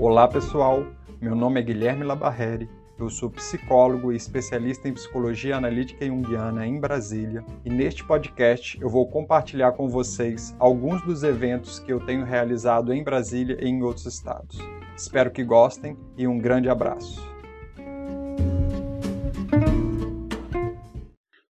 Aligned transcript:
Olá 0.00 0.26
pessoal, 0.26 0.86
meu 1.20 1.36
nome 1.36 1.60
é 1.60 1.62
Guilherme 1.62 2.04
Labarreri, 2.04 2.70
eu 2.98 3.10
sou 3.10 3.28
psicólogo 3.28 4.10
e 4.10 4.16
especialista 4.16 4.88
em 4.88 4.94
psicologia 4.94 5.58
analítica 5.58 6.06
junguiana 6.06 6.66
em 6.66 6.80
Brasília 6.80 7.44
e 7.66 7.68
neste 7.68 8.02
podcast 8.02 8.80
eu 8.80 8.88
vou 8.88 9.06
compartilhar 9.06 9.72
com 9.72 9.90
vocês 9.90 10.56
alguns 10.58 11.02
dos 11.02 11.22
eventos 11.22 11.78
que 11.80 11.92
eu 11.92 12.00
tenho 12.00 12.24
realizado 12.24 12.94
em 12.94 13.04
Brasília 13.04 13.58
e 13.60 13.68
em 13.68 13.82
outros 13.82 14.06
estados. 14.06 14.56
Espero 14.96 15.30
que 15.30 15.44
gostem 15.44 15.98
e 16.16 16.26
um 16.26 16.38
grande 16.38 16.70
abraço. 16.70 17.20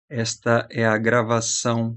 Esta 0.09 0.67
é 0.71 0.87
a 0.87 0.97
gravação 0.97 1.95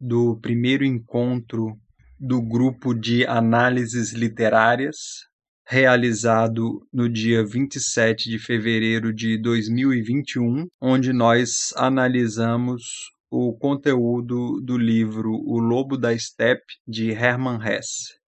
do 0.00 0.38
primeiro 0.40 0.82
encontro 0.82 1.78
do 2.18 2.40
grupo 2.40 2.94
de 2.94 3.26
análises 3.26 4.14
literárias 4.14 5.28
realizado 5.64 6.86
no 6.92 7.08
dia 7.08 7.44
27 7.44 8.28
de 8.28 8.38
fevereiro 8.38 9.12
de 9.12 9.38
2021, 9.38 10.68
onde 10.80 11.12
nós 11.12 11.72
analisamos 11.76 13.12
o 13.30 13.52
conteúdo 13.52 14.60
do 14.60 14.76
livro 14.76 15.32
O 15.32 15.58
Lobo 15.58 15.96
da 15.96 16.16
Steppe, 16.18 16.74
de 16.86 17.10
Hermann 17.10 17.60
Hesse. 17.64 18.18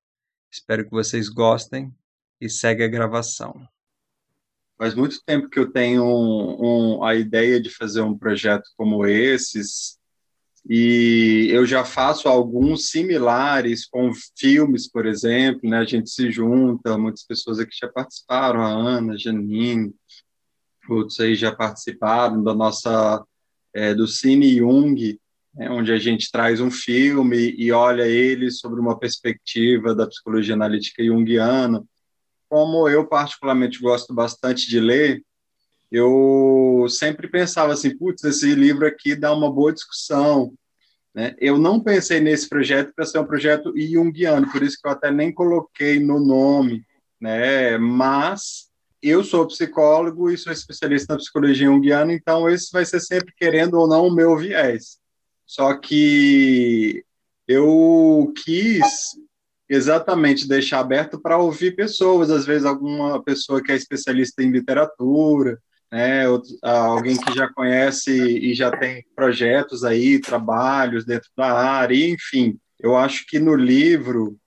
Espero 0.50 0.84
que 0.84 0.90
vocês 0.90 1.28
gostem 1.28 1.92
e 2.40 2.48
segue 2.48 2.84
a 2.84 2.88
gravação. 2.88 3.66
Faz 4.78 4.94
muito 4.94 5.22
tempo 5.24 5.48
que 5.48 5.58
eu 5.58 5.70
tenho 5.70 6.04
um, 6.04 6.96
um, 6.98 7.04
a 7.04 7.14
ideia 7.14 7.60
de 7.60 7.70
fazer 7.70 8.00
um 8.00 8.16
projeto 8.16 8.64
como 8.76 9.06
esses, 9.06 9.98
e 10.68 11.48
eu 11.50 11.66
já 11.66 11.84
faço 11.84 12.28
alguns 12.28 12.88
similares 12.88 13.84
com 13.86 14.12
filmes, 14.38 14.88
por 14.88 15.06
exemplo, 15.06 15.68
né? 15.68 15.78
A 15.78 15.84
gente 15.84 16.08
se 16.08 16.30
junta, 16.30 16.96
muitas 16.96 17.24
pessoas 17.24 17.58
aqui 17.58 17.76
já 17.80 17.88
participaram, 17.88 18.62
a 18.62 18.68
Ana, 18.68 19.14
a 19.14 19.16
Janine, 19.16 19.92
outros 20.88 21.18
aí 21.20 21.34
já 21.34 21.54
participaram 21.54 22.42
da 22.42 22.54
nossa 22.54 23.24
é, 23.74 23.94
do 23.94 24.06
Cine 24.06 24.56
Jung, 24.56 25.18
né? 25.54 25.70
onde 25.70 25.92
a 25.92 25.98
gente 25.98 26.30
traz 26.30 26.60
um 26.60 26.70
filme 26.70 27.54
e 27.58 27.72
olha 27.72 28.06
ele 28.06 28.50
sobre 28.50 28.80
uma 28.80 28.98
perspectiva 28.98 29.94
da 29.94 30.06
psicologia 30.06 30.54
analítica 30.54 31.04
junguiana. 31.04 31.82
Como 32.48 32.88
eu 32.88 33.06
particularmente 33.06 33.80
gosto 33.80 34.14
bastante 34.14 34.68
de 34.68 34.78
ler, 34.78 35.22
eu 35.92 36.86
sempre 36.88 37.28
pensava 37.28 37.74
assim, 37.74 37.94
putz, 37.94 38.24
esse 38.24 38.54
livro 38.54 38.86
aqui 38.86 39.14
dá 39.14 39.30
uma 39.34 39.52
boa 39.52 39.74
discussão. 39.74 40.54
Né? 41.14 41.36
Eu 41.38 41.58
não 41.58 41.78
pensei 41.78 42.18
nesse 42.18 42.48
projeto 42.48 42.94
para 42.96 43.04
ser 43.04 43.18
um 43.18 43.26
projeto 43.26 43.74
junguiano, 43.76 44.50
por 44.50 44.62
isso 44.62 44.78
que 44.80 44.88
eu 44.88 44.92
até 44.92 45.10
nem 45.10 45.30
coloquei 45.30 46.00
no 46.00 46.18
nome, 46.18 46.82
né? 47.20 47.76
mas 47.76 48.70
eu 49.02 49.22
sou 49.22 49.46
psicólogo 49.46 50.30
e 50.30 50.38
sou 50.38 50.50
especialista 50.50 51.12
na 51.12 51.18
psicologia 51.18 51.66
junguiana, 51.66 52.14
então 52.14 52.48
esse 52.48 52.72
vai 52.72 52.86
ser 52.86 53.00
sempre, 53.00 53.34
querendo 53.36 53.74
ou 53.74 53.86
não, 53.86 54.06
o 54.06 54.14
meu 54.14 54.34
viés. 54.34 54.98
Só 55.46 55.74
que 55.74 57.04
eu 57.46 58.32
quis 58.42 59.14
exatamente 59.68 60.48
deixar 60.48 60.80
aberto 60.80 61.20
para 61.20 61.36
ouvir 61.36 61.76
pessoas, 61.76 62.30
às 62.30 62.46
vezes 62.46 62.64
alguma 62.64 63.22
pessoa 63.22 63.62
que 63.62 63.72
é 63.72 63.76
especialista 63.76 64.42
em 64.42 64.50
literatura, 64.50 65.60
né, 65.92 66.24
alguém 66.62 67.18
que 67.18 67.34
já 67.34 67.46
conhece 67.52 68.10
e 68.10 68.54
já 68.54 68.74
tem 68.74 69.04
projetos 69.14 69.84
aí, 69.84 70.18
trabalhos 70.18 71.04
dentro 71.04 71.28
da 71.36 71.52
área, 71.52 72.08
enfim. 72.08 72.58
Eu 72.80 72.96
acho 72.96 73.26
que 73.26 73.38
no 73.38 73.54
livro 73.54 74.38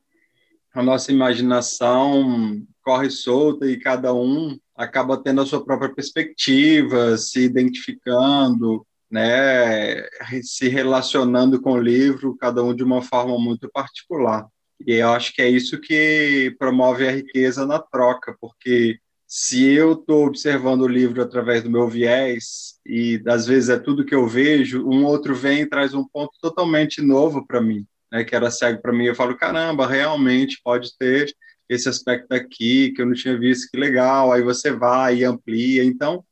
a 0.73 0.81
nossa 0.81 1.11
imaginação 1.11 2.65
corre 2.81 3.11
solta 3.11 3.69
e 3.69 3.79
cada 3.79 4.11
um 4.13 4.57
acaba 4.75 5.21
tendo 5.21 5.41
a 5.41 5.45
sua 5.45 5.63
própria 5.63 5.93
perspectiva, 5.93 7.15
se 7.17 7.41
identificando, 7.41 8.85
né, 9.09 10.03
se 10.41 10.67
relacionando 10.67 11.61
com 11.61 11.73
o 11.73 11.81
livro, 11.81 12.35
cada 12.35 12.63
um 12.63 12.75
de 12.75 12.83
uma 12.83 13.01
forma 13.03 13.37
muito 13.37 13.69
particular. 13.71 14.47
E 14.85 14.95
eu 14.95 15.09
acho 15.09 15.31
que 15.33 15.41
é 15.41 15.49
isso 15.49 15.79
que 15.79 16.53
promove 16.57 17.07
a 17.07 17.11
riqueza 17.11 17.65
na 17.65 17.79
troca, 17.79 18.35
porque 18.41 18.99
se 19.37 19.65
eu 19.65 19.91
estou 19.91 20.27
observando 20.27 20.83
o 20.83 20.87
livro 20.87 21.21
através 21.21 21.61
do 21.61 21.69
meu 21.69 21.89
viés, 21.89 22.79
e 22.85 23.21
às 23.27 23.45
vezes 23.45 23.67
é 23.67 23.77
tudo 23.77 24.05
que 24.05 24.15
eu 24.15 24.25
vejo, 24.25 24.87
um 24.87 25.03
outro 25.03 25.35
vem 25.35 25.59
e 25.59 25.65
traz 25.65 25.93
um 25.93 26.07
ponto 26.07 26.31
totalmente 26.41 27.01
novo 27.01 27.45
para 27.45 27.59
mim, 27.59 27.85
né, 28.09 28.23
que 28.23 28.33
era 28.33 28.49
cego 28.49 28.81
para 28.81 28.93
mim, 28.93 29.07
eu 29.07 29.13
falo, 29.13 29.35
caramba, 29.35 29.85
realmente 29.85 30.61
pode 30.63 30.97
ter 30.97 31.35
esse 31.67 31.89
aspecto 31.89 32.31
aqui 32.31 32.93
que 32.93 33.01
eu 33.01 33.05
não 33.05 33.13
tinha 33.13 33.37
visto, 33.37 33.69
que 33.69 33.77
legal, 33.77 34.31
aí 34.31 34.41
você 34.41 34.71
vai 34.71 35.17
e 35.17 35.25
amplia. 35.25 35.83
Então, 35.83 36.23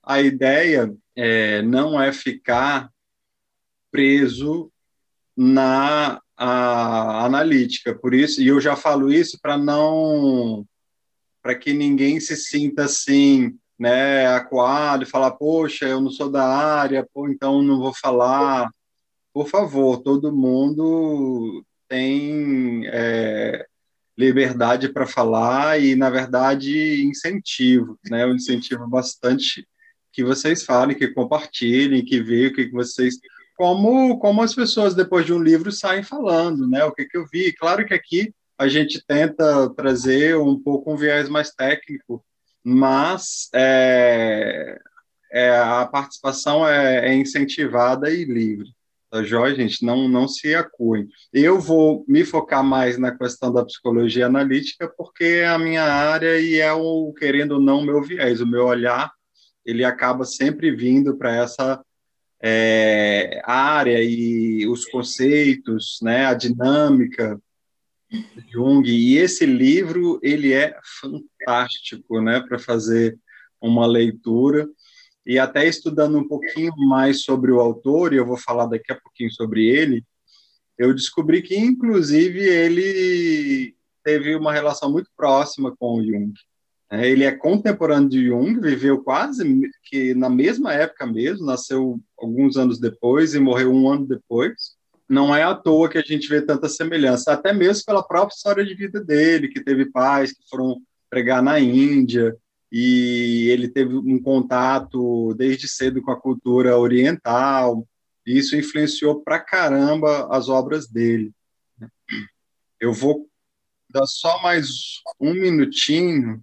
a 0.00 0.20
ideia 0.20 0.94
é, 1.16 1.62
não 1.62 2.00
é 2.00 2.12
ficar 2.12 2.88
preso 3.90 4.70
na 5.36 6.20
analítica, 6.36 7.92
por 7.92 8.14
isso, 8.14 8.40
e 8.40 8.46
eu 8.46 8.60
já 8.60 8.76
falo 8.76 9.12
isso 9.12 9.36
para 9.42 9.58
não 9.58 10.64
para 11.42 11.54
que 11.54 11.72
ninguém 11.72 12.20
se 12.20 12.36
sinta 12.36 12.84
assim, 12.84 13.58
né, 13.78 14.26
acuado 14.28 15.02
e 15.02 15.06
falar, 15.06 15.32
poxa, 15.32 15.86
eu 15.86 16.00
não 16.00 16.10
sou 16.10 16.30
da 16.30 16.46
área, 16.46 17.06
pô, 17.12 17.28
então 17.28 17.62
não 17.62 17.78
vou 17.78 17.92
falar. 17.92 18.70
Por 19.34 19.48
favor, 19.48 20.02
todo 20.02 20.34
mundo 20.34 21.64
tem 21.88 22.86
é, 22.86 23.66
liberdade 24.16 24.88
para 24.88 25.06
falar 25.06 25.80
e, 25.80 25.96
na 25.96 26.10
verdade, 26.10 27.04
incentivo, 27.04 27.98
né? 28.08 28.22
Eu 28.24 28.34
incentivo 28.34 28.86
bastante 28.86 29.66
que 30.12 30.22
vocês 30.22 30.64
falem, 30.64 30.96
que 30.96 31.08
compartilhem, 31.08 32.04
que 32.04 32.22
vejam 32.22 32.52
o 32.52 32.54
que 32.54 32.70
vocês 32.70 33.18
como 33.56 34.18
como 34.18 34.42
as 34.42 34.54
pessoas 34.54 34.94
depois 34.94 35.26
de 35.26 35.32
um 35.32 35.42
livro 35.42 35.72
saem 35.72 36.02
falando, 36.02 36.68
né? 36.68 36.84
O 36.84 36.92
que 36.92 37.04
que 37.06 37.16
eu 37.16 37.26
vi? 37.30 37.52
Claro 37.52 37.86
que 37.86 37.94
aqui 37.94 38.32
a 38.62 38.68
gente 38.68 39.04
tenta 39.04 39.68
trazer 39.70 40.36
um 40.36 40.58
pouco 40.58 40.92
um 40.92 40.96
viés 40.96 41.28
mais 41.28 41.50
técnico, 41.50 42.24
mas 42.62 43.48
é, 43.52 44.78
é, 45.32 45.50
a 45.50 45.84
participação 45.84 46.66
é, 46.66 47.08
é, 47.08 47.14
incentivada 47.14 48.08
e 48.08 48.24
livre. 48.24 48.68
Tá 49.10 49.22
joia, 49.22 49.54
gente? 49.56 49.84
Não, 49.84 50.08
não 50.08 50.28
se 50.28 50.54
acuem. 50.54 51.08
Eu 51.32 51.60
vou 51.60 52.04
me 52.06 52.24
focar 52.24 52.62
mais 52.62 52.96
na 52.96 53.10
questão 53.10 53.52
da 53.52 53.64
psicologia 53.64 54.26
analítica, 54.26 54.88
porque 54.96 55.24
é 55.24 55.48
a 55.48 55.58
minha 55.58 55.82
área 55.82 56.40
e 56.40 56.60
é 56.60 56.72
o, 56.72 57.12
querendo 57.12 57.52
ou 57.52 57.60
não, 57.60 57.82
meu 57.82 58.00
viés, 58.00 58.40
o 58.40 58.46
meu 58.46 58.64
olhar, 58.64 59.12
ele 59.66 59.84
acaba 59.84 60.24
sempre 60.24 60.70
vindo 60.70 61.16
para 61.16 61.34
essa 61.34 61.84
é, 62.40 63.42
área 63.44 64.02
e 64.02 64.66
os 64.68 64.84
conceitos, 64.86 65.98
né, 66.00 66.26
a 66.26 66.34
dinâmica, 66.34 67.38
Jung. 68.50 68.86
E 68.88 69.16
esse 69.16 69.46
livro 69.46 70.18
ele 70.22 70.52
é 70.52 70.78
fantástico, 71.00 72.20
né, 72.20 72.40
para 72.40 72.58
fazer 72.58 73.18
uma 73.60 73.86
leitura 73.86 74.68
e 75.24 75.38
até 75.38 75.66
estudando 75.66 76.18
um 76.18 76.26
pouquinho 76.26 76.72
mais 76.88 77.22
sobre 77.22 77.52
o 77.52 77.60
autor, 77.60 78.12
e 78.12 78.16
eu 78.16 78.26
vou 78.26 78.36
falar 78.36 78.66
daqui 78.66 78.92
a 78.92 79.00
pouquinho 79.00 79.30
sobre 79.30 79.66
ele, 79.66 80.04
eu 80.76 80.92
descobri 80.92 81.42
que 81.42 81.56
inclusive 81.56 82.40
ele 82.40 83.74
teve 84.02 84.34
uma 84.34 84.52
relação 84.52 84.90
muito 84.90 85.08
próxima 85.16 85.74
com 85.76 85.94
o 85.94 86.04
Jung. 86.04 86.32
É, 86.90 87.08
ele 87.08 87.24
é 87.24 87.30
contemporâneo 87.30 88.08
de 88.08 88.26
Jung, 88.26 88.60
viveu 88.60 89.02
quase 89.02 89.44
que 89.84 90.12
na 90.12 90.28
mesma 90.28 90.74
época 90.74 91.06
mesmo, 91.06 91.46
nasceu 91.46 92.00
alguns 92.18 92.56
anos 92.56 92.80
depois 92.80 93.32
e 93.32 93.38
morreu 93.38 93.72
um 93.72 93.88
ano 93.88 94.06
depois 94.06 94.76
não 95.12 95.36
é 95.36 95.42
à 95.42 95.54
toa 95.54 95.90
que 95.90 95.98
a 95.98 96.02
gente 96.02 96.26
vê 96.26 96.40
tanta 96.40 96.70
semelhança, 96.70 97.34
até 97.34 97.52
mesmo 97.52 97.84
pela 97.84 98.02
própria 98.02 98.34
história 98.34 98.64
de 98.64 98.74
vida 98.74 98.98
dele, 98.98 99.48
que 99.48 99.62
teve 99.62 99.84
pais 99.90 100.32
que 100.32 100.42
foram 100.48 100.80
pregar 101.10 101.42
na 101.42 101.60
Índia, 101.60 102.34
e 102.72 103.46
ele 103.50 103.68
teve 103.68 103.94
um 103.94 104.18
contato 104.18 105.34
desde 105.34 105.68
cedo 105.68 106.00
com 106.00 106.10
a 106.10 106.18
cultura 106.18 106.78
oriental, 106.78 107.86
e 108.26 108.38
isso 108.38 108.56
influenciou 108.56 109.22
pra 109.22 109.38
caramba 109.38 110.28
as 110.34 110.48
obras 110.48 110.88
dele. 110.88 111.30
Eu 112.80 112.94
vou 112.94 113.28
dar 113.90 114.06
só 114.06 114.40
mais 114.42 115.02
um 115.20 115.34
minutinho 115.34 116.42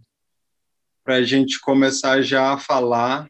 para 1.04 1.16
a 1.16 1.24
gente 1.24 1.60
começar 1.60 2.22
já 2.22 2.54
a 2.54 2.60
falar. 2.60 3.28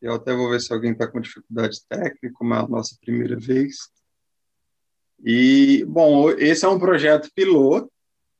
Eu 0.00 0.14
até 0.14 0.32
vou 0.32 0.48
ver 0.48 0.60
se 0.60 0.72
alguém 0.72 0.92
está 0.92 1.08
com 1.08 1.20
dificuldade 1.20 1.80
técnica, 1.88 2.30
como 2.34 2.54
é 2.54 2.58
a 2.58 2.68
nossa 2.68 2.96
primeira 3.00 3.36
vez. 3.36 3.76
E, 5.24 5.84
bom, 5.86 6.30
esse 6.30 6.64
é 6.64 6.68
um 6.68 6.78
projeto 6.78 7.30
piloto, 7.34 7.90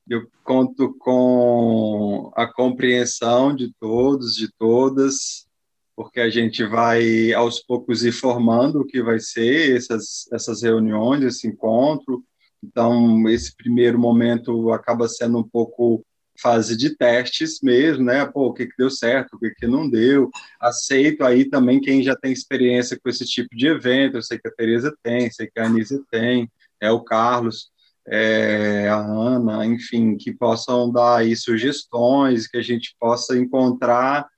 eu 0.09 0.27
conto 0.43 0.93
com 0.99 2.33
a 2.35 2.47
compreensão 2.47 3.55
de 3.55 3.73
todos, 3.79 4.35
de 4.35 4.51
todas, 4.59 5.47
porque 5.95 6.19
a 6.19 6.31
gente 6.31 6.65
vai 6.65 7.33
aos 7.33 7.61
poucos 7.61 8.03
ir 8.03 8.13
formando 8.13 8.81
o 8.81 8.87
que 8.87 9.03
vai 9.03 9.21
ser 9.21 9.77
essas, 9.77 10.27
essas 10.33 10.63
reuniões, 10.63 11.23
esse 11.23 11.47
encontro. 11.47 12.25
Então, 12.63 13.29
esse 13.29 13.55
primeiro 13.55 13.99
momento 13.99 14.73
acaba 14.73 15.07
sendo 15.07 15.39
um 15.39 15.49
pouco 15.49 16.05
fase 16.41 16.77
de 16.77 16.97
testes 16.97 17.61
mesmo, 17.63 18.05
né? 18.05 18.25
Pô, 18.25 18.47
o 18.47 18.53
que, 18.53 18.67
que 18.67 18.77
deu 18.79 18.91
certo, 18.91 19.35
o 19.35 19.39
que, 19.39 19.51
que 19.51 19.67
não 19.67 19.89
deu. 19.89 20.31
Aceito 20.59 21.23
aí 21.23 21.45
também 21.45 21.81
quem 21.81 22.03
já 22.03 22.17
tem 22.17 22.33
experiência 22.33 22.99
com 22.99 23.09
esse 23.09 23.25
tipo 23.27 23.55
de 23.55 23.69
evento. 23.69 24.17
Eu 24.17 24.23
sei 24.23 24.39
que 24.39 24.49
a 24.49 24.53
Tereza 24.53 24.93
tem, 25.03 25.31
sei 25.31 25.49
que 25.49 25.61
a 25.61 25.67
Anísia 25.67 26.01
tem, 26.11 26.51
é 26.81 26.91
o 26.91 27.01
Carlos, 27.01 27.71
é, 28.07 28.89
a 28.89 28.97
Ana, 28.97 29.65
enfim, 29.67 30.17
que 30.17 30.33
possam 30.33 30.91
dar 30.91 31.19
aí 31.19 31.37
sugestões, 31.37 32.49
que 32.49 32.57
a 32.57 32.63
gente 32.63 32.97
possa 32.99 33.37
encontrar 33.37 34.29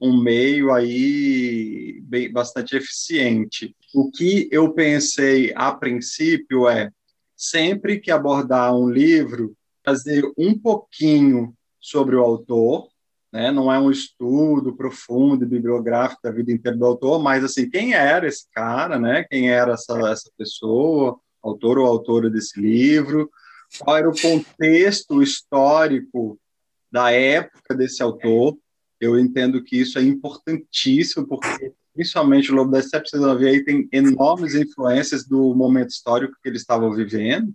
um 0.00 0.20
meio 0.20 0.72
aí 0.72 2.00
bem, 2.02 2.30
bastante 2.30 2.76
eficiente. 2.76 3.74
O 3.94 4.10
que 4.10 4.48
eu 4.50 4.72
pensei 4.72 5.52
a 5.54 5.72
princípio 5.72 6.68
é 6.68 6.90
sempre 7.36 8.00
que 8.00 8.10
abordar 8.10 8.74
um 8.74 8.90
livro, 8.90 9.54
fazer 9.84 10.24
um 10.36 10.58
pouquinho 10.58 11.54
sobre 11.80 12.16
o 12.16 12.22
autor, 12.22 12.88
né? 13.32 13.50
não 13.50 13.72
é 13.72 13.78
um 13.78 13.90
estudo 13.90 14.76
profundo 14.76 15.46
bibliográfico 15.46 16.20
da 16.22 16.30
vida 16.30 16.52
inteira 16.52 16.76
do 16.76 16.84
autor, 16.84 17.22
mas 17.22 17.44
assim, 17.44 17.70
quem 17.70 17.94
era 17.94 18.26
esse 18.26 18.46
cara, 18.50 18.98
né? 18.98 19.24
quem 19.30 19.50
era 19.50 19.72
essa, 19.72 19.98
essa 20.10 20.30
pessoa, 20.36 21.18
autor 21.42 21.78
ou 21.78 21.86
autora 21.86 22.30
desse 22.30 22.60
livro, 22.60 23.30
qual 23.78 23.96
era 23.96 24.08
o 24.08 24.20
contexto 24.20 25.22
histórico 25.22 26.38
da 26.90 27.10
época 27.10 27.74
desse 27.74 28.02
autor. 28.02 28.56
Eu 29.00 29.18
entendo 29.18 29.64
que 29.64 29.80
isso 29.80 29.98
é 29.98 30.02
importantíssimo, 30.02 31.26
porque 31.26 31.72
principalmente 31.94 32.52
o 32.52 32.54
Lobo 32.54 32.70
da 32.70 32.82
Steppe, 32.82 33.08
vocês 33.08 33.22
vão 33.22 33.36
ver 33.36 33.48
aí, 33.48 33.64
tem 33.64 33.88
enormes 33.90 34.54
influências 34.54 35.26
do 35.26 35.54
momento 35.54 35.90
histórico 35.90 36.36
que 36.42 36.48
eles 36.48 36.60
estavam 36.60 36.92
vivendo, 36.92 37.52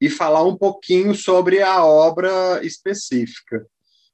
e 0.00 0.08
falar 0.08 0.44
um 0.44 0.56
pouquinho 0.56 1.14
sobre 1.14 1.60
a 1.60 1.84
obra 1.84 2.64
específica. 2.64 3.66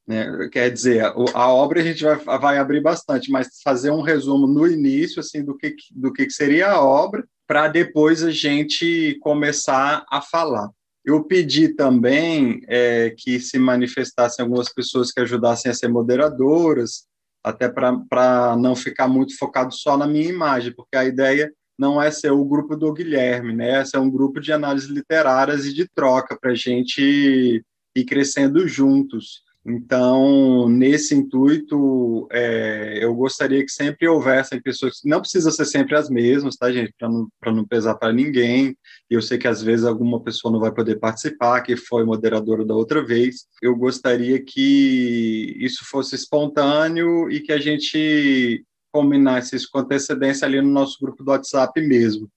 Né? 0.06 0.48
Quer 0.50 0.70
dizer, 0.70 1.04
a 1.04 1.48
obra 1.52 1.80
a 1.80 1.84
gente 1.84 2.02
vai, 2.02 2.38
vai 2.38 2.58
abrir 2.58 2.80
bastante, 2.80 3.30
mas 3.30 3.60
fazer 3.62 3.90
um 3.90 4.00
resumo 4.00 4.46
no 4.46 4.66
início 4.66 5.20
assim 5.20 5.44
do 5.44 5.56
que, 5.56 5.74
do 5.92 6.12
que 6.12 6.30
seria 6.30 6.70
a 6.70 6.82
obra, 6.82 7.26
para 7.46 7.68
depois 7.68 8.22
a 8.22 8.30
gente 8.30 9.18
começar 9.20 10.04
a 10.10 10.20
falar. 10.20 10.70
Eu 11.04 11.22
pedi 11.24 11.68
também 11.68 12.62
é, 12.66 13.14
que 13.16 13.38
se 13.38 13.58
manifestassem 13.58 14.42
algumas 14.42 14.72
pessoas 14.72 15.12
que 15.12 15.20
ajudassem 15.20 15.70
a 15.70 15.74
ser 15.74 15.88
moderadoras, 15.88 17.06
até 17.44 17.68
para 17.68 18.56
não 18.56 18.74
ficar 18.74 19.06
muito 19.06 19.36
focado 19.36 19.74
só 19.74 19.98
na 19.98 20.06
minha 20.06 20.30
imagem, 20.30 20.72
porque 20.74 20.96
a 20.96 21.04
ideia 21.04 21.52
não 21.78 22.00
é 22.00 22.10
ser 22.10 22.30
o 22.30 22.44
grupo 22.44 22.74
do 22.74 22.92
Guilherme, 22.92 23.54
né? 23.54 23.80
É 23.80 23.84
ser 23.84 23.98
um 23.98 24.10
grupo 24.10 24.40
de 24.40 24.50
análises 24.52 24.88
literárias 24.88 25.66
e 25.66 25.74
de 25.74 25.86
troca 25.86 26.38
para 26.40 26.52
a 26.52 26.54
gente 26.54 27.62
ir 27.94 28.04
crescendo 28.04 28.66
juntos. 28.66 29.43
Então, 29.66 30.68
nesse 30.68 31.14
intuito, 31.14 32.28
é, 32.30 32.98
eu 33.02 33.14
gostaria 33.14 33.64
que 33.64 33.72
sempre 33.72 34.06
houvessem 34.06 34.60
pessoas, 34.60 35.00
não 35.02 35.22
precisa 35.22 35.50
ser 35.50 35.64
sempre 35.64 35.96
as 35.96 36.10
mesmas, 36.10 36.54
tá, 36.56 36.70
gente, 36.70 36.92
para 36.98 37.08
não, 37.08 37.28
não 37.46 37.64
pesar 37.64 37.94
para 37.94 38.12
ninguém. 38.12 38.76
Eu 39.08 39.22
sei 39.22 39.38
que 39.38 39.48
às 39.48 39.62
vezes 39.62 39.86
alguma 39.86 40.22
pessoa 40.22 40.52
não 40.52 40.60
vai 40.60 40.70
poder 40.70 40.96
participar, 40.96 41.62
que 41.62 41.76
foi 41.76 42.04
moderadora 42.04 42.62
da 42.62 42.74
outra 42.74 43.02
vez. 43.02 43.46
Eu 43.62 43.74
gostaria 43.74 44.38
que 44.44 45.56
isso 45.58 45.82
fosse 45.86 46.14
espontâneo 46.14 47.30
e 47.30 47.40
que 47.40 47.52
a 47.52 47.58
gente 47.58 48.62
combinasse 48.92 49.56
isso 49.56 49.68
com 49.72 49.78
antecedência 49.78 50.46
ali 50.46 50.60
no 50.60 50.70
nosso 50.70 50.98
grupo 51.00 51.24
do 51.24 51.30
WhatsApp 51.30 51.80
mesmo. 51.80 52.28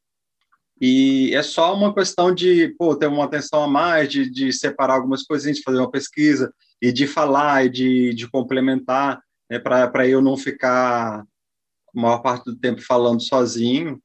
E 0.79 1.33
é 1.35 1.43
só 1.43 1.75
uma 1.75 1.93
questão 1.93 2.33
de 2.33 2.73
pô, 2.77 2.95
ter 2.95 3.07
uma 3.07 3.25
atenção 3.25 3.63
a 3.63 3.67
mais, 3.67 4.09
de, 4.09 4.29
de 4.29 4.53
separar 4.53 4.93
algumas 4.93 5.23
coisinhas, 5.23 5.57
de 5.57 5.63
fazer 5.63 5.79
uma 5.79 5.91
pesquisa, 5.91 6.53
e 6.81 6.91
de 6.91 7.07
falar 7.07 7.65
e 7.65 7.69
de, 7.69 8.13
de 8.13 8.29
complementar, 8.29 9.21
né, 9.49 9.59
para 9.59 10.07
eu 10.07 10.21
não 10.21 10.37
ficar 10.37 11.21
a 11.21 11.25
maior 11.93 12.19
parte 12.19 12.45
do 12.45 12.55
tempo 12.55 12.81
falando 12.81 13.21
sozinho. 13.21 14.01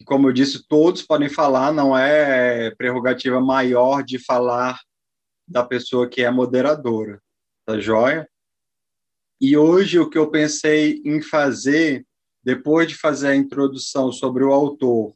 E 0.00 0.04
como 0.04 0.28
eu 0.28 0.32
disse, 0.32 0.66
todos 0.68 1.02
podem 1.02 1.28
falar, 1.28 1.72
não 1.72 1.96
é 1.96 2.74
prerrogativa 2.76 3.40
maior 3.40 4.02
de 4.02 4.18
falar 4.18 4.80
da 5.48 5.64
pessoa 5.64 6.08
que 6.08 6.22
é 6.22 6.30
moderadora, 6.30 7.20
tá 7.64 7.78
joia? 7.78 8.28
E 9.40 9.56
hoje 9.56 9.98
o 9.98 10.08
que 10.08 10.18
eu 10.18 10.30
pensei 10.30 11.02
em 11.04 11.20
fazer, 11.20 12.06
depois 12.42 12.88
de 12.88 12.94
fazer 12.94 13.28
a 13.28 13.36
introdução 13.36 14.10
sobre 14.10 14.42
o 14.44 14.52
autor, 14.52 15.14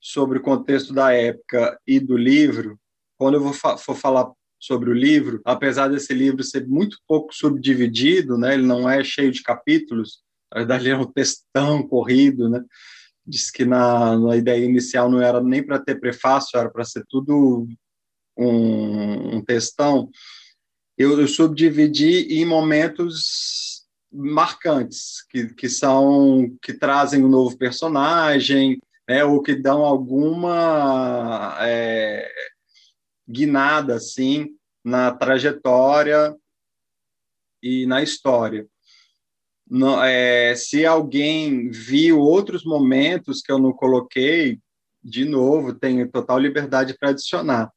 sobre 0.00 0.38
o 0.38 0.42
contexto 0.42 0.94
da 0.94 1.12
época 1.12 1.78
e 1.86 2.00
do 2.00 2.16
livro, 2.16 2.78
quando 3.18 3.34
eu 3.34 3.40
vou 3.42 3.52
fa 3.52 3.76
for 3.76 3.94
falar 3.94 4.32
sobre 4.60 4.90
o 4.90 4.94
livro, 4.94 5.40
apesar 5.44 5.88
desse 5.88 6.12
livro 6.12 6.44
ser 6.44 6.68
muito 6.68 6.98
pouco 7.08 7.34
subdividido, 7.34 8.36
né, 8.36 8.52
ele 8.52 8.66
não 8.66 8.88
é 8.88 9.02
cheio 9.02 9.32
de 9.32 9.42
capítulos, 9.42 10.20
na 10.52 10.58
verdade 10.58 10.90
é 10.90 10.96
um 10.96 11.10
textão 11.10 11.82
corrido, 11.82 12.48
né, 12.48 12.62
diz 13.26 13.50
que 13.50 13.64
na, 13.64 14.18
na 14.18 14.36
ideia 14.36 14.62
inicial 14.62 15.10
não 15.10 15.22
era 15.22 15.40
nem 15.40 15.64
para 15.64 15.78
ter 15.78 15.98
prefácio, 15.98 16.58
era 16.58 16.68
para 16.68 16.84
ser 16.84 17.04
tudo 17.08 17.66
um, 18.36 19.36
um 19.36 19.42
textão, 19.42 20.10
eu, 20.98 21.18
eu 21.18 21.26
subdividi 21.26 22.40
em 22.40 22.44
momentos 22.44 23.86
marcantes, 24.12 25.24
que, 25.30 25.54
que 25.54 25.68
são, 25.68 26.54
que 26.60 26.74
trazem 26.74 27.24
um 27.24 27.28
novo 27.28 27.56
personagem, 27.56 28.78
né, 29.08 29.24
ou 29.24 29.40
que 29.40 29.54
dão 29.54 29.84
alguma 29.84 31.56
é, 31.60 32.30
guinada 33.30 33.94
assim 33.94 34.50
na 34.84 35.12
trajetória 35.12 36.34
e 37.62 37.86
na 37.86 38.02
história. 38.02 38.66
Não, 39.68 40.02
é, 40.02 40.54
se 40.56 40.84
alguém 40.84 41.70
viu 41.70 42.18
outros 42.18 42.64
momentos 42.64 43.40
que 43.40 43.52
eu 43.52 43.58
não 43.58 43.72
coloquei, 43.72 44.58
de 45.02 45.24
novo, 45.24 45.72
tenho 45.72 46.10
total 46.10 46.38
liberdade 46.38 46.96
para 46.98 47.10
adicionar. 47.10 47.70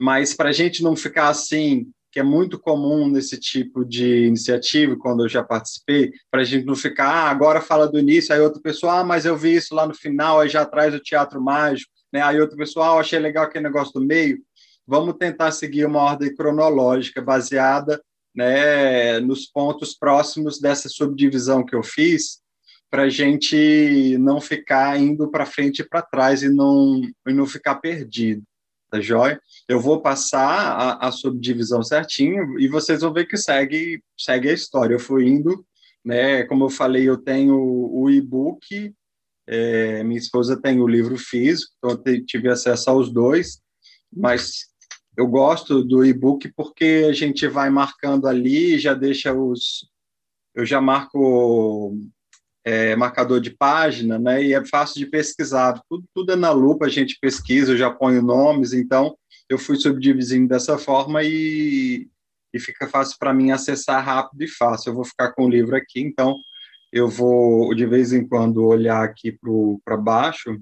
Mas 0.00 0.32
para 0.32 0.48
a 0.48 0.52
gente 0.52 0.82
não 0.82 0.96
ficar 0.96 1.28
assim, 1.28 1.90
que 2.10 2.18
é 2.18 2.22
muito 2.22 2.58
comum 2.58 3.08
nesse 3.08 3.38
tipo 3.38 3.84
de 3.84 4.26
iniciativa, 4.26 4.96
quando 4.96 5.24
eu 5.24 5.28
já 5.28 5.42
participei, 5.42 6.12
para 6.30 6.40
a 6.40 6.44
gente 6.44 6.64
não 6.64 6.74
ficar, 6.74 7.08
ah, 7.08 7.30
agora 7.30 7.60
fala 7.60 7.86
do 7.86 7.98
início, 7.98 8.34
aí 8.34 8.40
outra 8.40 8.62
pessoa, 8.62 9.00
ah, 9.00 9.04
mas 9.04 9.26
eu 9.26 9.36
vi 9.36 9.56
isso 9.56 9.74
lá 9.74 9.86
no 9.86 9.94
final, 9.94 10.40
aí 10.40 10.48
já 10.48 10.64
traz 10.64 10.94
o 10.94 11.00
teatro 11.00 11.42
mágico, 11.42 11.92
né? 12.10 12.22
aí 12.22 12.40
outra 12.40 12.56
pessoa, 12.56 12.86
ah, 12.86 13.00
achei 13.00 13.18
legal 13.18 13.44
aquele 13.44 13.64
negócio 13.64 13.92
do 13.92 14.00
meio 14.00 14.38
vamos 14.88 15.16
tentar 15.18 15.52
seguir 15.52 15.84
uma 15.84 16.00
ordem 16.00 16.34
cronológica 16.34 17.20
baseada 17.20 18.02
né, 18.34 19.20
nos 19.20 19.44
pontos 19.44 19.94
próximos 19.94 20.58
dessa 20.58 20.88
subdivisão 20.88 21.62
que 21.62 21.76
eu 21.76 21.82
fiz, 21.82 22.40
para 22.90 23.02
a 23.02 23.08
gente 23.10 24.16
não 24.18 24.40
ficar 24.40 24.98
indo 24.98 25.30
para 25.30 25.44
frente 25.44 25.80
e 25.80 25.86
para 25.86 26.00
trás 26.00 26.42
e 26.42 26.48
não, 26.48 27.02
e 27.26 27.32
não 27.34 27.44
ficar 27.44 27.74
perdido. 27.74 28.42
Tá 28.90 28.98
joia? 28.98 29.38
Eu 29.68 29.78
vou 29.78 30.00
passar 30.00 30.48
a, 30.48 31.08
a, 31.08 31.12
subdivisão 31.12 31.82
certinho 31.82 32.58
e 32.58 32.66
vocês 32.66 33.02
vão 33.02 33.12
ver 33.12 33.26
que 33.26 33.36
segue, 33.36 34.02
segue 34.18 34.48
a 34.48 34.54
história. 34.54 34.94
Eu 34.94 34.98
fui 34.98 35.28
indo, 35.28 35.62
né? 36.02 36.44
Como 36.44 36.64
eu 36.64 36.70
falei, 36.70 37.06
eu 37.06 37.18
tenho 37.18 37.54
o 37.54 38.08
e-book, 38.08 38.94
é, 39.46 40.02
minha 40.02 40.18
esposa 40.18 40.58
tem 40.58 40.80
o 40.80 40.88
livro 40.88 41.18
físico, 41.18 41.70
então 41.76 42.02
eu 42.06 42.24
tive 42.24 42.48
acesso 42.48 42.88
aos 42.88 43.12
dois, 43.12 43.60
mas 44.10 44.68
eu 45.18 45.26
gosto 45.26 45.82
do 45.82 46.04
e-book 46.04 46.48
porque 46.56 47.04
a 47.08 47.12
gente 47.12 47.48
vai 47.48 47.68
marcando 47.70 48.28
ali, 48.28 48.78
já 48.78 48.94
deixa 48.94 49.34
os. 49.34 49.90
Eu 50.54 50.64
já 50.64 50.80
marco 50.80 51.92
é, 52.64 52.94
marcador 52.94 53.40
de 53.40 53.50
página, 53.50 54.16
né? 54.16 54.44
E 54.44 54.54
é 54.54 54.64
fácil 54.64 55.00
de 55.00 55.06
pesquisar. 55.06 55.82
Tudo, 55.90 56.04
tudo 56.14 56.32
é 56.32 56.36
na 56.36 56.52
lupa, 56.52 56.86
a 56.86 56.88
gente 56.88 57.18
pesquisa, 57.20 57.72
eu 57.72 57.76
já 57.76 57.90
ponho 57.90 58.22
nomes, 58.22 58.72
então 58.72 59.18
eu 59.48 59.58
fui 59.58 59.74
subdividindo 59.74 60.46
dessa 60.46 60.78
forma 60.78 61.24
e, 61.24 62.08
e 62.54 62.60
fica 62.60 62.86
fácil 62.86 63.16
para 63.18 63.34
mim 63.34 63.50
acessar 63.50 64.04
rápido 64.04 64.44
e 64.44 64.48
fácil. 64.48 64.90
Eu 64.90 64.94
vou 64.94 65.04
ficar 65.04 65.32
com 65.32 65.46
o 65.46 65.50
livro 65.50 65.74
aqui, 65.74 66.00
então 66.00 66.36
eu 66.92 67.08
vou 67.08 67.74
de 67.74 67.86
vez 67.86 68.12
em 68.12 68.24
quando 68.24 68.64
olhar 68.64 69.02
aqui 69.02 69.36
para 69.84 69.96
baixo 69.96 70.60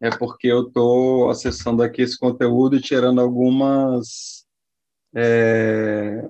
é 0.00 0.10
porque 0.10 0.48
eu 0.48 0.68
estou 0.68 1.28
acessando 1.28 1.82
aqui 1.82 2.02
esse 2.02 2.18
conteúdo 2.18 2.76
e 2.76 2.80
tirando 2.80 3.20
algumas. 3.20 4.46
É, 5.14 6.28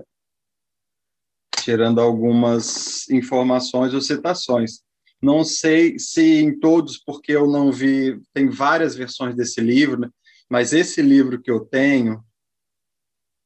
tirando 1.63 2.01
algumas 2.01 3.09
informações 3.11 3.95
ou 3.95 4.01
citações. 4.01 4.81
Não 5.23 5.45
sei 5.45 5.99
se 5.99 6.41
em 6.41 6.59
todos, 6.59 6.97
porque 6.99 7.33
eu 7.33 7.47
não 7.47 7.71
vi, 7.71 8.19
tem 8.33 8.49
várias 8.49 8.97
versões 8.97 9.37
desse 9.37 9.61
livro, 9.61 10.01
né? 10.01 10.11
mas 10.49 10.73
esse 10.73 11.03
livro 11.03 11.41
que 11.41 11.51
eu 11.51 11.61
tenho, 11.61 12.25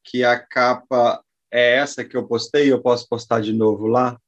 que 0.04 0.22
a 0.22 0.38
capa 0.38 1.22
é 1.50 1.76
essa 1.76 2.04
que 2.04 2.16
eu 2.16 2.26
postei, 2.26 2.72
eu 2.72 2.80
posso 2.80 3.08
postar 3.08 3.40
de 3.40 3.52
novo 3.52 3.86
lá. 3.86 4.18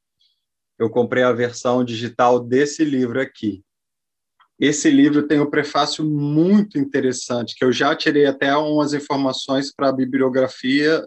Eu 0.79 0.91
comprei 0.91 1.23
a 1.23 1.33
versão 1.33 1.85
digital 1.85 2.41
desse 2.41 2.85
livro 2.85 3.21
aqui. 3.21 3.63
Esse 4.59 4.91
livro 4.91 5.27
tem 5.27 5.39
um 5.39 5.51
prefácio 5.51 6.05
muito 6.05 6.79
interessante, 6.79 7.55
que 7.55 7.65
eu 7.65 7.73
já 7.73 7.95
tirei 7.95 8.27
até 8.27 8.57
umas 8.57 8.95
informações 8.95 9.73
para 9.73 9.91
a 9.91 9.93
bibliografia 9.93 11.07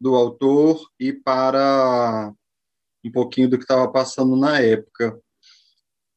do 0.00 0.14
autor 0.16 0.84
e 0.98 1.12
para 1.12 2.32
um 3.04 3.12
pouquinho 3.12 3.48
do 3.48 3.56
que 3.56 3.64
estava 3.64 3.90
passando 3.90 4.34
na 4.36 4.60
época. 4.60 5.18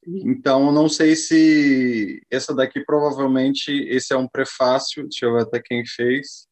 Então, 0.06 0.72
não 0.72 0.88
sei 0.88 1.16
se 1.16 2.22
essa 2.32 2.56
daqui 2.56 2.84
provavelmente 2.84 3.72
esse 3.90 4.14
é 4.14 4.18
um 4.18 4.28
prefácio, 4.28 5.04
deixa 5.04 5.26
eu 5.26 5.34
ver 5.34 5.42
até 5.42 5.62
quem 5.62 5.86
fez. 5.86 6.48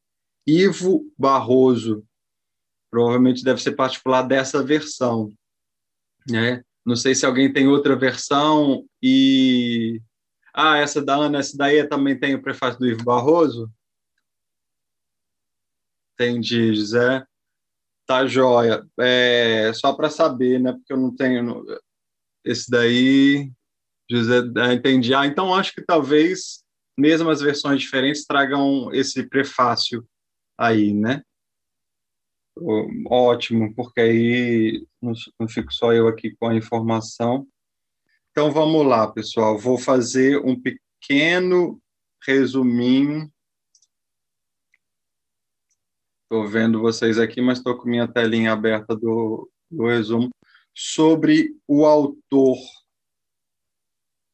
Ivo 0.46 1.12
Barroso, 1.18 2.06
provavelmente 2.92 3.44
deve 3.44 3.62
ser 3.62 3.72
particular 3.72 4.24
dessa 4.24 4.62
versão, 4.62 5.34
né? 6.30 6.62
Não 6.86 6.96
sei 6.96 7.16
se 7.16 7.26
alguém 7.26 7.52
tem 7.52 7.68
outra 7.68 7.96
versão 7.96 8.86
e 9.02 10.02
ah, 10.54 10.78
essa 10.78 11.04
da 11.04 11.16
Ana, 11.16 11.40
essa 11.40 11.58
daí 11.58 11.86
também 11.88 12.18
tem 12.18 12.36
o 12.36 12.42
prefácio 12.42 12.80
do 12.80 12.88
Ivo 12.88 13.04
Barroso? 13.04 13.70
Entendi, 16.14 16.74
José. 16.74 17.26
Tá 18.06 18.26
joia. 18.26 18.86
É, 19.00 19.74
só 19.74 19.94
para 19.94 20.10
saber, 20.10 20.60
né? 20.60 20.72
Porque 20.74 20.94
eu 20.94 20.98
não 20.98 21.14
tenho. 21.14 21.66
Esse 22.44 22.70
daí, 22.70 23.52
José, 24.10 24.42
ah, 24.58 24.74
entendi. 24.74 25.14
Ah, 25.14 25.26
então 25.26 25.54
acho 25.54 25.74
que 25.74 25.82
talvez 25.82 26.64
mesmo 26.98 27.30
as 27.30 27.42
versões 27.42 27.82
diferentes 27.82 28.26
tragam 28.26 28.94
esse 28.94 29.28
prefácio 29.28 30.08
aí, 30.58 30.94
né? 30.94 31.22
Ótimo, 32.58 33.74
porque 33.76 34.00
aí 34.00 34.88
não, 35.02 35.14
fico 35.48 35.74
só 35.74 35.94
eu 35.94 36.08
aqui 36.08 36.36
com 36.38 36.48
a 36.48 36.56
informação. 36.56 37.48
Então 38.32 38.52
vamos 38.52 38.86
lá, 38.86 39.12
pessoal. 39.12 39.58
Vou 39.58 39.78
fazer 39.78 40.40
um 40.40 40.60
pequeno 40.60 41.82
resuminho. 42.26 43.32
Estou 46.24 46.48
vendo 46.48 46.82
vocês 46.82 47.20
aqui, 47.20 47.42
mas 47.42 47.58
estou 47.58 47.78
com 47.78 47.90
minha 47.90 48.08
telinha 48.08 48.54
aberta 48.54 48.96
do, 48.96 49.50
do 49.70 49.88
resumo 49.88 50.30
sobre 50.74 51.56
o 51.68 51.86
autor. 51.86 52.58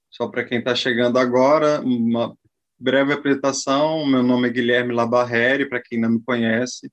Só 0.10 0.28
para 0.28 0.44
quem 0.46 0.60
está 0.60 0.76
chegando 0.76 1.18
agora, 1.18 1.82
uma 1.82 2.36
breve 2.80 3.14
apresentação. 3.14 4.06
Meu 4.06 4.22
nome 4.22 4.48
é 4.48 4.52
Guilherme 4.52 4.94
Labarreri, 4.94 5.68
para 5.68 5.82
quem 5.82 6.00
não 6.00 6.12
me 6.12 6.24
conhece. 6.24 6.92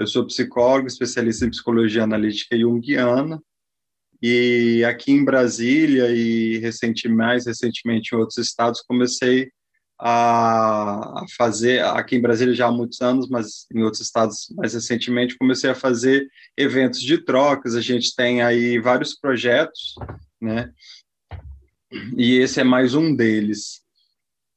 Eu 0.00 0.06
sou 0.06 0.24
psicólogo, 0.24 0.86
especialista 0.86 1.44
em 1.44 1.50
psicologia 1.50 2.04
analítica 2.04 2.58
junguiana. 2.58 3.38
E 4.22 4.82
aqui 4.82 5.12
em 5.12 5.22
Brasília 5.22 6.10
e 6.10 6.56
recentemente, 6.56 7.08
mais 7.14 7.44
recentemente 7.44 8.14
em 8.14 8.18
outros 8.18 8.38
estados, 8.38 8.80
comecei 8.80 9.52
a 10.00 11.22
fazer, 11.36 11.84
aqui 11.84 12.16
em 12.16 12.20
Brasília 12.22 12.54
já 12.54 12.68
há 12.68 12.72
muitos 12.72 13.02
anos, 13.02 13.28
mas 13.28 13.66
em 13.70 13.82
outros 13.82 14.00
estados 14.00 14.48
mais 14.56 14.72
recentemente, 14.72 15.36
comecei 15.36 15.68
a 15.68 15.74
fazer 15.74 16.26
eventos 16.56 17.02
de 17.02 17.18
trocas. 17.18 17.74
A 17.74 17.82
gente 17.82 18.16
tem 18.16 18.40
aí 18.40 18.78
vários 18.78 19.14
projetos, 19.14 19.96
né? 20.40 20.72
E 22.16 22.38
esse 22.38 22.58
é 22.58 22.64
mais 22.64 22.94
um 22.94 23.14
deles. 23.14 23.82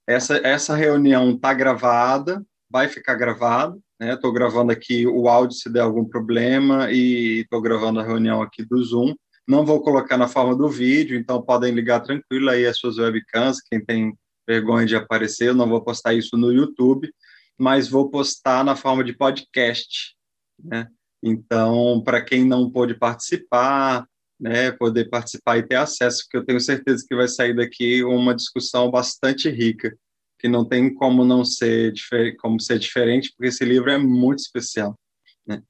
Essa, 0.07 0.37
essa 0.37 0.73
reunião 0.73 1.31
está 1.31 1.53
gravada, 1.53 2.41
vai 2.69 2.87
ficar 2.87 3.15
gravada, 3.15 3.77
né? 4.03 4.13
Estou 4.13 4.31
gravando 4.31 4.71
aqui 4.71 5.07
o 5.07 5.29
áudio 5.29 5.57
se 5.57 5.69
der 5.69 5.81
algum 5.81 6.03
problema 6.03 6.91
e 6.91 7.41
estou 7.41 7.61
gravando 7.61 7.99
a 7.99 8.03
reunião 8.03 8.41
aqui 8.41 8.65
do 8.65 8.83
Zoom. 8.83 9.15
Não 9.47 9.65
vou 9.65 9.81
colocar 9.81 10.17
na 10.17 10.27
forma 10.27 10.55
do 10.55 10.69
vídeo, 10.69 11.17
então 11.17 11.41
podem 11.41 11.73
ligar 11.73 12.01
tranquilo 12.01 12.49
aí 12.49 12.65
as 12.65 12.77
suas 12.77 12.97
webcams, 12.97 13.61
quem 13.61 13.83
tem 13.83 14.13
vergonha 14.47 14.85
de 14.85 14.95
aparecer, 14.95 15.49
eu 15.49 15.55
não 15.55 15.69
vou 15.69 15.81
postar 15.81 16.13
isso 16.13 16.37
no 16.37 16.51
YouTube, 16.51 17.09
mas 17.57 17.87
vou 17.87 18.09
postar 18.09 18.63
na 18.63 18.75
forma 18.75 19.03
de 19.03 19.13
podcast, 19.13 20.15
né? 20.61 20.87
Então, 21.21 22.01
para 22.03 22.21
quem 22.21 22.45
não 22.45 22.69
pôde 22.69 22.93
participar, 22.93 24.05
né, 24.39 24.71
poder 24.71 25.09
participar 25.09 25.57
e 25.57 25.63
ter 25.63 25.75
acesso, 25.75 26.23
porque 26.23 26.37
eu 26.37 26.45
tenho 26.45 26.59
certeza 26.59 27.05
que 27.07 27.15
vai 27.15 27.29
sair 27.29 27.55
daqui 27.55 28.03
uma 28.03 28.35
discussão 28.35 28.91
bastante 28.91 29.49
rica, 29.49 29.95
que 30.43 30.49
não 30.49 30.65
tem 30.65 30.93
como 30.93 31.23
não 31.23 31.45
ser 31.45 31.93
como 32.37 32.59
ser 32.59 32.77
diferente, 32.77 33.31
porque 33.31 33.47
esse 33.47 33.63
livro 33.63 33.89
é 33.89 33.97
muito 33.97 34.39
especial. 34.39 34.99
Né? 35.47 35.63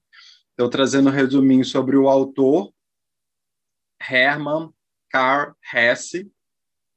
Então, 0.52 0.68
trazendo 0.68 1.10
um 1.10 1.12
resuminho 1.12 1.64
sobre 1.64 1.96
o 1.96 2.10
autor, 2.10 2.74
Hermann 4.02 4.74
Karl 5.12 5.54
Hesse, 5.72 6.28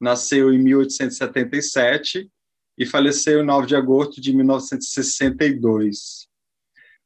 nasceu 0.00 0.50
em 0.54 0.58
1877 0.58 2.30
e 2.78 2.86
faleceu 2.86 3.42
em 3.42 3.44
9 3.44 3.66
de 3.66 3.76
agosto 3.76 4.22
de 4.22 4.34
1962. 4.34 6.30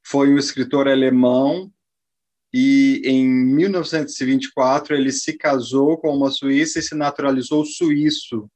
Foi 0.06 0.32
um 0.32 0.38
escritor 0.38 0.86
alemão 0.86 1.68
e 2.54 3.02
em 3.04 3.28
1924 3.28 4.94
ele 4.94 5.10
se 5.10 5.36
casou 5.36 5.98
com 5.98 6.16
uma 6.16 6.30
suíça 6.30 6.78
e 6.78 6.82
se 6.82 6.94
naturalizou 6.94 7.64
suíço. 7.64 8.48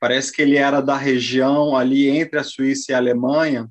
Parece 0.00 0.32
que 0.32 0.42
ele 0.42 0.56
era 0.56 0.80
da 0.80 0.96
região 0.96 1.76
ali 1.76 2.08
entre 2.08 2.38
a 2.38 2.44
Suíça 2.44 2.92
e 2.92 2.94
a 2.94 2.98
Alemanha, 2.98 3.68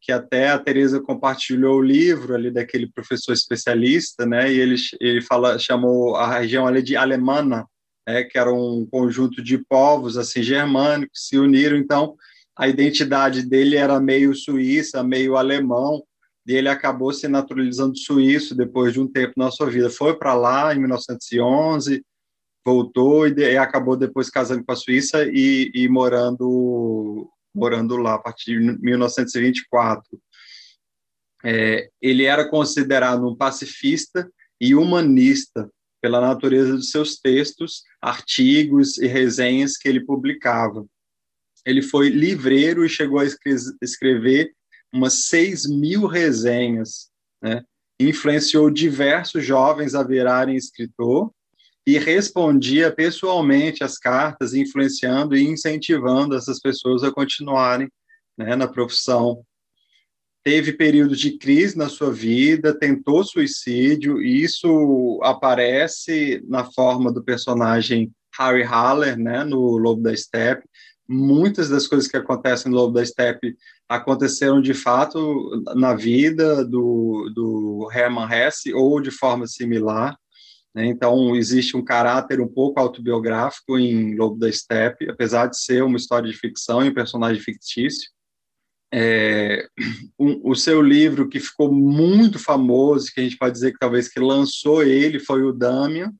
que 0.00 0.10
até 0.10 0.48
a 0.48 0.58
Teresa 0.58 1.00
compartilhou 1.00 1.78
o 1.78 1.82
livro 1.82 2.34
ali 2.34 2.50
daquele 2.50 2.90
professor 2.90 3.32
especialista, 3.32 4.26
né? 4.26 4.52
E 4.52 4.58
ele 4.58 4.74
ele 5.00 5.22
fala 5.22 5.58
chamou 5.58 6.16
a 6.16 6.38
região 6.40 6.66
ali 6.66 6.82
de 6.82 6.96
Alemana, 6.96 7.64
né? 8.06 8.24
Que 8.24 8.36
era 8.36 8.52
um 8.52 8.84
conjunto 8.90 9.40
de 9.40 9.58
povos 9.58 10.18
assim 10.18 10.42
germânicos 10.42 11.20
que 11.20 11.26
se 11.28 11.38
uniram. 11.38 11.76
Então 11.76 12.16
a 12.56 12.68
identidade 12.68 13.42
dele 13.42 13.76
era 13.76 14.00
meio 14.00 14.34
suíça, 14.34 15.02
meio 15.02 15.36
alemão. 15.36 16.02
E 16.46 16.54
ele 16.54 16.68
acabou 16.68 17.12
se 17.12 17.28
naturalizando 17.28 17.96
suíço 17.96 18.54
depois 18.54 18.92
de 18.92 19.00
um 19.00 19.06
tempo 19.06 19.34
na 19.36 19.50
sua 19.50 19.70
vida. 19.70 19.88
Foi 19.88 20.18
para 20.18 20.34
lá 20.34 20.74
em 20.74 20.78
1911, 20.80 22.04
voltou 22.64 23.26
e, 23.26 23.56
acabou 23.56 23.96
depois 23.96 24.30
casando 24.30 24.64
com 24.64 24.72
a 24.72 24.76
Suíça 24.76 25.24
e, 25.24 25.70
e 25.74 25.88
morando 25.88 27.28
morando 27.54 27.96
lá 27.98 28.14
a 28.14 28.18
partir 28.18 28.58
de 28.58 28.80
1924. 28.80 30.18
É, 31.44 31.90
ele 32.00 32.24
era 32.24 32.48
considerado 32.48 33.28
um 33.28 33.36
pacifista 33.36 34.30
e 34.58 34.74
humanista 34.74 35.70
pela 36.00 36.20
natureza 36.20 36.72
dos 36.72 36.90
seus 36.90 37.18
textos, 37.18 37.82
artigos 38.00 38.96
e 38.96 39.06
resenhas 39.06 39.76
que 39.76 39.86
ele 39.86 40.04
publicava. 40.04 40.86
Ele 41.66 41.82
foi 41.82 42.08
livreiro 42.08 42.86
e 42.86 42.88
chegou 42.88 43.20
a 43.20 43.26
escrever 43.82 44.52
umas 44.92 45.26
6 45.26 45.68
mil 45.68 46.06
resenhas, 46.06 47.10
né? 47.42 47.62
influenciou 48.00 48.70
diversos 48.70 49.44
jovens 49.44 49.94
a 49.94 50.02
virarem 50.02 50.56
escritor 50.56 51.32
e 51.86 51.98
respondia 51.98 52.92
pessoalmente 52.92 53.82
as 53.82 53.98
cartas, 53.98 54.54
influenciando 54.54 55.36
e 55.36 55.42
incentivando 55.42 56.36
essas 56.36 56.60
pessoas 56.60 57.02
a 57.02 57.10
continuarem 57.10 57.88
né, 58.38 58.54
na 58.54 58.68
profissão. 58.68 59.44
Teve 60.44 60.72
períodos 60.72 61.20
de 61.20 61.38
crise 61.38 61.76
na 61.76 61.88
sua 61.88 62.12
vida, 62.12 62.76
tentou 62.76 63.24
suicídio, 63.24 64.20
e 64.20 64.42
isso 64.42 65.20
aparece 65.22 66.42
na 66.48 66.64
forma 66.64 67.12
do 67.12 67.22
personagem 67.22 68.12
Harry 68.38 68.62
Haller, 68.62 69.16
né, 69.16 69.44
no 69.44 69.76
Lobo 69.76 70.02
da 70.02 70.16
Steppe. 70.16 70.68
Muitas 71.08 71.68
das 71.68 71.86
coisas 71.86 72.08
que 72.08 72.16
acontecem 72.16 72.70
no 72.70 72.78
Lobo 72.78 72.94
da 72.94 73.04
Steppe 73.04 73.56
aconteceram 73.88 74.60
de 74.60 74.72
fato 74.72 75.62
na 75.76 75.94
vida 75.94 76.64
do, 76.64 77.30
do 77.34 77.88
Hermann 77.92 78.32
Hesse 78.32 78.72
ou 78.72 79.00
de 79.00 79.10
forma 79.10 79.46
similar. 79.46 80.16
Né? 80.74 80.86
Então, 80.86 81.36
existe 81.36 81.76
um 81.76 81.84
caráter 81.84 82.40
um 82.40 82.48
pouco 82.48 82.80
autobiográfico 82.80 83.78
em 83.78 84.16
Lobo 84.16 84.38
da 84.38 84.50
Steppe, 84.50 85.08
apesar 85.10 85.46
de 85.46 85.58
ser 85.58 85.82
uma 85.82 85.96
história 85.96 86.30
de 86.30 86.36
ficção 86.36 86.84
e 86.84 86.88
um 86.88 86.94
personagem 86.94 87.42
fictício. 87.42 88.10
É, 88.94 89.66
um, 90.18 90.40
o 90.50 90.54
seu 90.54 90.82
livro 90.82 91.28
que 91.28 91.40
ficou 91.40 91.72
muito 91.72 92.38
famoso, 92.38 93.10
que 93.12 93.20
a 93.20 93.24
gente 93.24 93.38
pode 93.38 93.54
dizer 93.54 93.72
que 93.72 93.78
talvez 93.78 94.08
que 94.08 94.20
lançou 94.20 94.82
ele, 94.82 95.18
foi 95.18 95.42
o 95.42 95.52
Damian, 95.52 96.12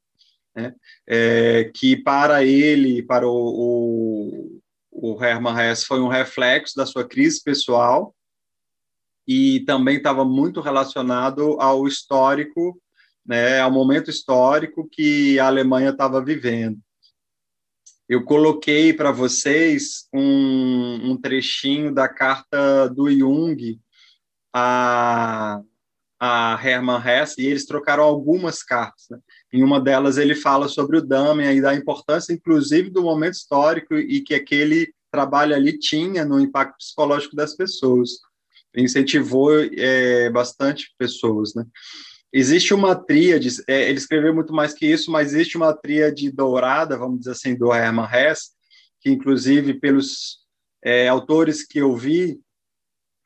né? 0.55 0.75
é, 1.07 1.71
que 1.75 1.97
para 1.97 2.45
ele, 2.45 3.03
para 3.03 3.27
o, 3.27 4.61
o, 4.91 5.15
o 5.15 5.25
Hermann 5.25 5.59
Hesse, 5.59 5.87
foi 5.87 6.01
um 6.01 6.09
reflexo 6.09 6.77
da 6.77 6.87
sua 6.87 7.07
crise 7.07 7.43
pessoal 7.43 8.15
e 9.27 9.61
também 9.61 9.99
estava 9.99 10.25
muito 10.25 10.61
relacionado 10.61 11.61
ao 11.61 11.87
histórico 11.87 12.82
né, 13.25 13.61
ao 13.61 13.71
momento 13.71 14.11
histórico 14.11 14.89
que 14.91 15.39
a 15.39 15.47
Alemanha 15.47 15.91
estava 15.91 16.23
vivendo. 16.25 16.79
Eu 18.09 18.25
coloquei 18.25 18.93
para 18.93 19.11
vocês 19.11 20.07
um, 20.13 21.13
um, 21.13 21.17
trechinho 21.17 21.95
da 21.95 22.09
carta 22.09 22.89
do 22.89 23.11
Jung 23.11 23.81
a, 24.53 25.63
a 26.21 26.61
Hermann 26.63 27.01
Hesse, 27.01 27.41
e 27.41 27.47
eles 27.47 27.65
trocaram 27.65 28.03
algumas 28.03 28.63
cartas. 28.63 29.07
Né? 29.09 29.19
Em 29.53 29.63
uma 29.63 29.81
delas, 29.81 30.19
ele 30.19 30.35
fala 30.35 30.69
sobre 30.69 30.99
o 30.99 31.03
Dahmer 31.03 31.57
e 31.57 31.63
da 31.63 31.75
importância, 31.75 32.33
inclusive, 32.33 32.91
do 32.91 33.03
momento 33.03 33.35
histórico 33.35 33.95
e 33.95 34.21
que 34.21 34.35
aquele 34.35 34.93
trabalho 35.11 35.55
ali 35.55 35.79
tinha 35.79 36.25
no 36.25 36.41
impacto 36.41 36.77
psicológico 36.79 37.37
das 37.37 37.55
pessoas. 37.55 38.21
incentivou 38.77 39.53
é, 39.59 40.29
bastante 40.31 40.93
pessoas, 40.99 41.55
né? 41.55 41.65
Existe 42.33 42.73
uma 42.73 42.95
tríade, 42.95 43.49
é, 43.69 43.89
ele 43.89 43.99
escreveu 43.99 44.35
muito 44.35 44.53
mais 44.53 44.73
que 44.73 44.87
isso, 44.87 45.11
mas 45.11 45.35
existe 45.35 45.57
uma 45.57 45.75
tríade 45.75 46.31
dourada, 46.31 46.97
vamos 46.97 47.21
dizer 47.21 47.33
assim, 47.33 47.55
do 47.55 47.73
Hermann 47.73 48.09
Hesse, 48.11 48.51
que 49.01 49.11
inclusive 49.11 49.75
pelos 49.75 50.39
é, 50.83 51.09
autores 51.09 51.67
que 51.67 51.79
eu 51.79 51.95
vi, 51.95 52.41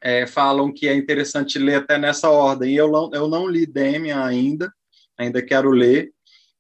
é, 0.02 0.26
falam 0.26 0.72
que 0.72 0.88
é 0.88 0.94
interessante 0.94 1.58
ler 1.58 1.76
até 1.76 1.98
nessa 1.98 2.28
ordem. 2.30 2.74
Eu 2.74 2.90
não, 2.90 3.10
eu 3.14 3.28
não 3.28 3.48
li 3.48 3.64
Demian 3.64 4.24
ainda, 4.24 4.72
ainda 5.16 5.40
quero 5.40 5.70
ler, 5.70 6.12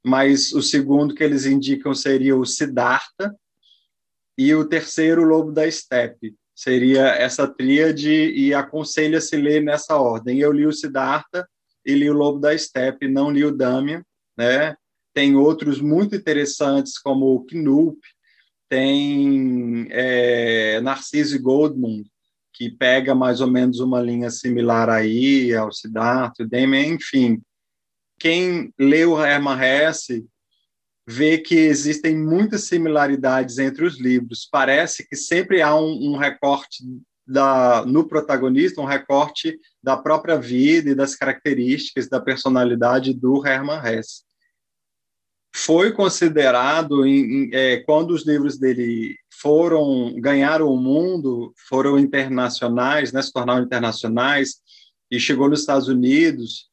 mas 0.04 0.52
o 0.52 0.62
segundo 0.62 1.14
que 1.14 1.24
eles 1.24 1.46
indicam 1.46 1.94
seria 1.94 2.36
o 2.36 2.46
Siddhartha, 2.46 3.34
e 4.38 4.54
o 4.54 4.68
terceiro, 4.68 5.22
o 5.22 5.24
Lobo 5.24 5.50
da 5.50 5.68
Steppe. 5.70 6.36
Seria 6.54 7.08
essa 7.08 7.48
tríade 7.48 8.10
e 8.10 8.52
aconselha-se 8.54 9.36
ler 9.36 9.62
nessa 9.62 9.96
ordem. 9.96 10.38
Eu 10.38 10.52
li 10.52 10.66
o 10.66 10.72
Siddhartha 10.72 11.48
e 11.86 11.94
li 11.94 12.10
o 12.10 12.12
Lobo 12.12 12.40
da 12.40 12.56
Steppe, 12.58 13.06
não 13.06 13.30
li 13.30 13.44
o 13.44 13.56
Damian, 13.56 14.02
né? 14.36 14.76
Tem 15.14 15.36
outros 15.36 15.80
muito 15.80 16.16
interessantes, 16.16 16.98
como 16.98 17.34
o 17.34 17.46
Knup, 17.46 17.98
tem 18.68 19.86
é, 19.90 20.80
Narciso 20.80 21.40
Goldmund, 21.40 22.10
que 22.52 22.68
pega 22.70 23.14
mais 23.14 23.40
ou 23.40 23.46
menos 23.46 23.78
uma 23.78 24.02
linha 24.02 24.30
similar 24.30 24.90
aí 24.90 25.54
ao 25.54 25.72
Siddhartha, 25.72 26.42
o 26.42 26.48
Damian, 26.48 26.94
enfim. 26.94 27.40
Quem 28.18 28.72
leu 28.78 29.12
o 29.12 29.24
Hermann 29.24 29.60
Hesse 29.62 30.26
vê 31.06 31.38
que 31.38 31.54
existem 31.54 32.18
muitas 32.18 32.64
similaridades 32.64 33.58
entre 33.58 33.84
os 33.84 34.00
livros. 34.00 34.48
Parece 34.50 35.06
que 35.06 35.14
sempre 35.14 35.62
há 35.62 35.74
um, 35.76 36.10
um 36.10 36.16
recorte 36.16 36.82
da, 37.26 37.84
no 37.84 38.06
protagonista, 38.06 38.80
um 38.80 38.84
recorte 38.84 39.58
da 39.82 39.96
própria 39.96 40.38
vida 40.38 40.90
e 40.90 40.94
das 40.94 41.14
características 41.14 42.08
da 42.08 42.20
personalidade 42.20 43.12
do 43.12 43.44
Hermann 43.44 43.80
Hesse. 43.84 44.24
Foi 45.54 45.90
considerado, 45.92 47.06
em, 47.06 47.46
em, 47.46 47.50
é, 47.52 47.78
quando 47.78 48.10
os 48.10 48.26
livros 48.26 48.58
dele 48.58 49.16
foram 49.40 50.14
ganharam 50.20 50.68
o 50.68 50.76
mundo, 50.76 51.52
foram 51.68 51.98
internacionais, 51.98 53.12
né, 53.12 53.22
se 53.22 53.32
tornaram 53.32 53.64
internacionais, 53.64 54.56
e 55.10 55.18
chegou 55.18 55.48
nos 55.48 55.60
Estados 55.60 55.88
Unidos, 55.88 56.68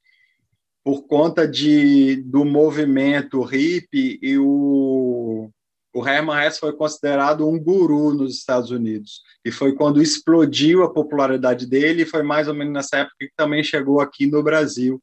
por 0.84 1.04
conta 1.04 1.48
de, 1.48 2.18
do 2.24 2.44
movimento 2.44 3.42
hippie 3.42 4.20
e 4.22 4.38
o, 4.38 5.50
o 5.94 6.06
Herman 6.08 6.44
Hesse 6.44 6.60
foi 6.60 6.74
considerado 6.74 7.48
um 7.48 7.60
guru 7.60 8.14
nos 8.14 8.36
Estados 8.36 8.72
Unidos. 8.72 9.22
E 9.46 9.52
foi 9.52 9.74
quando 9.74 10.02
explodiu 10.02 10.84
a 10.84 10.92
popularidade 10.92 11.68
dele, 11.68 12.02
e 12.02 12.06
foi 12.06 12.24
mais 12.24 12.48
ou 12.48 12.54
menos 12.54 12.74
nessa 12.74 12.98
época 12.98 13.16
que 13.20 13.32
também 13.38 13.64
chegou 13.64 14.02
aqui 14.02 14.26
no 14.26 14.42
Brasil. 14.42 15.02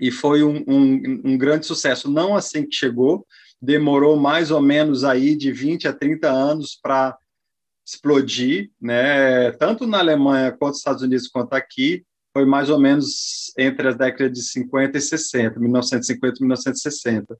E 0.00 0.12
foi 0.12 0.44
um, 0.44 0.62
um, 0.68 1.20
um 1.24 1.38
grande 1.38 1.66
sucesso. 1.66 2.08
Não 2.08 2.36
assim 2.36 2.64
que 2.64 2.76
chegou, 2.76 3.26
demorou 3.60 4.16
mais 4.16 4.52
ou 4.52 4.62
menos 4.62 5.02
aí 5.02 5.34
de 5.34 5.50
20 5.50 5.88
a 5.88 5.92
30 5.92 6.30
anos 6.30 6.78
para 6.80 7.18
explodir, 7.84 8.70
né? 8.80 9.50
tanto 9.52 9.86
na 9.86 9.98
Alemanha 9.98 10.52
quanto 10.52 10.72
nos 10.72 10.78
Estados 10.78 11.02
Unidos 11.02 11.26
quanto 11.26 11.54
aqui, 11.54 12.04
foi 12.32 12.44
mais 12.44 12.70
ou 12.70 12.78
menos 12.78 13.52
entre 13.58 13.88
as 13.88 13.96
décadas 13.96 14.32
de 14.32 14.42
50 14.44 14.96
e 14.96 15.00
60, 15.00 15.58
1950 15.58 16.36
e 16.36 16.40
1960. 16.40 17.38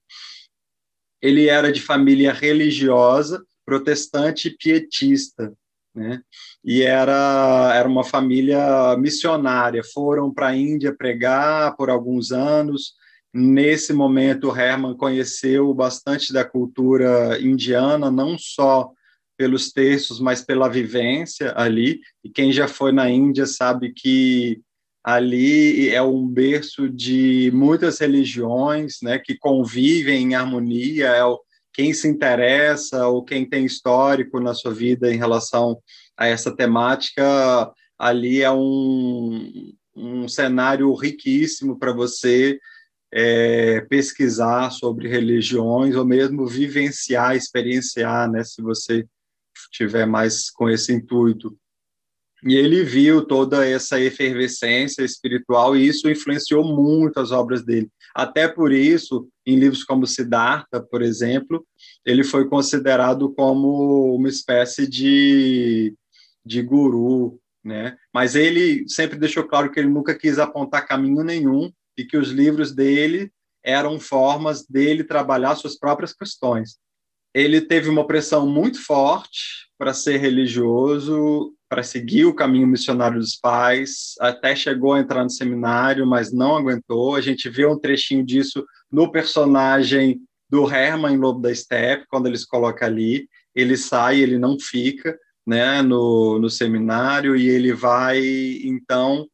Ele 1.21 1.49
era 1.49 1.73
de 1.73 1.81
família 1.81 2.33
religiosa, 2.33 3.45
protestante 3.65 4.49
e 4.49 4.57
pietista, 4.57 5.53
né? 5.95 6.21
E 6.65 6.83
era, 6.83 7.73
era 7.75 7.89
uma 7.89 8.05
família 8.05 8.97
missionária. 8.97 9.83
Foram 9.93 10.33
para 10.33 10.49
a 10.49 10.57
Índia 10.57 10.95
pregar 10.95 11.77
por 11.77 11.91
alguns 11.91 12.33
anos. 12.33 12.95
Nesse 13.35 13.93
momento, 13.93 14.57
Herman 14.57 14.97
conheceu 14.97 15.73
bastante 15.75 16.33
da 16.33 16.45
cultura 16.45 17.39
indiana, 17.41 18.11
não 18.11 18.39
só 18.39 18.91
pelos 19.37 19.71
textos, 19.71 20.19
mas 20.19 20.43
pela 20.43 20.69
vivência 20.69 21.53
ali. 21.57 22.01
E 22.25 22.29
quem 22.31 22.53
já 22.53 22.67
foi 22.67 22.91
na 22.91 23.09
Índia 23.09 23.47
sabe 23.47 23.93
que 23.93 24.61
ali 25.09 25.89
é 25.89 26.03
um 26.03 26.29
berço 26.29 26.87
de 26.87 27.51
muitas 27.55 27.99
religiões, 27.99 28.99
né, 29.03 29.19
que 29.19 29.39
convivem 29.39 30.23
em 30.23 30.35
harmonia, 30.35 31.07
é 31.07 31.25
o, 31.25 31.41
quem 31.73 31.95
se 31.95 32.07
interessa 32.07 33.07
ou 33.07 33.25
quem 33.25 33.49
tem 33.49 33.65
histórico 33.65 34.39
na 34.39 34.53
sua 34.53 34.71
vida 34.71 35.11
em 35.11 35.17
relação 35.17 35.81
a 36.15 36.27
essa 36.27 36.55
temática, 36.55 37.73
ali 37.99 38.43
é 38.43 38.51
um, 38.51 39.73
um 39.97 40.29
cenário 40.29 40.93
riquíssimo 40.95 41.79
para 41.79 41.91
você 41.91 42.59
é, 43.11 43.81
pesquisar 43.89 44.69
sobre 44.69 45.09
religiões 45.09 45.97
ou 45.97 46.05
mesmo 46.05 46.47
vivenciar, 46.47 47.35
experienciar, 47.35 48.31
né, 48.31 48.45
se 48.45 48.61
você 48.61 49.07
tiver 49.73 50.05
mais 50.05 50.51
com 50.51 50.69
esse 50.69 50.93
intuito. 50.93 51.59
E 52.45 52.55
ele 52.55 52.85
viu 52.85 53.27
toda 53.27 53.67
essa 53.67 54.01
efervescência 54.01 55.03
espiritual 55.03 55.77
e 55.77 55.87
isso 55.87 56.09
influenciou 56.09 56.65
muito 56.65 57.19
as 57.19 57.33
obras 57.33 57.65
dele. 57.65 57.91
Até 58.15 58.47
por 58.47 58.73
isso, 58.73 59.29
em 59.45 59.57
livros 59.57 59.85
como 59.85 60.07
Siddhartha, 60.07 60.81
por 60.81 61.03
exemplo, 61.03 61.67
ele 62.05 62.23
foi 62.23 62.49
considerado 62.49 63.33
como 63.35 64.15
uma 64.15 64.29
espécie 64.29 64.89
de, 64.89 65.95
de 66.45 66.63
guru, 66.63 67.41
né? 67.65 67.97
Mas 68.15 68.35
ele 68.35 68.89
sempre 68.89 69.19
deixou 69.19 69.45
claro 69.45 69.71
que 69.71 69.81
ele 69.81 69.89
nunca 69.89 70.17
quis 70.17 70.39
apontar 70.39 70.87
caminho 70.87 71.25
nenhum 71.25 71.73
e 71.97 72.05
que 72.05 72.17
os 72.17 72.31
livros 72.31 72.73
dele 72.73 73.33
eram 73.65 73.99
formas 73.99 74.65
dele 74.65 75.03
trabalhar 75.03 75.57
suas 75.57 75.77
próprias 75.77 76.13
questões. 76.13 76.79
Ele 77.35 77.61
teve 77.61 77.89
uma 77.89 78.07
pressão 78.07 78.49
muito 78.49 78.83
forte 78.83 79.69
para 79.77 79.93
ser 79.93 80.17
religioso, 80.17 81.55
para 81.69 81.83
seguir 81.83 82.25
o 82.25 82.35
caminho 82.35 82.67
missionário 82.67 83.19
dos 83.19 83.37
pais, 83.37 84.15
até 84.21 84.57
chegou 84.57 84.95
a 84.95 85.01
entrar 85.01 85.23
no 85.23 85.31
seminário, 85.31 86.07
mas 86.07 86.33
não 86.33 86.57
aguentou. 86.57 87.15
A 87.15 87.21
gente 87.21 87.49
vê 87.49 87.67
um 87.67 87.79
trechinho 87.79 88.25
disso 88.25 88.65
no 88.91 89.13
personagem 89.13 90.21
do 90.51 90.71
Herman 90.71 91.15
em 91.15 91.19
Lobo 91.19 91.41
da 91.41 91.55
Steppe, 91.55 92.07
quando 92.09 92.27
eles 92.27 92.45
colocam 92.45 92.89
ali, 92.89 93.29
ele 93.55 93.77
sai, 93.77 94.21
ele 94.21 94.39
não 94.39 94.59
fica, 94.59 95.19
né, 95.47 95.83
no, 95.83 96.39
no 96.39 96.49
seminário 96.49 97.37
e 97.37 97.49
ele 97.49 97.73
vai 97.73 98.19
então 98.65 99.27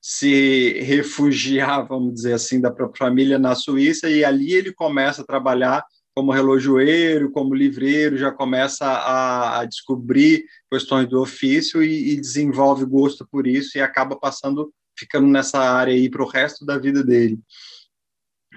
se 0.00 0.80
refugiar, 0.82 1.86
vamos 1.86 2.14
dizer 2.14 2.34
assim, 2.34 2.60
da 2.60 2.70
própria 2.70 3.08
família 3.08 3.38
na 3.38 3.54
Suíça 3.54 4.08
e 4.08 4.24
ali 4.24 4.52
ele 4.52 4.72
começa 4.72 5.22
a 5.22 5.26
trabalhar 5.26 5.84
como 6.16 6.32
relojoeiro, 6.32 7.30
como 7.30 7.54
livreiro, 7.54 8.16
já 8.16 8.32
começa 8.32 8.86
a, 8.86 9.60
a 9.60 9.64
descobrir 9.66 10.46
questões 10.72 11.06
do 11.06 11.20
ofício 11.20 11.82
e, 11.82 12.12
e, 12.12 12.16
desenvolve 12.16 12.86
gosto 12.86 13.28
por 13.30 13.46
isso 13.46 13.76
e 13.76 13.82
acaba 13.82 14.16
passando, 14.16 14.72
ficando 14.98 15.26
nessa 15.26 15.58
área 15.58 15.92
aí 15.92 16.08
para 16.08 16.22
o 16.22 16.28
resto 16.28 16.64
da 16.64 16.78
vida 16.78 17.04
dele. 17.04 17.38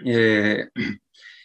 É, 0.06 0.70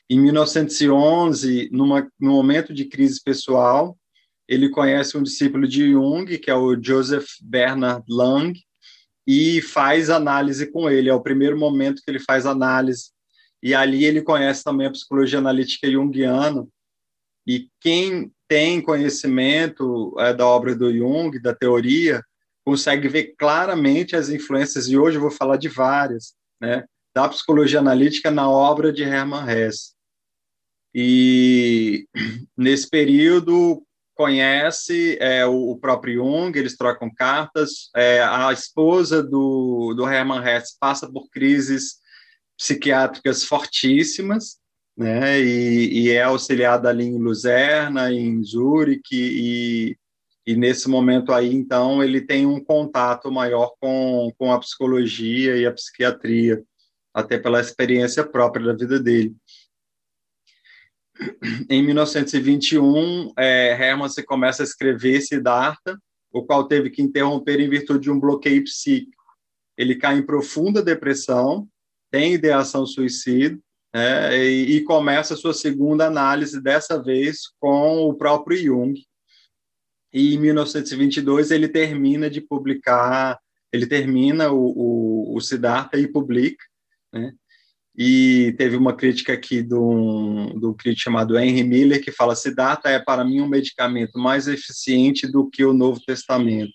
em 0.09 0.21
1911, 0.21 1.69
numa, 1.73 2.09
num 2.21 2.35
momento 2.35 2.73
de 2.73 2.85
crise 2.85 3.21
pessoal, 3.21 3.99
ele 4.47 4.69
conhece 4.69 5.19
um 5.19 5.23
discípulo 5.23 5.67
de 5.67 5.91
Jung, 5.91 6.39
que 6.39 6.49
é 6.49 6.55
o 6.55 6.81
Joseph 6.81 7.27
Bernard 7.43 8.05
Lang, 8.09 8.57
e 9.27 9.61
faz 9.61 10.11
análise 10.11 10.71
com 10.71 10.89
ele. 10.89 11.09
É 11.09 11.15
o 11.15 11.23
primeiro 11.23 11.59
momento 11.59 12.03
que 12.05 12.09
ele 12.09 12.21
faz 12.21 12.47
análise 12.47 13.14
e 13.65 13.75
ali 13.75 14.05
ele 14.05 14.21
conhece 14.21 14.63
também 14.63 14.87
a 14.87 14.91
psicologia 14.91 15.39
analítica 15.39 15.91
junguiana, 15.91 16.69
e 17.47 17.71
quem 17.81 18.31
tem 18.47 18.79
conhecimento 18.79 20.15
é, 20.19 20.35
da 20.35 20.47
obra 20.47 20.77
do 20.77 20.93
Jung, 20.93 21.41
da 21.41 21.55
teoria, 21.55 22.23
consegue 22.63 23.09
ver 23.09 23.35
claramente 23.39 24.15
as 24.15 24.29
influências, 24.29 24.87
e 24.87 24.99
hoje 24.99 25.17
eu 25.17 25.23
vou 25.23 25.31
falar 25.31 25.57
de 25.57 25.71
várias, 25.71 26.35
né, 26.61 26.85
da 27.15 27.27
psicologia 27.27 27.79
analítica 27.79 28.31
na 28.31 28.51
obra 28.51 28.93
de 28.93 29.03
Hermann 29.03 29.49
Hesse. 29.49 29.95
E 30.95 32.07
nesse 32.55 32.89
período 32.91 33.83
conhece 34.15 35.17
é, 35.21 35.47
o, 35.47 35.75
próprio 35.77 36.17
Jung, 36.17 36.57
eles 36.59 36.77
trocam 36.77 37.11
cartas, 37.11 37.89
é, 37.97 38.23
a 38.23 38.53
esposa 38.53 39.23
do, 39.23 39.95
do 39.95 40.07
Hermann 40.07 40.47
Hesse 40.47 40.77
passa 40.79 41.11
por 41.11 41.31
crises 41.31 42.04
psiquiátricas 42.57 43.45
fortíssimas, 43.45 44.59
né? 44.97 45.41
E, 45.41 46.05
e, 46.05 46.11
é 46.11 46.23
auxiliada 46.23 46.89
ali 46.89 47.05
em 47.05 47.19
Luzerna, 47.19 48.13
em 48.13 48.43
Zurique, 48.43 49.17
e, 49.17 49.97
e 50.47 50.57
nesse 50.57 50.89
momento 50.89 51.33
aí, 51.33 51.53
então, 51.53 52.03
ele 52.03 52.21
tem 52.21 52.47
um 52.47 52.63
contato 52.63 53.31
maior 53.31 53.73
com, 53.81 54.33
com 54.39 54.53
a 54.53 54.59
psicologia 54.61 55.57
e 55.57 55.67
a 55.67 55.73
psiquiatria, 55.73 56.63
até 57.13 57.39
pela 57.39 57.61
experiência 57.61 58.25
própria 58.25 58.67
da 58.67 58.73
vida 58.73 59.01
dele. 59.01 59.35
Em 61.71 61.83
1921, 61.83 63.33
é, 63.39 63.71
Hermann 63.71 64.09
se 64.09 64.23
começa 64.23 64.63
a 64.63 64.65
escrever 64.65 65.21
Siddhartha, 65.21 65.99
o 66.33 66.45
qual 66.45 66.67
teve 66.67 66.91
que 66.91 67.01
interromper 67.01 67.61
em 67.61 67.69
virtude 67.69 68.05
de 68.05 68.11
um 68.11 68.19
bloqueio 68.19 68.65
psíquico. 68.65 69.23
Ele 69.79 69.95
cai 69.95 70.19
em 70.19 70.27
profunda 70.27 70.83
depressão, 70.83 71.69
tem 72.15 72.35
ideação 72.35 72.87
suicida, 72.87 73.59
né, 73.93 74.39
e, 74.39 74.77
e 74.77 74.85
começa 74.85 75.35
a 75.35 75.37
sua 75.37 75.53
segunda 75.53 76.07
análise, 76.07 76.63
dessa 76.63 77.03
vez 77.03 77.49
com 77.59 78.09
o 78.09 78.15
próprio 78.15 78.57
Jung. 78.57 78.95
E 80.13 80.37
em 80.37 80.39
1922 80.39 81.51
ele 81.51 81.67
termina 81.67 82.31
de 82.31 82.41
publicar, 82.41 83.37
ele 83.73 83.85
termina 83.85 84.53
o, 84.53 85.33
o, 85.33 85.37
o 85.37 85.41
Siddhartha 85.41 85.99
e 85.99 86.07
publica, 86.07 86.65
né? 87.13 87.33
E 87.97 88.55
teve 88.59 88.77
uma 88.77 88.95
crítica 88.95 89.33
aqui 89.33 89.61
do, 89.61 90.53
do 90.61 90.73
crítico 90.73 91.03
chamado 91.03 91.37
Henry 91.37 91.65
Miller, 91.65 92.01
que 92.01 92.13
fala: 92.13 92.37
Siddhartha 92.37 92.91
é 92.91 93.01
para 93.01 93.25
mim 93.25 93.41
um 93.41 93.49
medicamento 93.49 94.21
mais 94.21 94.47
eficiente 94.47 95.27
do 95.27 95.51
que 95.51 95.65
o 95.65 95.73
Novo 95.73 96.01
Testamento. 96.01 96.75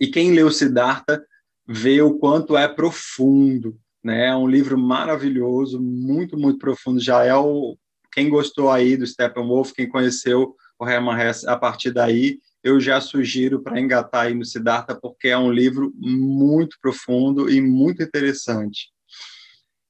E 0.00 0.06
quem 0.06 0.32
leu 0.32 0.50
Siddhartha 0.50 1.22
vê 1.68 2.00
o 2.00 2.18
quanto 2.18 2.56
é 2.56 2.66
profundo, 2.66 3.78
né? 4.02 4.28
É 4.28 4.36
um 4.36 4.46
livro 4.46 4.78
maravilhoso, 4.78 5.80
muito, 5.80 6.38
muito 6.38 6.58
profundo. 6.58 7.00
Já 7.00 7.24
é 7.24 7.34
o 7.34 7.76
quem 8.12 8.28
gostou 8.28 8.70
aí 8.70 8.96
do 8.96 9.06
Steppenwolf, 9.06 9.72
quem 9.72 9.88
conheceu 9.88 10.56
o 10.78 10.88
Hermann 10.88 11.20
Hesse 11.20 11.48
a 11.48 11.56
partir 11.56 11.92
daí, 11.92 12.40
eu 12.62 12.80
já 12.80 13.00
sugiro 13.00 13.62
para 13.62 13.80
engatar 13.80 14.26
aí 14.26 14.34
no 14.34 14.44
Siddhartha, 14.44 14.94
porque 14.94 15.28
é 15.28 15.38
um 15.38 15.50
livro 15.50 15.92
muito 15.96 16.76
profundo 16.80 17.48
e 17.48 17.60
muito 17.60 18.02
interessante. 18.02 18.90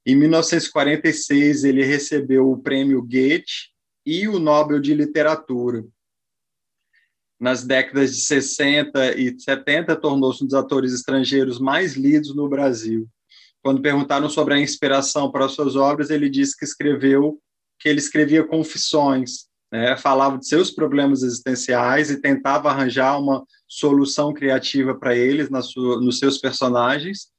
Em 0.05 0.15
1946, 0.15 1.63
ele 1.63 1.83
recebeu 1.83 2.49
o 2.49 2.57
prêmio 2.57 3.01
Goethe 3.01 3.71
e 4.05 4.27
o 4.27 4.39
Nobel 4.39 4.79
de 4.79 4.93
Literatura. 4.93 5.83
Nas 7.39 7.63
décadas 7.63 8.15
de 8.15 8.21
60 8.21 9.19
e 9.19 9.39
70, 9.39 9.95
tornou-se 9.95 10.43
um 10.43 10.47
dos 10.47 10.55
atores 10.55 10.93
estrangeiros 10.93 11.59
mais 11.59 11.95
lidos 11.95 12.35
no 12.35 12.47
Brasil. 12.47 13.07
Quando 13.61 13.81
perguntaram 13.81 14.29
sobre 14.29 14.55
a 14.55 14.59
inspiração 14.59 15.31
para 15.31 15.47
suas 15.47 15.75
obras, 15.75 16.09
ele 16.09 16.29
disse 16.29 16.57
que 16.57 16.65
escreveu 16.65 17.39
que 17.79 17.89
ele 17.89 17.99
escrevia 17.99 18.45
confissões, 18.45 19.47
né? 19.71 19.97
falava 19.97 20.37
de 20.37 20.47
seus 20.47 20.69
problemas 20.69 21.23
existenciais 21.23 22.11
e 22.11 22.21
tentava 22.21 22.69
arranjar 22.69 23.19
uma 23.19 23.43
solução 23.67 24.33
criativa 24.33 24.93
para 24.93 25.15
eles 25.15 25.49
na 25.49 25.61
sua, 25.61 25.99
nos 25.99 26.19
seus 26.19 26.37
personagens 26.37 27.29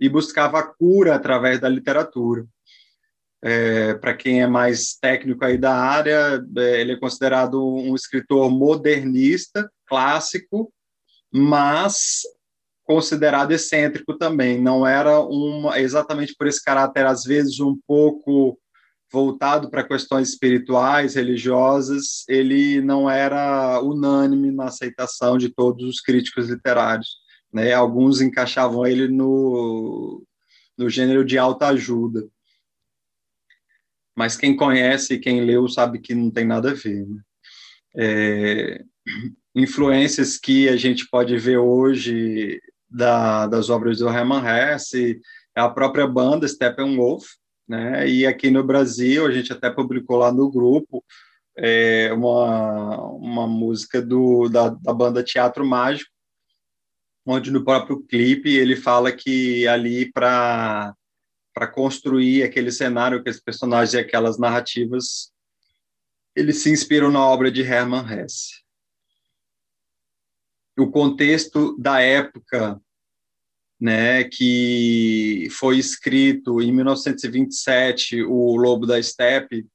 e 0.00 0.08
buscava 0.08 0.60
a 0.60 0.62
cura 0.62 1.14
através 1.14 1.60
da 1.60 1.68
literatura. 1.68 2.46
É, 3.42 3.94
Para 3.94 4.14
quem 4.14 4.42
é 4.42 4.46
mais 4.46 4.94
técnico 4.94 5.44
aí 5.44 5.58
da 5.58 5.74
área, 5.74 6.44
é, 6.56 6.80
ele 6.80 6.92
é 6.92 6.96
considerado 6.98 7.64
um 7.64 7.94
escritor 7.94 8.50
modernista, 8.50 9.68
clássico, 9.86 10.72
mas 11.32 12.22
considerado 12.88 13.52
excêntrico 13.52 14.16
também. 14.16 14.58
Não 14.58 14.86
era 14.86 15.20
uma 15.20 15.78
exatamente 15.78 16.34
por 16.34 16.46
esse 16.46 16.64
caráter 16.64 17.04
às 17.04 17.22
vezes 17.22 17.60
um 17.60 17.78
pouco 17.86 18.58
voltado 19.12 19.70
para 19.70 19.86
questões 19.86 20.30
espirituais, 20.30 21.14
religiosas, 21.14 22.24
ele 22.28 22.80
não 22.80 23.08
era 23.08 23.80
unânime 23.82 24.50
na 24.50 24.64
aceitação 24.64 25.36
de 25.36 25.50
todos 25.50 25.86
os 25.86 26.00
críticos 26.00 26.48
literários. 26.48 27.16
Né? 27.52 27.74
Alguns 27.74 28.22
encaixavam 28.22 28.86
ele 28.86 29.06
no, 29.06 30.22
no 30.76 30.88
gênero 30.88 31.24
de 31.24 31.36
alta 31.36 31.68
ajuda. 31.68 32.26
Mas 34.16 34.36
quem 34.36 34.56
conhece 34.56 35.14
e 35.14 35.18
quem 35.18 35.42
leu 35.42 35.68
sabe 35.68 36.00
que 36.00 36.14
não 36.14 36.30
tem 36.30 36.46
nada 36.46 36.70
a 36.70 36.74
ver. 36.74 37.06
Né? 37.06 37.20
É, 37.96 38.84
influências 39.54 40.38
que 40.38 40.68
a 40.68 40.76
gente 40.76 41.08
pode 41.08 41.36
ver 41.38 41.58
hoje 41.58 42.60
da, 42.88 43.46
das 43.46 43.70
obras 43.70 43.98
do 43.98 44.08
Hermann 44.08 44.44
Hesse, 44.46 45.20
a 45.54 45.68
própria 45.68 46.06
banda 46.06 46.46
Steppenwolf, 46.46 47.26
né? 47.66 48.08
E 48.08 48.26
aqui 48.26 48.50
no 48.50 48.64
Brasil 48.64 49.26
a 49.26 49.30
gente 49.30 49.52
até 49.52 49.70
publicou 49.70 50.16
lá 50.16 50.32
no 50.32 50.50
grupo 50.50 51.04
é, 51.56 52.12
uma, 52.12 52.96
uma 53.12 53.46
música 53.46 54.00
do, 54.00 54.48
da, 54.48 54.70
da 54.70 54.94
banda 54.94 55.22
Teatro 55.22 55.66
Mágico, 55.66 56.10
onde 57.26 57.50
no 57.50 57.64
próprio 57.64 58.00
clipe 58.00 58.48
ele 58.54 58.76
fala 58.76 59.12
que 59.12 59.66
ali 59.66 60.10
para 60.12 60.94
para 61.58 61.66
construir 61.66 62.44
aquele 62.44 62.70
cenário, 62.70 63.18
aqueles 63.18 63.40
personagens 63.40 63.92
e 63.92 63.98
aquelas 63.98 64.38
narrativas, 64.38 65.32
eles 66.32 66.62
se 66.62 66.70
inspiram 66.70 67.10
na 67.10 67.20
obra 67.20 67.50
de 67.50 67.62
Hermann 67.62 68.06
Hesse. 68.08 68.62
O 70.78 70.90
contexto 70.90 71.76
da 71.78 72.00
época, 72.00 72.80
né, 73.80 74.24
que 74.24 75.48
foi 75.50 75.78
escrito 75.78 76.62
em 76.62 76.72
1927, 76.72 78.22
o 78.22 78.56
Lobo 78.56 78.86
da 78.86 79.02
Steppe, 79.02 79.66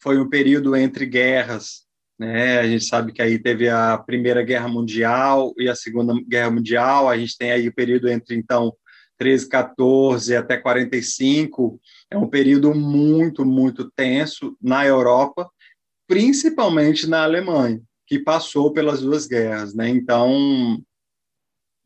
foi 0.00 0.18
um 0.18 0.28
período 0.28 0.74
entre 0.76 1.06
guerras, 1.06 1.82
né? 2.18 2.58
A 2.58 2.66
gente 2.66 2.84
sabe 2.84 3.12
que 3.12 3.22
aí 3.22 3.38
teve 3.38 3.68
a 3.68 3.98
Primeira 3.98 4.42
Guerra 4.42 4.68
Mundial 4.68 5.52
e 5.58 5.68
a 5.68 5.74
Segunda 5.74 6.14
Guerra 6.28 6.50
Mundial, 6.50 7.08
a 7.08 7.16
gente 7.16 7.36
tem 7.36 7.52
aí 7.52 7.68
o 7.68 7.74
período 7.74 8.08
entre, 8.08 8.36
então, 8.36 8.72
13, 9.18 9.48
14 9.48 10.36
até 10.36 10.56
45, 10.56 11.80
é 12.10 12.16
um 12.16 12.28
período 12.28 12.74
muito, 12.74 13.44
muito 13.44 13.90
tenso 13.90 14.56
na 14.60 14.84
Europa, 14.84 15.48
principalmente 16.08 17.08
na 17.08 17.22
Alemanha, 17.22 17.80
que 18.12 18.18
passou 18.18 18.70
pelas 18.70 19.00
duas 19.00 19.26
guerras, 19.26 19.72
né? 19.72 19.88
Então, 19.88 20.78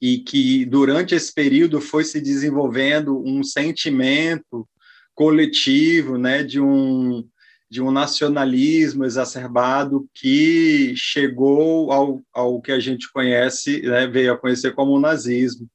e 0.03 0.19
que 0.19 0.65
durante 0.67 1.15
esse 1.15 1.33
período 1.33 1.81
foi 1.81 2.03
se 2.03 2.21
desenvolvendo 2.21 3.23
um 3.25 3.45
sentimento 3.45 4.69
coletivo, 5.15 6.19
né, 6.19 6.43
de 6.43 6.61
um 6.61 7.25
de 7.71 7.81
um 7.81 7.93
nacionalismo 7.93 9.05
exacerbado 9.05 10.09
que 10.15 10.95
chegou 10.97 11.93
ao, 11.93 12.23
ao 12.33 12.61
que 12.61 12.73
a 12.73 12.81
gente 12.81 13.11
conhece, 13.13 13.83
né, 13.83 14.07
veio 14.09 14.33
a 14.33 14.39
conhecer 14.39 14.73
como 14.75 14.93
o 14.93 15.01
nazismo, 15.01 15.69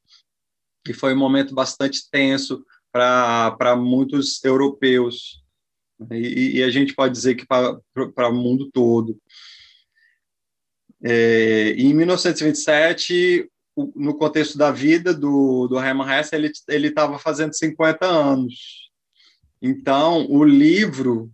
que 0.86 0.94
foi 0.94 1.14
um 1.14 1.18
momento 1.18 1.56
bastante 1.56 2.10
tenso 2.10 2.66
para 2.92 3.76
muitos 3.78 4.44
europeus, 4.44 5.42
e, 6.10 6.58
e, 6.58 6.64
a 6.64 6.70
gente 6.70 6.96
pode 6.96 7.14
dizer 7.14 7.36
que 7.36 7.46
para 7.46 8.30
o 8.30 8.34
mundo 8.34 8.70
todo. 8.72 9.20
É, 11.04 11.74
em 11.78 11.94
1927, 11.94 13.50
no 13.96 14.16
contexto 14.18 14.58
da 14.58 14.72
vida 14.72 15.14
do, 15.14 15.68
do 15.68 15.80
Hermann 15.80 16.20
Hesse, 16.20 16.36
ele 16.36 16.88
estava 16.88 17.18
fazendo 17.18 17.56
50 17.56 18.06
anos. 18.06 18.90
Então, 19.62 20.28
o 20.30 20.44
livro 20.44 21.32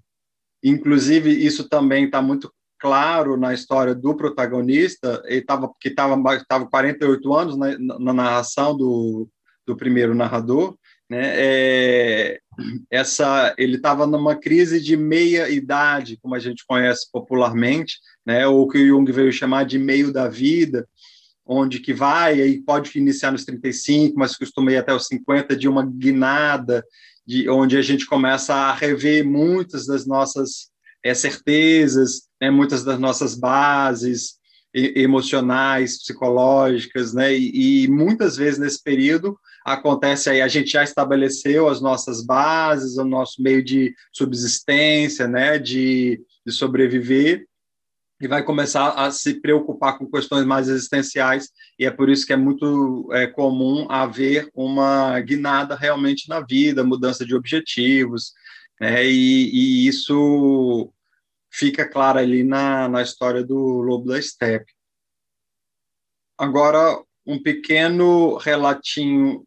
Inclusive, 0.64 1.30
isso 1.30 1.70
também 1.70 2.06
está 2.06 2.22
muito 2.22 2.52
claro 2.80 3.38
na 3.38 3.54
história 3.54 3.96
do 3.96 4.16
protagonista, 4.16 5.22
ele 5.26 5.42
tava, 5.42 5.72
que 5.80 5.90
estava 5.90 6.16
tava 6.48 6.68
48 6.68 7.34
anos 7.34 7.58
na, 7.58 7.78
na 7.78 8.14
narração 8.14 8.76
do, 8.76 9.28
do 9.66 9.76
primeiro 9.76 10.14
narrador, 10.14 10.78
né? 11.10 11.34
É, 11.36 12.40
essa, 12.90 13.54
ele 13.58 13.78
estava 13.78 14.06
numa 14.06 14.36
crise 14.36 14.82
de 14.82 14.98
meia 14.98 15.50
idade, 15.50 16.18
como 16.22 16.36
a 16.36 16.40
gente 16.40 16.66
conhece 16.66 17.10
popularmente, 17.12 18.00
né? 18.26 18.48
Ou 18.48 18.68
que 18.68 18.78
o 18.78 18.88
Jung 18.88 19.12
veio 19.12 19.32
chamar 19.32 19.66
de 19.66 19.78
meio 19.78 20.12
da 20.12 20.28
vida, 20.28 20.88
onde 21.46 21.80
que 21.80 21.94
vai 21.94 22.42
e 22.42 22.62
pode 22.62 22.98
iniciar 22.98 23.32
nos 23.32 23.46
35, 23.46 24.18
mas 24.18 24.36
costuma 24.36 24.72
ir 24.72 24.78
até 24.78 24.94
os 24.94 25.08
50 25.08 25.56
de 25.56 25.68
uma 25.68 25.86
guinada 25.86 26.84
de 27.26 27.50
onde 27.50 27.78
a 27.78 27.82
gente 27.82 28.06
começa 28.06 28.54
a 28.54 28.74
rever 28.74 29.26
muitas 29.26 29.86
das 29.86 30.06
nossas 30.06 30.70
é, 31.04 31.14
certezas, 31.14 32.24
né, 32.42 32.50
muitas 32.50 32.84
das 32.84 33.00
nossas 33.00 33.36
bases 33.36 34.38
emocionais, 34.74 35.98
psicológicas, 36.00 37.14
né, 37.14 37.36
e, 37.36 37.84
e, 37.84 37.88
muitas 37.88 38.38
vezes 38.38 38.60
nesse 38.60 38.82
período 38.82 39.38
acontece 39.68 40.30
aí 40.30 40.42
a 40.42 40.48
gente 40.48 40.70
já 40.70 40.82
estabeleceu 40.82 41.68
as 41.68 41.82
nossas 41.82 42.26
bases, 42.26 42.98
o 42.98 43.04
nosso 43.04 43.42
meio 43.42 43.62
de 43.62 43.94
subsistência, 44.14 45.28
né, 45.28 45.60
de, 45.60 46.24
de 46.46 46.54
sobreviver 46.54 47.46
e 48.20 48.28
vai 48.28 48.44
começar 48.44 48.92
a 48.92 49.12
se 49.12 49.42
preocupar 49.42 49.98
com 49.98 50.10
questões 50.10 50.46
mais 50.46 50.70
existenciais, 50.70 51.50
e 51.78 51.86
é 51.86 51.92
por 51.92 52.10
isso 52.10 52.26
que 52.26 52.34
é 52.34 52.38
muito 52.38 53.10
é, 53.12 53.28
comum 53.28 53.86
haver 53.92 54.50
uma 54.56 55.20
guinada 55.20 55.76
realmente 55.76 56.28
na 56.28 56.40
vida, 56.40 56.84
mudança 56.84 57.26
de 57.26 57.36
objetivos, 57.36 58.32
né, 58.80 59.06
e, 59.06 59.50
e, 59.54 59.88
isso 59.88 60.92
fica 61.52 61.88
claro 61.88 62.20
ali 62.20 62.44
na, 62.44 62.88
na 62.88 63.02
história 63.02 63.44
do 63.44 63.82
Lobo 63.82 64.08
da 64.08 64.20
Steppe. 64.20 64.72
Agora, 66.38 67.04
um 67.26 67.42
pequeno 67.42 68.38
relatinho 68.38 69.46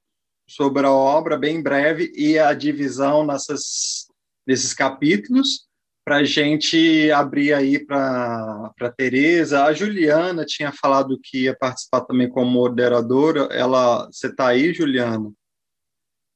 sobre 0.50 0.84
a 0.84 0.90
obra, 0.90 1.38
bem 1.38 1.62
breve, 1.62 2.12
e 2.16 2.36
a 2.36 2.52
divisão 2.52 3.24
nessas, 3.24 4.08
nesses 4.44 4.74
capítulos, 4.74 5.68
para 6.04 6.16
a 6.16 6.24
gente 6.24 7.08
abrir 7.12 7.52
aí 7.52 7.78
para 7.78 8.72
a 8.80 8.90
Tereza. 8.90 9.62
A 9.62 9.72
Juliana 9.72 10.44
tinha 10.44 10.72
falado 10.72 11.20
que 11.22 11.44
ia 11.44 11.56
participar 11.56 12.00
também 12.00 12.28
como 12.28 12.50
moderadora. 12.50 13.42
Ela, 13.52 14.06
você 14.06 14.26
está 14.26 14.48
aí, 14.48 14.74
Juliana? 14.74 15.30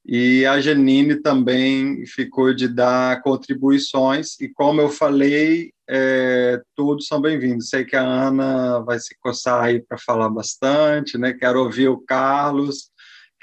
E 0.05 0.45
a 0.45 0.61
Janine 0.61 1.21
também 1.21 2.05
ficou 2.05 2.53
de 2.53 2.69
dar 2.69 3.21
contribuições, 3.21 4.39
e 4.39 4.47
como 4.47 4.79
eu 4.79 4.87
falei, 4.87 5.73
é, 5.89 6.61
todos 6.73 7.07
são 7.07 7.19
bem-vindos. 7.19 7.69
Sei 7.69 7.83
que 7.83 7.97
a 7.97 8.03
Ana 8.03 8.79
vai 8.79 8.97
se 8.97 9.13
coçar 9.19 9.61
aí 9.61 9.81
para 9.81 9.97
falar 9.97 10.29
bastante, 10.29 11.17
né? 11.17 11.33
Quero 11.33 11.59
ouvir 11.59 11.89
o 11.89 11.99
Carlos, 11.99 12.91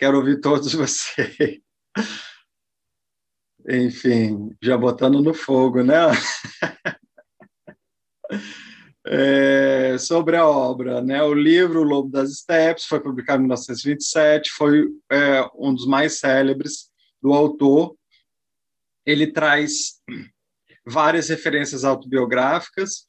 quero 0.02 0.16
ouvir 0.16 0.40
todos 0.40 0.72
vocês. 0.74 1.60
Enfim, 3.68 4.50
já 4.60 4.76
botando 4.76 5.22
no 5.22 5.32
fogo, 5.32 5.84
né? 5.84 5.94
É, 9.04 9.98
sobre 9.98 10.36
a 10.36 10.46
obra, 10.46 11.02
né? 11.02 11.20
O 11.24 11.34
livro 11.34 11.80
O 11.80 11.82
Lobo 11.82 12.08
das 12.08 12.38
Steppes 12.38 12.84
foi 12.84 13.00
publicado 13.00 13.40
em 13.40 13.46
1927, 13.46 14.52
foi 14.52 14.88
é, 15.10 15.44
um 15.56 15.74
dos 15.74 15.86
mais 15.86 16.20
célebres 16.20 16.88
do 17.20 17.32
autor. 17.32 17.96
Ele 19.04 19.30
traz 19.30 20.00
várias 20.86 21.28
referências 21.28 21.84
autobiográficas 21.84 23.08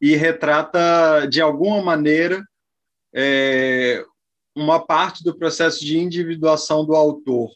e 0.00 0.14
retrata 0.14 1.26
de 1.26 1.40
alguma 1.40 1.82
maneira 1.82 2.44
é, 3.14 4.04
uma 4.54 4.84
parte 4.84 5.24
do 5.24 5.36
processo 5.36 5.84
de 5.84 5.98
individuação 5.98 6.84
do 6.84 6.94
autor. 6.94 7.50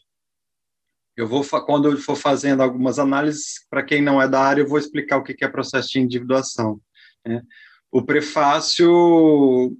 Eu 1.15 1.27
vou 1.27 1.43
quando 1.65 1.89
eu 1.89 1.97
for 1.97 2.15
fazendo 2.15 2.61
algumas 2.61 2.99
análises 2.99 3.65
para 3.69 3.83
quem 3.83 4.01
não 4.01 4.21
é 4.21 4.27
da 4.27 4.41
área, 4.41 4.61
eu 4.61 4.67
vou 4.67 4.77
explicar 4.77 5.17
o 5.17 5.23
que 5.23 5.43
é 5.43 5.47
processo 5.47 5.89
de 5.89 5.99
individuação. 5.99 6.79
Né? 7.25 7.41
O 7.91 8.03
prefácio 8.03 9.75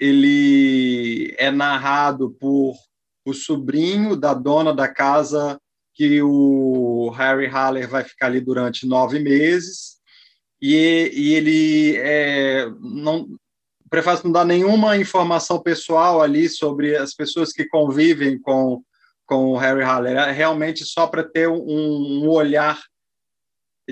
ele 0.00 1.34
é 1.38 1.50
narrado 1.50 2.30
por 2.30 2.74
o 3.26 3.34
sobrinho 3.34 4.16
da 4.16 4.32
dona 4.32 4.72
da 4.72 4.88
casa 4.88 5.60
que 5.92 6.22
o 6.22 7.10
Harry 7.10 7.46
Haller 7.46 7.88
vai 7.88 8.04
ficar 8.04 8.26
ali 8.26 8.40
durante 8.40 8.86
nove 8.86 9.18
meses 9.18 9.98
e, 10.62 11.10
e 11.12 11.34
ele 11.34 11.96
é, 11.96 12.70
não 12.80 13.28
o 13.88 13.90
prefácio 13.90 14.26
não 14.26 14.32
dá 14.32 14.44
nenhuma 14.44 14.98
informação 14.98 15.58
pessoal 15.62 16.20
ali 16.20 16.46
sobre 16.46 16.94
as 16.94 17.14
pessoas 17.14 17.52
que 17.52 17.64
convivem 17.64 18.38
com 18.38 18.82
com 19.24 19.52
o 19.52 19.56
Harry 19.58 19.82
Haller 19.82 20.16
é 20.16 20.30
realmente 20.30 20.86
só 20.86 21.06
para 21.06 21.22
ter 21.22 21.48
um, 21.48 21.58
um 21.58 22.28
olhar 22.28 22.80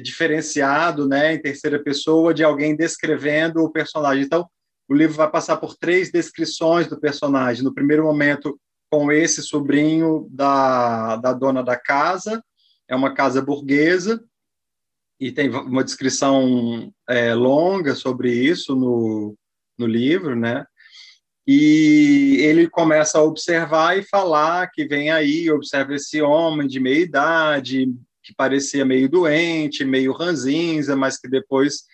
diferenciado, 0.03 1.07
né, 1.07 1.35
em 1.35 1.43
terceira 1.43 1.83
pessoa, 1.83 2.33
de 2.33 2.43
alguém 2.43 2.75
descrevendo 2.75 3.63
o 3.63 3.71
personagem. 3.71 4.25
Então, 4.25 4.49
o 4.89 4.95
livro 4.95 5.15
vai 5.15 5.31
passar 5.31 5.59
por 5.59 5.77
três 5.77 6.11
descrições 6.11 6.87
do 6.87 6.99
personagem. 6.99 7.63
No 7.63 7.75
primeiro 7.75 8.05
momento, 8.05 8.59
com 8.91 9.13
esse 9.13 9.43
sobrinho 9.43 10.27
da, 10.31 11.17
da 11.17 11.35
dona 11.35 11.63
da 11.63 11.77
casa, 11.77 12.43
é 12.89 12.97
uma 12.97 13.13
casa 13.13 13.43
burguesa, 13.43 14.25
e 15.21 15.31
tem 15.31 15.51
uma 15.51 15.85
descrição 15.85 16.91
é, 17.07 17.35
longa 17.35 17.95
sobre 17.95 18.33
isso 18.33 18.75
no, 18.75 19.37
no 19.79 19.87
livro, 19.87 20.35
né? 20.35 20.65
E 21.47 22.39
ele 22.41 22.69
começa 22.69 23.19
a 23.19 23.23
observar 23.23 23.97
e 23.97 24.03
falar 24.03 24.71
que 24.73 24.85
vem 24.87 25.11
aí, 25.11 25.49
observa 25.51 25.95
esse 25.95 26.21
homem 26.21 26.67
de 26.67 26.81
meia 26.81 27.01
idade, 27.01 27.87
que 28.23 28.35
parecia 28.35 28.85
meio 28.85 29.09
doente, 29.09 29.85
meio 29.85 30.13
ranzinza, 30.13 30.97
mas 30.97 31.17
que 31.17 31.29
depois, 31.29 31.85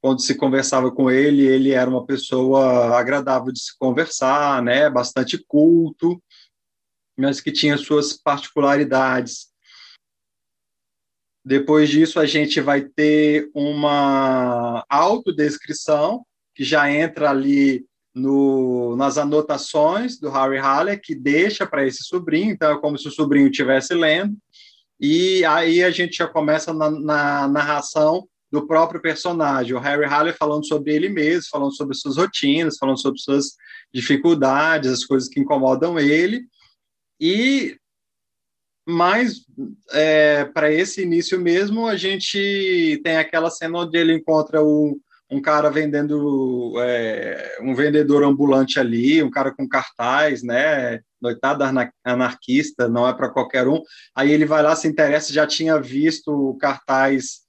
quando 0.00 0.20
se 0.20 0.34
conversava 0.34 0.90
com 0.90 1.08
ele, 1.08 1.46
ele 1.46 1.70
era 1.70 1.88
uma 1.88 2.04
pessoa 2.04 2.98
agradável 2.98 3.52
de 3.52 3.60
se 3.60 3.78
conversar, 3.78 4.60
né, 4.60 4.90
bastante 4.90 5.38
culto, 5.46 6.20
mas 7.16 7.40
que 7.40 7.52
tinha 7.52 7.78
suas 7.78 8.12
particularidades. 8.12 9.46
Depois 11.44 11.88
disso, 11.88 12.18
a 12.18 12.26
gente 12.26 12.60
vai 12.60 12.82
ter 12.82 13.48
uma 13.54 14.84
autodescrição, 14.90 16.26
que 16.56 16.64
já 16.64 16.90
entra 16.90 17.30
ali 17.30 17.84
no, 18.14 18.96
nas 18.96 19.18
anotações 19.18 20.18
do 20.18 20.30
Harry 20.30 20.56
Haller, 20.56 20.98
que 21.00 21.14
deixa 21.14 21.66
para 21.66 21.86
esse 21.86 22.02
sobrinho, 22.02 22.50
então 22.50 22.72
é 22.72 22.80
como 22.80 22.98
se 22.98 23.06
o 23.06 23.12
sobrinho 23.12 23.48
estivesse 23.48 23.92
lendo, 23.92 24.34
e 24.98 25.44
aí 25.44 25.84
a 25.84 25.90
gente 25.90 26.16
já 26.16 26.26
começa 26.26 26.72
na, 26.72 26.90
na 26.90 27.46
narração 27.46 28.26
do 28.50 28.66
próprio 28.66 29.02
personagem, 29.02 29.74
o 29.74 29.78
Harry 29.78 30.06
Haller 30.06 30.34
falando 30.34 30.66
sobre 30.66 30.94
ele 30.94 31.10
mesmo, 31.10 31.50
falando 31.50 31.76
sobre 31.76 31.94
suas 31.94 32.16
rotinas, 32.16 32.78
falando 32.78 32.98
sobre 32.98 33.20
suas 33.20 33.54
dificuldades, 33.92 34.90
as 34.90 35.04
coisas 35.04 35.28
que 35.28 35.38
incomodam 35.38 35.98
ele, 35.98 36.46
e 37.20 37.76
mais 38.88 39.44
é, 39.92 40.44
para 40.46 40.72
esse 40.72 41.02
início 41.02 41.38
mesmo, 41.38 41.86
a 41.86 41.96
gente 41.96 42.98
tem 43.04 43.18
aquela 43.18 43.50
cena 43.50 43.80
onde 43.80 43.98
ele 43.98 44.14
encontra 44.14 44.62
o, 44.62 44.98
um 45.30 45.40
cara 45.40 45.70
vendendo, 45.70 46.74
é, 46.78 47.58
um 47.60 47.74
vendedor 47.74 48.22
ambulante 48.22 48.78
ali, 48.78 49.22
um 49.22 49.30
cara 49.30 49.52
com 49.52 49.68
cartaz, 49.68 50.42
né? 50.42 51.00
Noitada 51.20 51.68
anarquista, 52.04 52.88
não 52.88 53.08
é 53.08 53.12
para 53.12 53.30
qualquer 53.30 53.66
um. 53.66 53.82
Aí 54.14 54.30
ele 54.30 54.44
vai 54.44 54.62
lá, 54.62 54.76
se 54.76 54.86
interessa, 54.86 55.32
já 55.32 55.46
tinha 55.46 55.80
visto 55.80 56.28
o 56.28 56.56
cartaz 56.56 57.40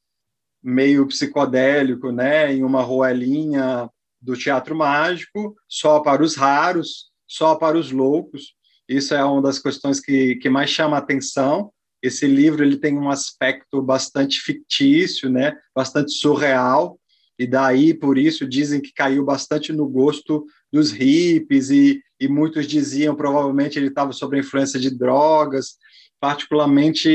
meio 0.63 1.05
psicodélico, 1.07 2.11
né? 2.11 2.51
Em 2.51 2.63
uma 2.63 2.81
ruelinha 2.81 3.89
do 4.19 4.35
Teatro 4.35 4.75
Mágico, 4.75 5.55
só 5.67 5.99
para 5.99 6.23
os 6.23 6.35
raros, 6.35 7.11
só 7.27 7.55
para 7.55 7.77
os 7.77 7.91
loucos. 7.91 8.55
Isso 8.89 9.13
é 9.13 9.23
uma 9.23 9.41
das 9.41 9.59
questões 9.59 9.99
que, 9.99 10.35
que 10.37 10.49
mais 10.49 10.71
chama 10.71 10.95
a 10.95 10.99
atenção. 10.99 11.71
Esse 12.01 12.25
livro 12.25 12.63
ele 12.63 12.77
tem 12.77 12.97
um 12.97 13.09
aspecto 13.09 13.81
bastante 13.83 14.39
fictício, 14.39 15.29
né? 15.29 15.55
Bastante 15.75 16.11
surreal 16.11 16.99
e 17.37 17.45
daí 17.45 17.93
por 17.93 18.17
isso 18.17 18.47
dizem 18.47 18.81
que 18.81 18.93
caiu 18.93 19.23
bastante 19.23 19.71
no 19.71 19.87
gosto 19.87 20.45
dos 20.71 20.91
hippies 20.91 21.69
e, 21.69 22.01
e 22.19 22.27
muitos 22.27 22.67
diziam 22.67 23.15
provavelmente 23.15 23.77
ele 23.77 23.87
estava 23.87 24.11
sob 24.11 24.35
a 24.35 24.39
influência 24.39 24.79
de 24.79 24.89
drogas. 24.89 25.75
Particularmente, 26.19 27.09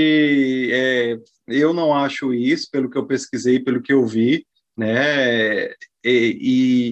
é, 0.72 1.18
eu 1.48 1.72
não 1.72 1.92
acho 1.92 2.32
isso, 2.32 2.68
pelo 2.70 2.88
que 2.88 2.96
eu 2.96 3.04
pesquisei, 3.04 3.58
pelo 3.58 3.82
que 3.82 3.92
eu 3.92 4.06
vi, 4.06 4.46
né? 4.76 5.66
E, 6.04 6.38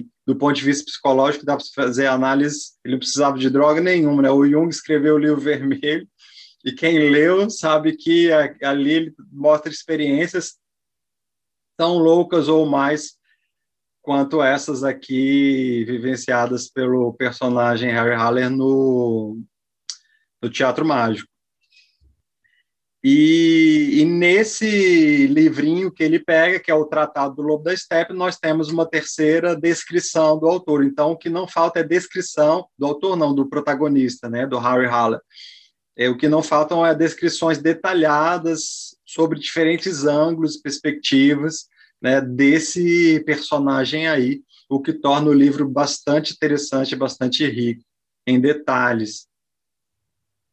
e 0.03 0.07
do 0.27 0.35
ponto 0.35 0.55
de 0.55 0.65
vista 0.65 0.83
psicológico, 0.83 1.45
dá 1.45 1.55
para 1.55 1.65
fazer 1.73 2.07
análise. 2.07 2.73
Ele 2.83 2.95
não 2.95 2.99
precisava 2.99 3.37
de 3.37 3.49
droga 3.49 3.79
nenhuma, 3.79 4.21
né? 4.21 4.29
O 4.29 4.45
Jung 4.45 4.69
escreveu 4.69 5.15
o 5.15 5.17
livro 5.17 5.39
Vermelho 5.39 6.05
e 6.63 6.71
quem 6.71 7.09
leu 7.09 7.49
sabe 7.49 7.95
que 7.95 8.29
ali 8.61 8.91
ele 8.91 9.15
mostra 9.31 9.71
experiências 9.71 10.55
tão 11.77 11.97
loucas 11.97 12.47
ou 12.47 12.65
mais 12.65 13.13
quanto 14.01 14.41
essas 14.41 14.83
aqui 14.83 15.83
vivenciadas 15.85 16.67
pelo 16.69 17.13
personagem 17.13 17.91
Harry 17.91 18.15
Haller 18.15 18.49
no, 18.49 19.39
no 20.41 20.49
Teatro 20.49 20.85
Mágico. 20.85 21.29
E, 23.03 23.99
e, 23.99 24.05
nesse 24.05 25.25
livrinho 25.25 25.91
que 25.91 26.03
ele 26.03 26.19
pega, 26.19 26.59
que 26.59 26.69
é 26.69 26.75
o 26.75 26.85
Tratado 26.85 27.33
do 27.33 27.41
Lobo 27.41 27.63
da 27.63 27.75
Steppe, 27.75 28.13
nós 28.13 28.37
temos 28.37 28.69
uma 28.69 28.87
terceira 28.87 29.55
descrição 29.55 30.37
do 30.37 30.47
autor. 30.47 30.83
Então, 30.83 31.11
o 31.11 31.17
que 31.17 31.27
não 31.27 31.47
falta 31.47 31.79
é 31.79 31.83
descrição 31.83 32.67
do 32.77 32.85
autor, 32.85 33.15
não, 33.15 33.33
do 33.33 33.49
protagonista, 33.49 34.29
né, 34.29 34.45
do 34.45 34.59
Harry 34.59 34.85
Haller. 34.85 35.19
É, 35.97 36.09
o 36.09 36.17
que 36.17 36.27
não 36.27 36.43
faltam 36.43 36.85
é 36.85 36.93
descrições 36.93 37.57
detalhadas 37.57 38.95
sobre 39.03 39.39
diferentes 39.39 40.05
ângulos, 40.05 40.57
perspectivas, 40.57 41.65
né, 42.01 42.19
desse 42.19 43.21
personagem 43.25 44.07
aí, 44.07 44.41
o 44.69 44.81
que 44.81 44.93
torna 44.93 45.29
o 45.29 45.33
livro 45.33 45.67
bastante 45.67 46.33
interessante, 46.33 46.95
bastante 46.95 47.45
rico 47.47 47.83
em 48.25 48.39
detalhes. 48.39 49.27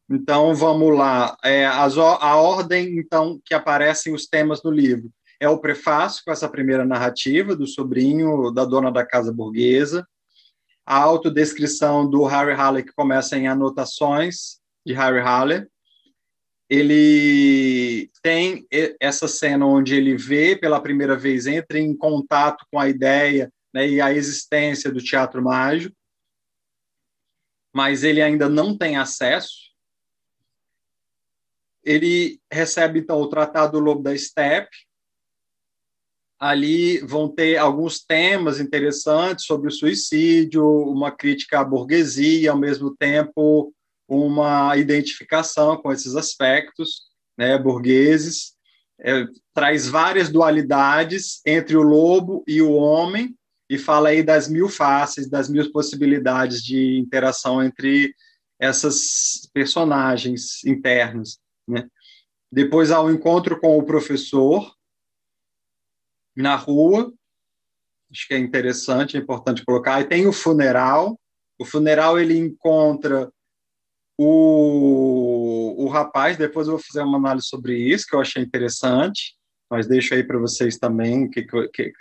Então, 0.09 0.53
vamos 0.55 0.97
lá. 0.97 1.37
É, 1.43 1.65
a 1.65 2.35
ordem, 2.35 2.97
então, 2.97 3.39
que 3.45 3.53
aparecem 3.53 4.13
os 4.13 4.25
temas 4.27 4.61
no 4.63 4.71
livro 4.71 5.11
é 5.39 5.47
o 5.47 5.59
prefácio, 5.59 6.21
com 6.25 6.31
essa 6.31 6.49
primeira 6.49 6.83
narrativa 6.83 7.55
do 7.55 7.65
sobrinho 7.65 8.51
da 8.51 8.65
dona 8.65 8.91
da 8.91 9.05
casa 9.05 9.31
burguesa, 9.31 10.05
a 10.85 10.97
autodescrição 10.97 12.09
do 12.09 12.25
Harry 12.25 12.53
Haller, 12.53 12.83
que 12.83 12.91
começa 12.91 13.37
em 13.37 13.47
anotações 13.47 14.59
de 14.85 14.93
Harry 14.93 15.19
Haller, 15.19 15.69
ele 16.69 18.11
tem 18.21 18.67
essa 18.99 19.27
cena 19.27 19.65
onde 19.65 19.95
ele 19.95 20.15
vê 20.15 20.55
pela 20.55 20.79
primeira 20.79 21.17
vez, 21.17 21.47
entra 21.47 21.79
em 21.79 21.95
contato 21.97 22.65
com 22.71 22.79
a 22.79 22.87
ideia 22.87 23.51
né, 23.73 23.87
e 23.87 23.99
a 23.99 24.13
existência 24.13 24.91
do 24.91 25.03
teatro 25.03 25.43
mágico, 25.43 25.95
mas 27.73 28.03
ele 28.03 28.21
ainda 28.21 28.47
não 28.47 28.77
tem 28.77 28.97
acesso. 28.97 29.69
Ele 31.83 32.39
recebe, 32.51 32.99
então, 32.99 33.19
o 33.19 33.29
Tratado 33.29 33.73
do 33.73 33.79
Lobo 33.79 34.03
da 34.03 34.15
Steppe, 34.15 34.75
ali 36.39 36.99
vão 36.99 37.27
ter 37.27 37.57
alguns 37.57 37.99
temas 38.03 38.59
interessantes 38.59 39.45
sobre 39.45 39.69
o 39.69 39.71
suicídio, 39.71 40.65
uma 40.65 41.11
crítica 41.11 41.59
à 41.59 41.63
burguesia, 41.63 42.51
ao 42.51 42.57
mesmo 42.57 42.95
tempo 42.95 43.73
uma 44.09 44.75
identificação 44.75 45.77
com 45.77 45.91
esses 45.91 46.15
aspectos 46.15 47.03
né, 47.37 47.57
burgueses, 47.57 48.53
é, 48.99 49.25
traz 49.53 49.87
várias 49.87 50.29
dualidades 50.29 51.41
entre 51.45 51.77
o 51.77 51.81
lobo 51.81 52.43
e 52.47 52.61
o 52.61 52.71
homem, 52.73 53.35
e 53.69 53.77
fala 53.77 54.09
aí 54.09 54.23
das 54.23 54.47
mil 54.49 54.67
faces, 54.67 55.29
das 55.29 55.47
mil 55.47 55.71
possibilidades 55.71 56.63
de 56.63 56.97
interação 56.97 57.63
entre 57.63 58.13
essas 58.59 59.47
personagens 59.53 60.63
internos. 60.65 61.39
Né? 61.67 61.87
Depois 62.51 62.89
há 62.89 63.01
um 63.01 63.11
encontro 63.11 63.59
com 63.59 63.77
o 63.77 63.83
professor, 63.83 64.73
na 66.35 66.55
rua, 66.55 67.13
acho 68.11 68.27
que 68.27 68.33
é 68.33 68.37
interessante, 68.37 69.15
é 69.15 69.19
importante 69.19 69.63
colocar. 69.63 70.01
E 70.01 70.07
tem 70.07 70.25
o 70.25 70.33
funeral. 70.33 71.19
O 71.59 71.65
funeral 71.65 72.19
ele 72.19 72.37
encontra 72.37 73.31
o, 74.21 75.85
o 75.85 75.87
rapaz. 75.87 76.35
Depois 76.35 76.67
eu 76.67 76.73
vou 76.73 76.83
fazer 76.85 77.01
uma 77.05 77.17
análise 77.17 77.47
sobre 77.47 77.77
isso 77.77 78.05
que 78.05 78.13
eu 78.13 78.19
achei 78.19 78.43
interessante. 78.43 79.33
Mas 79.71 79.87
deixo 79.87 80.13
aí 80.13 80.23
para 80.23 80.37
vocês 80.37 80.77
também 80.77 81.29
que, 81.29 81.43
que, 81.43 81.69
que, 81.69 81.91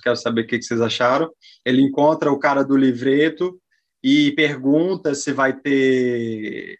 quero 0.00 0.16
saber 0.16 0.42
o 0.42 0.46
que, 0.46 0.58
que 0.58 0.64
vocês 0.64 0.80
acharam. 0.80 1.28
Ele 1.66 1.82
encontra 1.82 2.32
o 2.32 2.38
cara 2.38 2.62
do 2.62 2.76
livreto 2.76 3.60
e 4.02 4.32
pergunta 4.32 5.14
se 5.14 5.32
vai 5.32 5.52
ter 5.52 6.78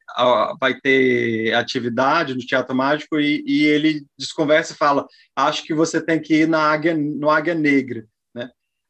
vai 0.60 0.78
ter 0.80 1.52
atividade 1.52 2.32
no 2.32 2.40
Teatro 2.40 2.74
Mágico 2.74 3.18
e, 3.18 3.42
e, 3.44 3.66
ele 3.66 4.06
desconversa 4.16 4.72
e 4.72 4.76
fala 4.76 5.04
acho 5.34 5.64
que 5.64 5.74
você 5.74 6.00
tem 6.00 6.20
que 6.20 6.42
ir 6.42 6.48
na 6.48 6.60
Águia, 6.60 6.96
no 6.96 7.28
Águia 7.28 7.54
Negra? 7.54 8.06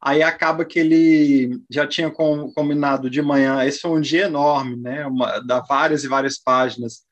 Aí 0.01 0.23
acaba 0.23 0.65
que 0.65 0.79
ele 0.79 1.59
já 1.69 1.87
tinha 1.87 2.09
com, 2.09 2.51
combinado 2.53 3.09
de 3.09 3.21
manhã. 3.21 3.63
Esse 3.65 3.79
foi 3.79 3.91
um 3.91 4.01
dia 4.01 4.25
enorme 4.25 4.75
né? 4.75 5.05
Uma, 5.05 5.39
dá 5.39 5.59
várias 5.61 6.03
e 6.03 6.07
várias 6.07 6.37
páginas. 6.37 7.03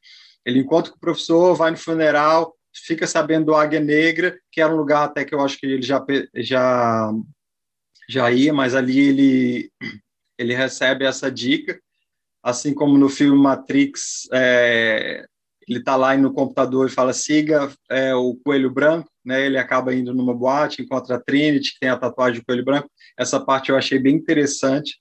Ele 0.45 0.59
encontra 0.59 0.91
com 0.91 0.97
o 0.97 1.01
professor 1.01 1.55
vai 1.55 1.71
no 1.71 1.77
funeral 1.77 2.55
fica 2.85 3.07
sabendo 3.07 3.47
do 3.47 3.55
Águia 3.55 3.79
Negra 3.79 4.37
que 4.51 4.61
era 4.61 4.71
um 4.71 4.77
lugar 4.77 5.03
até 5.03 5.25
que 5.25 5.33
eu 5.33 5.41
acho 5.41 5.57
que 5.57 5.65
ele 5.65 5.81
já 5.81 6.05
já 6.35 7.11
já 8.07 8.31
ia 8.31 8.53
mas 8.53 8.75
ali 8.75 8.99
ele 8.99 9.71
ele 10.37 10.53
recebe 10.53 11.05
essa 11.05 11.31
dica, 11.31 11.79
assim 12.43 12.73
como 12.73 12.97
no 12.97 13.09
filme 13.09 13.37
Matrix, 13.37 14.29
é, 14.31 15.27
ele 15.67 15.79
está 15.79 15.95
lá 15.95 16.15
no 16.15 16.33
computador 16.33 16.87
e 16.87 16.91
fala 16.91 17.11
siga 17.11 17.71
é, 17.89 18.15
o 18.15 18.35
coelho 18.35 18.71
branco, 18.71 19.11
né? 19.23 19.45
Ele 19.45 19.57
acaba 19.57 19.93
indo 19.93 20.13
numa 20.13 20.33
boate, 20.33 20.81
encontra 20.81 21.15
a 21.15 21.19
Trinity 21.19 21.73
que 21.73 21.79
tem 21.79 21.89
a 21.89 21.97
tatuagem 21.97 22.39
do 22.39 22.45
coelho 22.45 22.63
branco. 22.63 22.89
Essa 23.17 23.39
parte 23.39 23.69
eu 23.69 23.77
achei 23.77 23.99
bem 23.99 24.15
interessante. 24.15 24.97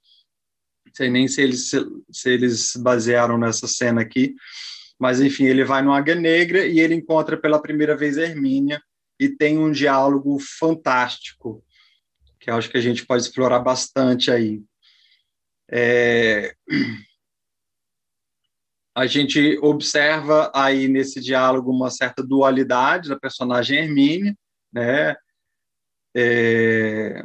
Não 0.85 0.93
sei 0.95 1.11
nem 1.11 1.29
se 1.29 1.41
eles 1.41 1.71
se, 2.11 2.31
eles 2.31 2.73
basearam 2.77 3.39
nessa 3.39 3.69
cena 3.69 4.01
aqui, 4.01 4.35
mas 4.99 5.21
enfim, 5.21 5.45
ele 5.45 5.65
vai 5.65 5.83
no 5.83 5.93
Águia 5.93 6.15
Negra 6.15 6.67
e 6.67 6.81
ele 6.81 6.95
encontra 6.95 7.37
pela 7.37 7.63
primeira 7.63 7.97
vez 7.97 8.17
Hermínia 8.17 8.83
e 9.21 9.29
tem 9.29 9.59
um 9.59 9.71
diálogo 9.71 10.39
fantástico 10.41 11.63
que 12.41 12.51
eu 12.51 12.55
acho 12.55 12.71
que 12.71 12.77
a 12.77 12.81
gente 12.81 13.05
pode 13.05 13.23
explorar 13.23 13.59
bastante 13.61 14.31
aí. 14.31 14.63
É, 15.69 16.55
a 18.97 19.07
gente 19.07 19.59
observa 19.59 20.51
aí 20.55 20.89
nesse 20.89 21.21
diálogo 21.21 21.71
uma 21.71 21.91
certa 21.91 22.23
dualidade 22.23 23.11
da 23.11 23.21
personagem 23.21 23.79
Hermínia, 23.79 24.35
né? 24.73 25.15
É, 26.17 27.23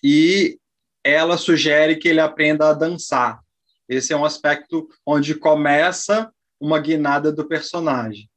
e 0.00 0.56
ela 1.02 1.36
sugere 1.36 1.96
que 1.96 2.06
ele 2.06 2.20
aprenda 2.20 2.70
a 2.70 2.72
dançar. 2.72 3.42
Esse 3.88 4.12
é 4.12 4.16
um 4.16 4.24
aspecto 4.24 4.88
onde 5.04 5.34
começa 5.34 6.32
uma 6.60 6.78
guinada 6.78 7.32
do 7.32 7.44
personagem. 7.44 8.30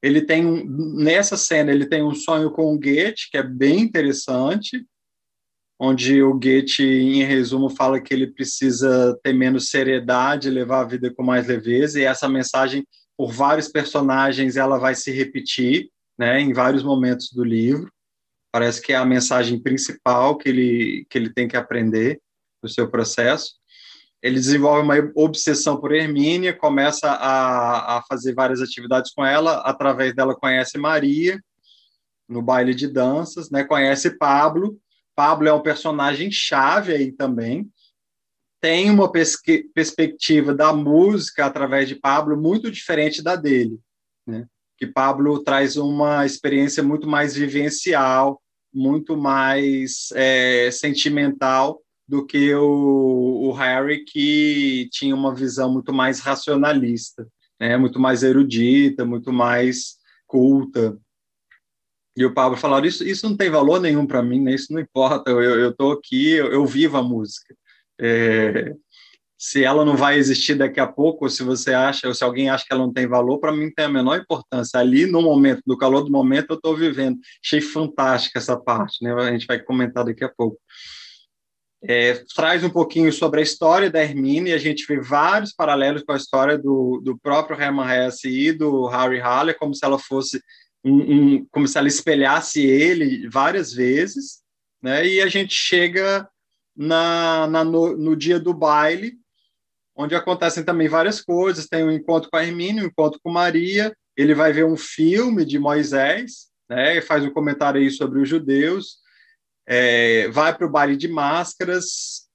Ele 0.00 0.22
tem 0.22 0.64
nessa 0.68 1.36
cena 1.36 1.72
ele 1.72 1.86
tem 1.86 2.00
um 2.00 2.14
sonho 2.14 2.52
com 2.52 2.72
o 2.72 2.78
Goethe 2.78 3.28
que 3.28 3.36
é 3.36 3.42
bem 3.42 3.80
interessante 3.80 4.86
onde 5.82 6.22
o 6.22 6.34
Goethe, 6.34 6.82
em 6.82 7.24
resumo, 7.24 7.70
fala 7.70 7.98
que 7.98 8.12
ele 8.12 8.26
precisa 8.26 9.18
ter 9.22 9.32
menos 9.32 9.70
seriedade, 9.70 10.50
levar 10.50 10.80
a 10.82 10.84
vida 10.84 11.10
com 11.10 11.22
mais 11.22 11.46
leveza, 11.46 11.98
e 11.98 12.04
essa 12.04 12.28
mensagem, 12.28 12.86
por 13.16 13.32
vários 13.32 13.66
personagens, 13.66 14.58
ela 14.58 14.78
vai 14.78 14.94
se 14.94 15.10
repetir, 15.10 15.88
né, 16.18 16.38
em 16.38 16.52
vários 16.52 16.82
momentos 16.82 17.32
do 17.32 17.42
livro. 17.42 17.90
Parece 18.52 18.82
que 18.82 18.92
é 18.92 18.96
a 18.96 19.06
mensagem 19.06 19.58
principal 19.58 20.36
que 20.36 20.50
ele, 20.50 21.06
que 21.08 21.16
ele 21.16 21.32
tem 21.32 21.48
que 21.48 21.56
aprender 21.56 22.20
no 22.62 22.68
seu 22.68 22.90
processo. 22.90 23.54
Ele 24.22 24.34
desenvolve 24.34 24.82
uma 24.82 25.12
obsessão 25.14 25.80
por 25.80 25.92
Hermínia, 25.92 26.52
começa 26.52 27.10
a, 27.10 27.96
a 27.96 28.02
fazer 28.02 28.34
várias 28.34 28.60
atividades 28.60 29.12
com 29.14 29.24
ela, 29.24 29.62
através 29.62 30.14
dela 30.14 30.36
conhece 30.36 30.76
Maria, 30.76 31.40
no 32.28 32.42
baile 32.42 32.74
de 32.74 32.86
danças, 32.86 33.50
né, 33.50 33.64
conhece 33.64 34.18
Pablo, 34.18 34.78
Pablo 35.20 35.46
é 35.46 35.52
um 35.52 35.60
personagem 35.60 36.30
chave 36.30 36.94
aí 36.94 37.12
também. 37.12 37.70
Tem 38.58 38.88
uma 38.88 39.12
perspectiva 39.12 40.54
da 40.54 40.72
música 40.72 41.44
através 41.44 41.86
de 41.86 41.94
Pablo 41.94 42.40
muito 42.40 42.70
diferente 42.70 43.22
da 43.22 43.36
dele, 43.36 43.78
né? 44.26 44.46
Que 44.78 44.86
Pablo 44.86 45.44
traz 45.44 45.76
uma 45.76 46.24
experiência 46.24 46.82
muito 46.82 47.06
mais 47.06 47.34
vivencial, 47.34 48.40
muito 48.72 49.14
mais 49.14 50.08
é, 50.14 50.70
sentimental 50.70 51.82
do 52.08 52.24
que 52.24 52.54
o, 52.54 53.42
o, 53.42 53.52
Harry, 53.52 54.06
que 54.06 54.88
tinha 54.90 55.14
uma 55.14 55.34
visão 55.34 55.70
muito 55.70 55.92
mais 55.92 56.20
racionalista, 56.20 57.28
né? 57.60 57.76
muito 57.76 58.00
mais 58.00 58.22
erudita, 58.22 59.04
muito 59.04 59.30
mais 59.34 59.98
culta. 60.26 60.98
E 62.20 62.24
o 62.26 62.34
Pablo 62.34 62.58
falou: 62.58 62.84
isso, 62.84 63.02
isso 63.02 63.26
não 63.26 63.34
tem 63.34 63.48
valor 63.48 63.80
nenhum 63.80 64.06
para 64.06 64.22
mim, 64.22 64.42
né? 64.42 64.54
isso 64.54 64.74
não 64.74 64.78
importa, 64.78 65.30
eu 65.30 65.70
estou 65.70 65.92
aqui, 65.92 66.32
eu, 66.32 66.52
eu, 66.52 66.66
vivo 66.66 66.98
a 66.98 67.02
música. 67.02 67.54
É, 67.98 68.74
se 69.38 69.64
ela 69.64 69.86
não 69.86 69.96
vai 69.96 70.18
existir 70.18 70.54
daqui 70.54 70.78
a 70.78 70.86
pouco, 70.86 71.24
ou 71.24 71.30
se 71.30 71.42
você 71.42 71.72
acha, 71.72 72.06
ou 72.06 72.12
se 72.12 72.22
alguém 72.22 72.50
acha 72.50 72.66
que 72.66 72.74
ela 72.74 72.84
não 72.84 72.92
tem 72.92 73.06
valor, 73.06 73.38
para 73.38 73.52
mim 73.52 73.72
tem 73.74 73.86
a 73.86 73.88
menor 73.88 74.18
importância. 74.18 74.78
Ali, 74.78 75.06
no 75.06 75.22
momento, 75.22 75.62
no 75.66 75.78
calor 75.78 76.02
do 76.02 76.10
momento, 76.10 76.50
eu 76.50 76.56
estou 76.56 76.76
vivendo. 76.76 77.18
Achei 77.42 77.62
fantástica 77.62 78.38
essa 78.38 78.54
parte, 78.54 79.02
né? 79.02 79.14
a 79.14 79.32
gente 79.32 79.46
vai 79.46 79.58
comentar 79.58 80.04
daqui 80.04 80.22
a 80.22 80.28
pouco. 80.28 80.58
É, 81.82 82.22
traz 82.36 82.62
um 82.62 82.68
pouquinho 82.68 83.10
sobre 83.10 83.40
a 83.40 83.42
história 83.42 83.90
da 83.90 84.02
Hermine, 84.02 84.50
e 84.50 84.52
a 84.52 84.58
gente 84.58 84.84
vê 84.86 85.00
vários 85.00 85.54
paralelos 85.54 86.02
com 86.02 86.12
a 86.12 86.18
história 86.18 86.58
do, 86.58 87.00
do 87.02 87.18
próprio 87.18 87.58
Herman 87.58 87.88
Hesse 87.90 88.28
e 88.28 88.52
do 88.52 88.86
Harry 88.88 89.20
Haller, 89.20 89.56
como 89.58 89.74
se 89.74 89.86
ela 89.86 89.98
fosse 89.98 90.38
um, 90.84 90.94
um, 90.94 91.46
como 91.50 91.68
se 91.68 91.78
ela 91.78 91.88
espelhasse 91.88 92.60
ele 92.60 93.28
várias 93.28 93.72
vezes, 93.72 94.42
né? 94.82 95.06
E 95.06 95.20
a 95.20 95.26
gente 95.26 95.54
chega 95.54 96.28
na, 96.76 97.46
na 97.46 97.64
no, 97.64 97.96
no, 97.96 98.16
dia 98.16 98.40
do 98.40 98.54
baile, 98.54 99.14
onde 99.94 100.14
acontecem 100.14 100.64
também 100.64 100.88
várias 100.88 101.20
coisas. 101.20 101.66
Tem 101.66 101.84
um 101.84 101.90
encontro 101.90 102.30
com 102.30 102.36
a 102.36 102.44
Hermínia, 102.44 102.82
um 102.82 102.86
encontro 102.86 103.20
com 103.22 103.30
Maria. 103.30 103.94
Ele 104.16 104.34
vai 104.34 104.52
ver 104.52 104.64
um 104.64 104.76
filme 104.76 105.44
de 105.44 105.58
Moisés, 105.58 106.48
né? 106.68 106.96
E 106.96 107.02
faz 107.02 107.24
um 107.24 107.30
comentário 107.30 107.80
aí 107.80 107.90
sobre 107.90 108.20
os 108.20 108.28
judeus. 108.28 108.98
É, 109.66 110.28
vai 110.28 110.56
para 110.56 110.66
o 110.66 110.70
baile 110.70 110.96
de 110.96 111.06
máscaras, 111.06 112.28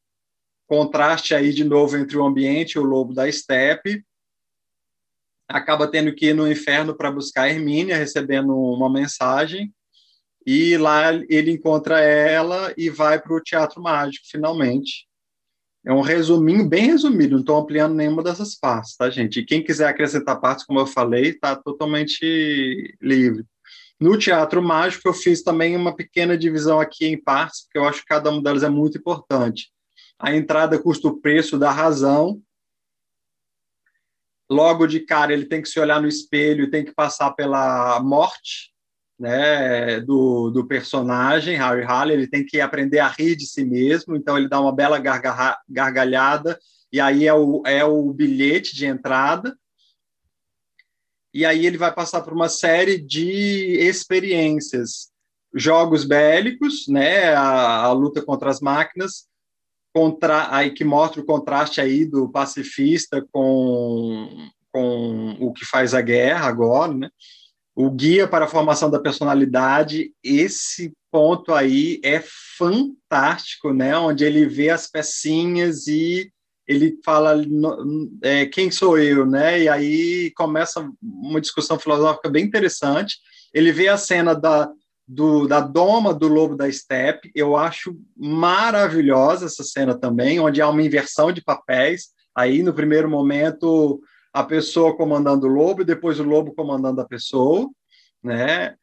contraste 0.68 1.34
aí 1.34 1.52
de 1.52 1.64
novo 1.64 1.98
entre 1.98 2.18
o 2.18 2.26
ambiente 2.26 2.74
e 2.74 2.80
o 2.80 2.84
lobo 2.84 3.14
da 3.14 3.28
estepe 3.28 4.06
acaba 5.48 5.88
tendo 5.88 6.14
que 6.14 6.28
ir 6.28 6.34
no 6.34 6.50
inferno 6.50 6.96
para 6.96 7.12
buscar 7.12 7.50
Hermínia, 7.50 7.98
recebendo 7.98 8.56
uma 8.56 8.90
mensagem, 8.90 9.74
e 10.46 10.78
lá 10.78 11.14
ele 11.28 11.52
encontra 11.52 12.00
ela 12.00 12.74
e 12.78 12.90
vai 12.90 13.20
para 13.20 13.36
o 13.36 13.42
teatro 13.42 13.82
mágico, 13.82 14.26
finalmente. 14.30 15.08
É 15.86 15.94
um 15.94 16.02
resuminho, 16.02 16.68
bem 16.68 16.88
resumido, 16.88 17.34
não 17.34 17.42
estou 17.42 17.58
ampliando 17.58 17.94
nenhuma 17.94 18.24
dessas 18.24 18.56
partes, 18.56 18.96
tá, 18.96 19.10
gente? 19.10 19.40
E 19.40 19.46
quem 19.46 19.64
quiser 19.64 19.88
acrescentar 19.88 20.40
partes, 20.42 20.66
como 20.66 20.80
eu 20.80 20.88
falei, 20.88 21.30
está 21.30 21.56
totalmente 21.56 22.96
livre. 23.02 23.46
No 24.00 24.18
teatro 24.18 24.62
mágico, 24.62 25.08
eu 25.08 25.14
fiz 25.14 25.42
também 25.42 25.76
uma 25.76 25.96
pequena 25.96 26.38
divisão 26.38 26.80
aqui 26.80 27.06
em 27.06 27.22
partes, 27.22 27.64
porque 27.64 27.78
eu 27.78 27.88
acho 27.88 28.02
que 28.02 28.08
cada 28.08 28.30
uma 28.30 28.42
delas 28.42 28.64
é 28.64 28.70
muito 28.70 28.98
importante. 28.98 29.72
A 30.20 30.36
entrada 30.36 30.80
custa 30.80 31.08
o 31.08 31.20
preço 31.20 31.58
da 31.58 31.72
razão, 31.72 32.42
logo 34.50 34.88
de 34.88 35.00
cara 35.00 35.34
ele 35.34 35.46
tem 35.46 35.62
que 35.62 35.70
se 35.70 35.80
olhar 35.80 36.02
no 36.02 36.08
espelho, 36.08 36.70
tem 36.70 36.86
que 36.86 36.94
passar 36.94 37.32
pela 37.32 38.00
morte 38.00 38.74
né, 39.18 40.00
do, 40.02 40.50
do 40.50 40.68
personagem, 40.68 41.58
Harry 41.58 41.84
Haller, 41.84 42.18
ele 42.18 42.28
tem 42.28 42.46
que 42.46 42.60
aprender 42.60 43.00
a 43.00 43.08
rir 43.08 43.36
de 43.36 43.48
si 43.48 43.64
mesmo, 43.64 44.16
então 44.16 44.38
ele 44.38 44.50
dá 44.50 44.60
uma 44.60 44.76
bela 44.76 45.00
gargarra, 45.00 45.58
gargalhada, 45.70 46.60
e 46.92 47.00
aí 47.00 47.26
é 47.26 47.34
o, 47.34 47.64
é 47.66 47.84
o 47.84 48.14
bilhete 48.14 48.76
de 48.76 48.86
entrada. 48.86 49.58
e 51.34 51.46
aí 51.46 51.66
ele 51.66 51.78
vai 51.78 51.94
passar 51.94 52.22
por 52.22 52.34
uma 52.34 52.50
série 52.50 52.98
de 52.98 53.78
experiências, 53.80 55.10
jogos 55.54 56.04
bélicos, 56.04 56.88
né, 56.88 57.34
a, 57.34 57.84
a 57.84 57.92
luta 57.94 58.22
contra 58.22 58.50
as 58.50 58.60
máquinas, 58.60 59.28
contra, 59.96 60.54
aí 60.54 60.72
que 60.72 60.84
mostra 60.84 61.22
o 61.22 61.26
contraste 61.26 61.80
aí 61.80 62.04
do 62.04 62.28
pacifista 62.28 63.26
com, 63.32 64.50
com 64.70 65.38
o 65.40 65.54
que 65.54 65.64
faz 65.64 65.94
a 65.94 66.02
guerra 66.02 66.48
agora, 66.48 66.94
né? 66.94 67.10
O 67.74 67.90
guia 67.90 68.28
para 68.28 68.44
a 68.44 68.48
formação 68.50 68.92
da 68.92 69.00
personalidade, 69.00 70.12
esse 70.22 70.92
ponto 71.10 71.54
aí 71.54 72.02
é 72.04 72.22
fantástico, 72.58 73.72
né? 73.72 73.98
Onde 73.98 74.26
ele 74.26 74.46
vê 74.46 74.70
as 74.70 74.86
pecinhas 74.86 75.88
e 75.88 76.30
ele 76.68 77.00
fala 77.06 77.34
é, 78.22 78.46
quem 78.48 78.70
sou 78.70 78.98
eu, 79.00 79.26
né? 79.26 79.62
E 79.62 79.70
aí 79.70 80.32
começa 80.36 80.86
uma 81.02 81.40
discussão 81.40 81.80
filosófica 81.80 82.30
bem 82.30 82.44
interessante. 82.44 83.16
Ele 83.54 83.72
vê 83.72 83.88
a 83.88 83.96
cena 83.96 84.34
da, 84.34 84.70
do, 85.08 85.48
da 85.48 85.60
doma 85.60 86.14
do 86.14 86.28
lobo 86.28 86.56
da 86.56 86.72
steppe. 86.72 87.32
Eu 87.36 87.56
acho 87.56 87.96
maravilhosa 88.16 89.46
essa 89.46 89.64
cena 89.64 89.98
também, 89.98 90.40
onde 90.40 90.62
há 90.62 90.70
uma 90.70 90.82
inversão 90.82 91.32
de 91.32 91.44
papéis. 91.44 92.10
Aí, 92.36 92.64
no 92.64 92.74
primeiro 92.74 93.10
momento, 93.10 94.02
a 94.34 94.44
pessoa 94.44 94.96
comandando 94.96 95.48
o 95.48 95.50
lobo 95.50 95.82
e 95.82 95.86
depois 95.86 96.20
o 96.20 96.24
lobo 96.24 96.54
comandando 96.54 97.00
a 97.02 97.06
pessoa, 97.06 97.70
né? 98.24 98.76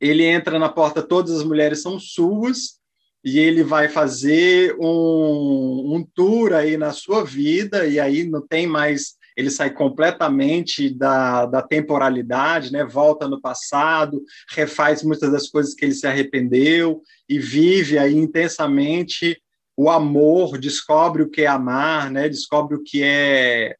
Ele 0.00 0.24
entra 0.24 0.58
na 0.58 0.68
porta, 0.68 1.02
todas 1.02 1.32
as 1.32 1.44
mulheres 1.44 1.80
são 1.80 1.98
suas, 1.98 2.80
e 3.24 3.38
ele 3.38 3.62
vai 3.62 3.88
fazer 3.88 4.76
um, 4.78 5.96
um 5.96 6.06
tour 6.14 6.52
aí 6.52 6.76
na 6.76 6.92
sua 6.92 7.24
vida, 7.24 7.86
e 7.86 7.98
aí 7.98 8.24
não 8.24 8.46
tem 8.46 8.66
mais 8.66 9.16
ele 9.36 9.50
sai 9.50 9.70
completamente 9.70 10.88
da, 10.88 11.44
da 11.44 11.60
temporalidade, 11.60 12.72
né? 12.72 12.84
volta 12.84 13.28
no 13.28 13.40
passado, 13.40 14.22
refaz 14.50 15.02
muitas 15.02 15.30
das 15.30 15.48
coisas 15.48 15.74
que 15.74 15.84
ele 15.84 15.94
se 15.94 16.06
arrependeu 16.06 17.02
e 17.28 17.38
vive 17.38 17.98
aí 17.98 18.16
intensamente 18.16 19.40
o 19.76 19.90
amor, 19.90 20.58
descobre 20.58 21.22
o 21.22 21.28
que 21.28 21.42
é 21.42 21.46
amar, 21.46 22.10
né? 22.10 22.28
descobre 22.28 22.76
o 22.76 22.82
que 22.82 23.02
é 23.02 23.76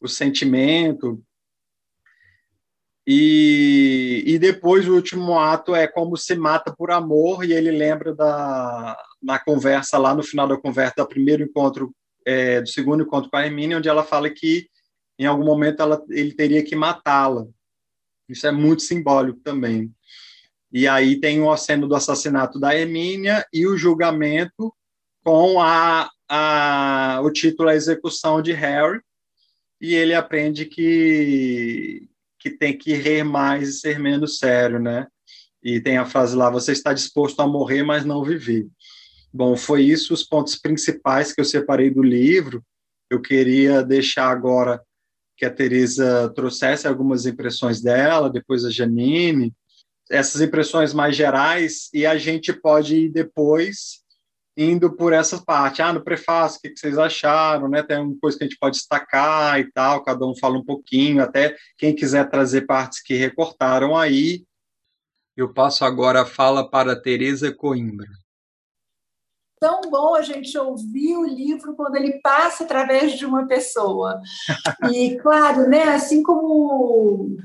o 0.00 0.08
sentimento. 0.08 1.22
E, 3.06 4.24
e 4.26 4.38
depois 4.40 4.88
o 4.88 4.94
último 4.94 5.38
ato 5.38 5.72
é 5.72 5.86
como 5.86 6.16
se 6.16 6.34
mata 6.34 6.74
por 6.76 6.90
amor, 6.90 7.44
e 7.44 7.52
ele 7.52 7.70
lembra 7.70 8.12
da 8.12 8.98
na 9.22 9.38
conversa 9.38 9.96
lá 9.96 10.12
no 10.12 10.24
final 10.24 10.48
da 10.48 10.56
conversa 10.56 10.94
do 10.98 11.06
primeiro 11.06 11.44
encontro, 11.44 11.94
é, 12.24 12.60
do 12.60 12.68
segundo 12.68 13.04
encontro 13.04 13.30
com 13.30 13.36
a 13.36 13.46
Hermínia, 13.46 13.78
onde 13.78 13.88
ela 13.88 14.02
fala 14.02 14.28
que 14.28 14.68
em 15.18 15.26
algum 15.26 15.44
momento 15.44 15.82
ela, 15.82 16.04
ele 16.10 16.32
teria 16.32 16.62
que 16.62 16.76
matá-la. 16.76 17.46
Isso 18.28 18.46
é 18.46 18.52
muito 18.52 18.82
simbólico 18.82 19.40
também. 19.40 19.92
E 20.72 20.86
aí 20.86 21.18
tem 21.20 21.40
o 21.40 21.50
aceno 21.50 21.88
do 21.88 21.94
assassinato 21.94 22.58
da 22.58 22.76
Hermínia 22.76 23.46
e 23.52 23.66
o 23.66 23.76
julgamento 23.76 24.74
com 25.24 25.60
a, 25.60 26.10
a, 26.28 27.20
o 27.22 27.30
título 27.30 27.68
A 27.68 27.74
Execução 27.74 28.42
de 28.42 28.52
Harry, 28.52 29.00
e 29.80 29.94
ele 29.94 30.14
aprende 30.14 30.64
que, 30.64 32.08
que 32.38 32.50
tem 32.50 32.76
que 32.76 32.94
rir 32.94 33.24
mais 33.24 33.68
e 33.68 33.72
ser 33.72 33.98
menos 33.98 34.38
sério, 34.38 34.78
né? 34.78 35.06
E 35.62 35.80
tem 35.80 35.96
a 35.96 36.06
frase 36.06 36.36
lá: 36.36 36.48
você 36.48 36.72
está 36.72 36.92
disposto 36.92 37.40
a 37.40 37.46
morrer, 37.46 37.82
mas 37.82 38.04
não 38.04 38.22
viver. 38.22 38.66
Bom, 39.32 39.56
foi 39.56 39.82
isso 39.82 40.14
os 40.14 40.22
pontos 40.22 40.56
principais 40.56 41.32
que 41.32 41.40
eu 41.40 41.44
separei 41.44 41.90
do 41.90 42.02
livro. 42.02 42.64
Eu 43.10 43.20
queria 43.20 43.82
deixar 43.82 44.30
agora 44.30 44.82
que 45.36 45.44
a 45.44 45.50
Teresa 45.50 46.32
trouxesse 46.34 46.88
algumas 46.88 47.26
impressões 47.26 47.80
dela, 47.80 48.30
depois 48.30 48.64
a 48.64 48.70
Janine, 48.70 49.54
essas 50.10 50.40
impressões 50.40 50.94
mais 50.94 51.14
gerais, 51.14 51.88
e 51.92 52.06
a 52.06 52.16
gente 52.16 52.52
pode 52.52 52.96
ir 52.96 53.08
depois 53.10 54.04
indo 54.56 54.94
por 54.96 55.12
essa 55.12 55.42
parte. 55.42 55.82
Ah, 55.82 55.92
no 55.92 56.02
prefácio, 56.02 56.58
o 56.58 56.62
que 56.62 56.74
vocês 56.74 56.96
acharam, 56.96 57.68
né? 57.68 57.82
Tem 57.82 57.98
uma 57.98 58.16
coisa 58.18 58.38
que 58.38 58.44
a 58.44 58.46
gente 58.46 58.58
pode 58.58 58.76
destacar 58.76 59.60
e 59.60 59.70
tal, 59.72 60.02
cada 60.02 60.24
um 60.24 60.34
fala 60.34 60.56
um 60.56 60.64
pouquinho, 60.64 61.22
até 61.22 61.54
quem 61.76 61.94
quiser 61.94 62.30
trazer 62.30 62.62
partes 62.62 63.02
que 63.02 63.14
recortaram 63.14 63.96
aí. 63.96 64.44
Eu 65.36 65.52
passo 65.52 65.84
agora 65.84 66.22
a 66.22 66.26
fala 66.26 66.68
para 66.68 66.92
a 66.92 67.00
Teresa 67.00 67.52
Coimbra 67.52 68.08
tão 69.60 69.82
bom 69.82 70.14
a 70.14 70.22
gente 70.22 70.56
ouvir 70.58 71.16
o 71.16 71.24
livro 71.24 71.74
quando 71.74 71.96
ele 71.96 72.20
passa 72.20 72.64
através 72.64 73.12
de 73.12 73.24
uma 73.24 73.46
pessoa. 73.46 74.20
E, 74.92 75.16
claro, 75.18 75.68
né, 75.68 75.84
assim 75.84 76.22
como 76.22 77.36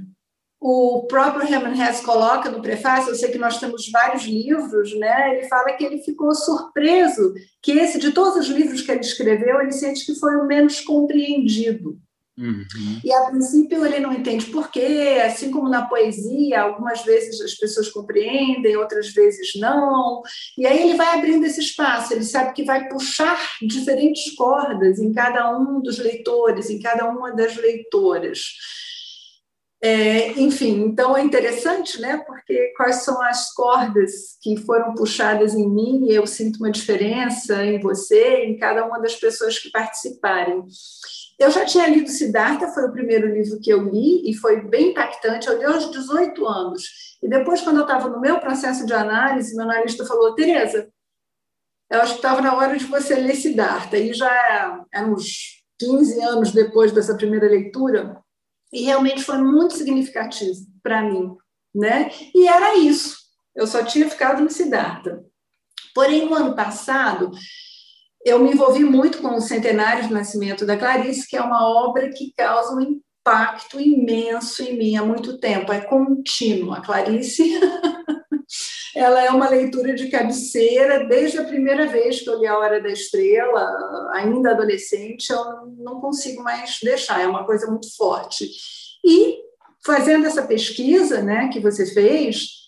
o 0.60 1.08
próprio 1.08 1.52
Herman 1.52 1.82
Hesse 1.82 2.04
coloca 2.04 2.52
no 2.52 2.62
prefácio, 2.62 3.10
eu 3.10 3.16
sei 3.16 3.32
que 3.32 3.40
nós 3.40 3.60
temos 3.60 3.90
vários 3.90 4.24
livros, 4.24 4.98
né? 5.00 5.36
Ele 5.36 5.48
fala 5.48 5.74
que 5.74 5.84
ele 5.84 5.98
ficou 6.04 6.36
surpreso 6.36 7.34
que 7.64 7.72
esse, 7.72 7.98
de 7.98 8.12
todos 8.12 8.38
os 8.38 8.48
livros 8.48 8.82
que 8.82 8.92
ele 8.92 9.02
escreveu, 9.02 9.60
ele 9.60 9.72
sente 9.72 10.06
que 10.06 10.14
foi 10.14 10.36
o 10.36 10.46
menos 10.46 10.80
compreendido. 10.82 12.00
Uhum. 12.42 13.00
E 13.04 13.14
a 13.14 13.26
princípio 13.26 13.86
ele 13.86 14.00
não 14.00 14.12
entende 14.12 14.48
por 14.48 14.72
quê, 14.72 15.22
assim 15.24 15.52
como 15.52 15.70
na 15.70 15.86
poesia, 15.86 16.62
algumas 16.62 17.04
vezes 17.04 17.40
as 17.40 17.54
pessoas 17.54 17.88
compreendem, 17.90 18.76
outras 18.76 19.10
vezes 19.10 19.52
não. 19.56 20.24
E 20.58 20.66
aí 20.66 20.82
ele 20.82 20.98
vai 20.98 21.20
abrindo 21.20 21.46
esse 21.46 21.60
espaço, 21.60 22.12
ele 22.12 22.24
sabe 22.24 22.54
que 22.54 22.64
vai 22.64 22.90
puxar 22.90 23.40
diferentes 23.62 24.34
cordas 24.34 24.98
em 24.98 25.14
cada 25.14 25.56
um 25.56 25.80
dos 25.82 26.00
leitores, 26.00 26.72
em 26.72 26.80
cada 26.80 27.08
uma 27.08 27.32
das 27.32 27.56
leitoras. 27.56 28.40
É, 29.84 30.40
enfim, 30.40 30.84
então 30.84 31.18
é 31.18 31.24
interessante, 31.24 32.00
né? 32.00 32.18
Porque 32.26 32.72
quais 32.78 32.98
são 32.98 33.20
as 33.22 33.52
cordas 33.54 34.38
que 34.40 34.56
foram 34.58 34.94
puxadas 34.94 35.56
em 35.56 35.68
mim 35.68 36.06
e 36.08 36.14
eu 36.14 36.28
sinto 36.28 36.58
uma 36.58 36.72
diferença 36.72 37.66
em 37.66 37.80
você, 37.80 38.46
em 38.46 38.58
cada 38.58 38.86
uma 38.86 39.00
das 39.00 39.16
pessoas 39.16 39.58
que 39.58 39.72
participarem. 39.72 40.64
Eu 41.42 41.50
já 41.50 41.66
tinha 41.66 41.88
lido 41.88 42.08
Siddhartha, 42.08 42.68
foi 42.68 42.86
o 42.86 42.92
primeiro 42.92 43.28
livro 43.28 43.60
que 43.60 43.72
eu 43.72 43.82
li 43.82 44.30
e 44.30 44.34
foi 44.36 44.62
bem 44.62 44.92
impactante. 44.92 45.48
Eu 45.48 45.58
li 45.58 45.66
aos 45.66 45.90
18 45.90 46.46
anos. 46.46 47.18
E 47.22 47.28
depois, 47.28 47.62
quando 47.62 47.78
eu 47.78 47.84
estava 47.84 48.08
no 48.10 48.22
meu 48.22 48.40
processo 48.40 48.86
de 48.86 48.94
análise, 48.94 49.56
meu 49.56 49.66
analista 49.66 50.06
falou: 50.06 50.36
Tereza, 50.36 50.88
eu 51.90 52.00
acho 52.00 52.14
que 52.14 52.20
estava 52.20 52.42
na 52.42 52.56
hora 52.56 52.78
de 52.78 52.86
você 52.86 53.16
ler 53.16 53.36
Siddhartha. 53.36 53.98
E 53.98 54.14
já 54.14 54.86
é 54.94 55.04
uns 55.04 55.64
15 55.80 56.22
anos 56.22 56.52
depois 56.52 56.92
dessa 56.92 57.16
primeira 57.16 57.48
leitura, 57.48 58.22
e 58.72 58.84
realmente 58.84 59.24
foi 59.24 59.40
muito 59.40 59.74
significativo 59.74 60.60
para 60.84 61.02
mim. 61.02 61.36
Né? 61.74 62.12
E 62.36 62.48
era 62.48 62.78
isso. 62.78 63.18
Eu 63.56 63.66
só 63.66 63.84
tinha 63.84 64.08
ficado 64.08 64.44
no 64.44 64.50
Siddhartha. 64.50 65.24
Porém, 65.96 66.26
no 66.26 66.36
ano 66.36 66.56
passado, 66.56 67.32
eu 68.26 68.40
me 68.40 68.52
envolvi 68.52 68.84
muito 68.84 69.20
com 69.20 69.36
o 69.36 69.42
centenário 69.42 70.08
de 70.08 70.14
nascimento 70.14 70.66
da 70.66 70.78
Clarice, 70.78 71.28
que 71.28 71.36
é 71.36 71.42
uma 71.42 71.68
obra 71.68 72.10
que 72.10 72.34
causa 72.36 72.76
um 72.76 72.82
impacto 72.82 73.80
imenso 73.80 74.64
em 74.64 74.78
mim 74.78 74.96
há 74.96 75.04
muito 75.04 75.40
tempo, 75.40 75.72
é 75.72 75.82
contínua. 75.82 76.78
A 76.78 76.82
Clarice, 76.82 77.60
ela 78.96 79.24
é 79.24 79.30
uma 79.30 79.50
leitura 79.50 79.96
de 79.96 80.10
cabeceira 80.10 81.06
desde 81.06 81.40
a 81.40 81.44
primeira 81.46 81.88
vez 81.88 82.22
que 82.22 82.30
eu 82.30 82.40
li 82.40 82.48
A 82.48 82.58
Hora 82.58 82.82
da 82.82 82.90
Estrela, 82.90 84.12
ainda 84.14 84.52
adolescente, 84.52 85.30
eu 85.30 85.44
não 85.78 86.00
consigo 86.00 86.44
mais 86.44 86.80
deixar, 86.82 87.22
é 87.22 87.28
uma 87.28 87.46
coisa 87.46 87.68
muito 87.68 87.96
forte. 87.96 88.50
E 89.04 89.40
fazendo 89.84 90.28
essa 90.28 90.44
pesquisa, 90.44 91.22
né, 91.22 91.50
que 91.52 91.60
você 91.60 91.86
fez, 91.86 92.61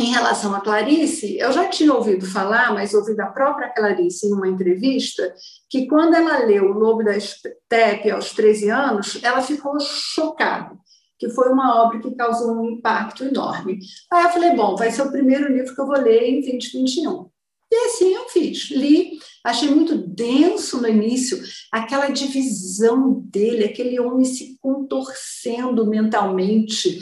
em 0.00 0.10
relação 0.12 0.54
a 0.54 0.60
Clarice, 0.60 1.36
eu 1.38 1.52
já 1.52 1.68
tinha 1.68 1.92
ouvido 1.92 2.26
falar, 2.26 2.72
mas 2.72 2.94
ouvi 2.94 3.14
da 3.14 3.26
própria 3.26 3.68
Clarice 3.68 4.26
em 4.26 4.32
uma 4.32 4.48
entrevista, 4.48 5.34
que 5.68 5.86
quando 5.86 6.14
ela 6.14 6.38
leu 6.44 6.70
O 6.70 6.78
Lobo 6.78 7.04
da 7.04 7.18
Steppe 7.18 8.10
aos 8.10 8.32
13 8.32 8.70
anos, 8.70 9.18
ela 9.22 9.42
ficou 9.42 9.78
chocada, 9.80 10.76
que 11.18 11.28
foi 11.30 11.48
uma 11.48 11.82
obra 11.82 12.00
que 12.00 12.14
causou 12.14 12.56
um 12.56 12.70
impacto 12.70 13.24
enorme. 13.24 13.78
Aí 14.10 14.24
eu 14.24 14.30
falei, 14.30 14.54
bom, 14.54 14.76
vai 14.76 14.90
ser 14.90 15.02
o 15.02 15.10
primeiro 15.10 15.52
livro 15.52 15.74
que 15.74 15.80
eu 15.80 15.86
vou 15.86 15.98
ler 15.98 16.28
em 16.28 16.40
2021. 16.40 17.28
E 17.70 17.76
assim 17.86 18.14
eu 18.14 18.28
fiz, 18.30 18.70
li, 18.70 19.18
achei 19.44 19.68
muito 19.68 19.94
denso 19.94 20.80
no 20.80 20.88
início, 20.88 21.38
aquela 21.70 22.08
divisão 22.08 23.20
dele, 23.26 23.64
aquele 23.64 24.00
homem 24.00 24.24
se 24.24 24.56
contorcendo 24.58 25.86
mentalmente, 25.86 26.98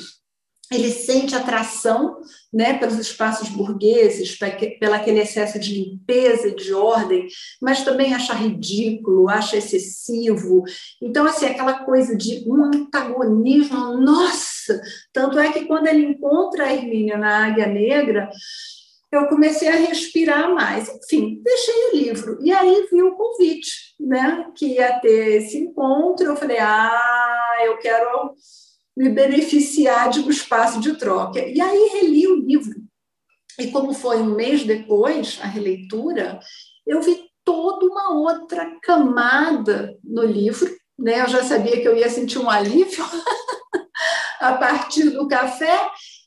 ele 0.71 0.91
sente 0.91 1.35
atração 1.35 2.17
né, 2.53 2.79
pelos 2.79 2.99
espaços 2.99 3.49
burgueses, 3.49 4.37
pelo 4.81 4.95
aquele 4.95 5.21
excesso 5.21 5.59
de 5.59 5.75
limpeza 5.75 6.49
e 6.49 6.57
de 6.57 6.73
ordem, 6.73 7.29
mas 7.61 7.85
também 7.85 8.14
acha 8.14 8.35
ridículo, 8.35 9.29
acha 9.29 9.57
excessivo. 9.57 10.64
Então, 11.01 11.25
assim, 11.25 11.47
aquela 11.47 11.85
coisa 11.85 12.17
de 12.17 12.45
um 12.47 12.64
antagonismo, 12.64 13.97
nossa! 13.99 14.81
Tanto 15.12 15.39
é 15.39 15.53
que 15.53 15.67
quando 15.67 15.87
ele 15.87 16.05
encontra 16.05 16.64
a 16.64 16.73
Hermínia 16.73 17.17
na 17.17 17.47
Águia 17.47 17.67
Negra, 17.67 18.29
eu 19.12 19.29
comecei 19.29 19.69
a 19.69 19.77
respirar 19.77 20.53
mais. 20.53 20.89
Enfim, 20.89 21.41
deixei 21.45 21.75
o 21.75 21.97
livro. 21.97 22.39
E 22.43 22.53
aí 22.53 22.89
vi 22.91 23.03
o 23.03 23.14
convite, 23.14 23.95
né, 24.01 24.47
que 24.57 24.67
ia 24.75 24.99
ter 24.99 25.43
esse 25.43 25.59
encontro. 25.59 26.27
Eu 26.27 26.37
falei, 26.37 26.59
ah, 26.59 27.57
eu 27.64 27.79
quero 27.79 28.35
me 28.97 29.11
beneficiar 29.11 30.09
de 30.09 30.20
um 30.20 30.30
espaço 30.30 30.80
de 30.80 30.97
troca. 30.97 31.40
E 31.40 31.61
aí 31.61 31.88
reli 31.92 32.26
o 32.26 32.36
livro. 32.36 32.74
E 33.59 33.70
como 33.70 33.92
foi 33.92 34.18
um 34.18 34.34
mês 34.34 34.64
depois, 34.64 35.38
a 35.42 35.47
releitura, 35.47 36.40
eu 36.86 37.03
vi 37.03 37.26
toda 37.44 37.86
uma 37.86 38.12
outra 38.12 38.78
camada 38.82 39.99
no 40.03 40.24
livro. 40.24 40.68
Né? 40.99 41.22
Eu 41.22 41.28
já 41.28 41.44
sabia 41.44 41.80
que 41.80 41.86
eu 41.86 41.97
ia 41.97 42.09
sentir 42.09 42.38
um 42.38 42.49
alívio 42.49 43.05
a 44.40 44.55
partir 44.55 45.11
do 45.11 45.28
café, 45.28 45.78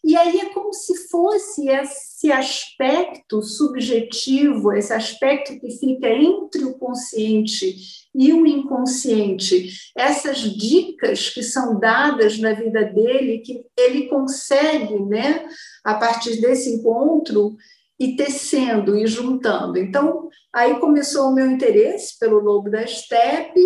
e 0.04 0.16
aí 0.16 0.40
é 0.40 0.54
como 0.54 0.74
se 0.74 1.10
fosse 1.10 1.68
esse 1.70 2.32
aspecto 2.32 3.42
subjetivo, 3.42 4.72
esse 4.72 4.94
aspecto 4.94 5.60
que 5.60 5.72
fica 5.72 6.08
entre 6.10 6.64
o 6.64 6.78
consciente 6.78 7.76
e 8.16 8.34
o 8.34 8.46
inconsciente, 8.46 9.70
essas 9.96 10.40
dicas 10.40 11.30
que 11.30 11.44
são 11.44 11.80
dadas 11.80 12.40
na 12.40 12.54
vida 12.54 12.84
dele, 12.86 13.40
que 13.40 13.64
ele 13.78 14.08
consegue, 14.08 15.00
né, 15.02 15.48
a 15.84 15.94
partir 15.94 16.42
desse 16.42 16.72
encontro, 16.72 17.56
e 18.00 18.16
tecendo 18.16 18.98
e 18.98 19.06
juntando. 19.06 19.78
Então, 19.78 20.30
aí 20.54 20.80
começou 20.80 21.28
o 21.28 21.34
meu 21.34 21.52
interesse 21.52 22.18
pelo 22.18 22.40
Lobo 22.40 22.70
da 22.72 22.88
Steppe, 22.88 23.62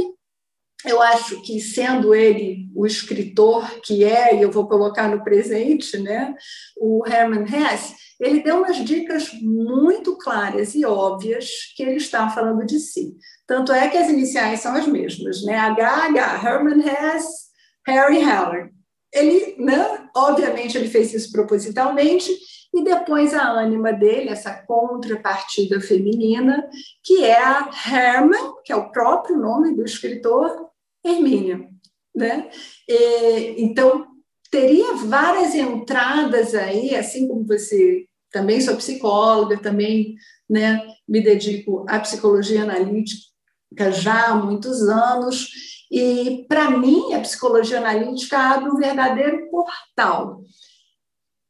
eu 0.86 1.01
acho 1.01 1.41
que, 1.41 1.59
sendo 1.59 2.13
ele 2.13 2.69
o 2.75 2.86
escritor 2.86 3.79
que 3.81 4.03
é, 4.03 4.36
e 4.36 4.41
eu 4.41 4.51
vou 4.51 4.67
colocar 4.67 5.07
no 5.07 5.23
presente, 5.23 5.97
né, 5.97 6.36
o 6.77 7.03
Herman 7.07 7.45
Hesse, 7.45 7.95
ele 8.19 8.41
deu 8.41 8.57
umas 8.57 8.77
dicas 8.77 9.31
muito 9.41 10.17
claras 10.17 10.75
e 10.75 10.86
óbvias 10.86 11.49
que 11.75 11.84
ele 11.84 11.97
está 11.97 12.29
falando 12.29 12.65
de 12.65 12.79
si. 12.79 13.15
Tanto 13.45 13.73
é 13.73 13.89
que 13.89 13.97
as 13.97 14.09
iniciais 14.09 14.61
são 14.61 14.75
as 14.75 14.88
mesmas, 14.88 15.43
né? 15.43 15.57
HH, 15.57 16.45
Herman 16.45 16.79
Hesse, 16.79 17.43
Harry 17.86 18.19
Heller. 18.19 18.71
Ele, 19.13 19.55
né, 19.59 20.07
obviamente, 20.15 20.77
ele 20.77 20.88
fez 20.88 21.13
isso 21.13 21.31
propositalmente, 21.31 22.31
e 22.73 22.84
depois 22.84 23.34
a 23.34 23.51
ânima 23.51 23.93
dele, 23.93 24.29
essa 24.29 24.51
contrapartida 24.65 25.79
feminina, 25.79 26.67
que 27.03 27.23
é 27.23 27.39
a 27.39 27.69
Herman, 27.86 28.53
que 28.63 28.73
é 28.73 28.75
o 28.75 28.91
próprio 28.91 29.38
nome 29.38 29.75
do 29.75 29.84
escritor, 29.84 30.71
Hermínia. 31.03 31.69
Né? 32.15 32.49
E, 32.87 33.63
então, 33.63 34.07
teria 34.49 34.95
várias 34.97 35.55
entradas 35.55 36.53
aí, 36.53 36.95
assim 36.95 37.27
como 37.27 37.45
você 37.45 38.05
também 38.31 38.61
sou 38.61 38.75
psicóloga, 38.75 39.57
também 39.57 40.15
né, 40.49 40.79
me 41.07 41.21
dedico 41.21 41.85
à 41.87 41.99
psicologia 41.99 42.63
analítica 42.63 43.91
já 43.91 44.27
há 44.27 44.35
muitos 44.35 44.87
anos, 44.87 45.49
e 45.91 46.45
para 46.47 46.69
mim 46.69 47.13
a 47.13 47.21
psicologia 47.21 47.79
analítica 47.79 48.37
abre 48.37 48.69
um 48.69 48.77
verdadeiro 48.77 49.49
portal. 49.49 50.43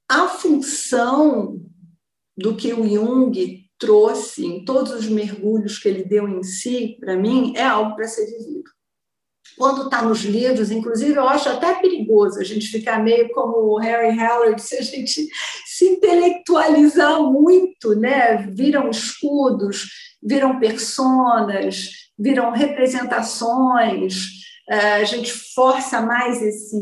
A 0.10 0.28
função 0.28 1.62
do 2.38 2.56
que 2.56 2.74
o 2.74 2.88
Jung 2.88 3.66
trouxe 3.78 4.46
em 4.46 4.64
todos 4.64 4.94
os 4.94 5.08
mergulhos 5.08 5.78
que 5.78 5.90
ele 5.90 6.06
deu 6.06 6.28
em 6.28 6.44
si, 6.44 6.98
para 7.00 7.18
mim, 7.18 7.54
é 7.56 7.64
algo 7.64 7.96
para 7.96 8.08
ser 8.08 8.26
vivido 8.26 8.72
quando 9.58 9.84
está 9.84 10.02
nos 10.02 10.24
livros, 10.24 10.72
inclusive 10.72 11.16
eu 11.16 11.28
acho 11.28 11.50
até 11.50 11.74
perigoso 11.76 12.40
a 12.40 12.44
gente 12.44 12.68
ficar 12.68 13.04
meio 13.04 13.30
como 13.30 13.74
o 13.74 13.78
Harry 13.78 14.18
Howard, 14.20 14.62
se 14.62 14.76
a 14.76 14.82
gente 14.82 15.28
se 15.66 15.86
intelectualizar 15.86 17.22
muito, 17.22 17.96
né? 17.96 18.38
Viram 18.52 18.90
escudos, 18.90 19.88
viram 20.22 20.60
personas, 20.60 21.90
viram 22.18 22.52
representações, 22.52 24.44
é, 24.70 24.94
a 24.96 25.04
gente 25.04 25.32
força 25.32 26.02
mais 26.02 26.42
esse 26.42 26.78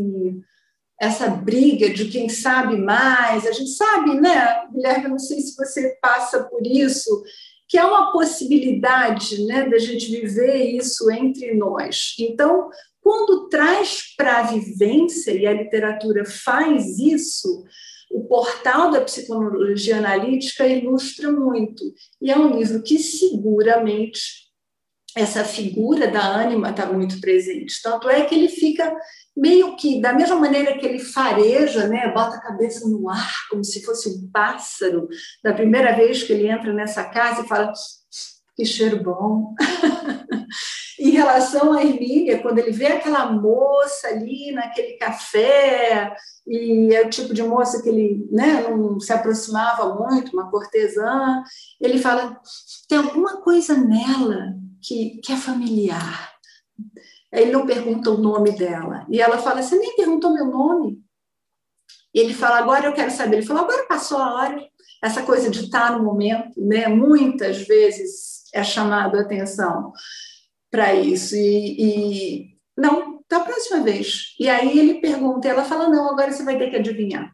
essa 1.01 1.27
briga 1.27 1.89
de 1.89 2.05
quem 2.05 2.29
sabe 2.29 2.77
mais. 2.77 3.47
A 3.47 3.51
gente 3.51 3.71
sabe, 3.71 4.21
né, 4.21 4.67
Guilherme? 4.71 5.07
Não 5.07 5.17
sei 5.17 5.41
se 5.41 5.55
você 5.55 5.97
passa 5.99 6.43
por 6.43 6.61
isso 6.63 7.23
que 7.71 7.77
é 7.77 7.85
uma 7.85 8.11
possibilidade 8.11 9.45
né, 9.45 9.69
da 9.69 9.79
gente 9.79 10.11
viver 10.11 10.75
isso 10.75 11.09
entre 11.09 11.55
nós. 11.55 12.13
Então, 12.19 12.69
quando 12.99 13.47
traz 13.47 14.13
para 14.17 14.39
a 14.39 14.43
vivência, 14.43 15.31
e 15.31 15.47
a 15.47 15.53
literatura 15.53 16.25
faz 16.25 16.99
isso, 16.99 17.63
o 18.11 18.25
portal 18.25 18.91
da 18.91 18.99
psicologia 18.99 19.99
analítica 19.99 20.67
ilustra 20.67 21.31
muito. 21.31 21.81
E 22.21 22.29
é 22.29 22.37
um 22.37 22.59
livro 22.59 22.83
que 22.83 22.99
seguramente 22.99 24.50
essa 25.15 25.43
figura 25.43 26.07
da 26.07 26.25
ânima 26.25 26.69
está 26.69 26.85
muito 26.85 27.19
presente. 27.19 27.81
Tanto 27.83 28.09
é 28.09 28.23
que 28.25 28.33
ele 28.33 28.47
fica 28.47 28.95
meio 29.35 29.75
que 29.75 30.01
da 30.01 30.13
mesma 30.13 30.35
maneira 30.35 30.77
que 30.77 30.85
ele 30.85 30.99
fareja, 30.99 31.87
né, 31.87 32.11
bota 32.13 32.37
a 32.37 32.41
cabeça 32.41 32.87
no 32.87 33.09
ar 33.09 33.33
como 33.49 33.63
se 33.63 33.83
fosse 33.83 34.09
um 34.09 34.29
pássaro, 34.31 35.07
da 35.43 35.53
primeira 35.53 35.95
vez 35.95 36.23
que 36.23 36.33
ele 36.33 36.47
entra 36.47 36.73
nessa 36.73 37.03
casa 37.03 37.41
e 37.41 37.47
fala 37.47 37.73
que 38.55 38.65
cheiro 38.65 39.01
bom. 39.03 39.53
em 41.01 41.09
relação 41.09 41.73
à 41.73 41.83
Emília, 41.83 42.41
quando 42.43 42.59
ele 42.59 42.71
vê 42.71 42.87
aquela 42.87 43.31
moça 43.31 44.07
ali 44.07 44.51
naquele 44.51 44.93
café, 44.93 46.15
e 46.45 46.93
é 46.93 47.01
o 47.01 47.09
tipo 47.09 47.33
de 47.33 47.41
moça 47.41 47.81
que 47.81 47.89
ele 47.89 48.27
né, 48.31 48.67
não 48.69 48.99
se 48.99 49.11
aproximava 49.11 49.95
muito, 49.95 50.31
uma 50.33 50.51
cortesã, 50.51 51.43
ele 51.79 51.97
fala: 51.97 52.39
tem 52.87 52.99
alguma 52.99 53.41
coisa 53.41 53.75
nela 53.75 54.53
que, 54.81 55.21
que 55.23 55.31
é 55.31 55.37
familiar. 55.37 56.31
Ele 57.31 57.51
não 57.51 57.65
pergunta 57.65 58.11
o 58.11 58.17
nome 58.17 58.51
dela. 58.51 59.05
E 59.09 59.21
ela 59.21 59.37
fala: 59.37 59.61
Você 59.61 59.77
nem 59.77 59.95
perguntou 59.95 60.33
meu 60.33 60.45
nome? 60.45 61.01
E 62.13 62.19
ele 62.19 62.33
fala: 62.33 62.57
Agora 62.59 62.85
eu 62.85 62.93
quero 62.93 63.11
saber. 63.11 63.37
Ele 63.37 63.45
falou: 63.45 63.63
Agora 63.63 63.87
passou 63.87 64.17
a 64.17 64.33
hora. 64.35 64.71
Essa 65.03 65.23
coisa 65.23 65.49
de 65.49 65.61
estar 65.63 65.97
no 65.97 66.03
momento, 66.03 66.61
né? 66.61 66.87
muitas 66.87 67.65
vezes 67.65 68.43
é 68.53 68.63
chamado 68.63 69.17
a 69.17 69.21
atenção 69.21 69.91
para 70.69 70.93
isso. 70.93 71.35
E, 71.35 71.75
e 71.79 72.57
não, 72.77 73.23
da 73.29 73.39
próxima 73.39 73.81
vez. 73.81 74.35
E 74.39 74.47
aí 74.47 74.77
ele 74.77 75.01
pergunta, 75.01 75.47
e 75.47 75.51
ela 75.51 75.63
fala: 75.63 75.89
Não, 75.89 76.09
agora 76.09 76.31
você 76.31 76.43
vai 76.43 76.57
ter 76.57 76.69
que 76.69 76.75
adivinhar. 76.75 77.31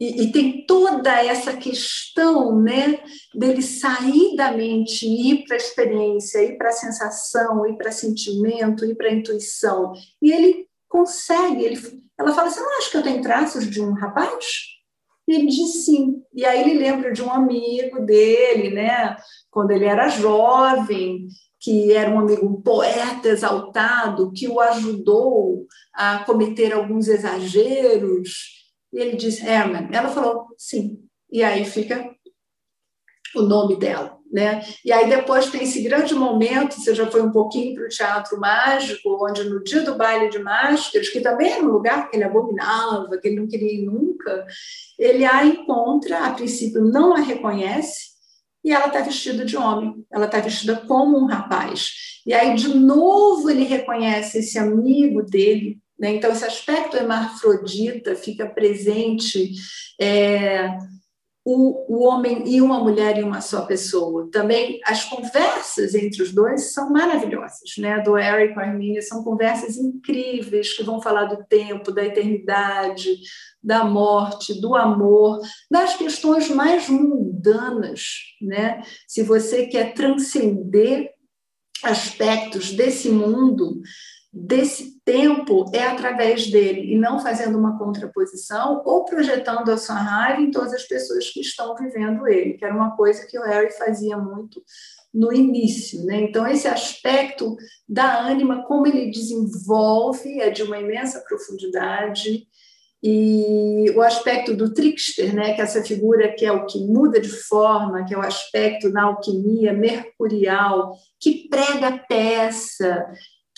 E, 0.00 0.22
e, 0.22 0.32
tem 0.32 0.64
toda 0.64 1.22
essa 1.22 1.54
questão 1.58 2.58
né, 2.58 2.98
dele 3.34 3.60
sair 3.60 4.34
da 4.34 4.50
mente 4.50 5.04
e 5.04 5.32
ir 5.32 5.44
para 5.44 5.56
a 5.56 5.58
experiência, 5.58 6.42
ir 6.42 6.56
para 6.56 6.70
a 6.70 6.72
sensação, 6.72 7.66
ir 7.66 7.76
para 7.76 7.92
sentimento, 7.92 8.86
ir 8.86 8.94
para 8.94 9.08
a 9.08 9.12
intuição. 9.12 9.92
E 10.22 10.32
ele 10.32 10.66
consegue. 10.88 11.64
Ele, 11.64 11.78
ela 12.18 12.32
fala: 12.32 12.48
Você 12.48 12.60
não 12.60 12.78
acha 12.78 12.90
que 12.90 12.96
eu 12.96 13.02
tenho 13.02 13.20
traços 13.20 13.68
de 13.68 13.82
um 13.82 13.92
rapaz? 13.92 14.46
E 15.28 15.34
ele 15.34 15.46
diz 15.48 15.84
sim. 15.84 16.22
E 16.32 16.46
aí 16.46 16.62
ele 16.62 16.78
lembra 16.78 17.12
de 17.12 17.22
um 17.22 17.30
amigo 17.30 18.00
dele, 18.00 18.70
né, 18.70 19.16
quando 19.50 19.70
ele 19.70 19.84
era 19.84 20.08
jovem, 20.08 21.28
que 21.60 21.92
era 21.92 22.10
um 22.10 22.20
amigo 22.20 22.46
um 22.46 22.62
poeta 22.62 23.28
exaltado, 23.28 24.32
que 24.32 24.48
o 24.48 24.58
ajudou 24.60 25.66
a 25.92 26.20
cometer 26.24 26.72
alguns 26.72 27.06
exageros 27.06 28.59
e 28.92 28.98
ele 28.98 29.16
disse, 29.16 29.46
Herman. 29.46 29.88
Ela 29.92 30.08
falou, 30.08 30.46
sim. 30.56 31.02
E 31.30 31.42
aí 31.42 31.64
fica 31.64 32.10
o 33.34 33.42
nome 33.42 33.76
dela. 33.76 34.18
Né? 34.32 34.62
E 34.84 34.92
aí 34.92 35.08
depois 35.08 35.50
tem 35.50 35.64
esse 35.64 35.82
grande 35.82 36.14
momento, 36.14 36.76
você 36.76 36.94
já 36.94 37.04
foi 37.10 37.20
um 37.20 37.32
pouquinho 37.32 37.74
para 37.74 37.86
o 37.86 37.88
Teatro 37.88 38.38
Mágico, 38.38 39.18
onde 39.28 39.42
no 39.42 39.60
dia 39.64 39.82
do 39.82 39.96
baile 39.96 40.30
de 40.30 40.38
máscaras, 40.38 41.08
que 41.08 41.20
também 41.20 41.50
era 41.50 41.64
um 41.64 41.68
lugar 41.68 42.08
que 42.08 42.16
ele 42.16 42.22
abominava, 42.22 43.18
que 43.18 43.26
ele 43.26 43.40
não 43.40 43.48
queria 43.48 43.74
ir 43.74 43.84
nunca, 43.84 44.46
ele 44.96 45.24
a 45.24 45.44
encontra, 45.44 46.26
a 46.26 46.32
princípio 46.32 46.80
não 46.80 47.12
a 47.12 47.18
reconhece, 47.18 48.10
e 48.62 48.70
ela 48.70 48.86
está 48.86 49.00
vestida 49.00 49.44
de 49.44 49.56
homem, 49.56 50.06
ela 50.12 50.26
está 50.26 50.38
vestida 50.38 50.76
como 50.86 51.18
um 51.18 51.26
rapaz. 51.26 52.20
E 52.24 52.32
aí, 52.32 52.54
de 52.54 52.68
novo, 52.68 53.50
ele 53.50 53.64
reconhece 53.64 54.38
esse 54.38 54.58
amigo 54.60 55.22
dele, 55.22 55.80
né? 56.00 56.14
Então, 56.14 56.32
esse 56.32 56.44
aspecto 56.44 56.96
hermafrodita 56.96 58.16
fica 58.16 58.46
presente. 58.48 59.52
É, 60.00 60.78
o, 61.44 61.96
o 61.96 62.04
homem 62.06 62.44
e 62.46 62.60
uma 62.60 62.78
mulher 62.78 63.18
em 63.18 63.22
uma 63.22 63.40
só 63.40 63.66
pessoa. 63.66 64.28
Também 64.30 64.80
as 64.84 65.04
conversas 65.04 65.94
entre 65.94 66.22
os 66.22 66.32
dois 66.32 66.72
são 66.72 66.90
maravilhosas, 66.90 67.76
né? 67.78 67.98
Do 68.00 68.16
Eric 68.16 68.54
com 68.54 68.60
a 68.60 68.66
Hermínia 68.66 69.02
são 69.02 69.24
conversas 69.24 69.76
incríveis 69.76 70.74
que 70.74 70.82
vão 70.82 71.00
falar 71.00 71.24
do 71.24 71.44
tempo, 71.46 71.92
da 71.92 72.04
eternidade, 72.04 73.16
da 73.62 73.84
morte, 73.84 74.60
do 74.60 74.74
amor, 74.74 75.40
das 75.70 75.96
questões 75.96 76.48
mais 76.50 76.88
mundanas, 76.88 78.02
né? 78.40 78.82
Se 79.08 79.22
você 79.22 79.66
quer 79.66 79.94
transcender 79.94 81.10
aspectos 81.82 82.72
desse 82.72 83.08
mundo, 83.08 83.80
desse 84.32 85.00
tempo 85.04 85.68
é 85.74 85.82
através 85.82 86.48
dele 86.48 86.92
e 86.92 86.98
não 86.98 87.18
fazendo 87.18 87.58
uma 87.58 87.76
contraposição 87.76 88.80
ou 88.84 89.04
projetando 89.04 89.70
a 89.70 89.76
sua 89.76 89.96
raiva 89.96 90.40
em 90.40 90.50
todas 90.50 90.72
as 90.72 90.84
pessoas 90.84 91.28
que 91.30 91.40
estão 91.40 91.74
vivendo 91.74 92.28
ele, 92.28 92.54
que 92.54 92.64
era 92.64 92.74
uma 92.74 92.96
coisa 92.96 93.26
que 93.26 93.38
o 93.38 93.42
Harry 93.42 93.72
fazia 93.72 94.16
muito 94.16 94.62
no 95.12 95.32
início. 95.32 96.04
Né? 96.04 96.20
Então, 96.20 96.46
esse 96.46 96.68
aspecto 96.68 97.56
da 97.88 98.20
ânima, 98.20 98.64
como 98.64 98.86
ele 98.86 99.10
desenvolve, 99.10 100.40
é 100.40 100.50
de 100.50 100.62
uma 100.62 100.78
imensa 100.78 101.20
profundidade. 101.28 102.46
E 103.02 103.90
o 103.96 104.02
aspecto 104.02 104.54
do 104.54 104.72
trickster, 104.72 105.34
né, 105.34 105.54
que 105.54 105.60
é 105.60 105.64
essa 105.64 105.82
figura 105.82 106.34
que 106.34 106.44
é 106.44 106.52
o 106.52 106.66
que 106.66 106.78
muda 106.86 107.18
de 107.18 107.30
forma, 107.30 108.04
que 108.04 108.14
é 108.14 108.18
o 108.18 108.20
aspecto 108.20 108.90
na 108.90 109.04
alquimia 109.04 109.72
mercurial, 109.72 110.94
que 111.18 111.48
prega 111.48 111.98
peça, 112.06 113.06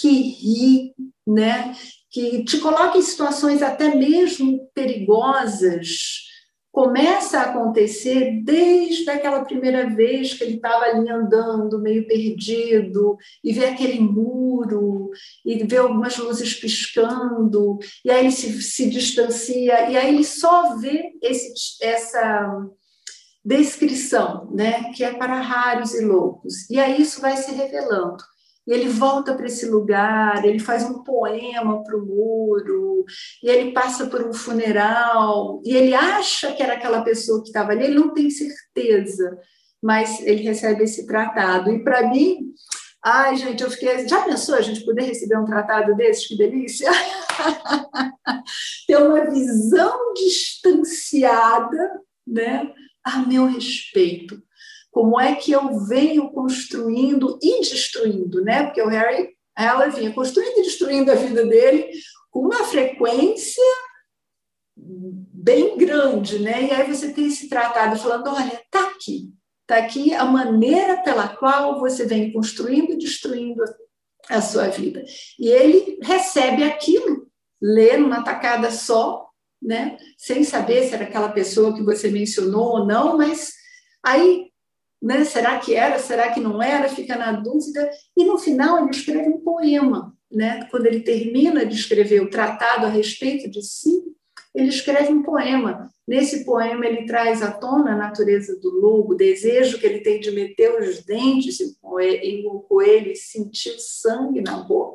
que 0.03 0.09
ri, 0.11 0.95
né, 1.25 1.77
que 2.11 2.45
te 2.45 2.59
coloca 2.59 2.99
em 2.99 3.03
situações 3.03 3.63
até 3.63 3.95
mesmo 3.95 4.69
perigosas, 4.75 6.25
começa 6.73 7.39
a 7.39 7.43
acontecer 7.51 8.43
desde 8.43 9.09
aquela 9.09 9.45
primeira 9.45 9.89
vez 9.95 10.35
que 10.35 10.43
ele 10.43 10.57
estava 10.57 10.87
ali 10.87 11.09
andando, 11.09 11.81
meio 11.81 12.07
perdido, 12.07 13.17
e 13.45 13.53
vê 13.53 13.67
aquele 13.67 14.01
muro, 14.01 15.11
e 15.45 15.63
vê 15.65 15.77
algumas 15.77 16.17
luzes 16.17 16.55
piscando, 16.55 17.79
e 18.05 18.11
aí 18.11 18.21
ele 18.21 18.33
se, 18.33 18.61
se 18.61 18.91
distancia, 18.91 19.91
e 19.91 19.97
aí 19.97 20.15
ele 20.15 20.25
só 20.25 20.77
vê 20.79 21.13
esse, 21.23 21.53
essa 21.83 22.67
descrição, 23.45 24.51
né, 24.53 24.93
que 24.95 25.05
é 25.05 25.13
para 25.13 25.41
raros 25.41 25.95
e 25.95 26.05
loucos. 26.05 26.69
E 26.71 26.81
aí 26.81 27.01
isso 27.01 27.21
vai 27.21 27.37
se 27.37 27.53
revelando. 27.53 28.17
E 28.67 28.73
ele 28.73 28.89
volta 28.89 29.35
para 29.35 29.47
esse 29.47 29.67
lugar, 29.67 30.45
ele 30.45 30.61
faz 30.61 30.85
um 30.85 31.03
poema 31.03 31.83
para 31.83 31.97
o 31.97 32.07
muro, 32.07 33.05
e 33.43 33.49
ele 33.49 33.73
passa 33.73 34.07
por 34.07 34.25
um 34.25 34.33
funeral, 34.33 35.61
e 35.65 35.75
ele 35.75 35.95
acha 35.95 36.53
que 36.53 36.63
era 36.63 36.75
aquela 36.75 37.03
pessoa 37.03 37.43
que 37.43 37.49
estava 37.49 37.73
ali, 37.73 37.85
ele 37.85 37.95
não 37.97 38.15
tem 38.15 38.31
certeza, 38.31 39.37
mas 39.83 40.21
ele 40.21 40.43
recebe 40.43 40.85
esse 40.85 41.07
tratado. 41.07 41.73
E 41.73 41.83
para 41.83 42.09
mim, 42.09 42.53
ai, 43.05 43.37
gente, 43.37 43.65
eu 43.65 43.71
fiquei. 43.71 44.07
Já 44.07 44.23
pensou 44.23 44.55
a 44.55 44.61
gente 44.61 44.85
poder 44.85 45.03
receber 45.03 45.37
um 45.37 45.45
tratado 45.45 45.97
desses? 45.97 46.29
Que 46.29 46.37
delícia! 46.37 46.89
Ter 48.87 48.97
uma 48.97 49.29
visão 49.29 50.15
distanciada, 50.15 52.01
né, 52.25 52.73
a 53.05 53.19
meu 53.19 53.47
respeito 53.47 54.41
como 54.93 55.18
é 55.18 55.34
que 55.34 55.51
eu 55.51 55.80
venho 55.86 56.30
construindo 56.30 57.38
e 57.43 57.61
destruindo, 57.61 58.45
né? 58.45 58.64
Porque 58.64 58.82
o 58.82 58.88
Harry, 58.88 59.30
ela 59.57 59.88
vinha 59.88 60.12
construindo 60.12 60.59
e 60.59 60.62
destruindo 60.62 61.11
a 61.11 61.14
vida 61.14 61.47
dele 61.47 61.90
com 62.30 62.40
uma 62.40 62.64
frequência 62.64 63.64
bem 64.76 65.78
grande, 65.78 66.38
né? 66.38 66.64
E 66.64 66.70
aí 66.70 66.86
você 66.86 67.11
tem 67.11 67.26
esse 67.26 67.49
tratado 67.49 67.99
falando, 67.99 68.28
olha, 68.28 68.62
tá 68.70 68.88
aqui, 68.88 69.32
tá 69.66 69.78
aqui 69.78 70.12
a 70.12 70.26
maneira 70.26 71.03
pela 71.03 71.26
qual 71.26 71.80
você 71.80 72.05
vem 72.05 72.30
construindo 72.30 72.93
e 72.93 72.99
destruindo 72.99 73.64
a 74.28 74.43
sua 74.43 74.68
vida. 74.68 75.03
E 75.38 75.49
ele 75.49 75.99
recebe 76.03 76.64
aquilo, 76.64 77.26
lê 77.61 77.97
numa 77.97 78.22
tacada 78.22 78.70
só, 78.70 79.26
né? 79.61 79.97
Sem 80.18 80.45
saber 80.45 80.86
se 80.86 80.95
era 80.95 81.05
aquela 81.05 81.30
pessoa 81.30 81.74
que 81.74 81.82
você 81.82 82.11
mencionou 82.11 82.80
ou 82.80 82.86
não, 82.86 83.16
mas 83.16 83.55
aí 84.05 84.52
né? 85.03 85.25
Será 85.25 85.59
que 85.59 85.75
era? 85.75 85.99
Será 85.99 86.31
que 86.31 86.41
não 86.41 86.63
era? 86.63 86.89
Fica 86.89 87.17
na 87.17 87.33
dúvida. 87.33 87.91
E 88.17 88.25
no 88.25 88.39
final 88.39 88.79
ele 88.79 88.91
escreve 88.91 89.29
um 89.29 89.41
poema, 89.41 90.15
né? 90.31 90.67
Quando 90.71 90.87
ele 90.87 91.01
termina 91.01 91.67
de 91.67 91.75
escrever 91.75 92.23
o 92.23 92.31
tratado 92.31 92.87
a 92.87 92.89
respeito 92.89 93.51
de 93.51 93.63
si, 93.63 94.03
ele 94.55 94.69
escreve 94.69 95.13
um 95.13 95.23
poema. 95.23 95.91
Nesse 96.07 96.45
poema 96.45 96.87
ele 96.87 97.07
traz 97.07 97.43
à 97.43 97.51
tona 97.51 97.93
a 97.93 97.97
natureza 97.97 98.59
do 98.61 98.71
lobo, 98.71 99.13
o 99.13 99.17
desejo 99.17 99.79
que 99.79 99.87
ele 99.87 100.01
tem 100.01 100.21
de 100.21 100.31
meter 100.31 100.79
os 100.79 101.05
dentes 101.05 101.59
em 101.61 102.49
um 102.49 102.59
coelho 102.61 103.11
e 103.11 103.17
sentir 103.17 103.79
sangue 103.79 104.41
na 104.41 104.59
boca. 104.59 104.91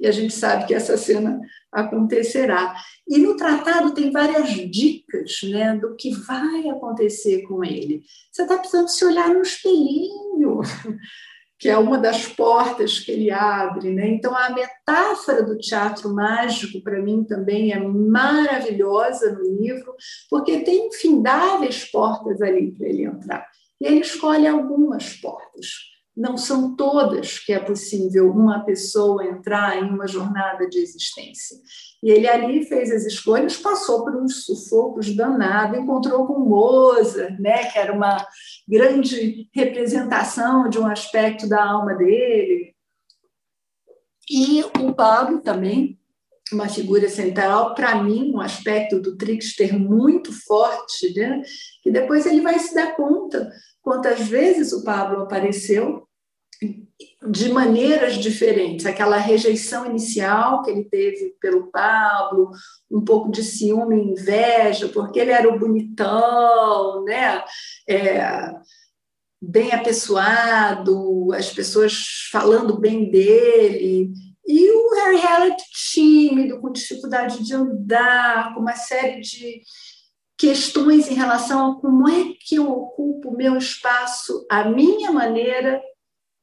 E 0.00 0.06
a 0.06 0.12
gente 0.12 0.32
sabe 0.32 0.66
que 0.66 0.74
essa 0.74 0.96
cena 0.96 1.40
acontecerá. 1.72 2.74
E 3.06 3.18
no 3.18 3.36
tratado 3.36 3.92
tem 3.94 4.10
várias 4.10 4.50
dicas 4.70 5.40
né, 5.44 5.76
do 5.76 5.96
que 5.96 6.10
vai 6.10 6.68
acontecer 6.68 7.42
com 7.42 7.64
ele. 7.64 8.02
Você 8.30 8.42
está 8.42 8.58
precisando 8.58 8.88
se 8.88 9.04
olhar 9.04 9.28
no 9.28 9.42
espelhinho, 9.42 10.60
que 11.58 11.68
é 11.68 11.76
uma 11.76 11.98
das 11.98 12.26
portas 12.26 13.00
que 13.00 13.10
ele 13.10 13.30
abre. 13.30 13.92
Né? 13.92 14.08
Então, 14.08 14.36
a 14.36 14.50
metáfora 14.50 15.42
do 15.42 15.58
teatro 15.58 16.14
mágico, 16.14 16.80
para 16.82 17.02
mim, 17.02 17.24
também 17.24 17.72
é 17.72 17.78
maravilhosa 17.78 19.32
no 19.32 19.60
livro, 19.60 19.94
porque 20.30 20.60
tem 20.60 20.86
infindáveis 20.86 21.84
portas 21.84 22.40
ali 22.40 22.70
para 22.70 22.88
ele 22.88 23.04
entrar. 23.04 23.46
E 23.80 23.86
ele 23.86 24.00
escolhe 24.00 24.46
algumas 24.46 25.14
portas 25.14 25.97
não 26.18 26.36
são 26.36 26.74
todas 26.74 27.38
que 27.38 27.52
é 27.52 27.60
possível 27.60 28.28
uma 28.30 28.64
pessoa 28.64 29.24
entrar 29.24 29.78
em 29.78 29.88
uma 29.88 30.08
jornada 30.08 30.68
de 30.68 30.78
existência. 30.78 31.56
E 32.02 32.10
ele 32.10 32.26
ali 32.26 32.66
fez 32.66 32.90
as 32.90 33.06
escolhas, 33.06 33.56
passou 33.56 34.02
por 34.02 34.16
uns 34.16 34.44
sufocos 34.44 35.14
danados, 35.14 35.78
encontrou 35.78 36.26
com 36.26 36.40
Mozart, 36.40 37.38
né, 37.38 37.70
que 37.70 37.78
era 37.78 37.92
uma 37.92 38.26
grande 38.68 39.48
representação 39.54 40.68
de 40.68 40.78
um 40.78 40.86
aspecto 40.86 41.48
da 41.48 41.64
alma 41.64 41.94
dele. 41.94 42.74
E 44.28 44.64
o 44.80 44.92
Pablo 44.92 45.40
também, 45.40 45.98
uma 46.52 46.68
figura 46.68 47.08
central, 47.08 47.76
para 47.76 48.02
mim, 48.02 48.32
um 48.34 48.40
aspecto 48.40 49.00
do 49.00 49.16
trickster 49.16 49.78
muito 49.78 50.32
forte, 50.32 51.14
né, 51.14 51.42
que 51.80 51.92
depois 51.92 52.26
ele 52.26 52.40
vai 52.40 52.58
se 52.58 52.74
dar 52.74 52.96
conta 52.96 53.52
quantas 53.80 54.20
vezes 54.26 54.72
o 54.72 54.82
Pablo 54.82 55.22
apareceu 55.22 56.07
de 57.30 57.50
maneiras 57.50 58.16
diferentes. 58.16 58.86
Aquela 58.86 59.16
rejeição 59.16 59.86
inicial 59.86 60.62
que 60.62 60.70
ele 60.70 60.84
teve 60.84 61.36
pelo 61.40 61.70
Pablo, 61.70 62.50
um 62.90 63.04
pouco 63.04 63.30
de 63.30 63.42
ciúme 63.42 63.96
e 63.96 64.10
inveja, 64.12 64.88
porque 64.88 65.18
ele 65.20 65.30
era 65.30 65.48
o 65.48 65.58
bonitão, 65.58 67.04
né? 67.04 67.44
É, 67.88 68.52
bem 69.40 69.72
apessoado, 69.72 71.32
as 71.32 71.50
pessoas 71.52 72.28
falando 72.30 72.78
bem 72.78 73.10
dele. 73.10 74.10
E 74.46 74.70
o 74.70 74.94
Harry 74.94 75.18
Hallett 75.18 75.62
tímido, 75.92 76.60
com 76.60 76.72
dificuldade 76.72 77.44
de 77.44 77.54
andar, 77.54 78.54
com 78.54 78.60
uma 78.60 78.74
série 78.74 79.20
de 79.20 79.60
questões 80.38 81.10
em 81.10 81.14
relação 81.14 81.72
a 81.72 81.80
como 81.80 82.08
é 82.08 82.32
que 82.40 82.54
eu 82.54 82.70
ocupo 82.70 83.30
o 83.30 83.36
meu 83.36 83.58
espaço, 83.58 84.46
a 84.48 84.64
minha 84.64 85.10
maneira 85.10 85.82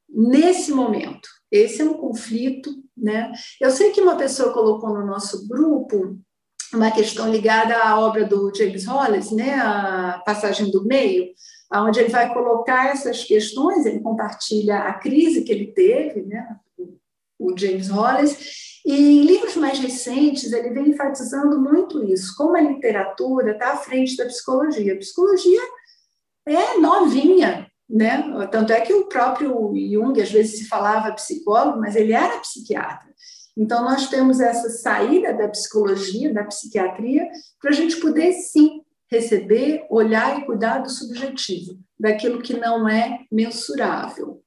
nesse 0.08 0.72
momento. 0.72 1.28
Esse 1.50 1.82
é 1.82 1.84
um 1.84 1.94
conflito, 1.94 2.70
né? 2.96 3.32
Eu 3.60 3.70
sei 3.70 3.90
que 3.90 4.00
uma 4.00 4.16
pessoa 4.16 4.52
colocou 4.52 4.90
no 4.90 5.06
nosso 5.06 5.46
grupo 5.48 6.18
uma 6.72 6.90
questão 6.90 7.30
ligada 7.30 7.76
à 7.76 7.98
obra 7.98 8.24
do 8.24 8.52
James 8.54 8.86
Hollis, 8.86 9.30
né? 9.30 9.54
A 9.54 10.22
passagem 10.24 10.70
do 10.70 10.84
meio, 10.84 11.28
onde 11.72 12.00
ele 12.00 12.08
vai 12.08 12.32
colocar 12.32 12.88
essas 12.88 13.24
questões, 13.24 13.86
ele 13.86 14.00
compartilha 14.00 14.78
a 14.78 14.94
crise 14.94 15.42
que 15.42 15.52
ele 15.52 15.72
teve, 15.72 16.22
né? 16.22 16.56
O 17.38 17.56
James 17.56 17.88
Hollis, 17.88 18.66
e 18.86 19.20
em 19.20 19.24
livros 19.24 19.56
mais 19.56 19.80
recentes, 19.80 20.52
ele 20.52 20.70
vem 20.70 20.90
enfatizando 20.90 21.60
muito 21.60 22.04
isso, 22.04 22.34
como 22.36 22.56
a 22.56 22.60
literatura 22.60 23.50
está 23.50 23.72
à 23.72 23.76
frente 23.76 24.16
da 24.16 24.26
psicologia. 24.26 24.94
A 24.94 24.98
psicologia 24.98 25.60
é 26.46 26.78
novinha, 26.78 27.68
né? 27.88 28.46
Tanto 28.50 28.72
é 28.72 28.80
que 28.80 28.92
o 28.92 29.08
próprio 29.08 29.72
Jung 29.74 30.20
às 30.20 30.30
vezes 30.30 30.58
se 30.58 30.68
falava 30.68 31.12
psicólogo, 31.12 31.80
mas 31.80 31.94
ele 31.96 32.12
era 32.12 32.38
psiquiatra. 32.38 33.08
Então 33.56 33.82
nós 33.84 34.08
temos 34.08 34.40
essa 34.40 34.68
saída 34.68 35.32
da 35.32 35.48
psicologia, 35.48 36.32
da 36.32 36.44
psiquiatria, 36.44 37.28
para 37.60 37.70
a 37.70 37.74
gente 37.74 37.96
poder 37.96 38.32
sim 38.32 38.82
receber, 39.10 39.86
olhar 39.88 40.38
e 40.38 40.44
cuidar 40.44 40.78
do 40.78 40.90
subjetivo, 40.90 41.78
daquilo 41.98 42.42
que 42.42 42.54
não 42.54 42.88
é 42.88 43.20
mensurável. 43.30 44.42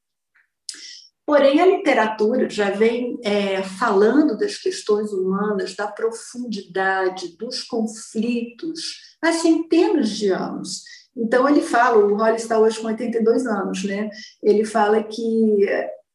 Porém, 1.26 1.62
a 1.62 1.66
literatura 1.66 2.50
já 2.50 2.72
vem 2.72 3.20
é, 3.24 3.62
falando 3.62 4.36
das 4.36 4.58
questões 4.58 5.14
humanas, 5.14 5.76
da 5.76 5.88
profundidade, 5.88 7.38
dos 7.38 7.64
conflitos, 7.64 9.16
há 9.22 9.32
centenas 9.32 10.10
de 10.10 10.32
anos. 10.32 10.82
Então, 11.16 11.48
ele 11.50 11.62
fala, 11.62 11.98
o 11.98 12.16
Hollis 12.16 12.44
está 12.44 12.58
hoje 12.58 12.80
com 12.80 12.88
82 12.88 13.46
anos, 13.46 13.84
né? 13.84 14.10
Ele 14.42 14.64
fala 14.64 15.04
que 15.04 15.66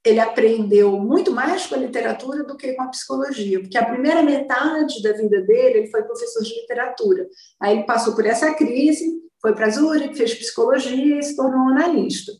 ele 0.04 0.20
aprendeu 0.20 0.92
muito 1.00 1.32
mais 1.32 1.66
com 1.66 1.74
a 1.74 1.78
literatura 1.78 2.44
do 2.44 2.56
que 2.56 2.74
com 2.74 2.82
a 2.82 2.88
psicologia, 2.88 3.60
porque 3.60 3.78
a 3.78 3.86
primeira 3.86 4.22
metade 4.22 5.02
da 5.02 5.12
vida 5.12 5.40
dele 5.42 5.78
ele 5.78 5.90
foi 5.90 6.02
professor 6.02 6.42
de 6.42 6.60
literatura. 6.60 7.26
Aí 7.58 7.76
ele 7.76 7.86
passou 7.86 8.14
por 8.14 8.26
essa 8.26 8.52
crise, 8.54 9.10
foi 9.40 9.54
para 9.54 9.70
Zurich, 9.70 10.14
fez 10.14 10.34
psicologia 10.34 11.18
e 11.18 11.22
se 11.22 11.34
tornou 11.34 11.58
um 11.58 11.68
analista. 11.70 12.32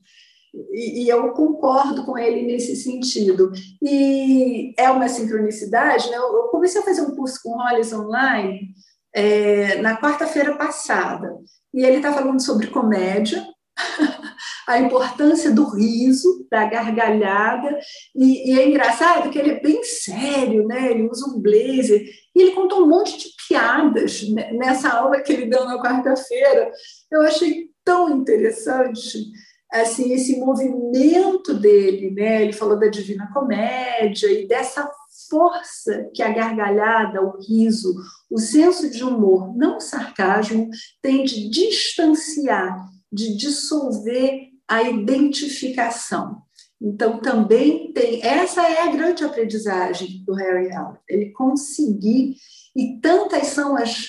E, 0.73 1.09
eu 1.09 1.33
concordo 1.33 2.05
com 2.05 2.17
ele 2.17 2.43
nesse 2.43 2.77
sentido. 2.77 3.51
E 3.83 4.73
é 4.79 4.89
uma 4.91 5.09
sincronicidade, 5.09 6.09
né? 6.11 6.17
Eu 6.17 6.45
comecei 6.45 6.81
a 6.81 6.85
fazer 6.85 7.01
um 7.01 7.15
curso 7.17 7.41
com 7.43 7.59
Hollis 7.59 7.93
online 7.93 8.69
é, 9.13 9.81
na 9.81 10.01
quarta-feira 10.01 10.57
passada. 10.57 11.37
E 11.75 11.85
ele 11.85 11.97
está 11.97 12.13
falando 12.13 12.41
sobre 12.41 12.69
comédia. 12.69 13.45
a 14.67 14.79
importância 14.79 15.51
do 15.51 15.69
riso, 15.69 16.47
da 16.51 16.65
gargalhada, 16.65 17.79
e, 18.15 18.53
e, 18.53 18.59
é 18.59 18.69
engraçado 18.69 19.29
que 19.29 19.39
ele 19.39 19.51
é 19.51 19.61
bem 19.61 19.83
sério, 19.83 20.67
né? 20.67 20.91
ele 20.91 21.09
usa 21.09 21.27
um 21.27 21.41
blazer, 21.41 22.03
e 22.35 22.41
ele 22.41 22.53
contou 22.53 22.83
um 22.83 22.89
monte 22.89 23.19
de 23.19 23.29
piadas 23.47 24.23
nessa 24.53 24.89
aula 24.91 25.21
que 25.21 25.33
ele 25.33 25.47
deu 25.47 25.65
na 25.65 25.83
quarta-feira. 25.83 26.71
Eu 27.13 27.23
achei 27.23 27.69
tão 27.85 28.17
interessante 28.17 29.25
assim 29.71 30.13
esse 30.15 30.39
movimento 30.39 31.53
dele, 31.55 32.11
né? 32.13 32.43
Ele 32.43 32.53
falou 32.53 32.79
da 32.79 32.87
Divina 32.87 33.31
Comédia 33.33 34.29
e 34.29 34.47
dessa 34.47 34.89
força 35.29 36.11
que 36.15 36.23
a 36.23 36.33
gargalhada, 36.33 37.23
o 37.23 37.39
riso, 37.39 37.95
o 38.31 38.39
senso 38.39 38.91
de 38.91 39.03
humor, 39.03 39.57
não 39.57 39.77
o 39.77 39.81
sarcasmo, 39.81 40.69
tem 41.03 41.25
de 41.25 41.49
distanciar, 41.49 42.89
de 43.13 43.37
dissolver 43.37 44.51
a 44.69 44.83
identificação. 44.83 46.43
Então, 46.81 47.19
também 47.21 47.93
tem. 47.93 48.23
Essa 48.23 48.63
é 48.63 48.83
a 48.83 48.93
grande 48.93 49.25
aprendizagem 49.25 50.23
do 50.25 50.35
Harry 50.35 50.75
Howard, 50.75 51.01
ele 51.09 51.31
conseguir, 51.33 52.37
e 52.77 52.99
tantas 53.01 53.49
são 53.49 53.77
as 53.77 54.09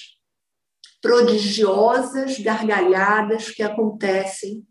prodigiosas 1.02 2.40
gargalhadas 2.40 3.52
que 3.52 3.62
acontecem 3.62 4.66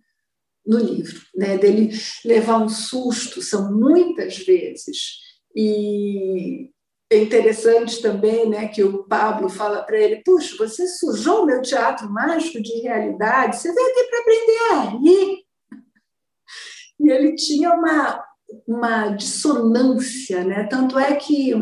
no 0.67 0.79
livro, 0.79 1.21
né? 1.35 1.57
dele 1.59 1.91
levar 2.25 2.59
um 2.59 2.69
susto, 2.69 3.41
são 3.41 3.73
muitas 3.73 4.39
vezes. 4.39 5.24
E 5.55 6.71
é 7.11 7.19
interessante 7.19 8.03
também 8.03 8.49
né, 8.49 8.69
que 8.69 8.83
o 8.83 9.05
Pablo 9.05 9.49
fala 9.49 9.83
para 9.83 9.99
ele: 9.99 10.23
Puxa, 10.25 10.57
você 10.57 10.87
sujou 10.89 11.43
o 11.43 11.47
meu 11.47 11.63
teatro 11.63 12.11
mágico 12.11 12.61
de 12.63 12.81
realidade, 12.81 13.57
você 13.57 13.73
veio 13.73 13.87
aqui 13.87 14.05
para 14.05 14.21
aprender 14.21 14.59
a 14.71 14.81
rir. 14.99 15.45
E 17.01 17.11
ele 17.11 17.35
tinha 17.35 17.73
uma, 17.73 18.25
uma 18.67 19.09
dissonância, 19.09 20.45
né? 20.45 20.65
tanto 20.65 20.99
é 20.99 21.15
que 21.17 21.53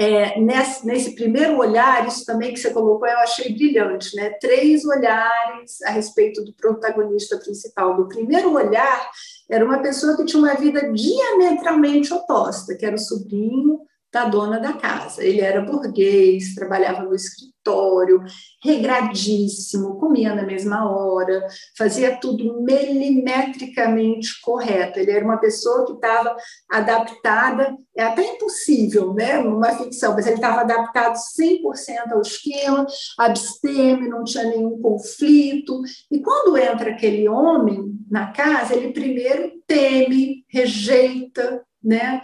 é, 0.00 0.40
nesse, 0.40 0.86
nesse, 0.86 1.14
primeiro 1.16 1.58
olhar, 1.58 2.06
isso 2.06 2.24
também 2.24 2.54
que 2.54 2.60
você 2.60 2.70
colocou, 2.70 3.08
eu 3.08 3.18
achei 3.18 3.52
brilhante, 3.52 4.14
né? 4.14 4.30
Três 4.40 4.84
olhares 4.84 5.82
a 5.82 5.90
respeito 5.90 6.44
do 6.44 6.52
protagonista 6.52 7.36
principal. 7.36 7.96
Do 7.96 8.06
primeiro 8.06 8.54
olhar, 8.54 9.10
era 9.50 9.64
uma 9.64 9.80
pessoa 9.80 10.16
que 10.16 10.24
tinha 10.24 10.40
uma 10.40 10.54
vida 10.54 10.92
diametralmente 10.92 12.14
oposta, 12.14 12.76
que 12.76 12.86
era 12.86 12.94
o 12.94 12.98
sobrinho 12.98 13.80
da 14.12 14.24
dona 14.24 14.58
da 14.58 14.72
casa. 14.72 15.22
Ele 15.22 15.40
era 15.40 15.60
burguês, 15.60 16.54
trabalhava 16.54 17.02
no 17.02 17.14
escritório, 17.14 18.22
regradíssimo, 18.64 19.98
comia 19.98 20.34
na 20.34 20.42
mesma 20.42 20.90
hora, 20.90 21.46
fazia 21.76 22.16
tudo 22.18 22.62
milimetricamente 22.62 24.40
correto. 24.40 24.98
Ele 24.98 25.10
era 25.10 25.24
uma 25.24 25.36
pessoa 25.36 25.84
que 25.84 25.92
estava 25.92 26.34
adaptada, 26.70 27.76
é 27.94 28.04
até 28.04 28.34
impossível, 28.34 29.12
né, 29.12 29.38
numa 29.42 29.76
ficção, 29.76 30.14
mas 30.14 30.26
ele 30.26 30.36
estava 30.36 30.62
adaptado 30.62 31.16
100% 31.16 32.12
ao 32.12 32.22
esquema, 32.22 32.86
abstêmio, 33.18 34.08
não 34.08 34.24
tinha 34.24 34.44
nenhum 34.44 34.80
conflito. 34.80 35.82
E 36.10 36.20
quando 36.20 36.56
entra 36.56 36.90
aquele 36.90 37.28
homem 37.28 37.94
na 38.10 38.32
casa, 38.32 38.74
ele 38.74 38.92
primeiro 38.92 39.52
teme, 39.66 40.44
rejeita, 40.48 41.62
né? 41.82 42.22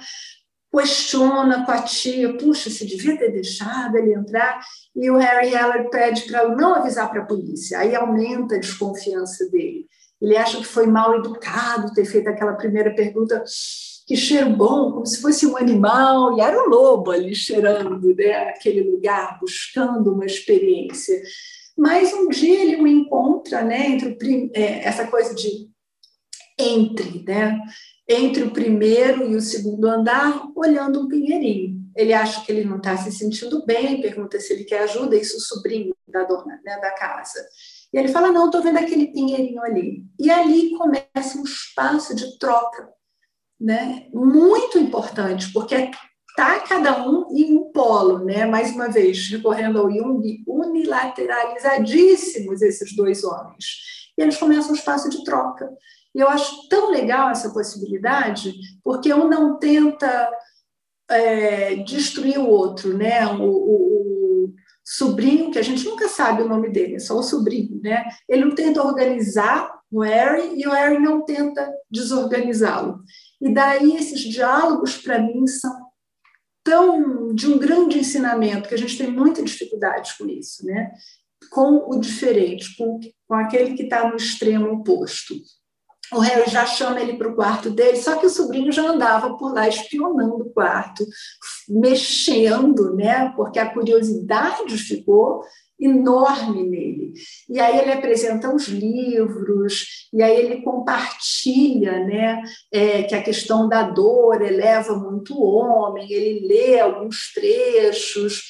Questiona 0.74 1.64
com 1.64 1.72
a 1.72 1.82
tia, 1.82 2.36
puxa, 2.36 2.68
se 2.68 2.86
devia 2.86 3.16
ter 3.16 3.30
deixado 3.30 3.96
ele 3.96 4.14
entrar, 4.14 4.60
e 4.94 5.10
o 5.10 5.16
Harry 5.16 5.52
Heller 5.54 5.88
pede 5.90 6.22
para 6.22 6.48
não 6.48 6.74
avisar 6.74 7.10
para 7.10 7.22
a 7.22 7.26
polícia, 7.26 7.78
aí 7.78 7.94
aumenta 7.94 8.56
a 8.56 8.60
desconfiança 8.60 9.48
dele. 9.50 9.86
Ele 10.20 10.36
acha 10.36 10.58
que 10.58 10.64
foi 10.64 10.86
mal 10.86 11.14
educado 11.16 11.92
ter 11.92 12.04
feito 12.04 12.28
aquela 12.28 12.54
primeira 12.54 12.94
pergunta, 12.94 13.42
que 14.06 14.16
cheiro 14.16 14.50
bom, 14.50 14.92
como 14.92 15.06
se 15.06 15.20
fosse 15.20 15.46
um 15.46 15.56
animal, 15.56 16.36
e 16.36 16.40
era 16.40 16.62
o 16.62 16.68
lobo 16.68 17.10
ali 17.10 17.34
cheirando 17.34 18.14
né, 18.14 18.50
aquele 18.50 18.82
lugar, 18.82 19.38
buscando 19.40 20.12
uma 20.12 20.26
experiência. 20.26 21.20
Mas 21.76 22.12
um 22.12 22.28
dia 22.28 22.62
ele 22.62 22.76
o 22.76 22.86
encontra, 22.86 23.62
né, 23.62 23.88
entre 23.88 24.12
o, 24.12 24.50
é, 24.54 24.86
essa 24.86 25.06
coisa 25.06 25.34
de 25.34 25.68
entre, 26.58 27.24
né? 27.24 27.58
Entre 28.08 28.42
o 28.42 28.50
primeiro 28.50 29.30
e 29.30 29.34
o 29.34 29.40
segundo 29.40 29.86
andar, 29.86 30.46
olhando 30.54 31.00
um 31.00 31.08
pinheirinho. 31.08 31.82
Ele 31.96 32.12
acha 32.12 32.44
que 32.44 32.50
ele 32.50 32.64
não 32.64 32.78
está 32.78 32.96
se 32.96 33.12
sentindo 33.12 33.64
bem, 33.64 34.00
pergunta 34.00 34.40
se 34.40 34.52
ele 34.52 34.64
quer 34.64 34.80
ajuda, 34.80 35.14
isso 35.16 35.36
o 35.36 35.40
sobrinho 35.40 35.94
da 36.06 36.24
dona 36.24 36.60
né, 36.64 36.78
da 36.80 36.90
casa. 36.92 37.46
E 37.92 37.98
ele 37.98 38.08
fala: 38.08 38.32
Não, 38.32 38.46
estou 38.46 38.62
vendo 38.62 38.78
aquele 38.78 39.08
pinheirinho 39.08 39.62
ali. 39.62 40.04
E 40.18 40.30
ali 40.30 40.70
começa 40.76 41.38
um 41.38 41.44
espaço 41.44 42.14
de 42.14 42.38
troca, 42.38 42.88
né? 43.60 44.08
muito 44.12 44.78
importante, 44.78 45.52
porque 45.52 45.90
está 46.28 46.58
cada 46.60 47.08
um 47.08 47.28
em 47.30 47.56
um 47.56 47.70
polo, 47.70 48.24
né? 48.24 48.44
mais 48.44 48.72
uma 48.72 48.88
vez, 48.88 49.30
recorrendo 49.30 49.78
ao 49.78 49.88
Jung, 49.88 50.42
unilateralizadíssimos 50.46 52.60
esses 52.60 52.96
dois 52.96 53.22
homens. 53.22 54.10
E 54.18 54.22
eles 54.22 54.36
começam 54.36 54.72
um 54.72 54.74
espaço 54.74 55.08
de 55.08 55.22
troca. 55.22 55.70
Eu 56.14 56.28
acho 56.28 56.68
tão 56.68 56.90
legal 56.90 57.30
essa 57.30 57.50
possibilidade, 57.50 58.54
porque 58.84 59.12
um 59.12 59.28
não 59.28 59.58
tenta 59.58 60.30
é, 61.10 61.76
destruir 61.76 62.38
o 62.38 62.48
outro, 62.48 62.96
né? 62.96 63.26
O, 63.26 63.42
o, 63.42 64.44
o, 64.46 64.54
sobrinho, 64.86 65.50
que 65.50 65.58
a 65.58 65.62
gente 65.62 65.84
nunca 65.84 66.08
sabe 66.08 66.42
o 66.42 66.48
nome 66.48 66.70
dele, 66.70 66.96
é 66.96 66.98
só 66.98 67.18
o 67.18 67.22
sobrinho, 67.22 67.80
né? 67.82 68.04
Ele 68.28 68.44
não 68.44 68.54
tenta 68.54 68.82
organizar 68.82 69.72
o 69.90 70.02
Harry 70.02 70.60
e 70.60 70.66
o 70.66 70.70
Harry 70.70 70.98
não 70.98 71.24
tenta 71.24 71.72
desorganizá-lo. 71.90 73.00
E 73.40 73.52
daí 73.52 73.96
esses 73.96 74.20
diálogos, 74.20 74.98
para 74.98 75.18
mim, 75.18 75.46
são 75.46 75.72
tão 76.62 77.34
de 77.34 77.46
um 77.46 77.58
grande 77.58 77.98
ensinamento, 77.98 78.68
que 78.68 78.74
a 78.74 78.78
gente 78.78 78.96
tem 78.96 79.10
muita 79.10 79.42
dificuldade 79.42 80.14
com 80.18 80.26
isso, 80.26 80.64
né? 80.64 80.92
Com 81.50 81.90
o 81.90 81.98
diferente, 81.98 82.76
com, 82.76 82.98
com 83.28 83.34
aquele 83.34 83.74
que 83.74 83.82
está 83.82 84.08
no 84.08 84.16
extremo 84.16 84.70
oposto 84.72 85.34
o 86.12 86.18
Harry 86.18 86.50
já 86.50 86.66
chama 86.66 87.00
ele 87.00 87.14
para 87.16 87.28
o 87.28 87.34
quarto 87.34 87.70
dele, 87.70 87.96
só 87.96 88.16
que 88.16 88.26
o 88.26 88.30
sobrinho 88.30 88.72
já 88.72 88.82
andava 88.82 89.36
por 89.36 89.52
lá 89.52 89.68
espionando 89.68 90.42
o 90.42 90.50
quarto, 90.50 91.04
mexendo, 91.68 92.94
né? 92.94 93.32
Porque 93.36 93.58
a 93.58 93.72
curiosidade 93.72 94.76
ficou 94.76 95.42
enorme 95.80 96.62
nele. 96.62 97.12
E 97.48 97.60
aí 97.60 97.78
ele 97.78 97.92
apresenta 97.92 98.54
os 98.54 98.68
livros, 98.68 100.08
e 100.12 100.22
aí 100.22 100.36
ele 100.36 100.62
compartilha 100.62 102.04
né, 102.04 102.42
é, 102.72 103.02
que 103.02 103.14
a 103.14 103.22
questão 103.22 103.68
da 103.68 103.82
dor 103.82 104.40
eleva 104.40 104.94
muito 104.94 105.34
o 105.34 105.44
homem, 105.44 106.10
ele 106.10 106.46
lê 106.46 106.80
alguns 106.80 107.32
trechos, 107.32 108.42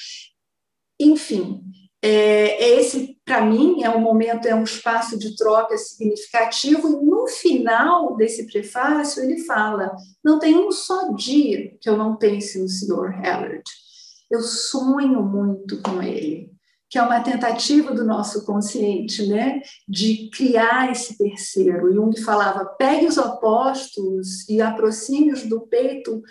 enfim. 1.01 1.61
É, 2.03 2.63
é 2.63 2.81
esse, 2.81 3.14
para 3.25 3.45
mim, 3.45 3.83
é 3.83 3.89
um 3.89 4.01
momento, 4.01 4.47
é 4.47 4.55
um 4.55 4.65
espaço 4.65 5.19
de 5.19 5.35
troca 5.35 5.77
significativo, 5.79 6.89
e 6.89 7.05
no 7.05 7.27
final 7.27 8.17
desse 8.17 8.47
prefácio 8.47 9.23
ele 9.23 9.39
fala: 9.45 9.97
não 10.23 10.39
tem 10.39 10.55
um 10.55 10.71
só 10.71 11.13
dia 11.13 11.77
que 11.81 11.89
eu 11.89 11.97
não 11.97 12.17
pense 12.17 12.59
no 12.61 12.69
Sr. 12.69 13.11
Hallard. 13.23 13.63
Eu 14.31 14.41
sonho 14.41 15.23
muito 15.23 15.81
com 15.81 16.03
ele, 16.03 16.51
que 16.91 16.99
é 16.99 17.03
uma 17.03 17.21
tentativa 17.21 17.95
do 17.95 18.05
nosso 18.05 18.45
consciente, 18.45 19.27
né, 19.27 19.63
de 19.89 20.29
criar 20.31 20.93
esse 20.93 21.17
terceiro. 21.17 21.95
Jung 21.95 22.15
falava: 22.21 22.67
pegue 22.67 23.07
os 23.07 23.17
opostos 23.17 24.47
e 24.51 24.61
aproxime-os 24.61 25.45
do 25.45 25.63
peito 25.63 26.23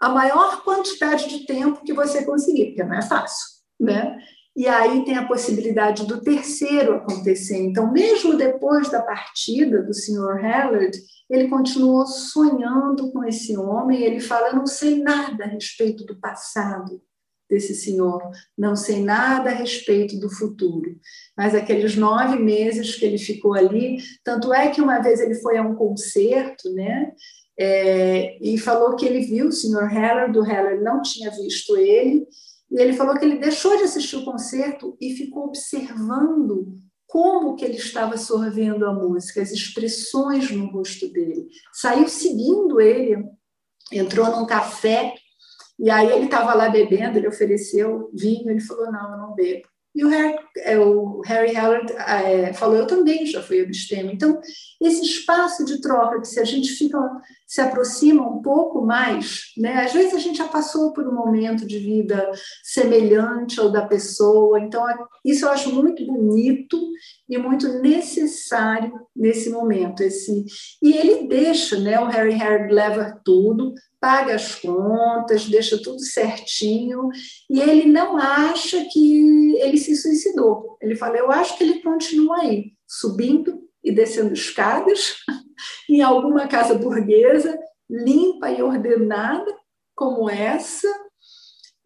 a 0.00 0.08
maior 0.08 0.62
quantidade 0.62 1.28
de 1.28 1.44
tempo 1.44 1.82
que 1.84 1.92
você 1.92 2.24
conseguir, 2.24 2.66
porque 2.66 2.84
não 2.84 2.94
é 2.94 3.02
fácil, 3.02 3.46
né? 3.80 4.16
E 4.58 4.66
aí 4.66 5.04
tem 5.04 5.16
a 5.16 5.28
possibilidade 5.28 6.04
do 6.04 6.20
terceiro 6.20 6.96
acontecer. 6.96 7.58
Então, 7.58 7.92
mesmo 7.92 8.36
depois 8.36 8.90
da 8.90 9.00
partida 9.00 9.80
do 9.84 9.94
Sr. 9.94 10.42
Hallard, 10.42 10.98
ele 11.30 11.46
continuou 11.46 12.04
sonhando 12.04 13.12
com 13.12 13.22
esse 13.22 13.56
homem. 13.56 14.02
Ele 14.02 14.18
fala: 14.18 14.48
Eu 14.48 14.56
não 14.56 14.66
sei 14.66 15.00
nada 15.00 15.44
a 15.44 15.46
respeito 15.46 16.04
do 16.04 16.18
passado 16.18 17.00
desse 17.48 17.72
senhor, 17.72 18.20
não 18.58 18.74
sei 18.74 19.00
nada 19.00 19.50
a 19.50 19.54
respeito 19.54 20.18
do 20.18 20.28
futuro. 20.28 20.98
Mas 21.36 21.54
aqueles 21.54 21.94
nove 21.94 22.36
meses 22.40 22.96
que 22.96 23.06
ele 23.06 23.16
ficou 23.16 23.54
ali, 23.54 23.98
tanto 24.24 24.52
é 24.52 24.70
que 24.70 24.80
uma 24.80 24.98
vez 24.98 25.20
ele 25.20 25.36
foi 25.36 25.56
a 25.56 25.62
um 25.62 25.76
concerto, 25.76 26.68
né? 26.74 27.12
É, 27.56 28.36
e 28.42 28.58
falou 28.58 28.96
que 28.96 29.06
ele 29.06 29.20
viu 29.20 29.46
o 29.46 29.52
Sr. 29.52 29.86
Hallard, 29.86 30.36
o 30.36 30.42
Hallard 30.42 30.82
não 30.82 31.00
tinha 31.00 31.30
visto 31.30 31.76
ele, 31.76 32.26
e 32.70 32.80
ele 32.80 32.92
falou 32.92 33.16
que 33.16 33.24
ele 33.24 33.38
deixou 33.38 33.76
de 33.76 33.84
assistir 33.84 34.16
o 34.16 34.24
concerto 34.24 34.96
e 35.00 35.14
ficou 35.14 35.46
observando 35.46 36.76
como 37.06 37.56
que 37.56 37.64
ele 37.64 37.76
estava 37.76 38.18
sorvendo 38.18 38.84
a 38.84 38.92
música, 38.92 39.40
as 39.40 39.50
expressões 39.50 40.50
no 40.50 40.70
rosto 40.70 41.10
dele. 41.10 41.48
Saiu 41.72 42.06
seguindo 42.06 42.80
ele, 42.80 43.24
entrou 43.90 44.30
num 44.30 44.44
café 44.44 45.14
e 45.78 45.90
aí 45.90 46.10
ele 46.10 46.26
estava 46.26 46.52
lá 46.52 46.68
bebendo, 46.68 47.16
ele 47.16 47.28
ofereceu 47.28 48.10
vinho, 48.12 48.50
ele 48.50 48.60
falou 48.60 48.92
não, 48.92 49.12
eu 49.12 49.18
não 49.18 49.34
bebo. 49.34 49.66
E 49.94 50.04
o 50.04 50.08
Harry, 50.08 50.36
é, 50.58 50.78
o 50.78 51.20
Harry 51.24 51.56
Howard 51.56 51.92
é, 51.92 52.52
falou, 52.52 52.76
eu 52.76 52.86
também 52.86 53.26
já 53.26 53.42
fui 53.42 53.60
abstêmio. 53.60 54.12
Então, 54.12 54.40
esse 54.80 55.02
espaço 55.02 55.64
de 55.64 55.80
troca, 55.80 56.20
que 56.20 56.28
se 56.28 56.38
a 56.38 56.44
gente 56.44 56.70
fica, 56.72 56.98
se 57.46 57.60
aproxima 57.60 58.22
um 58.22 58.40
pouco 58.40 58.82
mais, 58.82 59.46
né? 59.56 59.84
às 59.84 59.92
vezes 59.92 60.14
a 60.14 60.18
gente 60.18 60.38
já 60.38 60.46
passou 60.46 60.92
por 60.92 61.08
um 61.08 61.14
momento 61.14 61.66
de 61.66 61.78
vida 61.78 62.30
semelhante 62.62 63.58
ao 63.58 63.72
da 63.72 63.86
pessoa, 63.86 64.60
então 64.60 64.84
isso 65.24 65.46
eu 65.46 65.50
acho 65.50 65.74
muito 65.74 66.06
bonito 66.06 66.78
e 67.28 67.38
muito 67.38 67.80
necessário 67.80 68.92
nesse 69.16 69.50
momento. 69.50 70.02
Esse, 70.02 70.44
e 70.82 70.92
ele 70.92 71.26
deixa, 71.26 71.78
né? 71.80 71.98
o 71.98 72.06
Harry 72.06 72.34
Howard 72.34 72.72
leva 72.72 73.20
tudo, 73.24 73.74
paga 74.00 74.34
as 74.34 74.54
contas, 74.54 75.46
deixa 75.46 75.80
tudo 75.82 76.00
certinho, 76.00 77.08
e 77.50 77.60
ele 77.60 77.86
não 77.86 78.16
acha 78.16 78.84
que 78.92 79.56
ele 79.58 79.76
se 79.76 79.96
suicidou. 79.96 80.76
Ele 80.80 80.94
fala: 80.94 81.16
Eu 81.16 81.30
acho 81.30 81.56
que 81.56 81.64
ele 81.64 81.82
continua 81.82 82.40
aí, 82.40 82.72
subindo 82.86 83.60
e 83.82 83.92
descendo 83.92 84.32
escadas, 84.32 85.16
em 85.88 86.02
alguma 86.02 86.46
casa 86.46 86.74
burguesa, 86.74 87.58
limpa 87.90 88.50
e 88.50 88.62
ordenada, 88.62 89.56
como 89.94 90.30
essa, 90.30 90.88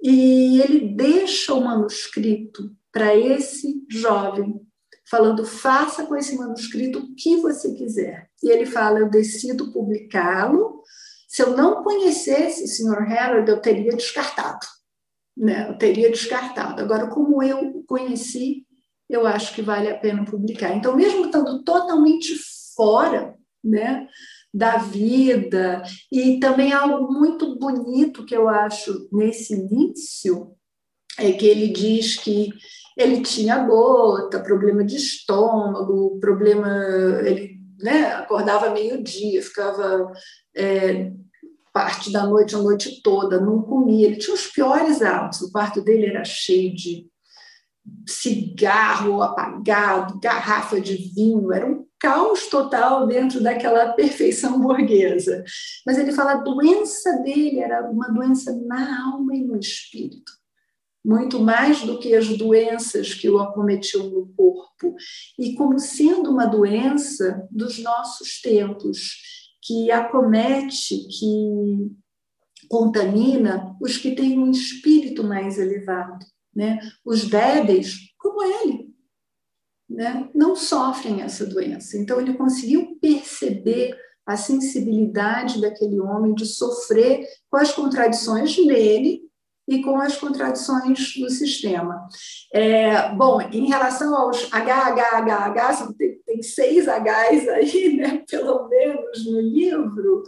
e 0.03 0.61
ele 0.61 0.95
deixa 0.95 1.55
o 1.55 1.65
manuscrito 1.65 2.71
para 2.93 3.17
esse 3.17 3.83
jovem, 3.89 4.61
falando: 5.09 5.47
faça 5.47 6.05
com 6.05 6.17
esse 6.17 6.37
manuscrito 6.37 6.99
o 6.99 7.15
que 7.15 7.37
você 7.37 7.73
quiser. 7.75 8.29
E 8.43 8.51
ele 8.51 8.67
fala: 8.67 8.99
eu 8.99 9.09
decido 9.09 9.73
publicá-lo 9.73 10.83
se 11.33 11.41
eu 11.41 11.57
não 11.57 11.83
conhecesse 11.83 12.63
o 12.63 12.69
Sr. 12.69 13.11
Harold, 13.11 13.51
eu 13.51 13.59
teria 13.59 13.97
descartado. 13.97 14.67
Né? 15.35 15.67
Eu 15.67 15.79
teria 15.79 16.11
descartado. 16.11 16.83
Agora, 16.83 17.07
como 17.07 17.43
eu 17.43 17.83
conheci, 17.89 18.67
eu 19.09 19.27
acho 19.27 19.55
que 19.55 19.63
vale 19.63 19.89
a 19.89 19.97
pena 19.97 20.27
publicar. 20.27 20.77
Então, 20.77 20.95
mesmo 20.95 21.25
estando 21.25 21.65
totalmente 21.65 22.35
fora 22.77 23.35
né, 23.65 24.07
da 24.53 24.77
vida, 24.77 25.83
e 26.13 26.39
também 26.39 26.71
algo 26.71 27.11
muito 27.11 27.59
bonito 27.59 28.27
que 28.27 28.37
eu 28.37 28.47
acho 28.47 29.09
nesse 29.11 29.55
início, 29.55 30.55
é 31.19 31.33
que 31.33 31.47
ele 31.47 31.69
diz 31.69 32.19
que 32.19 32.51
ele 32.95 33.23
tinha 33.23 33.57
gota, 33.65 34.39
problema 34.39 34.85
de 34.85 34.97
estômago, 34.97 36.21
problema. 36.21 36.69
Ele 37.25 37.59
né, 37.81 38.13
acordava 38.13 38.69
meio-dia, 38.69 39.43
ficava 39.43 40.13
é, 40.55 41.11
parte 41.73 42.13
da 42.13 42.27
noite, 42.27 42.55
a 42.55 42.59
noite 42.59 43.01
toda, 43.03 43.41
não 43.41 43.63
comia. 43.63 44.07
Ele 44.07 44.17
tinha 44.17 44.35
os 44.35 44.47
piores 44.47 45.03
hábitos. 45.03 45.43
O 45.43 45.51
quarto 45.51 45.81
dele 45.81 46.07
era 46.07 46.25
cheio 46.25 46.75
de 46.75 47.11
cigarro 48.07 49.23
apagado, 49.23 50.21
garrafa 50.21 50.81
de 50.81 50.95
vinho, 50.97 51.53
era 51.53 51.67
um 51.67 51.85
caos 51.99 52.47
total 52.49 53.07
dentro 53.07 53.43
daquela 53.43 53.93
perfeição 53.93 54.61
burguesa. 54.61 55.45
Mas 55.87 55.99
ele 55.99 56.13
fala 56.13 56.33
a 56.33 56.43
doença 56.43 57.19
dele 57.23 57.61
era 57.61 57.89
uma 57.89 58.09
doença 58.09 58.53
na 58.67 59.05
alma 59.13 59.35
e 59.35 59.45
no 59.45 59.57
espírito. 59.59 60.33
Muito 61.05 61.41
mais 61.41 61.83
do 61.83 61.99
que 61.99 62.15
as 62.15 62.29
doenças 62.29 63.15
que 63.15 63.29
o 63.29 63.39
acometiam 63.41 64.09
no 64.09 64.29
corpo, 64.37 64.95
e 65.37 65.55
como 65.55 65.79
sendo 65.79 66.31
uma 66.31 66.47
doença 66.47 67.45
dos 67.51 67.79
nossos 67.81 68.41
tempos, 68.41 69.42
que 69.63 69.91
acomete, 69.91 71.07
que 71.09 71.93
contamina 72.69 73.77
os 73.81 73.97
que 73.97 74.15
têm 74.15 74.39
um 74.39 74.51
espírito 74.51 75.23
mais 75.23 75.59
elevado. 75.59 76.25
Né? 76.55 76.81
Os 77.05 77.29
débeis, 77.29 77.97
como 78.19 78.43
ele, 78.43 78.91
né? 79.89 80.29
não 80.35 80.57
sofrem 80.57 81.23
essa 81.23 81.47
doença. 81.47 81.97
Então, 81.97 82.21
ele 82.21 82.35
conseguiu 82.35 82.99
perceber 83.01 83.97
a 84.27 84.37
sensibilidade 84.37 85.61
daquele 85.61 86.01
homem 86.01 86.35
de 86.35 86.47
sofrer 86.47 87.27
com 87.51 87.57
as 87.57 87.73
contradições 87.73 88.57
nele 88.59 89.22
e 89.67 89.83
com 89.83 89.97
as 90.01 90.17
contradições 90.17 91.15
do 91.17 91.31
sistema. 91.31 92.09
É, 92.53 93.11
bom, 93.15 93.41
em 93.41 93.69
relação 93.69 94.15
aos 94.15 94.51
HHHH, 94.51 95.95
tem, 95.97 96.19
tem 96.27 96.43
seis 96.43 96.87
Hs 96.87 97.49
aí, 97.49 97.97
né, 97.97 98.25
pelo 98.29 98.69
menos 98.69 99.25
no 99.27 99.41
livro, 99.41 100.23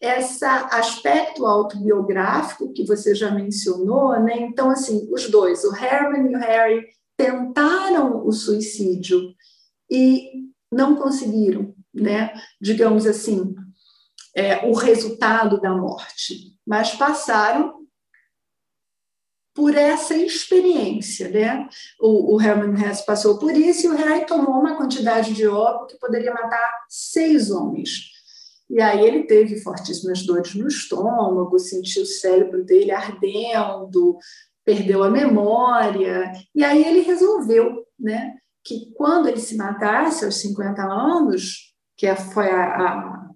esse 0.00 0.44
aspecto 0.44 1.44
autobiográfico 1.44 2.72
que 2.72 2.84
você 2.84 3.14
já 3.14 3.30
mencionou, 3.30 4.18
né? 4.20 4.38
então, 4.40 4.70
assim, 4.70 5.08
os 5.10 5.28
dois, 5.28 5.64
o 5.64 5.74
Herman 5.74 6.30
e 6.30 6.36
o 6.36 6.38
Harry, 6.38 6.86
tentaram 7.16 8.24
o 8.26 8.30
suicídio 8.30 9.34
e 9.90 10.30
não 10.70 10.96
conseguiram, 10.96 11.74
né? 11.92 12.32
digamos 12.60 13.06
assim, 13.06 13.54
é, 14.34 14.66
o 14.66 14.74
resultado 14.74 15.60
da 15.60 15.74
morte, 15.74 16.52
mas 16.66 16.94
passaram 16.94 17.85
por 19.56 19.74
essa 19.74 20.14
experiência, 20.14 21.30
né? 21.30 21.66
O, 21.98 22.36
o 22.36 22.40
Herman 22.40 22.78
Hesse 22.78 23.06
passou 23.06 23.38
por 23.38 23.56
isso 23.56 23.86
e 23.86 23.88
o 23.88 23.96
Harry 23.96 24.26
tomou 24.26 24.60
uma 24.60 24.76
quantidade 24.76 25.32
de 25.32 25.46
óbito 25.46 25.94
que 25.94 25.98
poderia 25.98 26.32
matar 26.34 26.84
seis 26.90 27.50
homens. 27.50 28.12
E 28.68 28.82
aí 28.82 29.02
ele 29.02 29.24
teve 29.24 29.58
fortíssimas 29.62 30.26
dores 30.26 30.54
no 30.54 30.68
estômago, 30.68 31.58
sentiu 31.58 32.02
o 32.02 32.06
cérebro 32.06 32.64
dele 32.64 32.90
ardendo, 32.90 34.18
perdeu 34.62 35.02
a 35.02 35.10
memória. 35.10 36.30
E 36.54 36.62
aí 36.62 36.84
ele 36.84 37.00
resolveu, 37.00 37.86
né, 37.98 38.34
que 38.62 38.92
quando 38.94 39.26
ele 39.26 39.40
se 39.40 39.56
matasse 39.56 40.26
aos 40.26 40.36
50 40.36 40.82
anos, 40.82 41.74
que 41.96 42.14
foi 42.14 42.50
a, 42.50 42.64
a, 42.66 43.30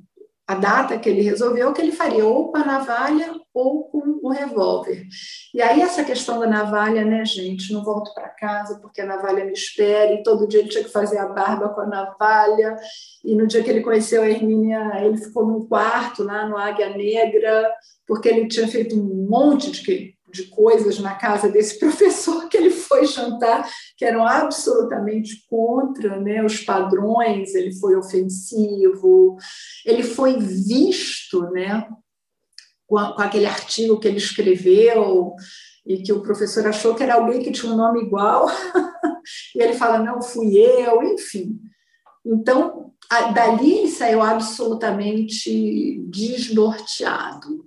a 0.48 0.54
data 0.54 0.98
que 0.98 1.08
ele 1.08 1.22
resolveu, 1.22 1.72
que 1.72 1.80
ele 1.80 1.92
faria 1.92 2.26
ou 2.26 2.50
com 2.52 2.58
a 2.58 2.64
navalha 2.64 3.39
ou 3.52 3.84
com 3.84 4.20
o 4.22 4.28
revólver. 4.30 5.06
E 5.52 5.60
aí 5.60 5.80
essa 5.80 6.04
questão 6.04 6.38
da 6.38 6.46
navalha, 6.46 7.04
né, 7.04 7.24
gente, 7.24 7.72
não 7.72 7.84
volto 7.84 8.14
para 8.14 8.28
casa 8.28 8.78
porque 8.80 9.00
a 9.00 9.06
navalha 9.06 9.44
me 9.44 9.52
espera, 9.52 10.12
e 10.12 10.22
todo 10.22 10.46
dia 10.46 10.60
ele 10.60 10.68
tinha 10.68 10.84
que 10.84 10.90
fazer 10.90 11.18
a 11.18 11.28
barba 11.28 11.68
com 11.70 11.80
a 11.80 11.86
navalha, 11.86 12.76
e 13.24 13.34
no 13.34 13.46
dia 13.46 13.62
que 13.62 13.70
ele 13.70 13.82
conheceu 13.82 14.22
a 14.22 14.28
Hermínia, 14.28 14.92
ele 15.02 15.16
ficou 15.16 15.46
num 15.46 15.66
quarto 15.66 16.22
lá 16.22 16.48
no 16.48 16.56
Águia 16.56 16.90
Negra, 16.90 17.70
porque 18.06 18.28
ele 18.28 18.48
tinha 18.48 18.68
feito 18.68 18.96
um 18.96 19.26
monte 19.28 19.70
de, 19.70 20.14
de 20.32 20.44
coisas 20.44 20.98
na 21.00 21.14
casa 21.14 21.48
desse 21.48 21.78
professor 21.80 22.48
que 22.48 22.56
ele 22.56 22.70
foi 22.70 23.04
jantar, 23.06 23.68
que 23.96 24.04
eram 24.04 24.24
absolutamente 24.24 25.44
contra 25.48 26.20
né, 26.20 26.44
os 26.44 26.60
padrões, 26.60 27.54
ele 27.54 27.72
foi 27.74 27.96
ofensivo, 27.96 29.36
ele 29.84 30.04
foi 30.04 30.38
visto, 30.38 31.50
né, 31.50 31.88
com, 32.90 32.98
a, 32.98 33.12
com 33.14 33.22
aquele 33.22 33.46
artigo 33.46 34.00
que 34.00 34.08
ele 34.08 34.18
escreveu 34.18 35.32
e 35.86 36.02
que 36.02 36.12
o 36.12 36.22
professor 36.22 36.66
achou 36.66 36.94
que 36.94 37.04
era 37.04 37.14
alguém 37.14 37.40
que 37.40 37.52
tinha 37.52 37.72
um 37.72 37.76
nome 37.76 38.02
igual, 38.02 38.48
e 39.54 39.62
ele 39.62 39.74
fala, 39.74 40.00
não, 40.00 40.20
fui 40.20 40.58
eu, 40.58 41.00
enfim. 41.04 41.58
Então, 42.26 42.92
a, 43.08 43.30
dali 43.30 43.78
ele 43.78 43.88
saiu 43.88 44.20
absolutamente 44.20 46.02
desnorteado. 46.08 47.64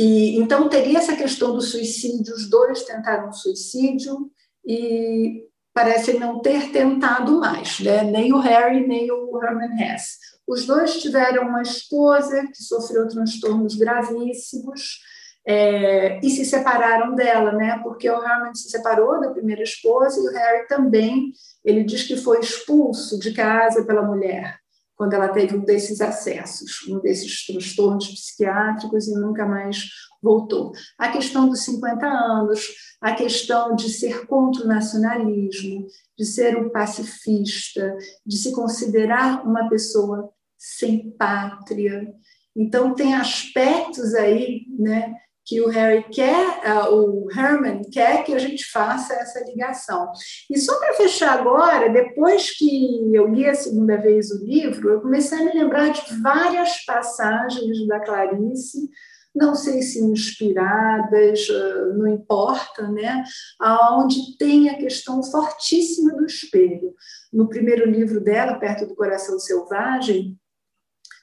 E, 0.00 0.38
então, 0.38 0.68
teria 0.68 0.98
essa 0.98 1.14
questão 1.14 1.54
do 1.54 1.60
suicídio, 1.60 2.34
os 2.34 2.48
dois 2.48 2.84
tentaram 2.84 3.30
suicídio 3.32 4.30
e 4.66 5.44
parecem 5.74 6.18
não 6.18 6.40
ter 6.40 6.70
tentado 6.70 7.38
mais, 7.38 7.80
né? 7.80 8.02
nem 8.02 8.32
o 8.32 8.38
Harry, 8.38 8.86
nem 8.86 9.10
o 9.12 9.40
Herman 9.42 9.80
Hesse. 9.80 10.16
Os 10.48 10.64
dois 10.64 10.96
tiveram 10.96 11.46
uma 11.46 11.60
esposa 11.60 12.46
que 12.46 12.62
sofreu 12.62 13.06
transtornos 13.06 13.74
gravíssimos 13.74 14.98
é, 15.46 16.18
e 16.24 16.30
se 16.30 16.44
separaram 16.44 17.14
dela, 17.14 17.52
né? 17.52 17.78
Porque 17.82 18.08
o 18.08 18.22
Herman 18.22 18.54
se 18.54 18.70
separou 18.70 19.20
da 19.20 19.30
primeira 19.30 19.62
esposa 19.62 20.18
e 20.18 20.26
o 20.26 20.32
Harry 20.32 20.66
também. 20.66 21.32
Ele 21.62 21.84
diz 21.84 22.04
que 22.04 22.16
foi 22.16 22.40
expulso 22.40 23.18
de 23.18 23.32
casa 23.34 23.84
pela 23.84 24.02
mulher 24.02 24.58
quando 24.98 25.12
ela 25.12 25.28
teve 25.28 25.56
um 25.56 25.64
desses 25.64 26.00
acessos, 26.00 26.84
um 26.88 26.98
desses 26.98 27.46
transtornos 27.46 28.08
psiquiátricos 28.08 29.06
e 29.06 29.14
nunca 29.14 29.46
mais 29.46 29.84
voltou. 30.20 30.72
A 30.98 31.08
questão 31.08 31.48
dos 31.48 31.60
50 31.60 32.04
anos, 32.04 32.66
a 33.00 33.14
questão 33.14 33.76
de 33.76 33.90
ser 33.90 34.26
contra 34.26 34.64
o 34.64 34.66
nacionalismo, 34.66 35.86
de 36.18 36.24
ser 36.24 36.56
um 36.56 36.68
pacifista, 36.68 37.96
de 38.26 38.36
se 38.36 38.50
considerar 38.50 39.46
uma 39.46 39.68
pessoa 39.68 40.28
sem 40.58 41.10
pátria. 41.12 42.12
Então, 42.56 42.94
tem 42.94 43.14
aspectos 43.14 44.14
aí 44.14 44.62
né, 44.78 45.14
que 45.46 45.60
o 45.60 45.68
Harry 45.68 46.04
quer, 46.10 46.60
uh, 46.66 46.92
o 46.92 47.30
Herman 47.30 47.82
quer 47.90 48.24
que 48.24 48.34
a 48.34 48.38
gente 48.38 48.70
faça 48.70 49.14
essa 49.14 49.42
ligação. 49.44 50.10
E 50.50 50.58
só 50.58 50.78
para 50.78 50.94
fechar 50.94 51.38
agora, 51.38 51.88
depois 51.88 52.50
que 52.56 53.14
eu 53.14 53.28
li 53.28 53.46
a 53.46 53.54
segunda 53.54 53.96
vez 53.96 54.30
o 54.30 54.44
livro, 54.44 54.90
eu 54.90 55.00
comecei 55.00 55.38
a 55.38 55.44
me 55.44 55.52
lembrar 55.52 55.90
de 55.90 56.20
várias 56.20 56.84
passagens 56.84 57.86
da 57.86 58.00
Clarice 58.00 58.90
não 59.38 59.54
sei 59.54 59.82
se 59.82 60.02
inspiradas, 60.02 61.48
ah, 61.50 61.94
não 61.94 62.08
importa, 62.08 62.88
né? 62.88 63.22
Aonde 63.60 64.36
tem 64.36 64.68
a 64.68 64.76
questão 64.76 65.22
fortíssima 65.22 66.14
do 66.16 66.26
espelho. 66.26 66.94
No 67.32 67.48
primeiro 67.48 67.88
livro 67.88 68.20
dela, 68.20 68.58
Perto 68.58 68.86
do 68.86 68.96
Coração 68.96 69.38
Selvagem, 69.38 70.36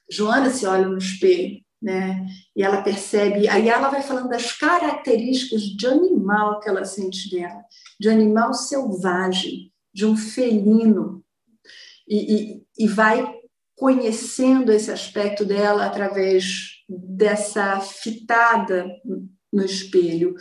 Joana 0.10 0.49
se 0.49 0.66
olha 0.66 0.88
no 0.88 0.97
espelho, 0.97 1.60
né? 1.82 2.26
E 2.56 2.64
ela 2.64 2.82
percebe, 2.82 3.47
aí 3.47 3.70
ela 3.70 3.89
vai 3.89 4.01
falando 4.01 4.30
das 4.30 4.51
características 4.51 5.62
de 5.62 5.88
animal 5.88 6.60
que 6.60 6.70
ela 6.70 6.86
sente 6.86 7.30
dela, 7.30 7.64
de 7.99 8.10
animal 8.10 8.53
selvagem, 8.53 9.72
de 9.93 10.06
um 10.06 10.18
felino, 10.18 11.24
e, 12.08 12.36
e, 12.36 12.86
e 12.86 12.88
vai 12.88 13.24
conhecendo 13.76 14.72
esse 14.72 14.91
aspecto 14.91 15.43
dela 15.43 15.86
através 15.86 16.84
dessa 16.88 17.80
fitada 17.80 18.88
no 19.51 19.64
espelho. 19.64 20.36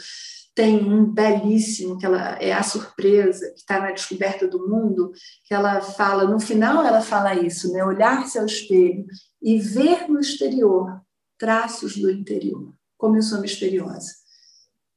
Tem 0.54 0.76
um 0.76 1.04
belíssimo, 1.04 1.98
que 1.98 2.06
ela 2.06 2.38
é 2.40 2.52
a 2.52 2.62
surpresa, 2.62 3.50
que 3.50 3.58
está 3.58 3.80
na 3.80 3.90
descoberta 3.90 4.46
do 4.46 4.68
mundo, 4.68 5.10
que 5.44 5.52
ela 5.52 5.80
fala, 5.80 6.24
no 6.24 6.38
final 6.38 6.84
ela 6.86 7.00
fala 7.00 7.34
isso, 7.34 7.72
né? 7.72 7.84
olhar-se 7.84 8.38
ao 8.38 8.46
espelho 8.46 9.04
e 9.45 9.59
ver 9.59 10.09
no 10.09 10.18
exterior 10.18 11.03
traços 11.38 11.99
do 11.99 12.11
interior. 12.11 12.72
Como 12.97 13.16
eu 13.16 13.22
sou 13.22 13.42
misteriosa. 13.42 14.11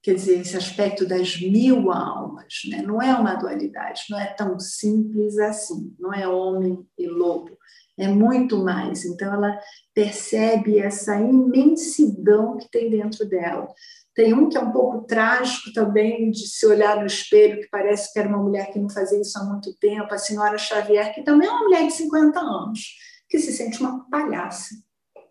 Quer 0.01 0.13
dizer, 0.13 0.39
esse 0.39 0.55
aspecto 0.55 1.05
das 1.05 1.37
mil 1.41 1.91
almas, 1.91 2.61
né? 2.69 2.81
não 2.81 3.01
é 3.01 3.13
uma 3.13 3.35
dualidade, 3.35 4.03
não 4.09 4.17
é 4.17 4.27
tão 4.27 4.57
simples 4.57 5.37
assim, 5.37 5.93
não 5.99 6.13
é 6.13 6.25
homem 6.25 6.87
e 6.97 7.07
lobo, 7.07 7.57
é 7.97 8.07
muito 8.07 8.63
mais. 8.63 9.03
Então, 9.03 9.33
ela 9.33 9.59
percebe 9.93 10.79
essa 10.79 11.19
imensidão 11.19 12.55
que 12.55 12.69
tem 12.71 12.89
dentro 12.89 13.27
dela. 13.27 13.67
Tem 14.15 14.33
um 14.33 14.47
que 14.47 14.55
é 14.55 14.61
um 14.61 14.71
pouco 14.71 15.05
trágico 15.05 15.73
também, 15.73 16.31
de 16.31 16.47
se 16.47 16.65
olhar 16.65 16.97
no 16.97 17.05
espelho, 17.05 17.59
que 17.59 17.69
parece 17.69 18.13
que 18.13 18.19
era 18.19 18.29
uma 18.29 18.41
mulher 18.41 18.71
que 18.71 18.79
não 18.79 18.89
fazia 18.89 19.19
isso 19.19 19.37
há 19.37 19.43
muito 19.43 19.75
tempo, 19.77 20.13
a 20.13 20.17
senhora 20.17 20.57
Xavier, 20.57 21.13
que 21.13 21.23
também 21.23 21.47
é 21.47 21.51
uma 21.51 21.63
mulher 21.63 21.85
de 21.85 21.93
50 21.93 22.39
anos, 22.39 22.79
que 23.29 23.39
se 23.39 23.51
sente 23.51 23.79
uma 23.79 24.09
palhaça, 24.09 24.75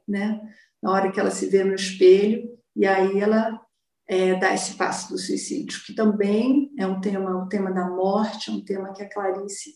né? 0.07 0.41
Na 0.83 0.93
hora 0.93 1.11
que 1.11 1.19
ela 1.19 1.31
se 1.31 1.47
vê 1.47 1.65
no 1.65 1.75
espelho, 1.75 2.49
e 2.75 2.87
aí 2.87 3.19
ela 3.21 3.61
é, 4.09 4.35
dá 4.39 4.55
esse 4.55 4.75
passo 4.75 5.13
do 5.13 5.19
suicídio, 5.19 5.83
que 5.85 5.95
também 5.95 6.71
é 6.79 6.87
um 6.87 7.01
tema, 7.01 7.43
o 7.43 7.49
tema 7.49 7.73
da 7.73 7.89
morte, 7.89 8.51
é 8.51 8.53
um 8.53 8.65
tema 8.65 8.93
que 8.93 9.03
a 9.03 9.09
Clarice 9.09 9.75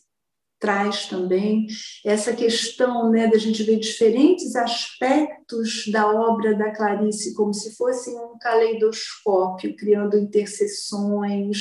traz 0.61 1.07
também 1.07 1.65
essa 2.05 2.33
questão 2.33 3.09
né, 3.09 3.27
da 3.27 3.37
gente 3.37 3.63
ver 3.63 3.79
diferentes 3.79 4.55
aspectos 4.55 5.87
da 5.91 6.07
obra 6.07 6.55
da 6.55 6.71
Clarice 6.71 7.33
como 7.33 7.51
se 7.51 7.75
fosse 7.75 8.11
um 8.11 8.37
caleidoscópio, 8.39 9.75
criando 9.75 10.19
interseções, 10.19 11.57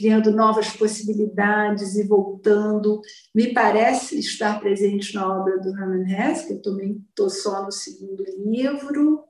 criando 0.00 0.32
novas 0.32 0.70
possibilidades 0.70 1.94
e 1.94 2.08
voltando. 2.08 3.02
Me 3.34 3.52
parece 3.52 4.18
estar 4.18 4.58
presente 4.58 5.14
na 5.14 5.40
obra 5.40 5.58
do 5.58 5.68
Hermann 5.68 6.10
Hesse, 6.10 6.46
que 6.46 6.52
eu 6.54 6.62
também 6.62 7.04
estou 7.10 7.28
só 7.28 7.62
no 7.62 7.70
segundo 7.70 8.24
livro, 8.38 9.24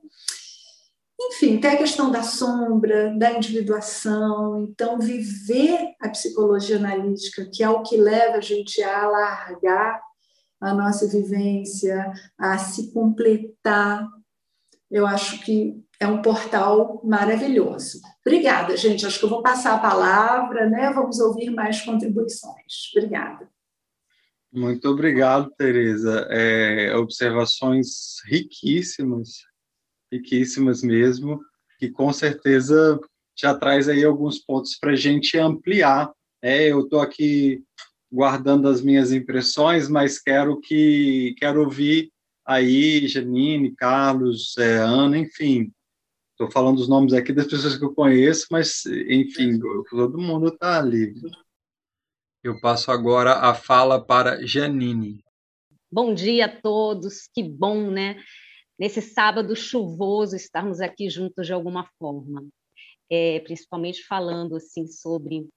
enfim, 1.23 1.59
tem 1.59 1.71
a 1.71 1.77
questão 1.77 2.09
da 2.09 2.23
sombra, 2.23 3.15
da 3.15 3.31
individuação. 3.31 4.63
Então, 4.63 4.97
viver 4.97 5.93
a 6.01 6.09
psicologia 6.09 6.77
analítica, 6.77 7.47
que 7.53 7.61
é 7.61 7.69
o 7.69 7.83
que 7.83 7.95
leva 7.95 8.37
a 8.37 8.41
gente 8.41 8.81
a 8.81 9.03
alargar 9.03 10.01
a 10.59 10.73
nossa 10.73 11.07
vivência, 11.07 12.11
a 12.37 12.57
se 12.57 12.91
completar, 12.91 14.07
eu 14.89 15.05
acho 15.05 15.43
que 15.43 15.83
é 16.01 16.07
um 16.07 16.21
portal 16.21 17.01
maravilhoso. 17.03 18.01
Obrigada, 18.25 18.75
gente. 18.75 19.05
Acho 19.05 19.19
que 19.19 19.25
eu 19.25 19.29
vou 19.29 19.41
passar 19.41 19.75
a 19.75 19.79
palavra, 19.79 20.69
né? 20.69 20.91
Vamos 20.93 21.19
ouvir 21.19 21.49
mais 21.49 21.81
contribuições. 21.81 22.91
Obrigada. 22.95 23.49
Muito 24.51 24.89
obrigado, 24.89 25.49
Tereza. 25.57 26.27
É, 26.29 26.93
observações 26.95 28.17
riquíssimas 28.25 29.51
riquíssimas 30.11 30.83
mesmo, 30.83 31.39
que 31.79 31.89
com 31.89 32.11
certeza 32.11 32.99
já 33.37 33.55
traz 33.55 33.87
aí 33.87 34.03
alguns 34.03 34.39
pontos 34.39 34.77
para 34.77 34.91
a 34.91 34.95
gente 34.95 35.37
ampliar. 35.37 36.11
É, 36.41 36.67
eu 36.67 36.81
estou 36.81 36.99
aqui 36.99 37.63
guardando 38.11 38.67
as 38.67 38.81
minhas 38.81 39.13
impressões, 39.13 39.87
mas 39.87 40.19
quero 40.19 40.59
que 40.59 41.33
quero 41.37 41.61
ouvir 41.61 42.11
aí 42.45 43.07
Janine, 43.07 43.73
Carlos, 43.73 44.57
é, 44.57 44.77
Ana, 44.77 45.17
enfim. 45.17 45.71
Estou 46.41 46.51
falando 46.51 46.79
os 46.79 46.89
nomes 46.89 47.13
aqui 47.13 47.31
das 47.31 47.45
pessoas 47.45 47.77
que 47.77 47.85
eu 47.85 47.93
conheço, 47.93 48.47
mas 48.49 48.83
enfim, 48.87 49.59
todo 49.59 50.17
mundo 50.17 50.47
está 50.47 50.79
ali. 50.79 51.13
Eu 52.43 52.59
passo 52.59 52.89
agora 52.89 53.33
a 53.33 53.53
fala 53.53 54.03
para 54.03 54.43
Janine. 54.43 55.23
Bom 55.91 56.15
dia 56.15 56.45
a 56.45 56.61
todos, 56.61 57.29
que 57.31 57.43
bom, 57.43 57.91
né? 57.91 58.17
nesse 58.81 58.99
sábado 58.99 59.55
chuvoso 59.55 60.35
estarmos 60.35 60.81
aqui 60.81 61.07
juntos 61.07 61.45
de 61.45 61.53
alguma 61.53 61.87
forma, 61.99 62.47
é, 63.07 63.39
principalmente 63.41 64.03
falando 64.03 64.55
assim 64.55 64.87
sobre 64.87 65.47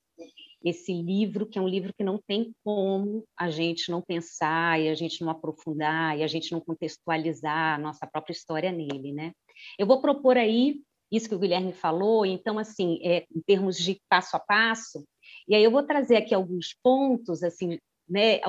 esse 0.65 0.93
livro 0.93 1.47
que 1.47 1.59
é 1.59 1.62
um 1.62 1.69
livro 1.69 1.93
que 1.93 2.03
não 2.03 2.19
tem 2.27 2.53
como 2.65 3.25
a 3.39 3.51
gente 3.51 3.91
não 3.91 4.01
pensar 4.01 4.81
e 4.81 4.89
a 4.89 4.95
gente 4.95 5.23
não 5.23 5.31
aprofundar 5.31 6.19
e 6.19 6.23
a 6.23 6.27
gente 6.27 6.51
não 6.53 6.61
contextualizar 6.61 7.75
a 7.75 7.79
nossa 7.79 8.07
própria 8.07 8.33
história 8.33 8.73
nele, 8.73 9.12
né? 9.12 9.33
Eu 9.79 9.87
vou 9.87 10.01
propor 10.01 10.39
aí 10.39 10.81
isso 11.12 11.29
que 11.29 11.35
o 11.35 11.39
Guilherme 11.39 11.73
falou, 11.73 12.25
então 12.25 12.59
assim, 12.59 12.99
é, 13.03 13.25
em 13.35 13.41
termos 13.47 13.77
de 13.77 14.01
passo 14.09 14.37
a 14.37 14.41
passo, 14.41 15.05
e 15.47 15.55
aí 15.55 15.62
eu 15.62 15.71
vou 15.71 15.83
trazer 15.83 16.17
aqui 16.17 16.35
alguns 16.35 16.75
pontos 16.83 17.43
assim, 17.43 17.79
né, 18.09 18.41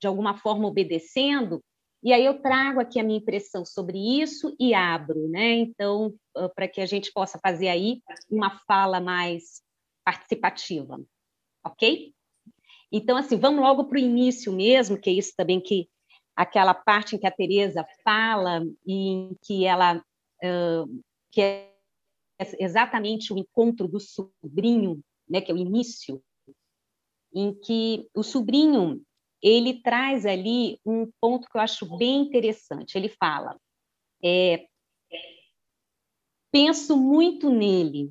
de 0.00 0.06
alguma 0.06 0.36
forma 0.36 0.68
obedecendo 0.68 1.60
e 2.04 2.12
aí 2.12 2.22
eu 2.22 2.38
trago 2.38 2.80
aqui 2.80 3.00
a 3.00 3.02
minha 3.02 3.18
impressão 3.18 3.64
sobre 3.64 3.98
isso 4.20 4.54
e 4.60 4.74
abro, 4.74 5.26
né? 5.26 5.54
Então, 5.54 6.14
para 6.54 6.68
que 6.68 6.82
a 6.82 6.86
gente 6.86 7.10
possa 7.10 7.38
fazer 7.38 7.68
aí 7.68 8.02
uma 8.30 8.58
fala 8.66 9.00
mais 9.00 9.62
participativa, 10.04 11.00
ok? 11.64 12.12
Então, 12.92 13.16
assim, 13.16 13.36
vamos 13.36 13.60
logo 13.60 13.84
para 13.84 13.96
o 13.96 14.00
início 14.00 14.52
mesmo, 14.52 14.98
que 14.98 15.10
é 15.10 15.12
isso 15.12 15.32
também 15.36 15.60
que 15.60 15.88
aquela 16.36 16.74
parte 16.74 17.16
em 17.16 17.18
que 17.18 17.26
a 17.26 17.30
Teresa 17.30 17.86
fala 18.02 18.64
e 18.86 19.08
em 19.08 19.36
que 19.42 19.64
ela 19.64 19.96
uh, 19.98 21.04
que 21.30 21.40
é 21.40 21.70
exatamente 22.58 23.32
o 23.32 23.38
encontro 23.38 23.88
do 23.88 24.00
sobrinho, 24.00 25.00
né? 25.28 25.40
Que 25.40 25.50
é 25.50 25.54
o 25.54 25.58
início, 25.58 26.22
em 27.32 27.54
que 27.54 28.08
o 28.14 28.22
sobrinho 28.22 29.02
ele 29.42 29.82
traz 29.82 30.24
ali 30.24 30.80
um 30.86 31.10
ponto 31.20 31.48
que 31.48 31.56
eu 31.56 31.60
acho 31.60 31.96
bem 31.96 32.22
interessante. 32.22 32.96
Ele 32.96 33.08
fala: 33.08 33.58
é, 34.22 34.66
penso 36.50 36.96
muito 36.96 37.50
nele, 37.50 38.10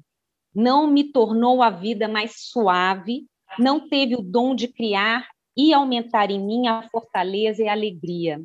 não 0.53 0.87
me 0.87 1.11
tornou 1.11 1.61
a 1.61 1.69
vida 1.69 2.07
mais 2.07 2.49
suave, 2.49 3.25
não 3.59 3.87
teve 3.87 4.15
o 4.15 4.21
dom 4.21 4.55
de 4.55 4.67
criar 4.67 5.27
e 5.55 5.73
aumentar 5.73 6.31
em 6.31 6.43
mim 6.43 6.67
a 6.67 6.87
fortaleza 6.89 7.63
e 7.63 7.67
a 7.67 7.73
alegria. 7.73 8.43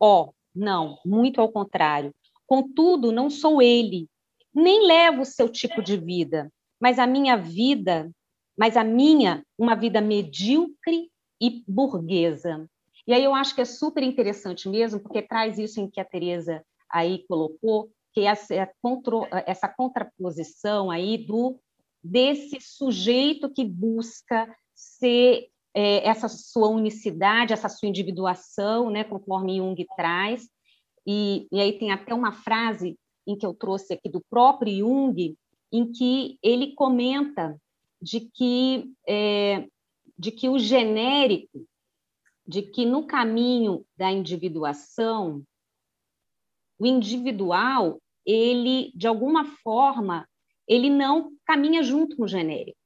Ó, 0.00 0.24
oh, 0.24 0.34
não, 0.54 0.98
muito 1.04 1.40
ao 1.40 1.50
contrário. 1.50 2.14
Contudo, 2.46 3.10
não 3.10 3.28
sou 3.28 3.60
ele, 3.60 4.08
nem 4.54 4.86
levo 4.86 5.22
o 5.22 5.26
seu 5.26 5.48
tipo 5.48 5.82
de 5.82 5.96
vida, 5.96 6.50
mas 6.80 6.98
a 6.98 7.06
minha 7.06 7.36
vida, 7.36 8.10
mas 8.56 8.76
a 8.76 8.84
minha, 8.84 9.44
uma 9.58 9.74
vida 9.74 10.00
medíocre 10.00 11.10
e 11.40 11.62
burguesa. 11.66 12.66
E 13.06 13.12
aí 13.12 13.22
eu 13.22 13.34
acho 13.34 13.54
que 13.54 13.60
é 13.60 13.64
super 13.64 14.02
interessante 14.02 14.68
mesmo, 14.68 15.00
porque 15.00 15.22
traz 15.22 15.58
isso 15.58 15.80
em 15.80 15.90
que 15.90 16.00
a 16.00 16.04
Teresa 16.04 16.64
aí 16.90 17.24
colocou, 17.28 17.90
que 18.12 18.22
essa, 18.22 18.54
é 18.54 18.68
essa 19.46 19.68
contraposição 19.68 20.90
aí 20.90 21.18
do 21.18 21.60
desse 22.06 22.60
sujeito 22.60 23.52
que 23.52 23.64
busca 23.64 24.54
ser 24.74 25.48
é, 25.74 26.06
essa 26.06 26.28
sua 26.28 26.68
unicidade, 26.68 27.52
essa 27.52 27.68
sua 27.68 27.88
individuação, 27.88 28.90
né, 28.90 29.04
conforme 29.04 29.58
Jung 29.58 29.86
traz. 29.96 30.48
E, 31.06 31.46
e 31.52 31.60
aí 31.60 31.78
tem 31.78 31.92
até 31.92 32.14
uma 32.14 32.32
frase 32.32 32.98
em 33.26 33.36
que 33.36 33.44
eu 33.44 33.52
trouxe 33.52 33.94
aqui 33.94 34.08
do 34.08 34.22
próprio 34.30 34.78
Jung, 34.78 35.36
em 35.72 35.92
que 35.92 36.38
ele 36.42 36.74
comenta 36.74 37.60
de 38.00 38.20
que 38.20 38.92
é, 39.06 39.66
de 40.18 40.30
que 40.30 40.48
o 40.48 40.58
genérico, 40.58 41.66
de 42.46 42.62
que 42.62 42.86
no 42.86 43.06
caminho 43.06 43.84
da 43.96 44.10
individuação, 44.10 45.42
o 46.78 46.86
individual, 46.86 48.00
ele, 48.24 48.92
de 48.94 49.06
alguma 49.06 49.44
forma, 49.62 50.26
ele 50.68 50.90
não 50.90 51.32
caminha 51.44 51.82
junto 51.82 52.16
com 52.16 52.24
o 52.24 52.28
genérico. 52.28 52.78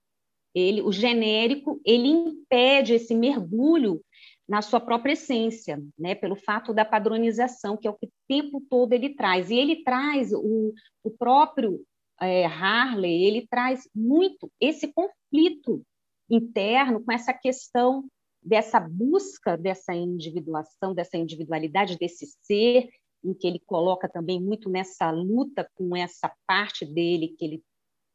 Ele, 0.55 0.83
o 0.83 0.91
genérico, 0.91 1.81
ele 1.85 2.09
impede 2.09 2.95
esse 2.95 3.15
mergulho 3.15 4.03
na 4.49 4.63
sua 4.63 4.81
própria 4.81 5.13
essência, 5.13 5.81
né, 5.97 6.15
pelo 6.15 6.35
fato 6.35 6.75
da 6.75 6.85
padronização, 6.85 7.77
que 7.77 7.87
é 7.87 7.91
o 7.91 7.95
que 7.95 8.07
o 8.07 8.13
tempo 8.29 8.61
todo 8.69 8.93
ele 8.93 9.15
traz. 9.15 9.49
E 9.49 9.55
ele 9.55 9.85
traz 9.85 10.33
o, 10.33 10.75
o 11.05 11.11
próprio 11.11 11.81
é, 12.21 12.47
Harley, 12.47 13.25
ele 13.25 13.47
traz 13.49 13.89
muito 13.95 14.51
esse 14.61 14.93
conflito 14.93 15.83
interno 16.29 17.03
com 17.05 17.13
essa 17.13 17.33
questão 17.33 18.05
dessa 18.43 18.81
busca 18.81 19.57
dessa 19.57 19.95
individuação, 19.95 20.95
dessa 20.95 21.17
individualidade, 21.17 21.99
desse 21.99 22.27
ser, 22.43 22.89
em 23.23 23.35
que 23.35 23.47
ele 23.47 23.61
coloca 23.61 24.09
também 24.09 24.41
muito 24.41 24.71
nessa 24.71 25.11
luta 25.11 25.69
com 25.75 25.95
essa 25.95 26.33
parte 26.47 26.87
dele 26.87 27.35
que 27.39 27.45
ele 27.45 27.63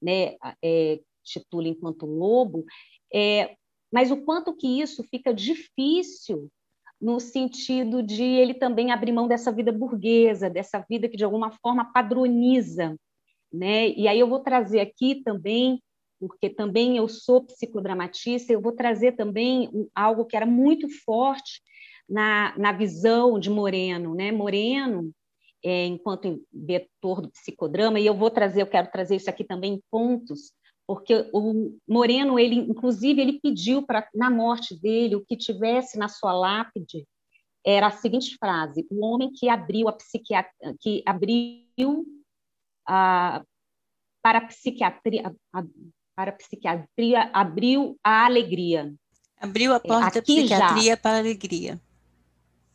né, 0.05 0.35
é, 0.63 0.99
titula 1.23 1.67
enquanto 1.67 2.05
lobo, 2.05 2.63
é, 3.11 3.55
mas 3.91 4.11
o 4.11 4.17
quanto 4.17 4.55
que 4.55 4.67
isso 4.81 5.03
fica 5.03 5.33
difícil 5.33 6.49
no 7.01 7.19
sentido 7.19 8.01
de 8.01 8.23
ele 8.23 8.53
também 8.53 8.91
abrir 8.91 9.11
mão 9.11 9.27
dessa 9.27 9.51
vida 9.51 9.71
burguesa, 9.71 10.49
dessa 10.49 10.83
vida 10.89 11.09
que 11.09 11.17
de 11.17 11.23
alguma 11.23 11.51
forma 11.51 11.91
padroniza, 11.91 12.95
né? 13.51 13.89
E 13.89 14.07
aí 14.07 14.19
eu 14.19 14.27
vou 14.27 14.39
trazer 14.39 14.79
aqui 14.79 15.21
também, 15.23 15.81
porque 16.19 16.49
também 16.49 16.97
eu 16.97 17.07
sou 17.07 17.45
psicodramatista, 17.45 18.51
eu 18.51 18.61
vou 18.61 18.71
trazer 18.71 19.13
também 19.13 19.69
algo 19.93 20.25
que 20.25 20.35
era 20.35 20.45
muito 20.45 20.87
forte 21.03 21.61
na, 22.07 22.57
na 22.57 22.71
visão 22.71 23.39
de 23.39 23.49
Moreno, 23.49 24.15
né? 24.15 24.31
Moreno, 24.31 25.11
é, 25.65 25.85
enquanto 25.87 26.45
vetor 26.53 27.21
do 27.21 27.31
psicodrama, 27.31 27.99
e 27.99 28.05
eu 28.05 28.13
vou 28.13 28.29
trazer, 28.29 28.61
eu 28.61 28.67
quero 28.67 28.91
trazer 28.91 29.15
isso 29.15 29.29
aqui 29.29 29.43
também 29.43 29.73
em 29.73 29.81
pontos, 29.89 30.53
porque 30.87 31.27
o 31.33 31.75
Moreno, 31.87 32.37
ele 32.37 32.55
inclusive, 32.55 33.19
ele 33.19 33.39
pediu 33.41 33.81
para 33.81 34.07
na 34.13 34.29
morte 34.29 34.79
dele 34.79 35.15
o 35.15 35.25
que 35.25 35.35
tivesse 35.35 35.97
na 35.97 36.07
sua 36.07 36.31
lápide 36.31 37.07
era 37.65 37.87
a 37.87 37.91
seguinte 37.91 38.37
frase: 38.37 38.85
o 38.91 39.03
homem 39.03 39.31
que 39.31 39.49
abriu 39.49 39.89
a 39.89 39.93
psiquiatria, 39.93 40.75
que 40.79 41.01
abriu 41.05 42.05
a, 42.87 43.43
para 44.21 44.37
a 44.37 44.45
psiquiatria, 44.45 45.35
a, 45.51 45.63
para 46.15 46.29
a 46.29 46.35
psiquiatria 46.35 47.31
abriu 47.33 47.97
a 48.03 48.25
alegria. 48.25 48.93
Abriu 49.37 49.73
a 49.73 49.79
porta 49.79 50.07
Aqui 50.07 50.15
da 50.15 50.21
psiquiatria 50.21 50.91
já, 50.91 50.97
para 50.97 51.15
a 51.15 51.19
alegria. 51.19 51.81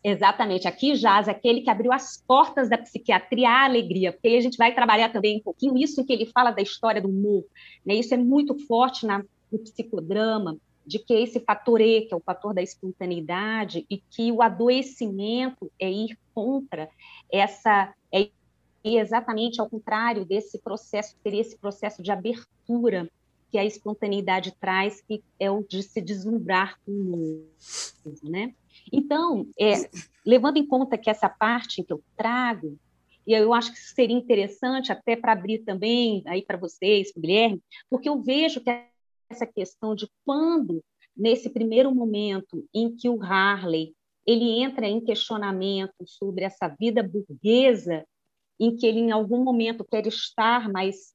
Exatamente, 0.03 0.67
aqui 0.67 0.95
jaz 0.95 1.29
aquele 1.29 1.61
que 1.61 1.69
abriu 1.69 1.93
as 1.93 2.23
portas 2.27 2.71
da 2.71 2.79
psiquiatria 2.79 3.51
à 3.51 3.65
alegria, 3.65 4.13
porque 4.13 4.29
aí 4.29 4.37
a 4.39 4.41
gente 4.41 4.57
vai 4.57 4.75
trabalhar 4.75 5.13
também 5.13 5.37
um 5.37 5.43
pouquinho 5.43 5.77
isso 5.77 6.01
em 6.01 6.05
que 6.05 6.13
ele 6.13 6.25
fala 6.25 6.51
da 6.51 6.63
história 6.63 7.03
do 7.03 7.09
humor, 7.09 7.45
né? 7.85 7.95
Isso 7.95 8.15
é 8.15 8.17
muito 8.17 8.59
forte 8.67 9.05
na, 9.05 9.23
no 9.53 9.59
psicodrama, 9.59 10.57
de 10.87 10.99
que 10.99 11.13
esse 11.13 11.39
fator 11.41 11.83
E, 11.83 12.03
que 12.03 12.15
é 12.15 12.17
o 12.17 12.21
fator 12.21 12.55
da 12.55 12.63
espontaneidade, 12.63 13.85
e 13.91 13.99
que 13.99 14.33
o 14.33 14.41
adoecimento 14.41 15.71
é 15.79 15.91
ir 15.91 16.19
contra 16.35 16.89
essa, 17.31 17.93
é 18.11 18.31
exatamente 18.83 19.61
ao 19.61 19.69
contrário 19.69 20.25
desse 20.25 20.59
processo, 20.59 21.15
seria 21.23 21.43
esse 21.43 21.59
processo 21.59 22.03
de 22.03 22.11
abertura 22.11 23.07
que 23.51 23.59
a 23.59 23.65
espontaneidade 23.65 24.55
traz, 24.59 25.03
que 25.03 25.23
é 25.39 25.51
o 25.51 25.63
de 25.63 25.83
se 25.83 26.01
deslumbrar 26.01 26.79
com 26.87 26.93
o 26.93 27.05
mundo, 27.05 27.47
né? 28.23 28.55
Então, 28.93 29.47
é, 29.59 29.75
levando 30.25 30.57
em 30.57 30.67
conta 30.67 30.99
que 30.99 31.11
essa 31.11 31.29
parte 31.29 31.83
que 31.83 31.93
eu 31.93 32.03
trago, 32.17 32.79
e 33.27 33.33
eu 33.33 33.53
acho 33.53 33.73
que 33.73 33.79
seria 33.79 34.17
interessante 34.17 34.91
até 34.91 35.17
para 35.17 35.33
abrir 35.33 35.61
também 35.61 36.23
aí 36.27 36.43
para 36.43 36.59
vocês, 36.59 37.13
Guilherme, 37.17 37.63
porque 37.89 38.09
eu 38.09 38.21
vejo 38.21 38.61
que 38.61 38.71
essa 39.29 39.47
questão 39.47 39.95
de 39.95 40.09
quando, 40.25 40.83
nesse 41.17 41.51
primeiro 41.51 41.95
momento 41.95 42.67
em 42.75 42.95
que 42.95 43.09
o 43.09 43.23
Harley 43.23 43.95
ele 44.27 44.63
entra 44.63 44.87
em 44.87 45.01
questionamento 45.01 45.95
sobre 46.07 46.45
essa 46.45 46.69
vida 46.69 47.03
burguesa, 47.03 48.05
em 48.59 48.77
que 48.77 48.87
ele 48.87 49.01
em 49.01 49.11
algum 49.11 49.43
momento 49.43 49.85
quer 49.85 50.07
estar, 50.07 50.69
mas 50.71 51.15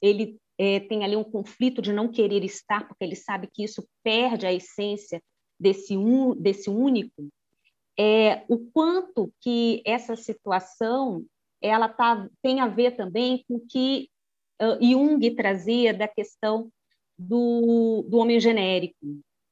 ele 0.00 0.38
é, 0.56 0.80
tem 0.80 1.04
ali 1.04 1.14
um 1.14 1.24
conflito 1.24 1.82
de 1.82 1.92
não 1.92 2.08
querer 2.08 2.42
estar, 2.44 2.86
porque 2.88 3.04
ele 3.04 3.14
sabe 3.14 3.48
que 3.52 3.62
isso 3.62 3.86
perde 4.02 4.46
a 4.46 4.52
essência 4.52 5.22
desse, 5.58 5.96
un, 5.96 6.34
desse 6.36 6.70
único, 6.70 7.28
é, 7.98 8.44
o 8.48 8.58
quanto 8.70 9.32
que 9.40 9.82
essa 9.84 10.14
situação 10.14 11.24
ela 11.60 11.88
tá, 11.88 12.28
tem 12.40 12.60
a 12.60 12.68
ver 12.68 12.92
também 12.92 13.44
com 13.48 13.56
o 13.56 13.66
que 13.66 14.08
uh, 14.62 14.84
Jung 14.84 15.30
trazia 15.34 15.92
da 15.92 16.06
questão 16.06 16.70
do, 17.18 18.04
do 18.08 18.18
homem 18.18 18.38
genérico. 18.38 18.94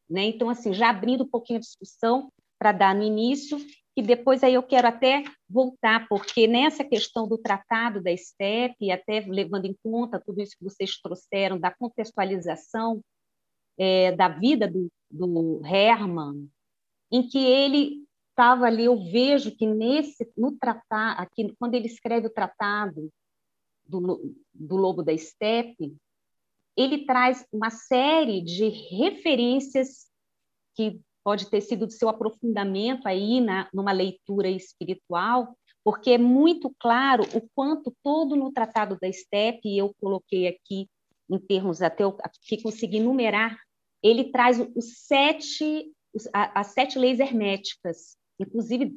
Né? 0.09 0.25
Então, 0.27 0.49
assim, 0.49 0.73
já 0.73 0.91
abrindo 0.91 1.25
um 1.25 1.29
pouquinho 1.29 1.59
a 1.59 1.61
discussão 1.61 2.31
para 2.59 2.71
dar 2.71 2.95
no 2.95 3.03
início, 3.03 3.59
e 3.97 4.03
depois 4.03 4.45
aí 4.45 4.55
eu 4.55 4.63
quero 4.63 4.87
até 4.87 5.25
voltar, 5.49 6.07
porque 6.07 6.47
nessa 6.47 6.85
questão 6.85 7.27
do 7.27 7.39
tratado 7.39 8.01
da 8.01 8.15
STEP, 8.15 8.91
até 8.93 9.21
levando 9.21 9.65
em 9.65 9.75
conta 9.83 10.23
tudo 10.25 10.41
isso 10.41 10.57
que 10.57 10.65
vocês 10.65 11.01
trouxeram, 11.01 11.59
da 11.59 11.75
contextualização 11.75 13.01
é, 13.79 14.13
da 14.13 14.29
vida 14.29 14.69
do, 14.69 14.89
do 15.11 15.61
Herman, 15.65 16.49
em 17.11 17.27
que 17.27 17.39
ele 17.39 18.07
estava 18.31 18.67
ali, 18.67 18.85
eu 18.85 18.97
vejo 19.11 19.51
que 19.57 19.67
nesse, 19.67 20.31
no 20.37 20.53
tratado, 20.53 21.23
aqui, 21.23 21.55
quando 21.59 21.75
ele 21.75 21.87
escreve 21.87 22.27
o 22.27 22.33
tratado 22.33 23.11
do, 23.87 24.35
do 24.53 24.77
Lobo 24.77 25.03
da 25.03 25.13
Estepe, 25.13 25.97
ele 26.77 27.07
traz 27.07 27.47
uma 27.51 27.71
série 27.71 28.43
de 28.43 28.69
referências 28.69 30.07
que 30.75 31.01
pode 31.25 31.49
ter 31.49 31.63
sido 31.63 31.87
do 31.87 31.93
seu 31.93 32.09
aprofundamento 32.09 33.07
aí 33.09 33.41
na, 33.41 33.69
numa 33.73 33.93
leitura 33.93 34.49
espiritual, 34.49 35.57
porque 35.83 36.11
é 36.11 36.19
muito 36.19 36.75
claro 36.79 37.25
o 37.35 37.49
quanto 37.55 37.95
todo 38.03 38.37
no 38.37 38.53
Tratado 38.53 38.99
da 39.01 39.09
Estepe, 39.09 39.77
eu 39.77 39.95
coloquei 39.99 40.47
aqui 40.47 40.89
em 41.29 41.39
termos 41.39 41.81
até 41.81 42.05
eu 42.05 42.17
que 42.43 42.63
consegui 42.63 43.01
numerar 43.01 43.59
ele 44.07 44.25
traz 44.25 44.59
os 44.75 44.99
sete, 45.07 45.93
as 46.33 46.69
sete 46.69 46.99
leis 46.99 47.19
herméticas, 47.21 48.17
inclusive 48.39 48.93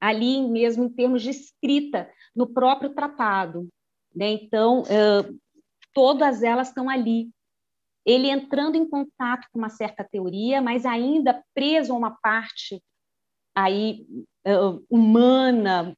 ali 0.00 0.42
mesmo 0.48 0.84
em 0.84 0.88
termos 0.88 1.22
de 1.22 1.30
escrita, 1.30 2.10
no 2.34 2.46
próprio 2.46 2.94
tratado. 2.94 3.68
Né? 4.14 4.30
Então, 4.30 4.82
todas 5.92 6.42
elas 6.42 6.68
estão 6.68 6.88
ali. 6.88 7.30
Ele 8.04 8.30
entrando 8.30 8.76
em 8.76 8.88
contato 8.88 9.46
com 9.52 9.58
uma 9.58 9.68
certa 9.68 10.02
teoria, 10.02 10.62
mas 10.62 10.86
ainda 10.86 11.44
preso 11.54 11.92
a 11.92 11.96
uma 11.96 12.10
parte 12.22 12.82
aí 13.54 14.06
humana, 14.88 15.94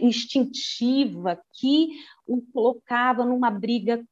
instintiva, 0.00 1.42
que 1.54 1.88
o 2.26 2.40
colocava 2.52 3.24
numa 3.24 3.50
briga 3.50 4.04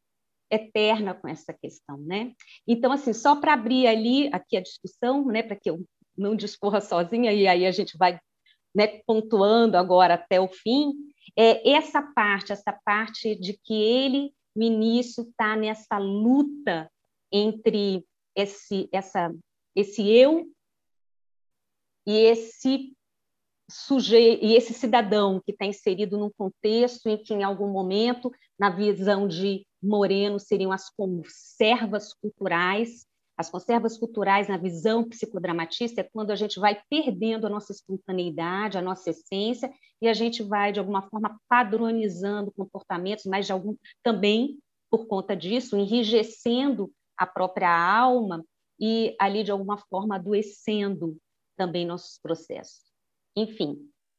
eterna 0.50 1.14
com 1.14 1.28
essa 1.28 1.52
questão, 1.52 1.98
né? 1.98 2.32
Então, 2.66 2.92
assim, 2.92 3.12
só 3.12 3.36
para 3.36 3.54
abrir 3.54 3.86
ali 3.86 4.28
aqui 4.32 4.56
a 4.56 4.62
discussão, 4.62 5.26
né, 5.26 5.42
para 5.42 5.56
que 5.56 5.70
eu 5.70 5.84
não 6.16 6.36
discorra 6.36 6.80
sozinha 6.80 7.32
e 7.32 7.46
aí 7.46 7.66
a 7.66 7.72
gente 7.72 7.96
vai 7.96 8.18
né, 8.74 9.00
pontuando 9.06 9.76
agora 9.76 10.14
até 10.14 10.40
o 10.40 10.48
fim, 10.48 10.92
é 11.36 11.70
essa 11.70 12.02
parte, 12.02 12.52
essa 12.52 12.72
parte 12.84 13.34
de 13.36 13.58
que 13.62 13.74
ele, 13.74 14.32
no 14.54 14.62
início, 14.62 15.22
está 15.24 15.56
nessa 15.56 15.98
luta 15.98 16.90
entre 17.32 18.04
esse, 18.36 18.88
essa, 18.92 19.32
esse 19.74 20.08
eu 20.08 20.46
e 22.06 22.16
esse 22.16 22.94
sujeito 23.70 24.44
e 24.44 24.54
esse 24.54 24.74
cidadão 24.74 25.40
que 25.44 25.52
está 25.52 25.64
inserido 25.64 26.18
num 26.18 26.30
contexto 26.30 27.08
em 27.08 27.16
que, 27.16 27.32
em 27.32 27.42
algum 27.42 27.68
momento, 27.68 28.30
na 28.58 28.70
visão 28.70 29.26
de 29.26 29.66
Moreno 29.82 30.38
seriam 30.38 30.72
as 30.72 30.90
conservas 30.90 32.12
culturais. 32.14 33.06
As 33.36 33.50
conservas 33.50 33.98
culturais, 33.98 34.48
na 34.48 34.56
visão 34.56 35.02
psicodramatista, 35.02 36.00
é 36.00 36.08
quando 36.12 36.30
a 36.30 36.36
gente 36.36 36.60
vai 36.60 36.80
perdendo 36.88 37.46
a 37.46 37.50
nossa 37.50 37.72
espontaneidade, 37.72 38.78
a 38.78 38.82
nossa 38.82 39.10
essência, 39.10 39.72
e 40.00 40.06
a 40.06 40.14
gente 40.14 40.42
vai, 40.42 40.70
de 40.70 40.78
alguma 40.78 41.02
forma, 41.02 41.36
padronizando 41.48 42.52
comportamentos, 42.52 43.24
mas 43.24 43.46
de 43.46 43.52
algum, 43.52 43.74
também, 44.04 44.58
por 44.88 45.06
conta 45.06 45.34
disso, 45.34 45.76
enrijecendo 45.76 46.92
a 47.16 47.26
própria 47.26 47.70
alma 47.70 48.44
e, 48.78 49.16
ali, 49.18 49.42
de 49.42 49.50
alguma 49.50 49.78
forma, 49.78 50.14
adoecendo 50.14 51.16
também 51.56 51.84
nossos 51.84 52.18
processos. 52.18 52.93
Enfim, 53.36 53.78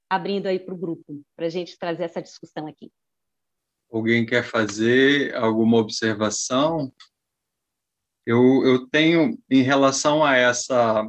abrindo 0.09 0.47
aí 0.47 0.59
para 0.59 0.73
o 0.73 0.77
grupo, 0.77 1.21
para 1.35 1.45
a 1.45 1.49
gente 1.49 1.77
trazer 1.77 2.03
essa 2.03 2.21
discussão 2.21 2.67
aqui. 2.67 2.91
Alguém 3.91 4.25
quer 4.25 4.43
fazer 4.43 5.33
alguma 5.35 5.77
observação? 5.77 6.91
Eu, 8.25 8.65
eu 8.65 8.87
tenho, 8.87 9.37
em 9.49 9.61
relação 9.61 10.23
a 10.23 10.35
essa 10.35 11.07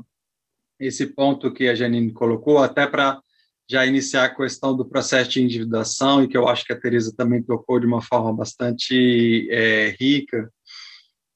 esse 0.79 1.07
ponto 1.07 1.53
que 1.53 1.69
a 1.69 1.75
Janine 1.75 2.13
colocou, 2.13 2.59
até 2.59 2.87
para 2.87 3.21
já 3.69 3.85
iniciar 3.85 4.27
a 4.27 4.35
questão 4.35 4.77
do 4.77 4.85
processo 4.85 5.31
de 5.31 5.43
individuação, 5.43 6.23
e 6.23 6.29
que 6.29 6.37
eu 6.37 6.47
acho 6.47 6.65
que 6.65 6.73
a 6.73 6.81
Teresa 6.81 7.15
também 7.17 7.43
tocou 7.43 7.81
de 7.81 7.87
uma 7.87 8.03
forma 8.03 8.33
bastante 8.33 9.49
é, 9.51 9.97
rica, 9.99 10.53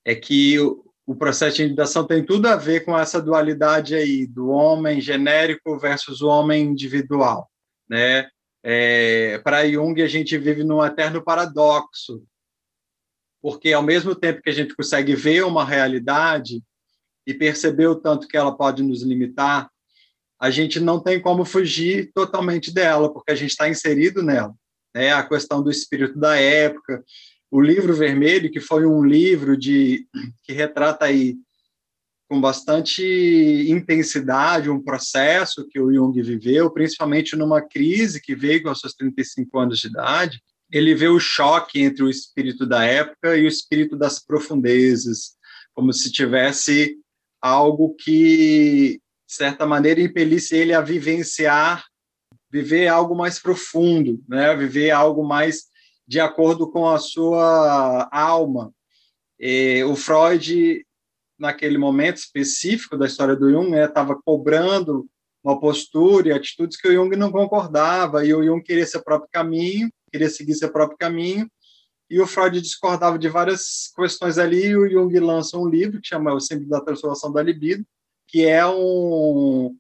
é 0.05 0.15
que 0.15 0.57
o, 1.11 1.15
processo 1.17 1.57
de 1.57 1.63
individuação 1.63 2.07
tem 2.07 2.25
tudo 2.25 2.47
a 2.47 2.55
ver 2.55 2.85
com 2.85 2.97
essa 2.97 3.21
dualidade 3.21 3.97
aí 3.97 4.27
do 4.27 4.49
homem 4.51 5.01
genérico 5.01 5.77
versus 5.77 6.21
o 6.23 6.29
homem 6.29 6.63
individual, 6.65 7.51
né? 7.89 8.29
É, 8.63 9.39
para 9.39 9.69
Jung 9.69 10.01
a 10.03 10.07
gente 10.07 10.39
vive 10.39 10.63
num 10.63 10.85
eterno 10.85 11.21
paradoxo, 11.25 12.23
porque 13.43 13.73
ao 13.73 13.83
mesmo 13.83 14.15
tempo 14.15 14.41
que 14.41 14.51
a 14.51 14.53
gente 14.53 14.77
consegue 14.77 15.17
ver 15.17 15.45
uma 15.45 15.65
realidade 15.65 16.63
e 17.27 17.35
perceber 17.35 17.89
o 17.89 17.97
tanto 17.97 18.29
que 18.29 18.37
ela 18.37 18.57
pode 18.57 18.83
nos 18.83 19.03
limitar, 19.03 19.69
a 20.39 20.51
gente 20.51 20.79
não 20.79 21.01
tem 21.01 21.21
como 21.21 21.45
fugir 21.45 22.13
totalmente 22.15 22.73
dela, 22.73 23.13
porque 23.13 23.33
a 23.33 23.37
gente 23.37 23.51
está 23.51 23.69
inserido 23.69 24.23
nela. 24.23 24.55
Né? 24.95 25.13
A 25.13 25.27
questão 25.27 25.63
do 25.63 25.71
espírito 25.71 26.19
da 26.19 26.37
época, 26.37 27.03
o 27.51 27.61
livro 27.61 27.95
vermelho, 27.95 28.51
que 28.51 28.61
foi 28.61 28.87
um 28.87 29.05
livro 29.05 29.57
de 29.57 30.07
que 30.45 30.53
retrata 30.53 31.07
aí 31.07 31.37
com 32.29 32.41
bastante 32.41 33.03
intensidade 33.69 34.71
um 34.71 34.81
processo 34.81 35.67
que 35.69 35.81
o 35.81 35.93
Jung 35.93 36.23
viveu, 36.23 36.71
principalmente 36.71 37.35
numa 37.35 37.61
crise 37.61 38.21
que 38.21 38.37
veio 38.37 38.63
com 38.63 38.73
seus 38.73 38.95
35 38.95 39.59
anos 39.59 39.81
de 39.81 39.89
idade. 39.89 40.41
Ele 40.71 40.95
vê 40.95 41.09
o 41.09 41.19
choque 41.19 41.81
entre 41.81 42.05
o 42.05 42.09
espírito 42.09 42.65
da 42.65 42.85
época 42.85 43.37
e 43.37 43.45
o 43.45 43.49
espírito 43.49 43.97
das 43.97 44.25
profundezas, 44.25 45.33
como 45.75 45.93
se 45.93 46.13
tivesse 46.13 46.97
algo 47.43 47.97
que, 47.97 49.01
de 49.29 49.35
certa 49.35 49.67
maneira, 49.67 50.01
impelisse 50.01 50.55
ele 50.55 50.73
a 50.73 50.81
vivenciar, 50.81 51.85
viver 52.49 52.87
algo 52.87 53.17
mais 53.17 53.41
profundo, 53.41 54.23
né? 54.29 54.55
viver 54.55 54.93
algo 54.93 55.25
mais 55.27 55.70
de 56.11 56.19
acordo 56.19 56.69
com 56.69 56.89
a 56.89 56.99
sua 56.99 58.09
alma. 58.11 58.75
E 59.39 59.85
o 59.85 59.95
Freud, 59.95 60.85
naquele 61.39 61.79
momento 61.79 62.17
específico 62.17 62.99
da 62.99 63.07
história 63.07 63.37
do 63.37 63.49
Jung, 63.49 63.73
estava 63.77 64.15
né, 64.15 64.21
cobrando 64.25 65.07
uma 65.41 65.61
postura 65.61 66.27
e 66.27 66.33
atitudes 66.33 66.77
que 66.77 66.89
o 66.89 66.93
Jung 66.93 67.15
não 67.15 67.31
concordava, 67.31 68.27
e 68.27 68.35
o 68.35 68.45
Jung 68.45 68.61
queria 68.61 68.85
seu 68.85 69.01
próprio 69.01 69.31
caminho, 69.31 69.89
queria 70.11 70.29
seguir 70.29 70.55
seu 70.55 70.73
próprio 70.73 70.99
caminho, 70.99 71.49
e 72.11 72.21
o 72.21 72.27
Freud 72.27 72.61
discordava 72.61 73.17
de 73.17 73.29
várias 73.29 73.93
questões 73.95 74.37
ali, 74.37 74.67
e 74.67 74.77
o 74.77 74.91
Jung 74.91 75.17
lança 75.21 75.57
um 75.57 75.69
livro 75.69 76.01
que 76.01 76.09
chama 76.09 76.35
O 76.35 76.41
Símbolo 76.41 76.71
da 76.71 76.81
Transformação 76.81 77.33
da 77.33 77.41
Libido, 77.41 77.87
que 78.27 78.45
é 78.45 78.67
um... 78.67 79.77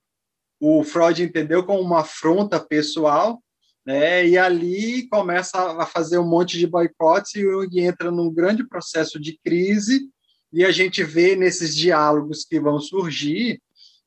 O 0.60 0.84
Freud 0.84 1.24
entendeu 1.24 1.64
como 1.66 1.80
uma 1.80 2.02
afronta 2.02 2.60
pessoal 2.60 3.42
né? 3.90 4.24
E 4.24 4.38
ali 4.38 5.08
começa 5.08 5.58
a 5.58 5.84
fazer 5.84 6.18
um 6.18 6.28
monte 6.28 6.56
de 6.56 6.66
boicotes 6.66 7.34
e 7.34 7.44
o 7.44 7.64
Jung 7.64 7.80
entra 7.80 8.08
num 8.08 8.32
grande 8.32 8.64
processo 8.64 9.18
de 9.18 9.36
crise 9.44 10.08
e 10.52 10.64
a 10.64 10.70
gente 10.70 11.02
vê 11.02 11.34
nesses 11.34 11.74
diálogos 11.74 12.44
que 12.44 12.60
vão 12.60 12.78
surgir 12.78 13.60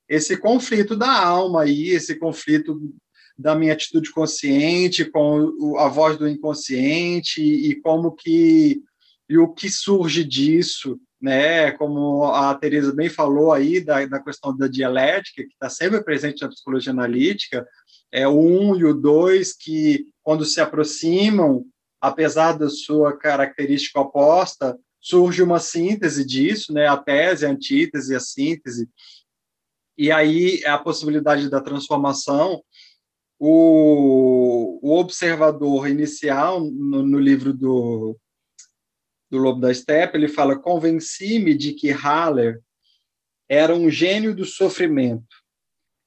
esse 0.07 0.37
conflito 0.37 0.95
da 0.95 1.11
alma 1.11 1.63
aí, 1.63 1.89
esse 1.89 2.15
conflito 2.15 2.79
da 3.37 3.55
minha 3.55 3.73
atitude 3.73 4.09
consciente 4.11 5.03
com 5.03 5.77
a 5.77 5.89
voz 5.89 6.17
do 6.17 6.29
inconsciente 6.29 7.41
e 7.41 7.75
como 7.81 8.13
que 8.13 8.81
e 9.27 9.37
o 9.37 9.49
que 9.49 9.69
surge 9.69 10.23
disso, 10.23 10.99
né? 11.21 11.71
Como 11.71 12.25
a 12.25 12.53
Teresa 12.55 12.93
bem 12.93 13.09
falou 13.09 13.51
aí 13.51 13.81
da, 13.81 14.05
da 14.05 14.21
questão 14.21 14.55
da 14.55 14.67
dialética 14.67 15.43
que 15.43 15.53
está 15.53 15.69
sempre 15.69 16.03
presente 16.03 16.41
na 16.41 16.49
psicologia 16.49 16.91
analítica, 16.91 17.65
é 18.13 18.27
o 18.27 18.39
1 18.39 18.69
um 18.69 18.75
e 18.75 18.85
o 18.85 18.93
2 18.93 19.53
que, 19.53 20.05
quando 20.21 20.45
se 20.45 20.61
aproximam, 20.61 21.65
apesar 21.99 22.53
da 22.53 22.69
sua 22.69 23.17
característica 23.17 23.99
oposta, 23.99 24.79
surge 25.01 25.41
uma 25.41 25.59
síntese 25.59 26.23
disso, 26.23 26.71
né? 26.71 26.87
a 26.87 26.95
tese, 26.95 27.43
a 27.43 27.49
antítese, 27.49 28.15
a 28.15 28.19
síntese, 28.19 28.87
e 29.97 30.11
aí 30.11 30.63
a 30.63 30.77
possibilidade 30.77 31.49
da 31.49 31.59
transformação. 31.59 32.63
O, 33.39 34.79
o 34.81 34.97
observador 34.99 35.89
inicial, 35.89 36.61
no, 36.61 37.01
no 37.01 37.19
livro 37.19 37.51
do, 37.51 38.15
do 39.29 39.39
Lobo 39.39 39.59
da 39.59 39.73
Steppe, 39.73 40.17
ele 40.17 40.27
fala: 40.27 40.57
convenci-me 40.57 41.55
de 41.55 41.73
que 41.73 41.89
Haller 41.89 42.61
era 43.49 43.75
um 43.75 43.89
gênio 43.89 44.35
do 44.35 44.45
sofrimento 44.45 45.42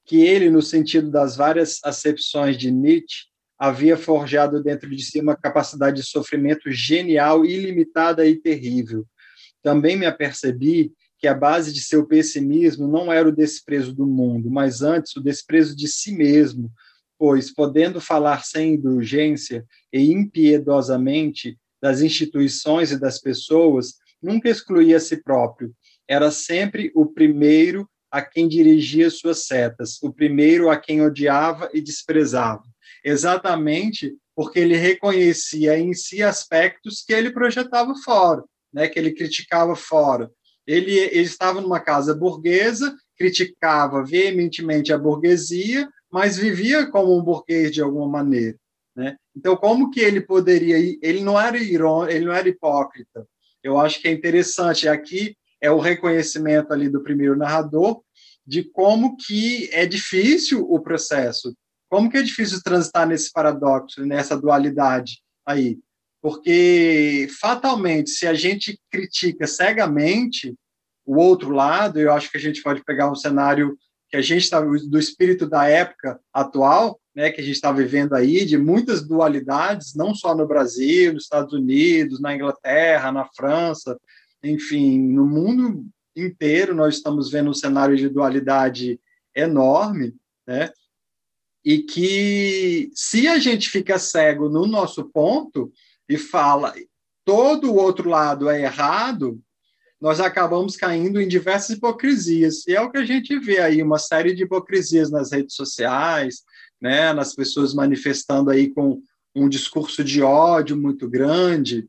que 0.07 0.21
ele, 0.21 0.49
no 0.49 0.61
sentido 0.61 1.11
das 1.11 1.35
várias 1.35 1.79
acepções 1.83 2.57
de 2.57 2.71
Nietzsche, 2.71 3.25
havia 3.59 3.97
forjado 3.97 4.63
dentro 4.63 4.89
de 4.89 5.03
si 5.03 5.19
uma 5.19 5.35
capacidade 5.35 5.97
de 5.97 6.07
sofrimento 6.07 6.71
genial, 6.71 7.43
ilimitada 7.43 8.25
e 8.25 8.35
terrível. 8.35 9.05
Também 9.61 9.97
me 9.97 10.05
apercebi 10.05 10.93
que 11.19 11.27
a 11.27 11.33
base 11.33 11.73
de 11.73 11.81
seu 11.81 12.05
pessimismo 12.05 12.87
não 12.87 13.11
era 13.11 13.27
o 13.27 13.35
desprezo 13.35 13.93
do 13.93 14.05
mundo, 14.05 14.49
mas 14.49 14.81
antes 14.81 15.15
o 15.17 15.21
desprezo 15.21 15.75
de 15.75 15.87
si 15.87 16.13
mesmo, 16.13 16.71
pois, 17.17 17.53
podendo 17.53 17.99
falar 17.99 18.45
sem 18.45 18.75
indulgência 18.75 19.65
e 19.91 20.11
impiedosamente 20.11 21.57
das 21.81 22.01
instituições 22.01 22.91
e 22.91 22.99
das 22.99 23.19
pessoas, 23.19 23.95
nunca 24.21 24.49
excluía 24.49 24.97
a 24.97 25.01
si 25.01 25.21
próprio. 25.21 25.73
Era 26.07 26.31
sempre 26.31 26.91
o 26.95 27.05
primeiro 27.05 27.89
a 28.11 28.21
quem 28.21 28.47
dirigia 28.47 29.09
suas 29.09 29.45
setas, 29.45 30.01
o 30.01 30.11
primeiro 30.11 30.69
a 30.69 30.77
quem 30.77 31.01
odiava 31.01 31.69
e 31.73 31.81
desprezava, 31.81 32.63
exatamente 33.03 34.15
porque 34.35 34.59
ele 34.59 34.75
reconhecia 34.77 35.77
em 35.79 35.93
si 35.93 36.21
aspectos 36.21 37.03
que 37.05 37.13
ele 37.13 37.31
projetava 37.31 37.93
fora, 38.03 38.43
né, 38.71 38.87
que 38.87 38.99
ele 38.99 39.11
criticava 39.11 39.75
fora. 39.75 40.29
Ele, 40.65 40.91
ele 40.91 41.21
estava 41.21 41.59
numa 41.61 41.79
casa 41.79 42.13
burguesa, 42.13 42.95
criticava 43.17 44.03
veementemente 44.03 44.93
a 44.93 44.97
burguesia, 44.97 45.89
mas 46.11 46.37
vivia 46.37 46.85
como 46.85 47.17
um 47.17 47.23
burguês 47.23 47.71
de 47.71 47.81
alguma 47.81 48.07
maneira. 48.07 48.57
Né? 48.95 49.15
Então, 49.35 49.55
como 49.55 49.89
que 49.89 49.99
ele 49.99 50.21
poderia? 50.21 50.77
Ele 51.01 51.21
não 51.21 51.39
era 51.39 51.57
irônico, 51.57 52.11
ele 52.11 52.25
não 52.25 52.33
era 52.33 52.49
hipócrita. 52.49 53.27
Eu 53.63 53.79
acho 53.79 54.01
que 54.01 54.07
é 54.07 54.11
interessante. 54.11 54.87
Aqui 54.87 55.35
é 55.61 55.71
o 55.71 55.79
reconhecimento 55.79 56.71
ali 56.71 56.89
do 56.89 57.03
primeiro 57.03 57.35
narrador 57.35 58.01
de 58.45 58.63
como 58.63 59.17
que 59.17 59.69
é 59.73 59.85
difícil 59.85 60.65
o 60.69 60.79
processo, 60.79 61.53
como 61.89 62.09
que 62.09 62.17
é 62.17 62.21
difícil 62.21 62.61
transitar 62.63 63.07
nesse 63.07 63.31
paradoxo, 63.31 64.05
nessa 64.05 64.37
dualidade 64.37 65.21
aí, 65.45 65.77
porque 66.21 67.27
fatalmente 67.39 68.09
se 68.09 68.25
a 68.25 68.33
gente 68.33 68.79
critica 68.91 69.45
cegamente 69.47 70.55
o 71.05 71.17
outro 71.17 71.51
lado, 71.51 71.99
eu 71.99 72.11
acho 72.11 72.29
que 72.29 72.37
a 72.37 72.39
gente 72.39 72.61
pode 72.61 72.83
pegar 72.83 73.09
um 73.09 73.15
cenário 73.15 73.77
que 74.09 74.17
a 74.17 74.21
gente 74.21 74.43
está 74.43 74.61
do 74.61 74.99
espírito 74.99 75.47
da 75.47 75.67
época 75.67 76.19
atual, 76.33 76.99
né, 77.13 77.31
que 77.31 77.41
a 77.41 77.43
gente 77.43 77.55
está 77.55 77.71
vivendo 77.71 78.13
aí 78.13 78.45
de 78.45 78.57
muitas 78.57 79.05
dualidades, 79.05 79.95
não 79.95 80.13
só 80.13 80.35
no 80.35 80.47
Brasil, 80.47 81.13
nos 81.13 81.23
Estados 81.23 81.53
Unidos, 81.53 82.21
na 82.21 82.33
Inglaterra, 82.33 83.11
na 83.11 83.25
França, 83.35 83.97
enfim, 84.47 84.99
no 84.99 85.25
mundo 85.25 85.85
inteiro 86.15 86.73
nós 86.73 86.95
estamos 86.95 87.29
vendo 87.29 87.49
um 87.49 87.53
cenário 87.53 87.95
de 87.95 88.09
dualidade 88.09 88.99
enorme, 89.35 90.15
né? 90.45 90.71
E 91.63 91.79
que 91.79 92.89
se 92.93 93.27
a 93.27 93.37
gente 93.37 93.69
fica 93.69 93.99
cego 93.99 94.49
no 94.49 94.65
nosso 94.65 95.05
ponto 95.05 95.71
e 96.07 96.17
fala 96.17 96.73
todo 97.25 97.71
o 97.71 97.75
outro 97.75 98.09
lado 98.09 98.49
é 98.49 98.61
errado, 98.61 99.39
nós 99.99 100.19
acabamos 100.19 100.77
caindo 100.77 101.19
em 101.19 101.27
diversas 101.27 101.75
hipocrisias. 101.75 102.65
E 102.67 102.75
é 102.75 102.81
o 102.81 102.89
que 102.89 102.97
a 102.97 103.05
gente 103.05 103.37
vê 103.39 103.59
aí, 103.59 103.81
uma 103.81 103.99
série 103.99 104.33
de 104.33 104.43
hipocrisias 104.43 105.11
nas 105.11 105.31
redes 105.31 105.55
sociais, 105.55 106.43
né, 106.79 107.11
nas 107.13 107.35
pessoas 107.35 107.73
manifestando 107.73 108.49
aí 108.49 108.69
com 108.69 109.01
um 109.35 109.49
discurso 109.49 110.03
de 110.03 110.21
ódio 110.21 110.77
muito 110.77 111.09
grande, 111.09 111.87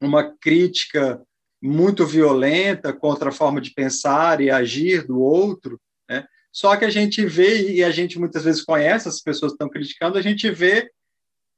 uma 0.00 0.24
crítica 0.40 1.22
muito 1.60 2.06
violenta 2.06 2.92
contra 2.92 3.30
a 3.30 3.32
forma 3.32 3.60
de 3.60 3.72
pensar 3.72 4.40
e 4.40 4.50
agir 4.50 5.06
do 5.06 5.20
outro, 5.20 5.80
né? 6.08 6.24
Só 6.52 6.76
que 6.76 6.84
a 6.84 6.90
gente 6.90 7.24
vê, 7.26 7.72
e 7.72 7.84
a 7.84 7.90
gente 7.90 8.18
muitas 8.18 8.44
vezes 8.44 8.64
conhece 8.64 9.08
as 9.08 9.20
pessoas 9.20 9.52
que 9.52 9.56
estão 9.56 9.68
criticando, 9.68 10.18
a 10.18 10.22
gente 10.22 10.50
vê 10.50 10.90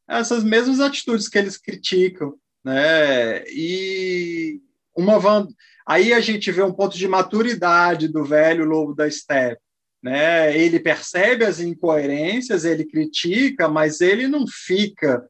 essas 0.08 0.42
mesmas 0.42 0.80
atitudes 0.80 1.28
que 1.28 1.38
eles 1.38 1.56
criticam, 1.56 2.34
né? 2.64 3.44
E 3.48 4.60
uma 4.96 5.46
aí 5.86 6.12
a 6.12 6.20
gente 6.20 6.50
vê 6.50 6.62
um 6.62 6.72
ponto 6.72 6.96
de 6.96 7.06
maturidade 7.06 8.08
do 8.08 8.24
velho 8.24 8.64
lobo 8.64 8.94
da 8.94 9.08
steppe, 9.10 9.60
né? 10.02 10.56
Ele 10.56 10.80
percebe 10.80 11.44
as 11.44 11.60
incoerências, 11.60 12.64
ele 12.64 12.84
critica, 12.84 13.68
mas 13.68 14.00
ele 14.00 14.26
não 14.26 14.46
fica 14.46 15.24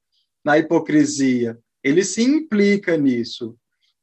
na 0.44 0.58
hipocrisia. 0.58 1.58
Ele 1.82 2.04
se 2.04 2.22
implica 2.22 2.96
nisso 2.96 3.56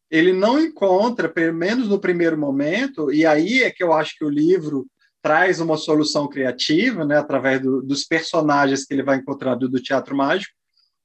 ele 0.10 0.34
não 0.34 0.60
encontra, 0.60 1.28
pelo 1.28 1.54
menos 1.54 1.88
no 1.88 2.00
primeiro 2.00 2.38
momento, 2.38 3.12
e 3.12 3.26
aí 3.26 3.64
é 3.64 3.72
que 3.72 3.84
eu 3.84 3.94
acho 3.94 4.18
que 4.18 4.26
o 4.26 4.30
livro 4.30 4.88
traz 5.22 5.60
uma 5.60 5.78
solução 5.78 6.28
criativa, 6.28 7.04
né, 7.04 7.18
através 7.18 7.62
do, 7.62 7.82
dos 7.82 8.06
personagens 8.06 8.86
que 8.86 8.94
ele 8.94 9.04
vai 9.04 9.18
encontrar 9.18 9.56
do, 9.56 9.68
do 9.68 9.82
teatro 9.82 10.16
mágico, 10.16 10.54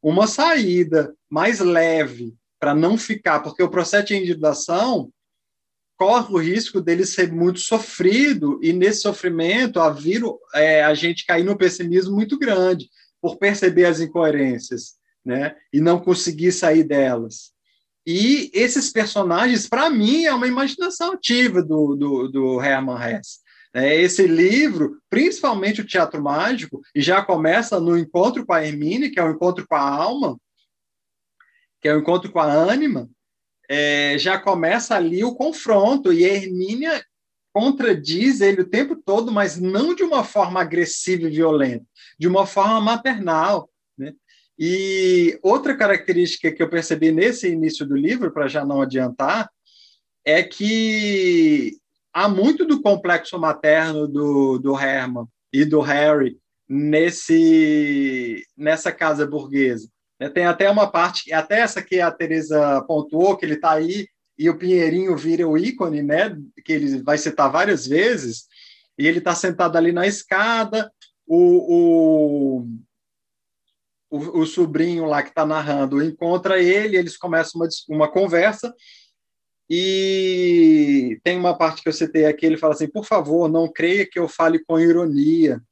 uma 0.00 0.26
saída 0.26 1.14
mais 1.28 1.60
leve 1.60 2.34
para 2.60 2.74
não 2.74 2.96
ficar, 2.96 3.40
porque 3.40 3.62
o 3.62 3.70
processo 3.70 4.08
de 4.08 4.16
individuação 4.16 5.10
corre 5.96 6.34
o 6.34 6.38
risco 6.38 6.80
dele 6.80 7.04
ser 7.04 7.32
muito 7.32 7.60
sofrido 7.60 8.58
e 8.62 8.72
nesse 8.72 9.02
sofrimento 9.02 9.78
a, 9.80 9.90
vir, 9.90 10.22
é, 10.54 10.82
a 10.82 10.94
gente 10.94 11.24
cair 11.24 11.44
no 11.44 11.56
pessimismo 11.56 12.14
muito 12.14 12.38
grande 12.38 12.88
por 13.20 13.36
perceber 13.36 13.84
as 13.84 14.00
incoerências, 14.00 14.94
né? 15.24 15.54
E 15.72 15.80
não 15.80 16.00
conseguir 16.00 16.50
sair 16.50 16.82
delas. 16.82 17.52
E 18.06 18.50
esses 18.52 18.90
personagens, 18.90 19.68
para 19.68 19.88
mim, 19.88 20.24
é 20.24 20.34
uma 20.34 20.48
imaginação 20.48 21.12
ativa 21.12 21.62
do, 21.62 21.94
do, 21.94 22.28
do 22.28 22.62
Hermann 22.62 22.98
Hesse. 23.00 23.42
É, 23.74 23.98
esse 24.00 24.26
livro, 24.26 25.00
principalmente 25.08 25.80
o 25.80 25.86
Teatro 25.86 26.22
Mágico, 26.22 26.82
e 26.94 27.00
já 27.00 27.24
começa 27.24 27.80
no 27.80 27.96
encontro 27.96 28.44
com 28.44 28.52
a 28.52 28.64
Hermine, 28.64 29.10
que 29.10 29.18
é 29.18 29.24
o 29.24 29.30
encontro 29.30 29.66
com 29.66 29.74
a 29.74 29.80
alma, 29.80 30.36
que 31.80 31.88
é 31.88 31.94
o 31.94 32.00
encontro 32.00 32.30
com 32.30 32.38
a 32.38 32.52
ânima, 32.52 33.08
é, 33.68 34.18
já 34.18 34.38
começa 34.38 34.94
ali 34.94 35.24
o 35.24 35.34
confronto, 35.34 36.12
e 36.12 36.24
a 36.24 36.34
Hermínia 36.34 37.02
contradiz 37.52 38.40
ele 38.40 38.62
o 38.62 38.68
tempo 38.68 38.96
todo, 38.96 39.32
mas 39.32 39.58
não 39.58 39.94
de 39.94 40.02
uma 40.02 40.24
forma 40.24 40.60
agressiva 40.60 41.26
e 41.26 41.30
violenta, 41.30 41.84
de 42.18 42.28
uma 42.28 42.46
forma 42.46 42.80
maternal. 42.80 43.70
Né? 44.58 44.66
E 44.66 45.38
outra 45.42 45.76
característica 45.76 46.52
que 46.52 46.62
eu 46.62 46.68
percebi 46.68 47.10
nesse 47.10 47.48
início 47.48 47.86
do 47.86 47.96
livro, 47.96 48.32
para 48.32 48.48
já 48.48 48.64
não 48.64 48.82
adiantar, 48.82 49.50
é 50.24 50.42
que 50.42 51.76
há 52.12 52.28
muito 52.28 52.64
do 52.64 52.80
complexo 52.80 53.38
materno 53.38 54.06
do, 54.06 54.58
do 54.58 54.78
Herman 54.78 55.26
e 55.52 55.64
do 55.64 55.80
Harry 55.80 56.38
nesse 56.68 58.46
nessa 58.56 58.92
casa 58.92 59.26
burguesa. 59.26 59.88
Tem 60.32 60.46
até 60.46 60.70
uma 60.70 60.88
parte, 60.88 61.32
até 61.32 61.60
essa 61.60 61.82
que 61.82 62.00
a 62.00 62.10
Teresa 62.10 62.80
pontuou, 62.82 63.36
que 63.36 63.44
ele 63.44 63.54
está 63.54 63.72
aí 63.72 64.06
e 64.38 64.48
o 64.48 64.56
Pinheirinho 64.56 65.16
vira 65.16 65.46
o 65.46 65.58
ícone, 65.58 66.02
né, 66.02 66.36
que 66.64 66.72
ele 66.72 67.02
vai 67.02 67.18
citar 67.18 67.50
várias 67.50 67.86
vezes, 67.86 68.46
e 68.98 69.06
ele 69.06 69.18
está 69.18 69.34
sentado 69.34 69.76
ali 69.76 69.92
na 69.92 70.06
escada, 70.06 70.90
o, 71.26 72.60
o, 72.60 72.68
o, 74.12 74.40
o 74.40 74.46
sobrinho 74.46 75.06
lá 75.06 75.22
que 75.22 75.30
está 75.30 75.46
narrando 75.46 76.02
encontra 76.02 76.60
ele, 76.62 76.98
eles 76.98 77.16
começam 77.16 77.58
uma, 77.58 77.68
uma 77.88 78.08
conversa, 78.10 78.74
e 79.70 81.18
tem 81.24 81.38
uma 81.38 81.56
parte 81.56 81.82
que 81.82 81.88
eu 81.88 81.94
citei 81.94 82.26
aqui, 82.26 82.44
ele 82.44 82.58
fala 82.58 82.74
assim, 82.74 82.86
por 82.86 83.06
favor, 83.06 83.48
não 83.48 83.72
creia 83.72 84.06
que 84.06 84.18
eu 84.18 84.28
fale 84.28 84.58
com 84.58 84.78
ironia, 84.78 85.62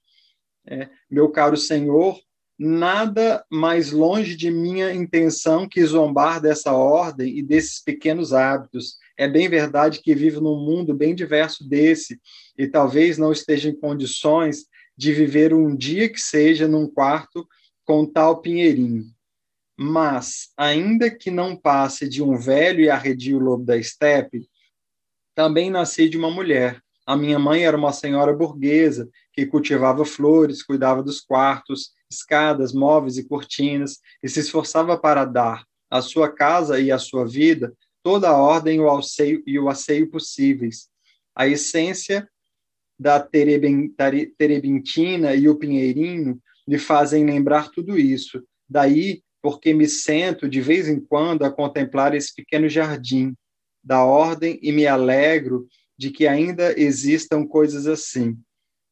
é, 0.67 0.89
meu 1.11 1.29
caro 1.29 1.55
senhor, 1.55 2.19
nada 2.59 3.45
mais 3.51 3.93
longe 3.93 4.35
de 4.35 4.51
minha 4.51 4.91
intenção 4.95 5.69
que 5.69 5.85
zombar 5.85 6.41
dessa 6.41 6.73
ordem 6.73 7.39
e 7.39 7.43
desses 7.43 7.83
pequenos 7.83 8.33
hábitos. 8.33 8.97
É 9.19 9.29
bem 9.29 9.51
verdade 9.51 10.01
que 10.01 10.15
vivo 10.15 10.41
num 10.41 10.65
mundo 10.65 10.95
bem 10.95 11.15
diverso 11.15 11.69
desse 11.69 12.19
e 12.57 12.67
talvez 12.67 13.19
não 13.19 13.33
esteja 13.33 13.69
em 13.69 13.79
condições 13.79 14.65
de 14.97 15.13
viver 15.13 15.53
um 15.53 15.77
dia 15.77 16.09
que 16.09 16.21
seja 16.21 16.67
num 16.67 16.87
quarto 16.87 17.47
com 17.85 18.07
tal 18.07 18.41
pinheirinho. 18.41 19.05
Mas, 19.79 20.51
ainda 20.57 21.11
que 21.11 21.31
não 21.31 21.57
passe 21.57 22.09
de 22.09 22.23
um 22.23 22.37
velho 22.37 22.81
e 22.81 22.91
arredio 22.91 23.39
lobo 23.39 23.65
da 23.65 23.77
estepe, 23.77 24.49
também 25.35 25.71
nasci 25.71 26.09
de 26.09 26.19
uma 26.19 26.31
mulher. 26.31 26.83
A 27.07 27.17
minha 27.17 27.39
mãe 27.39 27.65
era 27.65 27.77
uma 27.77 27.93
senhora 27.93 28.33
burguesa 28.33 29.09
que 29.33 29.47
cultivava 29.47 30.05
flores, 30.05 30.63
cuidava 30.63 31.03
dos 31.03 31.21
quartos, 31.21 31.93
escadas, 32.11 32.73
móveis 32.73 33.17
e 33.17 33.27
cortinas, 33.27 33.99
e 34.23 34.29
se 34.29 34.41
esforçava 34.41 34.99
para 34.99 35.25
dar 35.25 35.65
à 35.91 36.03
sua 36.03 36.31
casa 36.31 36.79
e 36.79 36.93
à 36.93 36.99
sua 36.99 37.27
vida 37.27 37.75
toda 38.03 38.29
a 38.29 38.37
ordem 38.37 38.81
o 38.81 38.91
asseio, 38.91 39.43
e 39.47 39.59
o 39.59 39.69
asseio 39.69 40.11
possíveis. 40.11 40.89
A 41.35 41.47
essência 41.47 42.29
da 42.99 43.19
terebintina 43.19 45.35
e 45.35 45.49
o 45.49 45.57
pinheirinho 45.57 46.39
me 46.67 46.79
fazem 46.79 47.25
lembrar 47.25 47.71
tudo 47.71 47.99
isso. 47.99 48.43
Daí, 48.69 49.23
porque 49.43 49.73
me 49.73 49.89
sento 49.89 50.49
de 50.49 50.61
vez 50.61 50.89
em 50.89 51.01
quando 51.01 51.45
a 51.45 51.51
contemplar 51.51 52.15
esse 52.15 52.35
pequeno 52.35 52.69
jardim 52.69 53.35
da 53.83 54.05
ordem 54.05 54.59
e 54.63 54.71
me 54.71 54.87
alegro 54.87 55.67
de 55.99 56.11
que 56.11 56.27
ainda 56.27 56.79
existam 56.79 57.47
coisas 57.47 57.87
assim. 57.87 58.39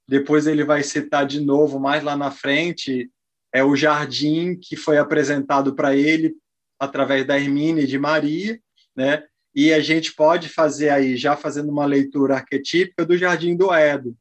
Depois 0.08 0.46
ele 0.46 0.64
vai 0.64 0.82
citar 0.82 1.26
de 1.26 1.40
novo, 1.40 1.78
mais 1.78 2.02
lá 2.02 2.16
na 2.16 2.30
frente, 2.30 3.10
é 3.52 3.62
o 3.62 3.76
jardim 3.76 4.56
que 4.56 4.76
foi 4.76 4.98
apresentado 4.98 5.74
para 5.74 5.94
ele 5.94 6.34
através 6.78 7.26
da 7.26 7.38
Hermínia 7.38 7.82
e 7.82 7.86
de 7.86 7.98
Maria, 7.98 8.60
né? 8.96 9.24
E 9.54 9.72
a 9.72 9.80
gente 9.80 10.14
pode 10.14 10.48
fazer 10.48 10.90
aí, 10.90 11.16
já 11.16 11.36
fazendo 11.36 11.70
uma 11.70 11.84
leitura 11.84 12.34
arquetípica 12.34 13.04
do 13.04 13.16
Jardim 13.16 13.56
do 13.56 13.72
Éden. 13.72 14.16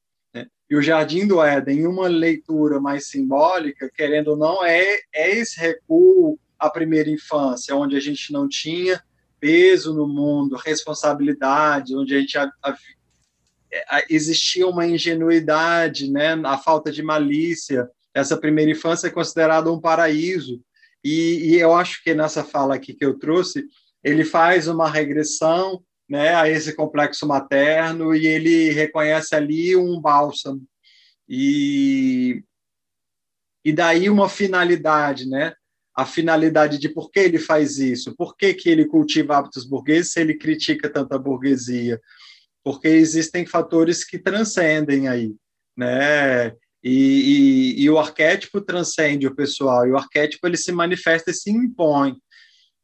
E 0.69 0.75
o 0.75 0.81
Jardim 0.81 1.25
do 1.25 1.41
Éden, 1.41 1.87
uma 1.87 2.07
leitura 2.07 2.79
mais 2.79 3.07
simbólica, 3.07 3.89
querendo 3.93 4.29
ou 4.29 4.37
não, 4.37 4.65
é, 4.65 4.99
é 5.13 5.35
esse 5.35 5.59
recuo 5.59 6.37
à 6.59 6.69
primeira 6.69 7.09
infância, 7.09 7.75
onde 7.75 7.95
a 7.95 7.99
gente 7.99 8.33
não 8.33 8.49
tinha 8.49 9.01
peso 9.39 9.93
no 9.93 10.07
mundo, 10.07 10.57
responsabilidade, 10.57 11.95
onde 11.95 12.15
a 12.15 12.19
gente 12.19 12.37
a, 12.37 12.51
a, 12.63 14.03
existia 14.09 14.67
uma 14.67 14.85
ingenuidade, 14.85 16.11
né, 16.11 16.33
a 16.43 16.57
falta 16.57 16.91
de 16.91 17.03
malícia. 17.03 17.89
Essa 18.13 18.35
primeira 18.35 18.71
infância 18.71 19.07
é 19.07 19.11
considerada 19.11 19.71
um 19.71 19.79
paraíso. 19.79 20.61
E, 21.03 21.53
e, 21.53 21.59
eu 21.59 21.73
acho 21.73 22.03
que 22.03 22.13
nessa 22.13 22.43
fala 22.43 22.75
aqui 22.75 22.93
que 22.93 23.05
eu 23.05 23.17
trouxe, 23.17 23.65
ele 24.03 24.25
faz 24.25 24.67
uma 24.67 24.89
regressão 24.89 25.81
né, 26.09 26.35
a 26.35 26.49
esse 26.49 26.73
complexo 26.73 27.27
materno 27.27 28.15
e 28.15 28.25
ele 28.25 28.69
reconhece 28.71 29.35
ali 29.35 29.75
um 29.75 29.99
bálsamo. 29.99 30.63
E, 31.27 32.43
e 33.63 33.73
daí 33.73 34.09
uma 34.09 34.29
finalidade, 34.29 35.27
né? 35.27 35.53
A 35.95 36.05
finalidade 36.05 36.77
de 36.77 36.89
por 36.89 37.11
que 37.11 37.19
ele 37.19 37.39
faz 37.39 37.79
isso, 37.79 38.15
por 38.15 38.37
que, 38.37 38.53
que 38.53 38.69
ele 38.69 38.85
cultiva 38.85 39.37
hábitos 39.37 39.65
burgueses 39.65 40.11
se 40.13 40.21
ele 40.21 40.35
critica 40.35 40.89
tanta 40.89 41.17
burguesia 41.17 41.99
porque 42.67 42.89
existem 42.89 43.45
fatores 43.45 44.03
que 44.03 44.19
transcendem 44.19 45.07
aí, 45.07 45.33
né? 45.73 46.49
E, 46.83 47.77
e, 47.77 47.81
e, 47.81 47.89
o 47.89 47.97
arquétipo 47.97 48.59
transcende 48.59 49.25
o 49.25 49.33
pessoal, 49.33 49.87
e 49.87 49.91
o 49.91 49.97
arquétipo 49.97 50.45
ele 50.45 50.57
se 50.57 50.73
manifesta 50.73 51.31
e 51.31 51.33
se 51.33 51.49
impõe. 51.49 52.17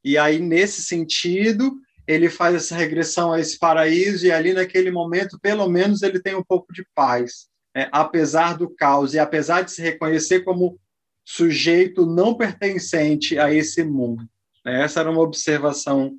E 0.01 0.17
aí, 0.17 0.39
nesse 0.39 0.83
sentido, 0.83 1.75
ele 2.07 2.29
faz 2.29 2.55
essa 2.55 2.75
regressão 2.75 3.31
a 3.31 3.39
esse 3.39 3.57
paraíso, 3.57 4.25
e 4.25 4.31
ali 4.31 4.53
naquele 4.53 4.91
momento, 4.91 5.39
pelo 5.39 5.67
menos, 5.69 6.01
ele 6.01 6.19
tem 6.21 6.35
um 6.35 6.43
pouco 6.43 6.73
de 6.73 6.85
paz, 6.93 7.47
né? 7.75 7.87
apesar 7.91 8.57
do 8.57 8.69
caos, 8.69 9.13
e 9.13 9.19
apesar 9.19 9.61
de 9.61 9.71
se 9.71 9.81
reconhecer 9.81 10.41
como 10.41 10.79
sujeito 11.25 12.05
não 12.05 12.35
pertencente 12.35 13.39
a 13.39 13.53
esse 13.53 13.83
mundo. 13.83 14.27
Né? 14.65 14.83
Essa 14.83 14.99
era 14.99 15.11
uma 15.11 15.21
observação 15.21 16.17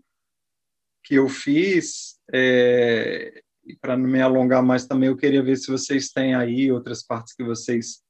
que 1.02 1.14
eu 1.16 1.28
fiz. 1.28 2.18
É, 2.32 3.42
e 3.66 3.76
para 3.76 3.96
não 3.96 4.08
me 4.08 4.20
alongar 4.20 4.62
mais 4.62 4.86
também, 4.86 5.08
eu 5.08 5.16
queria 5.16 5.42
ver 5.42 5.56
se 5.56 5.70
vocês 5.70 6.10
têm 6.10 6.34
aí 6.34 6.72
outras 6.72 7.02
partes 7.02 7.34
que 7.34 7.44
vocês 7.44 8.02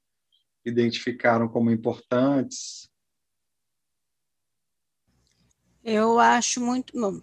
identificaram 0.65 1.49
como 1.49 1.71
importantes. 1.71 2.89
Eu 5.85 6.19
acho 6.19 6.61
muito. 6.61 6.99
Bom, 6.99 7.21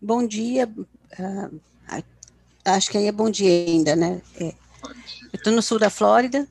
bom 0.00 0.26
dia. 0.26 0.66
Uh, 0.66 1.60
acho 2.64 2.90
que 2.90 2.96
aí 2.96 3.06
é 3.06 3.12
bom 3.12 3.28
dia 3.28 3.50
ainda, 3.50 3.94
né? 3.94 4.22
É, 4.36 4.54
eu 4.84 5.34
estou 5.34 5.52
no 5.52 5.60
sul 5.60 5.78
da 5.78 5.90
Flórida. 5.90 6.48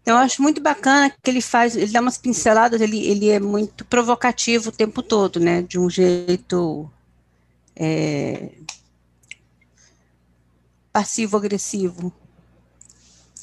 Então, 0.00 0.16
eu 0.16 0.22
acho 0.22 0.42
muito 0.42 0.60
bacana 0.60 1.10
que 1.10 1.30
ele 1.30 1.40
faz, 1.40 1.74
ele 1.74 1.90
dá 1.90 2.00
umas 2.00 2.18
pinceladas, 2.18 2.80
ele, 2.80 3.04
ele 3.06 3.30
é 3.30 3.40
muito 3.40 3.84
provocativo 3.86 4.68
o 4.68 4.72
tempo 4.72 5.02
todo, 5.02 5.40
né? 5.40 5.62
De 5.62 5.78
um 5.78 5.90
jeito 5.90 6.88
é, 7.74 8.52
passivo-agressivo. 10.92 12.12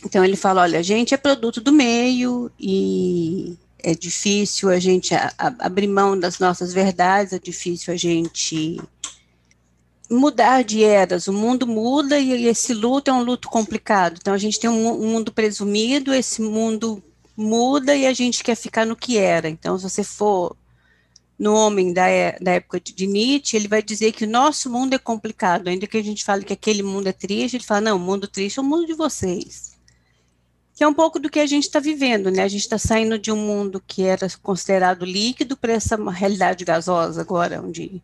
Então 0.06 0.24
ele 0.24 0.36
fala, 0.36 0.62
olha, 0.62 0.80
a 0.80 0.82
gente 0.82 1.14
é 1.14 1.18
produto 1.18 1.60
do 1.60 1.72
meio 1.72 2.52
e 2.60 3.58
é 3.84 3.94
difícil 3.94 4.70
a 4.70 4.80
gente 4.80 5.14
a, 5.14 5.34
a, 5.38 5.54
abrir 5.60 5.88
mão 5.88 6.20
das 6.20 6.40
nossas 6.40 6.74
verdades, 6.74 7.34
é 7.34 7.40
difícil 7.40 7.94
a 7.94 7.98
gente 7.98 8.82
mudar 10.10 10.64
de 10.64 10.84
eras. 10.84 11.28
O 11.28 11.34
mundo 11.34 11.66
muda 11.66 12.20
e, 12.20 12.46
esse 12.46 12.74
luto 12.74 13.10
é 13.10 13.14
um 13.14 13.24
luto 13.24 13.50
complicado. 13.50 14.18
Então 14.20 14.34
a 14.34 14.38
gente 14.38 14.60
tem 14.60 14.70
um, 14.70 14.92
um 14.92 15.08
mundo 15.12 15.32
presumido, 15.32 16.14
esse 16.14 16.42
mundo 16.42 17.02
muda 17.36 17.96
e 17.96 18.06
a 18.06 18.14
gente 18.14 18.44
quer 18.44 18.56
ficar 18.56 18.86
no 18.86 18.96
que 18.96 19.18
era. 19.18 19.50
Então 19.50 19.78
se 19.78 19.84
você 19.84 20.04
for 20.04 20.56
no 21.40 21.56
homem 21.56 21.92
da, 21.92 22.08
é, 22.08 22.38
da 22.40 22.52
época 22.52 22.80
de 22.80 23.08
Nietzsche, 23.08 23.58
ele 23.58 23.68
vai 23.68 23.82
dizer 23.82 24.12
que 24.12 24.26
o 24.26 24.30
nosso 24.30 24.70
mundo 24.70 24.94
é 24.94 25.00
complicado, 25.00 25.70
ainda 25.70 25.88
que 25.88 25.98
a 25.98 26.04
gente 26.04 26.24
fale 26.24 26.46
que 26.46 26.54
aquele 26.54 26.84
mundo 26.84 27.08
é 27.08 27.12
triste, 27.12 27.58
ele 27.58 27.64
fala, 27.64 27.82
não, 27.82 27.98
o 27.98 28.00
mundo 28.00 28.28
triste 28.28 28.60
é 28.60 28.62
o 28.62 28.66
mundo 28.66 28.86
de 28.86 28.94
vocês. 28.94 29.71
Que 30.82 30.86
é 30.86 30.88
um 30.88 30.96
pouco 30.96 31.20
do 31.20 31.30
que 31.30 31.40
a 31.40 31.46
gente 31.46 31.66
está 31.66 31.80
vivendo, 31.80 32.32
né? 32.32 32.42
A 32.42 32.48
gente 32.48 32.62
está 32.62 32.76
saindo 32.76 33.20
de 33.20 33.32
um 33.32 33.36
mundo 33.36 33.80
que 33.86 34.02
era 34.02 34.26
considerado 34.42 35.06
líquido 35.06 35.56
para 35.56 35.74
essa 35.74 35.96
realidade 36.10 36.66
gasosa 36.66 37.22
agora, 37.22 37.62
onde 37.62 38.02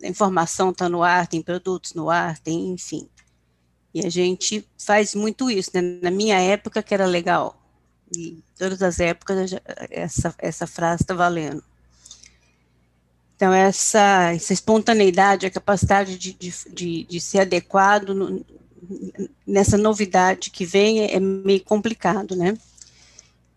a 0.00 0.06
informação 0.06 0.70
está 0.70 0.88
no 0.88 1.02
ar, 1.02 1.26
tem 1.26 1.42
produtos 1.42 1.94
no 1.94 2.08
ar, 2.08 2.38
tem, 2.38 2.70
enfim. 2.70 3.08
E 3.92 4.06
a 4.06 4.08
gente 4.08 4.64
faz 4.78 5.12
muito 5.12 5.50
isso, 5.50 5.72
né? 5.74 5.80
Na 6.00 6.12
minha 6.12 6.38
época 6.38 6.80
que 6.80 6.94
era 6.94 7.06
legal. 7.06 7.60
E 8.16 8.40
todas 8.56 8.80
as 8.80 9.00
épocas 9.00 9.50
essa, 9.90 10.32
essa 10.38 10.64
frase 10.64 11.02
está 11.02 11.12
valendo. 11.12 11.64
Então, 13.34 13.52
essa, 13.52 14.32
essa 14.32 14.52
espontaneidade, 14.52 15.44
a 15.44 15.50
capacidade 15.50 16.16
de, 16.16 16.32
de, 16.34 16.54
de, 16.72 17.02
de 17.02 17.20
ser 17.20 17.40
adequado 17.40 18.14
no, 18.14 18.46
nessa 19.46 19.76
novidade 19.76 20.50
que 20.50 20.64
vem 20.64 21.00
é, 21.00 21.14
é 21.14 21.20
meio 21.20 21.62
complicado, 21.64 22.36
né? 22.36 22.56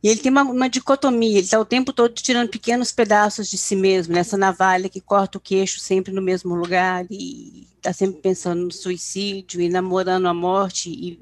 E 0.03 0.09
ele 0.09 0.19
tem 0.19 0.29
uma, 0.29 0.43
uma 0.43 0.69
dicotomia, 0.69 1.37
ele 1.37 1.39
está 1.39 1.57
o 1.57 1.63
tempo 1.63 1.93
todo 1.93 2.13
tirando 2.13 2.49
pequenos 2.49 2.91
pedaços 2.91 3.49
de 3.49 3.57
si 3.57 3.73
mesmo, 3.73 4.13
nessa 4.13 4.35
navalha 4.35 4.89
que 4.89 4.99
corta 4.99 5.37
o 5.37 5.41
queixo 5.41 5.79
sempre 5.79 6.11
no 6.11 6.21
mesmo 6.21 6.53
lugar, 6.53 7.05
e 7.09 7.69
está 7.77 7.93
sempre 7.93 8.19
pensando 8.19 8.65
no 8.65 8.71
suicídio, 8.71 9.61
e 9.61 9.69
namorando 9.69 10.27
a 10.27 10.33
morte. 10.33 10.89
E, 10.89 11.21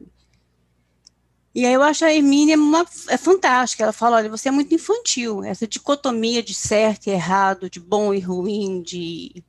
e 1.53 1.63
aí 1.63 1.73
eu 1.73 1.83
acho 1.83 2.03
a 2.05 2.11
Hermínia 2.11 2.57
uma, 2.57 2.83
é 3.07 3.17
fantástica, 3.17 3.83
ela 3.83 3.93
fala, 3.93 4.17
olha, 4.17 4.29
você 4.29 4.49
é 4.49 4.51
muito 4.51 4.73
infantil, 4.73 5.43
essa 5.43 5.67
dicotomia 5.67 6.41
de 6.41 6.55
certo 6.55 7.05
e 7.05 7.11
errado, 7.11 7.69
de 7.69 7.79
bom 7.79 8.11
e 8.11 8.19
ruim, 8.19 8.81
de 8.81 9.43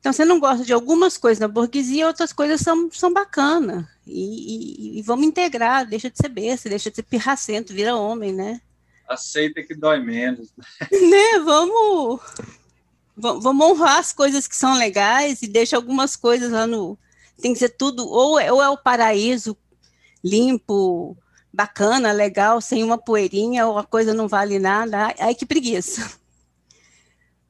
então, 0.00 0.12
você 0.12 0.24
não 0.24 0.38
gosta 0.38 0.64
de 0.64 0.72
algumas 0.72 1.18
coisas 1.18 1.40
na 1.40 1.48
burguesia, 1.48 2.06
outras 2.06 2.32
coisas 2.32 2.60
são, 2.60 2.90
são 2.92 3.12
bacanas. 3.12 3.84
E, 4.06 4.94
e, 4.94 4.98
e, 4.98 5.02
vamos 5.02 5.26
integrar, 5.26 5.86
deixa 5.86 6.08
de 6.08 6.16
ser 6.16 6.28
besta, 6.28 6.68
deixa 6.68 6.88
de 6.88 6.96
ser 6.96 7.02
pirracento, 7.02 7.74
vira 7.74 7.96
homem, 7.96 8.32
né? 8.32 8.60
Aceita 9.08 9.62
que 9.62 9.74
dói 9.74 9.98
menos. 9.98 10.52
né? 10.80 11.38
Vamos, 11.44 12.20
vamos 13.16 13.66
honrar 13.66 13.98
as 13.98 14.12
coisas 14.12 14.46
que 14.46 14.54
são 14.54 14.78
legais 14.78 15.42
e 15.42 15.48
deixa 15.48 15.76
algumas 15.76 16.14
coisas 16.14 16.52
lá 16.52 16.66
no. 16.66 16.96
Tem 17.40 17.52
que 17.52 17.58
ser 17.58 17.70
tudo, 17.70 18.06
ou 18.08 18.38
é, 18.38 18.52
ou 18.52 18.62
é 18.62 18.68
o 18.68 18.78
paraíso 18.78 19.56
limpo, 20.24 21.16
bacana, 21.52 22.12
legal, 22.12 22.60
sem 22.60 22.82
uma 22.84 22.98
poeirinha, 22.98 23.66
ou 23.66 23.78
a 23.78 23.84
coisa 23.84 24.14
não 24.14 24.28
vale 24.28 24.58
nada. 24.58 25.14
Ai, 25.18 25.34
que 25.34 25.46
preguiça 25.46 26.18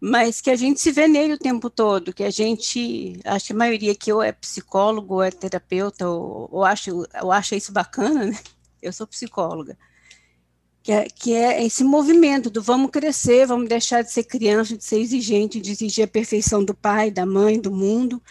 mas 0.01 0.41
que 0.41 0.51
a 0.51 0.57
gente 0.57 0.81
se 0.81 0.93
vê 0.93 1.09
nele 1.09 1.35
o 1.35 1.39
tempo 1.39 1.69
todo, 1.69 2.12
que 2.12 2.23
a 2.23 2.31
gente, 2.31 3.19
acho 3.25 3.47
que 3.47 3.53
a 3.53 3.57
maioria 3.57 3.95
que 3.95 4.12
ou 4.12 4.23
é 4.23 4.31
psicólogo, 4.31 5.15
ou 5.15 5.23
é 5.23 5.31
terapeuta, 5.31 6.09
ou, 6.09 6.49
ou, 6.53 6.65
acho, 6.65 7.05
ou 7.20 7.33
acha 7.33 7.57
isso 7.57 7.73
bacana, 7.73 8.27
né? 8.27 8.39
Eu 8.81 8.93
sou 8.93 9.07
psicóloga. 9.07 9.77
Que 10.83 10.93
é, 10.93 11.09
que 11.09 11.35
é 11.35 11.65
esse 11.65 11.83
movimento 11.83 12.49
do 12.49 12.62
vamos 12.62 12.91
crescer, 12.93 13.47
vamos 13.47 13.69
deixar 13.69 14.03
de 14.03 14.12
ser 14.12 14.23
criança, 14.25 14.77
de 14.77 14.85
ser 14.85 15.01
exigente, 15.01 15.61
de 15.61 15.73
exigir 15.73 16.05
a 16.05 16.09
perfeição 16.09 16.65
do 16.65 16.75
pai, 16.75 17.11
da 17.11 17.27
mãe, 17.27 17.61
do 17.61 17.73
mundo, 17.73 18.23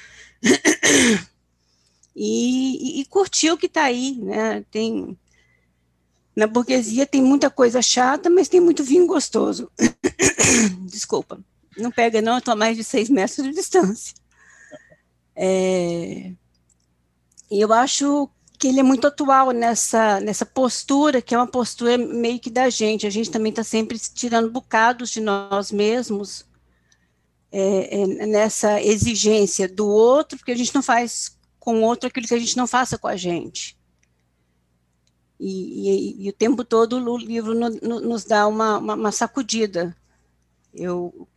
e, 2.15 2.99
e, 2.99 3.02
e 3.02 3.06
curtir 3.06 3.52
o 3.52 3.57
que 3.57 3.65
está 3.68 3.84
aí, 3.84 4.15
né? 4.15 4.64
Tem, 4.72 5.18
na 6.34 6.48
burguesia 6.48 7.06
tem 7.06 7.22
muita 7.22 7.49
coisa 7.49 7.81
chata, 7.81 8.30
mas 8.30 8.48
tem 8.48 8.61
muito 8.61 8.85
vinho 8.85 9.06
gostoso. 9.06 9.69
Desculpa. 10.88 11.44
Não 11.77 11.91
pega, 11.91 12.21
não, 12.21 12.33
eu 12.33 12.39
estou 12.39 12.53
a 12.53 12.55
mais 12.55 12.75
de 12.75 12.83
seis 12.83 13.09
metros 13.09 13.45
de 13.45 13.53
distância. 13.53 14.15
É, 15.35 16.31
e 17.49 17.61
eu 17.61 17.71
acho 17.71 18.29
que 18.57 18.67
ele 18.67 18.79
é 18.79 18.83
muito 18.83 19.05
atual 19.05 19.51
nessa, 19.51 20.19
nessa 20.19 20.45
postura, 20.45 21.21
que 21.21 21.35
é 21.35 21.37
uma 21.37 21.47
postura 21.47 21.97
meio 21.97 22.39
que 22.39 22.49
da 22.49 22.69
gente. 22.69 23.05
A 23.05 23.09
gente 23.09 23.29
também 23.29 23.51
está 23.51 23.63
sempre 23.63 23.99
tirando 23.99 24.49
bocados 24.49 25.11
de 25.11 25.21
nós 25.21 25.71
mesmos 25.71 26.45
é, 27.51 28.01
é, 28.01 28.25
nessa 28.25 28.81
exigência 28.81 29.67
do 29.67 29.87
outro, 29.87 30.37
porque 30.37 30.51
a 30.51 30.57
gente 30.57 30.73
não 30.73 30.81
faz 30.81 31.37
com 31.59 31.81
o 31.81 31.83
outro 31.83 32.07
aquilo 32.07 32.27
que 32.27 32.33
a 32.33 32.39
gente 32.39 32.57
não 32.57 32.65
faça 32.65 32.97
com 32.97 33.07
a 33.07 33.15
gente. 33.15 33.77
E, 35.39 36.17
e, 36.21 36.25
e 36.25 36.29
o 36.29 36.33
tempo 36.33 36.63
todo 36.63 36.97
o 36.97 37.17
livro 37.17 37.53
no, 37.53 37.69
no, 37.69 38.01
nos 38.01 38.23
dá 38.23 38.47
uma, 38.47 38.79
uma, 38.79 38.95
uma 38.95 39.11
sacudida. 39.11 39.95
Eu 40.73 41.27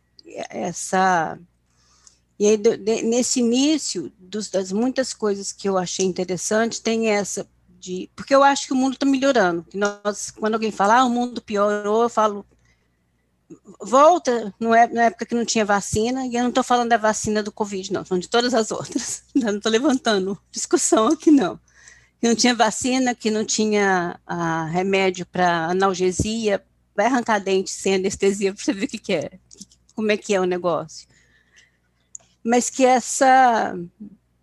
essa 0.49 1.39
e 2.41 2.47
aí, 2.47 2.57
nesse 3.03 3.39
início, 3.39 4.11
dos, 4.17 4.49
das 4.49 4.71
muitas 4.71 5.13
coisas 5.13 5.51
que 5.51 5.69
eu 5.69 5.77
achei 5.77 6.07
interessante, 6.07 6.81
tem 6.81 7.09
essa 7.09 7.47
de. 7.79 8.09
Porque 8.15 8.33
eu 8.33 8.41
acho 8.41 8.65
que 8.65 8.73
o 8.73 8.75
mundo 8.75 8.93
está 8.93 9.05
melhorando. 9.05 9.63
Nós, 9.75 10.31
quando 10.31 10.55
alguém 10.55 10.71
fala, 10.71 11.01
ah, 11.01 11.05
o 11.05 11.09
mundo 11.11 11.39
piorou, 11.39 12.01
eu 12.01 12.09
falo, 12.09 12.43
volta 13.79 14.51
não 14.59 14.73
é, 14.73 14.87
na 14.87 15.03
época 15.03 15.27
que 15.27 15.35
não 15.35 15.45
tinha 15.45 15.63
vacina, 15.63 16.25
e 16.25 16.33
eu 16.33 16.41
não 16.41 16.49
estou 16.49 16.63
falando 16.63 16.89
da 16.89 16.97
vacina 16.97 17.43
do 17.43 17.51
Covid, 17.51 17.93
não, 17.93 18.03
falando 18.03 18.23
de 18.23 18.29
todas 18.29 18.55
as 18.55 18.71
outras. 18.71 19.23
Não 19.35 19.57
estou 19.57 19.71
levantando 19.71 20.35
discussão 20.51 21.09
aqui, 21.09 21.29
não. 21.29 21.59
Que 22.19 22.27
não 22.27 22.35
tinha 22.35 22.55
vacina, 22.55 23.13
que 23.13 23.29
não 23.29 23.45
tinha 23.45 24.19
ah, 24.25 24.65
remédio 24.65 25.27
para 25.27 25.67
analgesia, 25.67 26.63
vai 26.95 27.05
arrancar 27.05 27.37
dente 27.37 27.69
sem 27.69 27.95
anestesia 27.95 28.51
para 28.51 28.63
você 28.63 28.73
ver 28.73 28.85
o 28.85 28.87
que, 28.87 28.97
que 28.97 29.13
é, 29.13 29.31
como 29.95 30.11
é 30.11 30.17
que 30.17 30.33
é 30.33 30.39
o 30.39 30.45
negócio. 30.45 31.07
Mas 32.43 32.69
que 32.69 32.85
essa. 32.85 33.75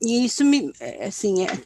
E 0.00 0.24
isso 0.24 0.44
me. 0.44 0.72
Assim, 1.00 1.44
é, 1.44 1.62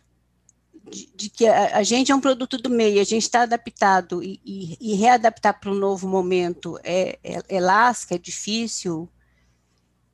de, 0.90 1.10
de 1.14 1.30
que 1.30 1.46
a, 1.46 1.78
a, 1.78 1.82
gente 1.82 2.12
é 2.12 2.14
um 2.14 2.20
produto 2.20 2.58
do 2.58 2.70
meio, 2.70 3.00
a 3.00 3.04
gente 3.04 3.22
está 3.22 3.42
adaptado 3.42 4.22
e, 4.22 4.40
e, 4.44 4.76
e 4.80 4.94
readaptar 4.94 5.58
para 5.58 5.70
um 5.70 5.74
novo 5.74 6.06
momento 6.06 6.78
é, 6.84 7.18
é, 7.24 7.42
é 7.48 7.60
lasca, 7.60 8.14
é 8.14 8.18
difícil. 8.18 9.08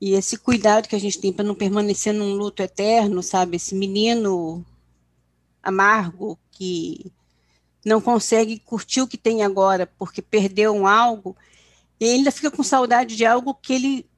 E 0.01 0.13
esse 0.13 0.39
cuidado 0.39 0.89
que 0.89 0.95
a 0.95 1.01
gente 1.01 1.21
tem 1.21 1.33
para 1.33 1.45
não 1.45 1.55
permanecer 1.55 2.15
num 2.15 2.35
luto 2.35 2.63
eterno, 2.63 3.23
sabe? 3.23 3.57
Esse 3.57 3.75
menino 3.75 4.65
amargo 5.61 6.39
que 6.53 7.13
não 7.85 8.01
consegue 8.01 8.61
curtir 8.61 9.01
o 9.01 9.09
que 9.09 9.17
tem 9.17 9.43
agora 9.43 9.91
porque 9.99 10.23
perdeu 10.23 10.73
um 10.73 10.87
algo, 10.87 11.37
e 12.01 12.07
ainda 12.07 12.31
fica 12.31 12.51
com 12.51 12.63
saudade 12.63 13.17
de 13.17 13.25
algo 13.25 13.55
que 13.55 13.73
ele 13.73 14.11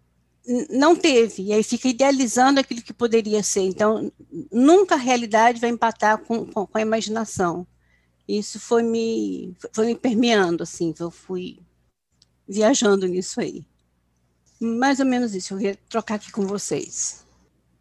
não 0.71 0.97
teve, 0.97 1.45
e 1.45 1.53
aí 1.53 1.63
fica 1.63 1.89
idealizando 1.89 2.61
aquilo 2.61 2.83
que 2.83 2.93
poderia 2.93 3.43
ser. 3.43 3.63
Então, 3.63 4.11
nunca 4.51 4.95
a 4.95 4.99
realidade 4.99 5.61
vai 5.61 5.71
empatar 5.71 6.19
com, 6.19 6.47
com, 6.47 6.67
com 6.67 6.79
a 6.79 6.81
imaginação. 6.81 7.67
Isso 8.27 8.59
foi 8.59 8.83
me, 8.83 9.55
foi 9.73 9.87
me 9.87 9.95
permeando, 9.95 10.63
assim, 10.63 10.95
eu 10.99 11.11
fui 11.11 11.61
viajando 12.49 13.07
nisso 13.07 13.41
aí. 13.41 13.65
Mais 14.61 15.01
ou 15.01 15.07
menos 15.07 15.35
isso, 15.35 15.55
eu 15.55 15.61
ia 15.61 15.79
trocar 15.89 16.17
aqui 16.17 16.31
com 16.33 16.47
vocês. 16.47 17.25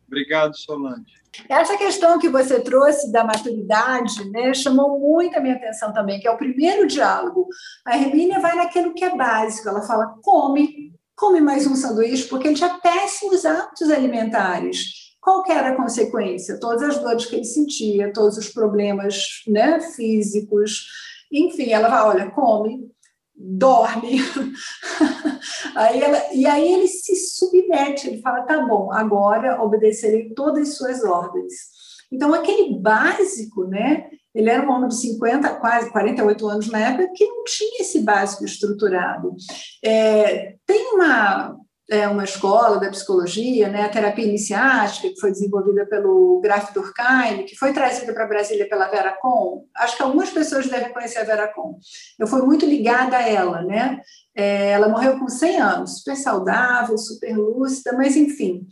Obrigado, 0.09 0.57
Solange. 0.57 1.19
Essa 1.47 1.77
questão 1.77 2.17
que 2.17 2.27
você 2.27 2.59
trouxe 2.59 3.11
da 3.11 3.23
maturidade 3.23 4.27
né, 4.31 4.51
chamou 4.55 4.99
muito 4.99 5.37
a 5.37 5.39
minha 5.39 5.53
atenção 5.53 5.93
também, 5.93 6.19
que 6.19 6.27
é 6.27 6.31
o 6.31 6.37
primeiro 6.37 6.87
diálogo. 6.87 7.47
A 7.85 7.95
Hermínia 7.95 8.39
vai 8.39 8.55
naquilo 8.55 8.95
que 8.95 9.05
é 9.05 9.15
básico, 9.15 9.69
ela 9.69 9.83
fala, 9.83 10.15
come, 10.23 10.91
come 11.15 11.39
mais 11.39 11.67
um 11.67 11.75
sanduíche, 11.75 12.27
porque 12.27 12.47
ele 12.47 12.55
tinha 12.55 12.79
péssimos 12.79 13.45
hábitos 13.45 13.91
alimentares. 13.91 15.13
Qual 15.21 15.43
era 15.47 15.69
a 15.69 15.75
consequência? 15.75 16.59
Todas 16.59 16.81
as 16.81 16.97
dores 16.97 17.27
que 17.27 17.35
ele 17.35 17.45
sentia, 17.45 18.11
todos 18.11 18.35
os 18.35 18.49
problemas 18.49 19.43
né, 19.47 19.79
físicos, 19.79 20.87
enfim, 21.31 21.69
ela 21.69 21.87
vai, 21.87 22.01
olha, 22.01 22.31
come, 22.31 22.89
dorme. 23.39 24.19
aí 25.75 26.01
ela, 26.01 26.33
e 26.33 26.45
aí 26.45 26.73
ele 26.73 26.87
se 26.87 27.15
submete, 27.15 28.07
ele 28.07 28.21
fala: 28.21 28.41
tá 28.41 28.65
bom, 28.65 28.91
agora 28.91 29.63
obedecerei 29.63 30.33
todas 30.33 30.69
as 30.69 30.75
suas 30.75 31.03
ordens. 31.03 31.53
Então, 32.11 32.33
aquele 32.33 32.77
básico, 32.77 33.65
né? 33.65 34.09
Ele 34.33 34.49
era 34.49 34.67
um 34.67 34.71
homem 34.71 34.89
de 34.89 34.99
50, 34.99 35.55
quase 35.55 35.91
48 35.91 36.47
anos 36.47 36.69
na 36.69 36.79
época, 36.79 37.11
que 37.15 37.25
não 37.25 37.43
tinha 37.43 37.81
esse 37.81 38.01
básico 38.01 38.45
estruturado. 38.45 39.35
É, 39.83 40.55
tem 40.65 40.93
uma, 40.93 41.55
é, 41.89 42.07
uma 42.07 42.23
escola 42.23 42.79
da 42.79 42.89
psicologia, 42.89 43.67
né, 43.67 43.83
a 43.83 43.89
terapia 43.89 44.25
iniciática, 44.25 45.09
que 45.09 45.19
foi 45.19 45.31
desenvolvida 45.31 45.85
pelo 45.87 46.39
Graf 46.39 46.71
Durkheim, 46.71 47.45
que 47.45 47.55
foi 47.55 47.73
trazida 47.73 48.13
para 48.13 48.27
Brasília 48.27 48.69
pela 48.69 48.87
Vera 48.87 49.17
Con. 49.19 49.65
Acho 49.75 49.97
que 49.97 50.03
algumas 50.03 50.29
pessoas 50.29 50.67
devem 50.67 50.93
conhecer 50.93 51.19
a 51.19 51.23
Vera 51.23 51.47
Con. 51.47 51.79
Eu 52.19 52.27
fui 52.27 52.43
muito 52.43 52.65
ligada 52.65 53.17
a 53.17 53.27
ela, 53.27 53.63
né? 53.63 54.01
É, 54.35 54.71
ela 54.71 54.87
morreu 54.87 55.17
com 55.17 55.27
100 55.27 55.57
anos, 55.59 55.97
super 55.97 56.15
saudável, 56.15 56.97
super 56.97 57.35
lúcida, 57.35 57.93
mas 57.93 58.15
enfim. 58.15 58.67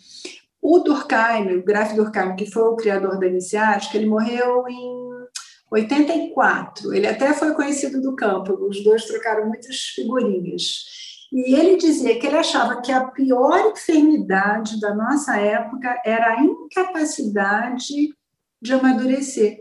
O 0.62 0.80
Durkheim, 0.80 1.58
o 1.58 1.66
Graf 1.66 1.94
Durkheim, 1.94 2.36
que 2.36 2.52
foi 2.52 2.64
o 2.64 2.76
criador 2.76 3.20
da 3.20 3.26
iniciática, 3.26 3.98
ele 3.98 4.06
morreu 4.06 4.68
em 4.68 5.08
84. 5.72 6.94
Ele 6.94 7.08
até 7.08 7.34
foi 7.34 7.54
conhecido 7.54 8.00
do 8.00 8.16
campo, 8.16 8.54
os 8.68 8.84
dois 8.84 9.06
trocaram 9.06 9.48
muitas 9.48 9.78
figurinhas. 9.96 11.07
E 11.32 11.56
ele 11.56 11.78
dizia 11.78 12.18
que 12.20 12.26
ele 12.26 12.38
achava 12.38 12.82
que 12.82 12.92
a 12.92 13.06
pior 13.08 13.72
enfermidade 13.72 14.80
da 14.80 14.96
nossa 14.96 15.38
época 15.38 16.02
era 16.06 16.34
a 16.34 16.44
incapacidade 16.44 17.94
de 18.62 18.74
amadurecer, 18.74 19.58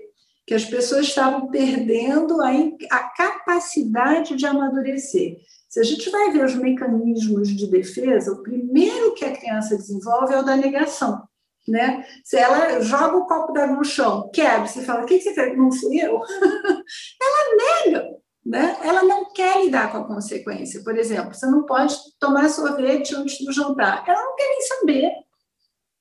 que 0.47 0.55
as 0.55 0.64
pessoas 0.64 1.06
estavam 1.06 1.48
perdendo 1.48 2.40
a, 2.40 2.51
a 2.90 3.02
capacidade 3.10 4.36
de 4.36 4.47
amadurecer. 4.47 5.38
Se 5.68 5.80
a 5.80 5.82
gente 5.82 6.09
vai 6.09 6.30
ver 6.30 6.44
os 6.44 6.55
mecanismos 6.55 7.48
de 7.48 7.66
defesa, 7.66 8.32
o 8.32 8.43
primeiro 8.43 9.14
que 9.14 9.24
a 9.24 9.36
criança 9.36 9.76
desenvolve 9.76 10.32
é 10.32 10.38
o 10.38 10.44
da 10.44 10.56
negação. 10.56 11.22
Né? 11.68 12.06
Se 12.24 12.36
ela 12.36 12.80
joga 12.80 13.16
o 13.16 13.26
copo 13.26 13.52
d'água 13.52 13.76
no 13.76 13.84
chão, 13.84 14.30
quebra, 14.32 14.66
você 14.66 14.82
fala, 14.82 15.02
o 15.02 15.06
que 15.06 15.20
você 15.20 15.34
fez? 15.34 15.59
Não 15.59 15.72
fui 15.72 15.98
eu. 16.01 16.20
ela 17.20 17.84
nega, 17.84 18.15
né? 18.47 18.77
ela 18.82 19.02
não 19.02 19.32
quer 19.32 19.64
lidar 19.64 19.90
com 19.90 19.98
a 19.98 20.06
consequência. 20.06 20.82
Por 20.82 20.97
exemplo, 20.97 21.35
você 21.35 21.47
não 21.47 21.64
pode 21.64 21.94
tomar 22.20 22.48
sorvete 22.48 23.14
antes 23.14 23.44
do 23.44 23.52
jantar. 23.52 24.05
Ela 24.06 24.23
não 24.23 24.36
quer 24.36 24.48
nem 24.48 24.60
saber 24.62 25.27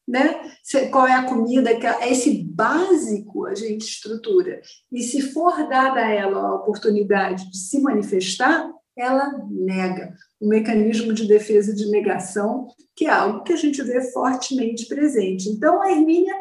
né? 0.07 0.51
Qual 0.91 1.07
é 1.07 1.13
a 1.13 1.25
comida 1.25 1.75
que 1.75 1.87
é 1.87 2.11
esse 2.11 2.43
básico 2.43 3.45
a 3.45 3.55
gente 3.55 3.85
estrutura. 3.85 4.61
E 4.91 5.01
se 5.01 5.21
for 5.21 5.67
dada 5.67 5.99
a 5.99 6.11
ela 6.11 6.39
a 6.39 6.55
oportunidade 6.55 7.49
de 7.49 7.57
se 7.57 7.79
manifestar, 7.81 8.69
ela 8.95 9.33
nega 9.49 10.13
o 10.39 10.47
mecanismo 10.47 11.11
de 11.11 11.27
defesa 11.27 11.73
de 11.73 11.89
negação, 11.89 12.67
que 12.95 13.05
é 13.05 13.09
algo 13.09 13.43
que 13.43 13.53
a 13.53 13.57
gente 13.57 13.81
vê 13.81 14.01
fortemente 14.11 14.85
presente. 14.85 15.49
Então 15.49 15.81
a 15.81 15.91
Hermínia 15.91 16.35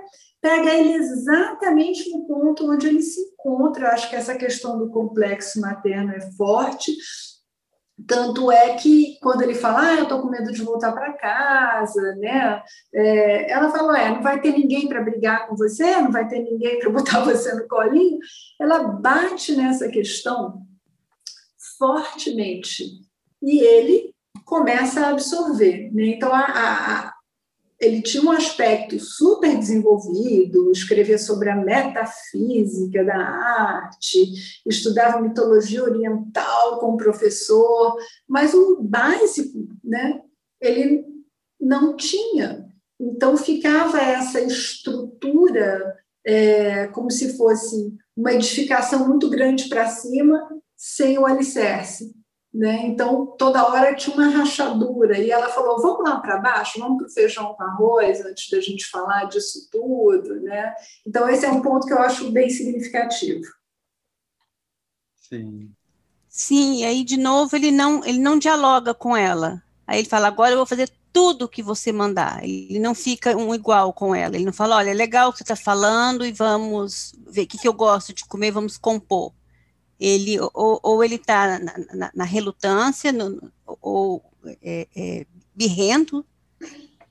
pega 0.44 0.74
ele 0.74 0.92
exatamente 0.92 2.10
no 2.10 2.26
ponto 2.26 2.70
onde 2.70 2.86
ele 2.86 3.00
se 3.00 3.18
encontra. 3.18 3.86
Eu 3.86 3.92
acho 3.92 4.10
que 4.10 4.16
essa 4.16 4.34
questão 4.34 4.78
do 4.78 4.90
complexo 4.90 5.58
materno 5.58 6.12
é 6.12 6.20
forte, 6.32 6.94
tanto 8.06 8.52
é 8.52 8.74
que 8.74 9.18
quando 9.22 9.40
ele 9.40 9.54
fala, 9.54 9.86
ah, 9.86 9.94
eu 9.94 10.02
estou 10.02 10.20
com 10.20 10.28
medo 10.28 10.52
de 10.52 10.60
voltar 10.60 10.92
para 10.92 11.14
casa, 11.14 12.14
né? 12.16 12.62
É, 12.92 13.52
ela 13.52 13.70
fala, 13.70 13.98
é, 13.98 14.10
não 14.10 14.22
vai 14.22 14.38
ter 14.38 14.52
ninguém 14.52 14.86
para 14.86 15.00
brigar 15.00 15.48
com 15.48 15.56
você, 15.56 15.96
não 15.96 16.12
vai 16.12 16.28
ter 16.28 16.40
ninguém 16.40 16.78
para 16.78 16.90
botar 16.90 17.20
você 17.24 17.54
no 17.54 17.66
colinho. 17.66 18.18
Ela 18.60 18.80
bate 18.80 19.56
nessa 19.56 19.88
questão 19.88 20.60
fortemente 21.78 23.00
e 23.42 23.60
ele 23.60 24.14
começa 24.44 25.06
a 25.06 25.10
absorver. 25.10 25.90
Né? 25.94 26.08
Então, 26.08 26.34
a, 26.34 26.40
a, 26.40 27.13
ele 27.84 28.00
tinha 28.00 28.22
um 28.22 28.30
aspecto 28.30 28.98
super 28.98 29.56
desenvolvido, 29.58 30.70
escrevia 30.70 31.18
sobre 31.18 31.50
a 31.50 31.56
metafísica 31.56 33.04
da 33.04 33.16
arte, 33.16 34.60
estudava 34.66 35.20
mitologia 35.20 35.84
oriental 35.84 36.78
com 36.78 36.92
o 36.92 36.96
professor, 36.96 37.96
mas 38.26 38.54
o 38.54 38.82
básico, 38.82 39.68
né, 39.82 40.20
ele 40.60 41.04
não 41.60 41.96
tinha. 41.96 42.66
Então 42.98 43.36
ficava 43.36 44.00
essa 44.00 44.40
estrutura 44.40 45.94
é, 46.24 46.86
como 46.88 47.10
se 47.10 47.36
fosse 47.36 47.94
uma 48.16 48.32
edificação 48.32 49.06
muito 49.06 49.28
grande 49.28 49.68
para 49.68 49.88
cima, 49.88 50.40
sem 50.76 51.18
o 51.18 51.26
alicerce. 51.26 52.14
Né? 52.54 52.86
Então, 52.86 53.26
toda 53.36 53.66
hora 53.66 53.96
tinha 53.96 54.14
uma 54.14 54.28
rachadura. 54.28 55.18
E 55.18 55.28
ela 55.28 55.48
falou: 55.48 55.82
vamos 55.82 56.08
lá 56.08 56.20
para 56.20 56.38
baixo, 56.38 56.78
vamos 56.78 56.98
para 56.98 57.06
o 57.08 57.10
feijão 57.10 57.52
com 57.52 57.62
arroz, 57.64 58.24
antes 58.24 58.48
da 58.48 58.60
gente 58.60 58.86
falar 58.86 59.24
disso 59.24 59.68
tudo. 59.72 60.40
Né? 60.40 60.72
Então, 61.04 61.28
esse 61.28 61.44
é 61.44 61.50
um 61.50 61.60
ponto 61.60 61.84
que 61.84 61.92
eu 61.92 61.98
acho 61.98 62.30
bem 62.30 62.48
significativo. 62.48 63.42
Sim. 65.16 65.72
Sim, 66.28 66.82
e 66.82 66.84
aí, 66.84 67.02
de 67.02 67.16
novo, 67.16 67.56
ele 67.56 67.72
não, 67.72 68.04
ele 68.04 68.18
não 68.18 68.38
dialoga 68.38 68.94
com 68.94 69.16
ela. 69.16 69.60
Aí 69.84 69.98
ele 69.98 70.08
fala: 70.08 70.28
agora 70.28 70.52
eu 70.52 70.58
vou 70.58 70.66
fazer 70.66 70.88
tudo 71.12 71.46
o 71.46 71.48
que 71.48 71.62
você 71.62 71.90
mandar. 71.90 72.44
Ele 72.44 72.78
não 72.78 72.94
fica 72.94 73.36
um 73.36 73.52
igual 73.52 73.92
com 73.92 74.14
ela. 74.14 74.36
Ele 74.36 74.44
não 74.44 74.52
fala: 74.52 74.76
olha, 74.76 74.90
é 74.90 74.94
legal 74.94 75.30
o 75.30 75.32
que 75.32 75.38
você 75.38 75.42
está 75.42 75.56
falando 75.56 76.24
e 76.24 76.30
vamos 76.30 77.14
ver 77.26 77.42
o 77.42 77.46
que, 77.48 77.58
que 77.58 77.66
eu 77.66 77.72
gosto 77.72 78.12
de 78.14 78.24
comer, 78.24 78.52
vamos 78.52 78.78
compor 78.78 79.32
ele 79.98 80.38
ou, 80.40 80.80
ou 80.82 81.04
ele 81.04 81.16
está 81.16 81.58
na, 81.58 81.74
na, 81.94 82.10
na, 82.14 82.24
relutância, 82.24 83.12
no, 83.12 83.50
ou 83.80 84.22
é, 84.62 84.86
é, 84.94 85.26
birrento, 85.54 86.24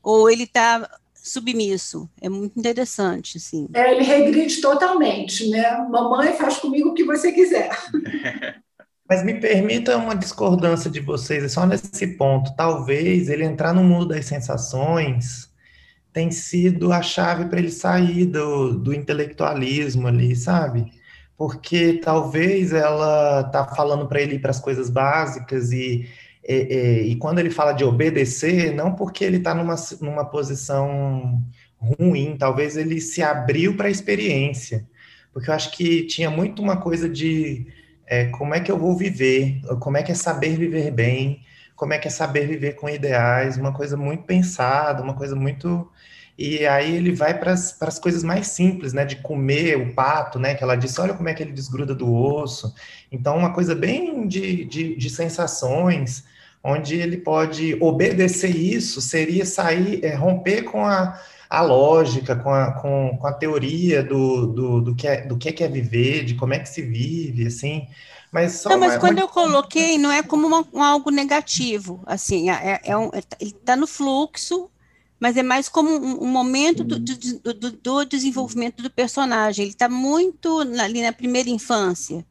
ou 0.01 0.29
ele 0.29 0.43
está 0.43 0.89
submisso. 1.13 2.09
É 2.21 2.27
muito 2.27 2.59
interessante, 2.59 3.37
assim. 3.37 3.67
É, 3.73 3.93
ele 3.93 4.03
regride 4.03 4.59
totalmente, 4.59 5.49
né? 5.49 5.77
Mamãe 5.89 6.33
faz 6.33 6.57
comigo 6.57 6.89
o 6.89 6.93
que 6.93 7.05
você 7.05 7.31
quiser. 7.31 7.69
Mas 9.09 9.23
me 9.23 9.39
permita 9.39 9.97
uma 9.97 10.15
discordância 10.15 10.89
de 10.89 10.99
vocês, 10.99 11.43
é 11.43 11.47
só 11.47 11.65
nesse 11.65 12.07
ponto. 12.17 12.55
Talvez 12.55 13.29
ele 13.29 13.43
entrar 13.43 13.73
no 13.73 13.83
mundo 13.83 14.07
das 14.07 14.25
sensações 14.25 15.51
tem 16.11 16.29
sido 16.29 16.93
a 16.93 17.01
chave 17.01 17.45
para 17.45 17.59
ele 17.59 17.71
sair 17.71 18.25
do, 18.25 18.77
do 18.77 18.93
intelectualismo 18.93 20.07
ali, 20.07 20.35
sabe? 20.35 20.91
Porque 21.43 21.99
talvez 22.01 22.71
ela 22.71 23.43
tá 23.43 23.67
falando 23.67 24.07
para 24.07 24.21
ele 24.21 24.39
para 24.39 24.51
as 24.51 24.61
coisas 24.61 24.89
básicas 24.89 25.73
e, 25.73 26.07
e, 26.47 26.53
e, 26.53 27.11
e, 27.11 27.15
quando 27.17 27.39
ele 27.39 27.49
fala 27.49 27.73
de 27.73 27.83
obedecer, 27.83 28.73
não 28.73 28.95
porque 28.95 29.25
ele 29.25 29.37
está 29.37 29.53
numa, 29.53 29.75
numa 29.99 30.23
posição 30.23 31.43
ruim, 31.77 32.37
talvez 32.39 32.77
ele 32.77 33.01
se 33.01 33.21
abriu 33.21 33.75
para 33.75 33.89
a 33.89 33.91
experiência, 33.91 34.87
porque 35.33 35.49
eu 35.49 35.53
acho 35.53 35.71
que 35.71 36.03
tinha 36.03 36.29
muito 36.29 36.61
uma 36.61 36.77
coisa 36.77 37.09
de 37.09 37.67
é, 38.07 38.27
como 38.27 38.55
é 38.55 38.61
que 38.61 38.71
eu 38.71 38.77
vou 38.77 38.95
viver, 38.95 39.59
como 39.81 39.97
é 39.97 40.03
que 40.03 40.13
é 40.13 40.15
saber 40.15 40.55
viver 40.57 40.91
bem, 40.91 41.41
como 41.75 41.91
é 41.91 41.97
que 41.97 42.07
é 42.07 42.11
saber 42.11 42.47
viver 42.47 42.77
com 42.77 42.87
ideais, 42.87 43.57
uma 43.57 43.73
coisa 43.73 43.97
muito 43.97 44.23
pensada, 44.23 45.03
uma 45.03 45.13
coisa 45.13 45.35
muito 45.35 45.91
e 46.37 46.65
aí 46.65 46.95
ele 46.95 47.11
vai 47.11 47.37
para 47.37 47.51
as 47.53 47.99
coisas 47.99 48.23
mais 48.23 48.47
simples, 48.47 48.91
né? 48.91 49.05
De 49.05 49.17
comer 49.17 49.77
o 49.77 49.93
pato, 49.93 50.39
né? 50.39 50.55
Que 50.55 50.63
ela 50.63 50.75
disse, 50.75 50.99
olha 50.99 51.13
como 51.13 51.29
é 51.29 51.33
que 51.33 51.43
ele 51.43 51.51
desgruda 51.51 51.93
do 51.93 52.11
osso. 52.11 52.73
Então, 53.11 53.37
uma 53.37 53.53
coisa 53.53 53.75
bem 53.75 54.27
de, 54.27 54.65
de, 54.65 54.95
de 54.95 55.09
sensações, 55.09 56.23
onde 56.63 56.95
ele 56.95 57.17
pode 57.17 57.77
obedecer 57.79 58.55
isso, 58.55 58.99
seria 58.99 59.45
sair, 59.45 60.03
é, 60.03 60.15
romper 60.15 60.63
com 60.63 60.83
a, 60.83 61.19
a 61.47 61.61
lógica, 61.61 62.35
com 62.35 62.49
a, 62.49 62.71
com, 62.71 63.15
com 63.19 63.27
a 63.27 63.33
teoria 63.33 64.01
do, 64.01 64.47
do, 64.47 64.81
do, 64.81 64.95
que 64.95 65.07
é, 65.07 65.21
do 65.27 65.37
que 65.37 65.63
é, 65.63 65.67
viver, 65.67 66.25
de 66.25 66.33
como 66.33 66.55
é 66.55 66.59
que 66.59 66.69
se 66.69 66.81
vive, 66.81 67.45
assim. 67.45 67.87
Mas 68.31 68.53
só 68.53 68.69
não, 68.69 68.79
mas 68.79 68.93
uma, 68.93 68.99
quando 68.99 69.19
uma... 69.19 69.25
eu 69.25 69.27
coloquei, 69.27 69.99
não 69.99 70.11
é 70.11 70.23
como 70.23 70.47
uma, 70.47 70.65
um 70.73 70.81
algo 70.81 71.11
negativo, 71.11 72.01
assim, 72.07 72.49
é, 72.49 72.81
é 72.83 72.97
um, 72.97 73.11
ele 73.39 73.51
está 73.51 73.75
no 73.75 73.85
fluxo, 73.85 74.71
mas 75.23 75.37
é 75.37 75.41
mais 75.41 75.69
como 75.69 75.89
um, 75.89 76.25
um 76.25 76.27
momento 76.27 76.83
do, 76.83 76.99
do, 76.99 77.53
do, 77.53 77.71
do, 77.71 78.03
desenvolvimento 78.03 78.83
do 78.83 78.89
personagem. 78.89 79.63
Ele 79.63 79.71
está 79.71 79.87
muito 79.87 80.65
na, 80.65 80.83
ali 80.83 81.01
na 81.01 81.13
primeira 81.13 81.49
infância. 81.49 82.25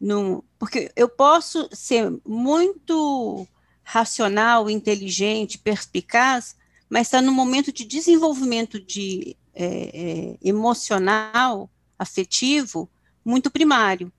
No, 0.00 0.44
porque 0.58 0.90
eu 0.96 1.08
posso 1.08 1.68
ser 1.72 2.12
muito 2.26 3.46
racional, 3.84 4.68
inteligente, 4.68 5.56
perspicaz, 5.56 6.56
mas 6.90 7.06
está 7.06 7.22
no 7.22 7.30
momento 7.30 7.72
de 7.72 7.84
desenvolvimento 7.84 8.80
de 8.80 9.36
é, 9.54 9.64
é, 9.64 10.36
emocional, 10.42 11.70
afetivo, 11.96 12.90
muito 13.24 13.52
primário. 13.52 14.12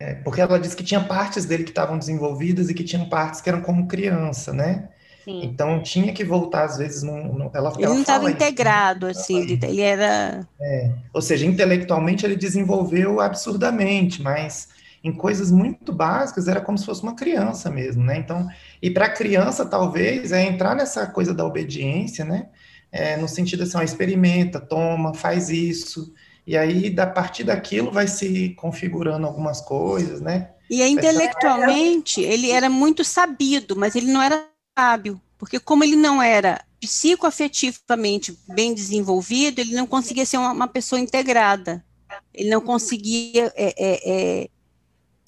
É, 0.00 0.14
porque 0.14 0.40
ela 0.40 0.58
disse 0.58 0.74
que 0.74 0.82
tinha 0.82 1.04
partes 1.04 1.44
dele 1.44 1.64
que 1.64 1.72
estavam 1.72 1.98
desenvolvidas 1.98 2.70
e 2.70 2.74
que 2.74 2.84
tinham 2.84 3.06
partes 3.06 3.42
que 3.42 3.50
eram 3.50 3.60
como 3.60 3.86
criança, 3.86 4.54
né? 4.54 4.88
Sim. 5.26 5.40
Então 5.42 5.82
tinha 5.82 6.12
que 6.12 6.24
voltar 6.24 6.64
às 6.66 6.78
vezes 6.78 7.02
num, 7.02 7.50
ela, 7.52 7.72
ele 7.74 7.84
ela 7.84 7.94
não 7.94 8.00
estava 8.00 8.30
integrado 8.30 9.10
isso, 9.10 9.22
assim, 9.22 9.40
ele, 9.40 9.58
ele 9.60 9.80
era. 9.80 10.46
É, 10.60 10.92
ou 11.12 11.20
seja, 11.20 11.44
intelectualmente 11.44 12.24
ele 12.24 12.36
desenvolveu 12.36 13.20
absurdamente, 13.20 14.22
mas 14.22 14.68
em 15.02 15.12
coisas 15.12 15.50
muito 15.50 15.92
básicas 15.92 16.46
era 16.46 16.60
como 16.60 16.78
se 16.78 16.86
fosse 16.86 17.02
uma 17.02 17.16
criança 17.16 17.68
mesmo, 17.68 18.04
né? 18.04 18.18
Então, 18.18 18.46
e 18.80 18.88
para 18.88 19.06
a 19.06 19.12
criança 19.12 19.66
talvez 19.66 20.30
é 20.30 20.44
entrar 20.44 20.76
nessa 20.76 21.08
coisa 21.08 21.34
da 21.34 21.44
obediência, 21.44 22.24
né? 22.24 22.46
É, 22.92 23.16
no 23.16 23.26
sentido 23.26 23.64
assim, 23.64 23.76
ó, 23.76 23.82
experimenta, 23.82 24.60
toma, 24.60 25.12
faz 25.12 25.50
isso, 25.50 26.14
e 26.46 26.56
aí 26.56 26.88
da 26.88 27.04
partir 27.04 27.42
daquilo 27.42 27.90
vai 27.90 28.06
se 28.06 28.50
configurando 28.50 29.26
algumas 29.26 29.60
coisas, 29.60 30.20
né? 30.20 30.50
E 30.70 30.84
intelectualmente 30.86 32.20
ele 32.20 32.52
era 32.52 32.70
muito 32.70 33.02
sabido, 33.02 33.74
mas 33.74 33.96
ele 33.96 34.12
não 34.12 34.22
era 34.22 34.55
sábio, 34.76 35.20
porque 35.38 35.58
como 35.58 35.82
ele 35.82 35.96
não 35.96 36.22
era 36.22 36.64
psicoafetivamente 36.80 38.38
bem 38.48 38.74
desenvolvido, 38.74 39.60
ele 39.60 39.74
não 39.74 39.86
conseguia 39.86 40.26
ser 40.26 40.36
uma, 40.36 40.52
uma 40.52 40.68
pessoa 40.68 41.00
integrada, 41.00 41.84
ele 42.32 42.50
não 42.50 42.60
conseguia 42.60 43.52
é, 43.56 43.74
é, 43.76 44.42
é, 44.42 44.50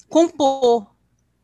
compor. 0.08 0.86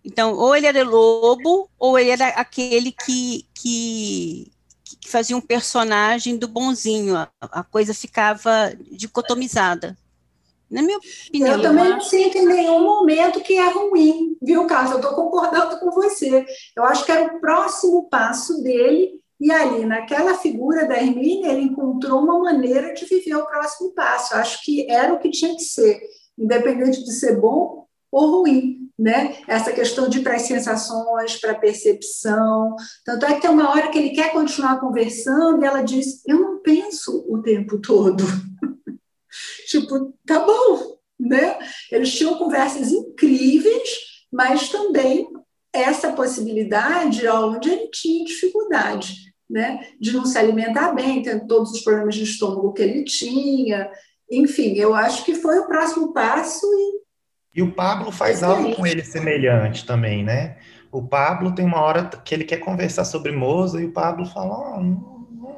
Então, 0.05 0.35
ou 0.35 0.55
ele 0.55 0.66
era 0.66 0.85
lobo, 0.85 1.70
ou 1.78 1.98
ele 1.98 2.10
era 2.10 2.28
aquele 2.28 2.93
que, 2.93 3.47
que, 3.55 4.52
que 5.01 5.09
fazia 5.09 5.36
um 5.36 5.40
personagem 5.40 6.36
do 6.36 6.47
bonzinho, 6.47 7.16
a, 7.16 7.31
a 7.40 7.64
coisa 7.64 7.94
ficava 7.94 8.76
dicotomizada. 8.93 9.97
Na 10.75 10.83
minha 10.83 10.99
opinião. 10.99 11.53
Eu 11.53 11.63
também 11.63 11.89
não 11.89 12.01
sinto 12.01 12.37
em 12.37 12.47
nenhum 12.47 12.83
momento 12.83 13.41
que 13.41 13.57
é 13.57 13.69
ruim, 13.71 14.37
viu, 14.43 14.67
Carlos? 14.67 14.91
Eu 14.91 14.97
estou 14.97 15.15
concordando 15.15 15.79
com 15.79 15.93
você. 15.93 16.45
Eu 16.77 16.83
acho 16.83 17.05
que 17.05 17.13
era 17.13 17.25
o 17.37 17.41
próximo 17.41 18.09
passo 18.09 18.61
dele, 18.61 19.13
e 19.41 19.53
ali, 19.53 19.85
naquela 19.85 20.35
figura 20.35 20.85
da 20.85 20.97
Hermínia, 20.97 21.53
ele 21.53 21.63
encontrou 21.63 22.21
uma 22.21 22.41
maneira 22.41 22.93
de 22.93 23.05
viver 23.05 23.37
o 23.37 23.47
próximo 23.47 23.93
passo. 23.93 24.35
Eu 24.35 24.41
acho 24.41 24.65
que 24.65 24.91
era 24.91 25.15
o 25.15 25.19
que 25.21 25.31
tinha 25.31 25.55
que 25.55 25.63
ser, 25.63 26.01
independente 26.37 27.05
de 27.05 27.13
ser 27.13 27.41
bom 27.41 27.87
ou 28.11 28.41
ruim. 28.41 28.81
né? 28.99 29.37
Essa 29.47 29.73
questão 29.73 30.09
de 30.09 30.21
para 30.21 30.37
as 30.37 30.43
sensações, 30.43 31.37
para 31.37 31.53
a 31.53 31.59
percepção. 31.59 32.75
Tanto 33.05 33.27
é 33.27 33.35
que 33.35 33.43
tem 33.43 33.51
uma 33.51 33.71
hora 33.71 33.91
que 33.91 33.99
ele 33.99 34.11
quer 34.11 34.33
continuar 34.33 34.81
conversando 34.81 35.63
e 35.63 35.67
ela 35.67 35.83
diz: 35.83 36.23
Eu 36.27 36.41
não 36.41 36.59
penso 36.61 37.25
o 37.29 37.43
tempo 37.43 37.79
todo. 37.81 38.25
tipo, 39.66 40.15
tá 40.27 40.40
bom, 40.40 40.97
né? 41.19 41.59
Eles 41.90 42.12
tinham 42.12 42.36
conversas 42.36 42.90
incríveis, 42.90 43.89
mas 44.32 44.69
também 44.69 45.28
essa 45.73 46.12
possibilidade 46.12 47.27
onde 47.28 47.70
ele 47.70 47.89
tinha 47.89 48.24
dificuldade, 48.24 49.15
né? 49.48 49.89
De 50.01 50.12
não 50.12 50.24
se 50.24 50.39
alimentar 50.39 50.93
bem, 50.93 51.23
tendo 51.23 51.47
todos 51.47 51.73
os 51.73 51.82
problemas 51.82 52.15
de 52.15 52.24
estômago 52.24 52.73
que 52.73 52.82
ele 52.82 53.05
tinha. 53.05 53.90
Enfim, 54.31 54.74
eu 54.74 54.94
acho 54.94 55.24
que 55.24 55.35
foi 55.35 55.59
o 55.59 55.66
próximo 55.66 56.12
passo 56.12 56.66
e 56.66 57.05
e 57.55 57.62
o 57.62 57.70
Pablo 57.70 58.11
faz 58.11 58.43
algo 58.43 58.74
com 58.74 58.85
ele 58.85 59.05
semelhante 59.05 59.86
também, 59.86 60.24
né? 60.24 60.56
O 60.90 61.02
Pablo 61.02 61.55
tem 61.55 61.65
uma 61.65 61.81
hora 61.81 62.05
que 62.05 62.35
ele 62.35 62.44
quer 62.44 62.56
conversar 62.56 63.05
sobre 63.05 63.31
Moza 63.31 63.81
e 63.81 63.85
o 63.85 63.93
Pablo 63.93 64.27
fala: 64.27 64.78
oh, 64.78 65.14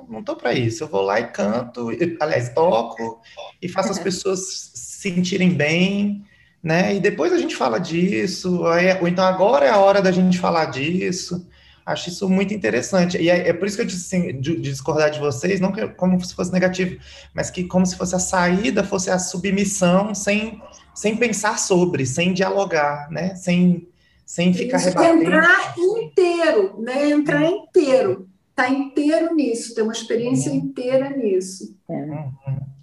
não, 0.08 0.22
tô 0.22 0.36
para 0.36 0.52
isso, 0.52 0.84
eu 0.84 0.88
vou 0.88 1.02
lá 1.02 1.20
e 1.20 1.28
canto, 1.28 1.88
aliás, 2.20 2.50
toco 2.50 3.20
e 3.60 3.68
faço 3.68 3.90
as 3.90 3.98
pessoas 3.98 4.70
se 4.74 5.00
sentirem 5.00 5.50
bem, 5.50 6.24
né? 6.62 6.94
E 6.94 7.00
depois 7.00 7.32
a 7.32 7.38
gente 7.38 7.54
fala 7.54 7.78
disso, 7.78 8.62
ou 9.00 9.08
então 9.08 9.24
agora 9.24 9.66
é 9.66 9.70
a 9.70 9.78
hora 9.78 10.02
da 10.02 10.10
gente 10.10 10.38
falar 10.38 10.66
disso. 10.66 11.46
Acho 11.84 12.08
isso 12.08 12.28
muito 12.28 12.52
interessante. 12.52 13.16
E 13.16 13.30
é, 13.30 13.48
é 13.48 13.52
por 13.52 13.68
isso 13.68 13.76
que 13.76 13.82
eu 13.82 13.86
disse 13.86 14.16
assim, 14.16 14.40
de, 14.40 14.56
de, 14.56 14.70
discordar 14.70 15.08
de 15.08 15.20
vocês, 15.20 15.60
não 15.60 15.70
que, 15.70 15.86
como 15.90 16.22
se 16.24 16.34
fosse 16.34 16.52
negativo, 16.52 16.98
mas 17.32 17.48
que 17.48 17.62
como 17.62 17.86
se 17.86 17.96
fosse 17.96 18.16
a 18.16 18.18
saída, 18.18 18.82
fosse 18.82 19.08
a 19.08 19.20
submissão 19.20 20.12
sem 20.12 20.60
sem 20.96 21.14
pensar 21.14 21.58
sobre, 21.58 22.06
sem 22.06 22.32
dialogar, 22.32 23.10
né? 23.10 23.34
Sem, 23.34 23.86
sem 24.24 24.54
ficar 24.54 24.78
Isso, 24.78 24.88
rebatendo. 24.88 25.24
Entrar 25.24 25.74
inteiro, 25.76 26.80
né? 26.80 27.10
Entrar 27.10 27.44
inteiro. 27.44 28.26
Tá 28.56 28.70
inteiro 28.70 29.34
nisso, 29.34 29.74
ter 29.74 29.82
uma 29.82 29.92
experiência 29.92 30.50
uhum. 30.50 30.56
inteira 30.56 31.10
nisso. 31.10 31.78
É. 31.90 31.92
Uhum. 31.92 32.32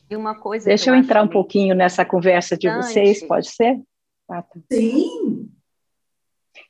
E 0.08 0.16
uma 0.16 0.36
coisa. 0.36 0.66
Deixa 0.66 0.91
eu, 0.91 0.94
eu 0.94 1.00
entrar 1.00 1.24
um 1.24 1.28
pouquinho 1.28 1.74
nessa 1.74 2.06
conversa 2.06 2.56
de 2.56 2.70
vocês, 2.70 3.26
pode 3.26 3.50
ser? 3.50 3.82
Sim. 4.72 5.50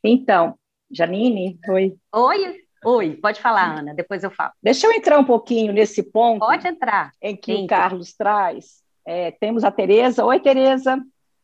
Então, 0.01 0.57
Janine, 0.89 1.59
oi. 1.67 1.95
Oi, 2.15 2.61
oi, 2.85 3.15
pode 3.17 3.41
falar, 3.41 3.80
Ana, 3.80 3.93
depois 3.93 4.23
eu 4.23 4.31
falo. 4.31 4.53
Deixa 4.63 4.88
eu 4.88 4.93
entrar 4.93 5.19
um 5.19 5.25
pouquinho 5.25 5.73
nesse 5.73 6.01
ponto. 6.01 6.39
Pode 6.39 6.65
entrar. 6.65 7.11
Em 7.21 7.35
que 7.35 7.51
Entra. 7.51 7.63
o 7.63 7.67
Carlos 7.67 8.13
traz. 8.13 8.81
É, 9.05 9.31
temos 9.31 9.65
a 9.65 9.71
Tereza. 9.71 10.23
Oi, 10.23 10.39
Tereza. 10.39 10.97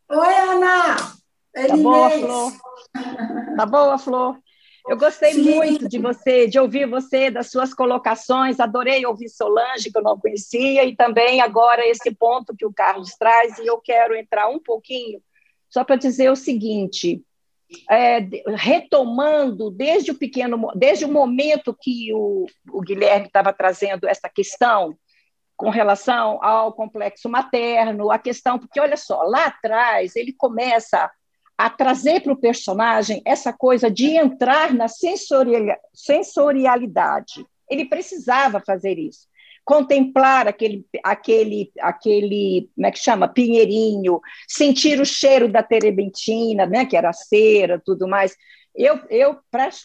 Oi, 0.10 0.34
Ana! 0.36 0.96
Tá 0.96 1.76
boa, 1.76 2.10
Flor? 2.10 2.54
Tá 3.58 3.66
boa, 3.66 3.98
Flor? 3.98 4.40
Eu 4.88 4.98
gostei 4.98 5.34
Sim. 5.34 5.56
muito 5.56 5.88
de 5.88 6.00
você, 6.00 6.48
de 6.48 6.60
ouvir 6.60 6.88
você, 6.88 7.30
das 7.30 7.52
suas 7.52 7.74
colocações. 7.74 8.60
Adorei 8.60 9.06
ouvir 9.06 9.30
Solange, 9.30 9.92
que 9.92 9.98
eu 9.98 10.04
não 10.04 10.20
conhecia, 10.20 10.86
e 10.86 10.96
também 10.96 11.42
agora 11.42 11.86
esse 11.88 12.12
ponto 12.16 12.56
que 12.56 12.66
o 12.66 12.74
Carlos 12.74 13.12
traz. 13.18 13.58
E 13.60 13.68
eu 13.68 13.80
quero 13.80 14.16
entrar 14.16 14.48
um 14.48 14.60
pouquinho 14.60 15.22
só 15.70 15.84
para 15.84 15.96
dizer 15.96 16.32
o 16.32 16.36
seguinte: 16.36 17.24
é, 17.90 18.20
retomando 18.56 19.70
desde 19.70 20.12
o 20.12 20.18
pequeno, 20.18 20.72
desde 20.76 21.06
o 21.06 21.12
momento 21.12 21.76
que 21.80 22.14
o, 22.14 22.46
o 22.72 22.82
Guilherme 22.82 23.28
estava 23.28 23.54
trazendo 23.54 24.08
essa 24.08 24.30
questão 24.30 24.98
com 25.56 25.70
relação 25.70 26.42
ao 26.42 26.72
complexo 26.72 27.28
materno, 27.28 28.10
a 28.10 28.18
questão, 28.18 28.58
porque 28.58 28.80
olha 28.80 28.96
só, 28.96 29.22
lá 29.24 29.48
atrás 29.48 30.16
ele 30.16 30.32
começa 30.32 31.12
a 31.60 31.70
trazer 31.70 32.22
para 32.22 32.32
o 32.32 32.40
personagem 32.40 33.22
essa 33.26 33.52
coisa 33.52 33.92
de 33.92 34.16
entrar 34.16 34.74
na 34.74 34.88
sensorialidade. 34.88 37.46
Ele 37.70 37.84
precisava 37.84 38.64
fazer 38.66 38.98
isso. 38.98 39.28
Contemplar 39.66 40.48
aquele, 40.48 40.86
aquele, 41.04 41.70
aquele, 41.82 42.70
como 42.74 42.88
é 42.88 42.92
que 42.92 43.00
chama? 43.00 43.28
Pinheirinho, 43.28 44.22
sentir 44.48 45.02
o 45.02 45.06
cheiro 45.06 45.52
da 45.52 45.62
terebentina, 45.62 46.66
né, 46.66 46.86
que 46.86 46.96
era 46.96 47.12
cera, 47.12 47.82
tudo 47.86 48.08
mais. 48.08 48.38
Eu, 48.76 49.00
eu 49.10 49.40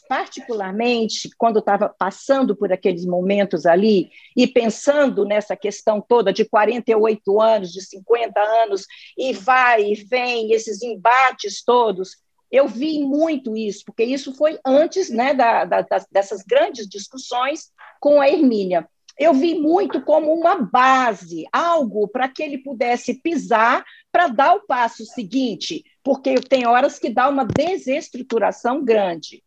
particularmente, 0.09 1.31
quando 1.37 1.59
estava 1.59 1.89
passando 1.89 2.55
por 2.55 2.73
aqueles 2.73 3.05
momentos 3.05 3.67
ali 3.67 4.11
e 4.37 4.47
pensando 4.47 5.25
nessa 5.25 5.57
questão 5.57 6.01
toda 6.01 6.33
de 6.33 6.45
48 6.45 7.41
anos, 7.41 7.73
de 7.73 7.83
50 7.83 8.39
anos, 8.41 8.87
e 9.17 9.33
vai 9.33 9.85
e 9.85 9.95
vem, 9.95 10.53
esses 10.53 10.83
embates 10.83 11.65
todos, 11.65 12.23
eu 12.51 12.69
vi 12.69 13.01
muito 13.01 13.57
isso, 13.57 13.83
porque 13.85 14.05
isso 14.05 14.33
foi 14.35 14.61
antes 14.65 15.11
né, 15.11 15.35
da, 15.35 15.65
da, 15.65 15.85
dessas 16.13 16.43
grandes 16.43 16.87
discussões 16.89 17.73
com 17.99 18.21
a 18.21 18.29
Hermínia. 18.29 18.89
Eu 19.19 19.33
vi 19.33 19.55
muito 19.55 20.03
como 20.03 20.33
uma 20.33 20.57
base, 20.57 21.45
algo 21.53 22.09
para 22.09 22.29
que 22.29 22.43
ele 22.43 22.59
pudesse 22.59 23.15
pisar 23.15 23.85
para 24.11 24.29
dar 24.29 24.55
o 24.55 24.67
passo 24.67 25.05
seguinte, 25.05 25.85
porque 26.03 26.35
tem 26.35 26.67
horas 26.67 26.99
que 26.99 27.11
dá 27.11 27.29
uma 27.29 27.45
desestruturação 27.45 28.85
grande. 28.85 29.43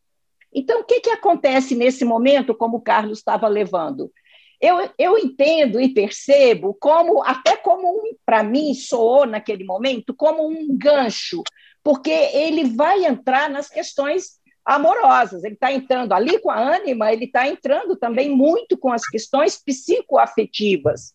Então, 0.53 0.81
o 0.81 0.83
que, 0.83 1.01
que 1.01 1.09
acontece 1.09 1.75
nesse 1.75 2.05
momento, 2.05 2.55
como 2.55 2.77
o 2.77 2.81
Carlos 2.81 3.19
estava 3.19 3.47
levando? 3.47 4.11
Eu, 4.59 4.89
eu 4.97 5.17
entendo 5.17 5.79
e 5.79 5.93
percebo 5.93 6.73
como, 6.79 7.21
até 7.23 7.55
como 7.55 7.87
um, 7.89 8.15
para 8.25 8.43
mim, 8.43 8.73
soou 8.73 9.25
naquele 9.25 9.63
momento, 9.63 10.15
como 10.15 10.47
um 10.47 10.75
gancho, 10.75 11.43
porque 11.83 12.09
ele 12.09 12.63
vai 12.63 13.05
entrar 13.05 13.49
nas 13.49 13.69
questões 13.69 14.39
amorosas. 14.67 15.43
Ele 15.45 15.53
está 15.53 15.71
entrando 15.71 16.11
ali 16.11 16.37
com 16.39 16.51
a 16.51 16.59
ânima, 16.59 17.11
ele 17.11 17.25
está 17.25 17.47
entrando 17.47 17.95
também 17.95 18.29
muito 18.29 18.77
com 18.77 18.91
as 18.91 19.07
questões 19.07 19.57
psicoafetivas 19.57 21.13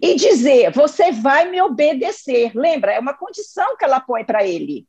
e 0.00 0.14
dizer: 0.14 0.70
você 0.72 1.10
vai 1.10 1.50
me 1.50 1.60
obedecer. 1.62 2.52
Lembra? 2.54 2.92
É 2.92 3.00
uma 3.00 3.14
condição 3.14 3.76
que 3.76 3.84
ela 3.84 3.98
põe 3.98 4.24
para 4.24 4.46
ele. 4.46 4.86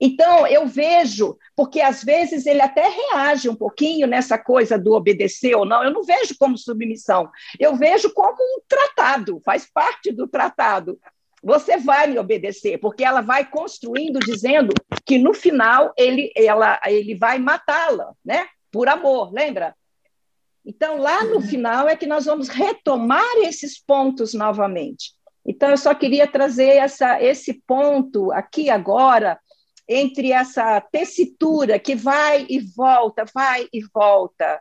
Então, 0.00 0.44
eu 0.46 0.66
vejo, 0.66 1.38
porque 1.54 1.80
às 1.80 2.02
vezes 2.02 2.46
ele 2.46 2.60
até 2.60 2.88
reage 2.88 3.48
um 3.48 3.54
pouquinho 3.54 4.08
nessa 4.08 4.36
coisa 4.36 4.76
do 4.76 4.92
obedecer 4.92 5.54
ou 5.54 5.64
não, 5.64 5.84
eu 5.84 5.92
não 5.92 6.02
vejo 6.02 6.34
como 6.36 6.58
submissão, 6.58 7.30
eu 7.60 7.76
vejo 7.76 8.12
como 8.12 8.36
um 8.36 8.60
tratado, 8.68 9.40
faz 9.44 9.70
parte 9.72 10.10
do 10.10 10.26
tratado. 10.26 10.98
Você 11.44 11.76
vai 11.76 12.06
me 12.06 12.18
obedecer, 12.18 12.78
porque 12.78 13.04
ela 13.04 13.20
vai 13.20 13.44
construindo, 13.44 14.18
dizendo 14.18 14.72
que 15.04 15.18
no 15.18 15.34
final 15.34 15.92
ele, 15.96 16.32
ela, 16.34 16.80
ele 16.86 17.14
vai 17.14 17.38
matá-la, 17.38 18.12
né? 18.24 18.48
Por 18.72 18.88
amor, 18.88 19.30
lembra? 19.30 19.76
Então, 20.64 20.96
lá 20.96 21.22
no 21.24 21.42
final 21.42 21.86
é 21.86 21.94
que 21.94 22.06
nós 22.06 22.24
vamos 22.24 22.48
retomar 22.48 23.36
esses 23.42 23.78
pontos 23.78 24.32
novamente. 24.32 25.12
Então, 25.46 25.68
eu 25.68 25.76
só 25.76 25.94
queria 25.94 26.26
trazer 26.26 26.76
essa, 26.76 27.22
esse 27.22 27.62
ponto 27.66 28.32
aqui 28.32 28.70
agora, 28.70 29.38
entre 29.86 30.32
essa 30.32 30.80
tessitura 30.80 31.78
que 31.78 31.94
vai 31.94 32.46
e 32.48 32.58
volta, 32.58 33.26
vai 33.34 33.68
e 33.70 33.84
volta. 33.92 34.58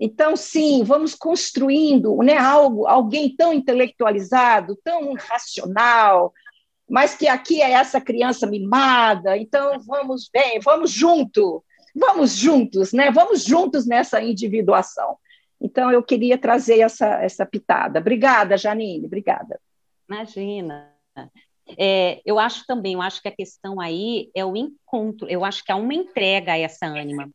Então, 0.00 0.34
sim, 0.34 0.82
vamos 0.82 1.14
construindo 1.14 2.16
né, 2.22 2.38
algo, 2.38 2.86
alguém 2.86 3.36
tão 3.36 3.52
intelectualizado, 3.52 4.78
tão 4.82 5.12
racional, 5.12 6.32
mas 6.88 7.14
que 7.14 7.28
aqui 7.28 7.60
é 7.60 7.72
essa 7.72 8.00
criança 8.00 8.46
mimada. 8.46 9.36
Então, 9.36 9.78
vamos 9.80 10.30
bem, 10.32 10.58
vamos 10.58 10.90
junto, 10.90 11.62
vamos 11.94 12.34
juntos, 12.34 12.94
né? 12.94 13.10
Vamos 13.10 13.44
juntos 13.44 13.86
nessa 13.86 14.22
individuação. 14.22 15.18
Então, 15.60 15.92
eu 15.92 16.02
queria 16.02 16.38
trazer 16.38 16.80
essa, 16.80 17.22
essa 17.22 17.44
pitada. 17.44 18.00
Obrigada, 18.00 18.56
Janine, 18.56 19.04
obrigada. 19.04 19.60
Imagina. 20.08 20.90
É, 21.78 22.22
eu 22.24 22.38
acho 22.38 22.64
também, 22.66 22.94
eu 22.94 23.02
acho 23.02 23.20
que 23.20 23.28
a 23.28 23.36
questão 23.36 23.78
aí 23.78 24.30
é 24.34 24.44
o 24.44 24.56
encontro, 24.56 25.28
eu 25.28 25.44
acho 25.44 25.62
que 25.62 25.70
há 25.70 25.76
uma 25.76 25.94
entrega 25.94 26.52
a 26.52 26.58
essa 26.58 26.86
ânima. 26.86 27.30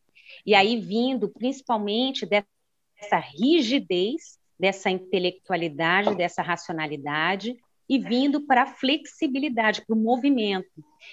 E 0.46 0.54
aí, 0.54 0.78
vindo 0.78 1.30
principalmente 1.30 2.26
dessa 2.26 2.48
rigidez, 3.18 4.40
dessa 4.60 4.90
intelectualidade, 4.90 6.16
dessa 6.16 6.42
racionalidade, 6.42 7.56
e 7.88 8.00
vindo 8.00 8.42
para 8.42 8.64
a 8.64 8.68
flexibilidade, 8.68 9.86
para 9.86 9.96
o 9.96 10.00
movimento. 10.00 10.68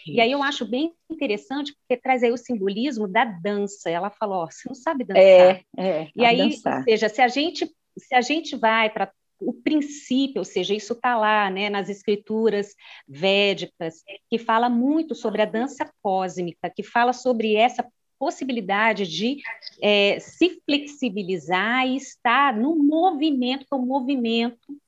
Isso. 0.06 0.16
E 0.16 0.20
aí 0.20 0.32
eu 0.32 0.42
acho 0.42 0.64
bem 0.64 0.92
interessante, 1.10 1.74
porque 1.74 2.00
traz 2.00 2.22
aí 2.22 2.32
o 2.32 2.36
simbolismo 2.36 3.06
da 3.06 3.24
dança. 3.24 3.90
Ela 3.90 4.10
falou, 4.10 4.44
oh, 4.44 4.50
você 4.50 4.68
não 4.68 4.74
sabe 4.74 5.04
dançar. 5.04 5.22
É, 5.22 5.64
é, 5.76 6.08
e 6.16 6.24
aí, 6.24 6.38
dançar. 6.38 6.78
ou 6.78 6.84
seja, 6.84 7.08
se 7.08 7.20
a 7.20 7.28
gente, 7.28 7.70
se 7.98 8.14
a 8.14 8.22
gente 8.22 8.56
vai 8.56 8.88
para 8.88 9.12
o 9.38 9.52
princípio, 9.52 10.38
ou 10.38 10.44
seja, 10.44 10.74
isso 10.74 10.92
está 10.92 11.16
lá, 11.16 11.50
né, 11.50 11.68
nas 11.68 11.88
escrituras 11.88 12.74
védicas, 13.06 13.96
que 14.30 14.38
fala 14.38 14.68
muito 14.70 15.14
sobre 15.14 15.42
a 15.42 15.46
dança 15.46 15.90
cósmica, 16.00 16.70
que 16.70 16.82
fala 16.82 17.12
sobre 17.12 17.56
essa 17.56 17.86
possibilidade 18.22 19.04
de 19.04 19.38
é, 19.82 20.20
se 20.20 20.62
flexibilizar 20.64 21.84
e 21.88 21.96
estar 21.96 22.56
no 22.56 22.76
movimento, 22.76 23.66
que 23.66 23.74
é 23.74 23.76
o 23.76 23.82
movimento 23.84 24.80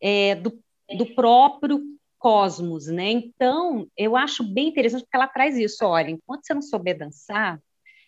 é, 0.00 0.34
do, 0.34 0.60
do 0.98 1.06
próprio 1.14 1.80
cosmos, 2.18 2.88
né? 2.88 3.08
Então, 3.08 3.86
eu 3.96 4.16
acho 4.16 4.42
bem 4.42 4.66
interessante 4.66 5.02
porque 5.02 5.16
ela 5.16 5.28
traz 5.28 5.56
isso. 5.56 5.84
Olha, 5.84 6.10
enquanto 6.10 6.44
você 6.44 6.54
não 6.54 6.60
souber 6.60 6.98
dançar, 6.98 7.62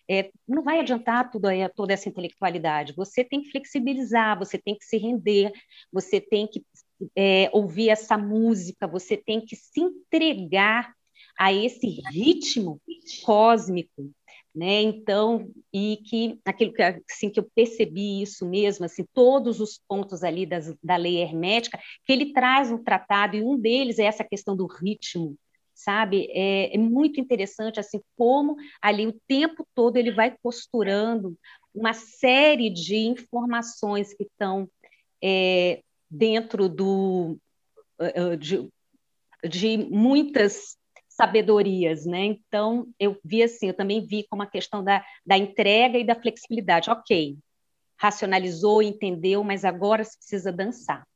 é, 0.09 0.29
não 0.45 0.61
vai 0.61 0.81
adiantar 0.81 1.31
tudo 1.31 1.45
aí, 1.45 1.69
toda 1.69 1.93
essa 1.93 2.09
intelectualidade. 2.09 2.93
Você 2.97 3.23
tem 3.23 3.43
que 3.43 3.51
flexibilizar, 3.51 4.37
você 4.37 4.57
tem 4.57 4.75
que 4.77 4.83
se 4.83 4.97
render, 4.97 5.53
você 5.89 6.19
tem 6.19 6.47
que 6.47 6.61
é, 7.15 7.49
ouvir 7.53 7.91
essa 7.91 8.17
música, 8.17 8.85
você 8.87 9.15
tem 9.15 9.39
que 9.39 9.55
se 9.55 9.79
entregar 9.79 10.93
a 11.37 11.53
esse 11.53 12.01
ritmo 12.11 12.81
cósmico, 13.23 14.11
né? 14.55 14.81
Então, 14.81 15.51
e 15.73 15.97
que 16.05 16.39
aquilo 16.45 16.73
que 16.73 16.81
assim 16.81 17.29
que 17.29 17.39
eu 17.39 17.47
percebi 17.53 18.21
isso 18.21 18.45
mesmo, 18.47 18.85
assim, 18.85 19.05
todos 19.13 19.59
os 19.59 19.79
pontos 19.87 20.23
ali 20.23 20.45
das, 20.45 20.73
da 20.83 20.95
lei 20.95 21.17
hermética 21.17 21.79
que 22.05 22.13
ele 22.13 22.31
traz 22.31 22.71
no 22.71 22.79
tratado 22.79 23.35
e 23.35 23.43
um 23.43 23.57
deles 23.57 23.99
é 23.99 24.03
essa 24.03 24.23
questão 24.23 24.55
do 24.55 24.65
ritmo, 24.65 25.35
sabe? 25.73 26.27
É, 26.31 26.73
é, 26.73 26.77
muito 26.77 27.19
interessante 27.19 27.79
assim 27.79 28.01
como 28.17 28.55
ali 28.81 29.05
o 29.07 29.19
tempo 29.27 29.67
todo 29.75 29.97
ele 29.97 30.11
vai 30.11 30.35
costurando 30.41 31.37
uma 31.73 31.93
série 31.93 32.69
de 32.69 32.95
informações 32.95 34.13
que 34.13 34.23
estão 34.23 34.69
é, 35.21 35.81
dentro 36.09 36.69
do 36.69 37.37
eh, 37.99 38.13
eh, 38.15 38.35
de, 38.35 38.69
de 39.47 39.77
muitas 39.77 40.77
sabedorias, 41.15 42.05
né? 42.05 42.25
Então 42.25 42.87
eu 42.99 43.17
vi 43.23 43.41
assim, 43.41 43.67
eu 43.67 43.73
também 43.73 44.05
vi 44.05 44.25
como 44.29 44.43
a 44.43 44.47
questão 44.47 44.83
da, 44.83 45.03
da 45.25 45.37
entrega 45.37 45.97
e 45.97 46.03
da 46.03 46.15
flexibilidade. 46.15 46.89
Ok, 46.89 47.37
racionalizou, 47.97 48.81
entendeu, 48.81 49.43
mas 49.43 49.63
agora 49.63 50.03
você 50.03 50.17
precisa 50.17 50.51
dançar. 50.51 51.07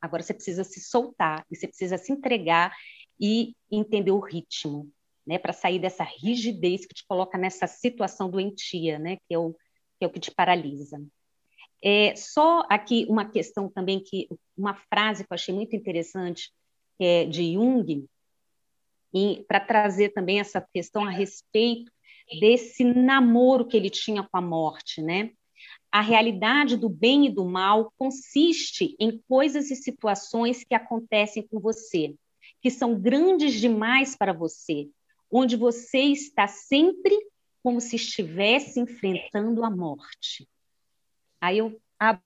Agora 0.00 0.22
você 0.22 0.32
precisa 0.32 0.62
se 0.62 0.80
soltar 0.80 1.44
e 1.50 1.56
você 1.56 1.66
precisa 1.66 1.98
se 1.98 2.12
entregar 2.12 2.72
e 3.20 3.54
entender 3.70 4.12
o 4.12 4.20
ritmo, 4.20 4.88
né, 5.26 5.38
para 5.38 5.52
sair 5.52 5.80
dessa 5.80 6.04
rigidez 6.04 6.86
que 6.86 6.94
te 6.94 7.04
coloca 7.06 7.36
nessa 7.36 7.66
situação 7.66 8.30
doentia, 8.30 8.96
né, 8.98 9.16
que 9.16 9.34
é 9.34 9.38
o, 9.38 9.52
que, 9.98 10.04
é 10.04 10.06
o 10.06 10.10
que 10.10 10.20
te 10.20 10.30
paralisa. 10.30 11.02
É, 11.82 12.14
só 12.14 12.64
aqui 12.70 13.06
uma 13.08 13.28
questão 13.28 13.68
também, 13.68 14.00
que 14.00 14.28
uma 14.56 14.74
frase 14.74 15.24
que 15.24 15.32
eu 15.32 15.34
achei 15.34 15.52
muito 15.52 15.74
interessante, 15.74 16.52
é 17.00 17.24
de 17.24 17.54
Jung, 17.54 18.06
para 19.46 19.60
trazer 19.60 20.10
também 20.10 20.40
essa 20.40 20.60
questão 20.60 21.04
a 21.04 21.10
respeito 21.10 21.90
desse 22.40 22.84
namoro 22.84 23.66
que 23.66 23.76
ele 23.76 23.90
tinha 23.90 24.22
com 24.22 24.36
a 24.36 24.42
morte, 24.42 25.00
né? 25.00 25.30
A 25.90 26.00
realidade 26.00 26.76
do 26.76 26.88
bem 26.88 27.26
e 27.26 27.30
do 27.30 27.44
mal 27.44 27.92
consiste 27.96 28.94
em 29.00 29.22
coisas 29.28 29.70
e 29.70 29.76
situações 29.76 30.62
que 30.62 30.74
acontecem 30.74 31.46
com 31.46 31.58
você 31.58 32.14
que 32.60 32.70
são 32.70 32.98
grandes 32.98 33.54
demais 33.54 34.16
para 34.16 34.32
você, 34.32 34.88
onde 35.30 35.56
você 35.56 35.98
está 35.98 36.46
sempre 36.46 37.16
como 37.62 37.80
se 37.80 37.96
estivesse 37.96 38.80
enfrentando 38.80 39.64
a 39.64 39.70
morte. 39.70 40.48
Aí 41.40 41.58
eu 41.58 41.80
abro 41.98 42.22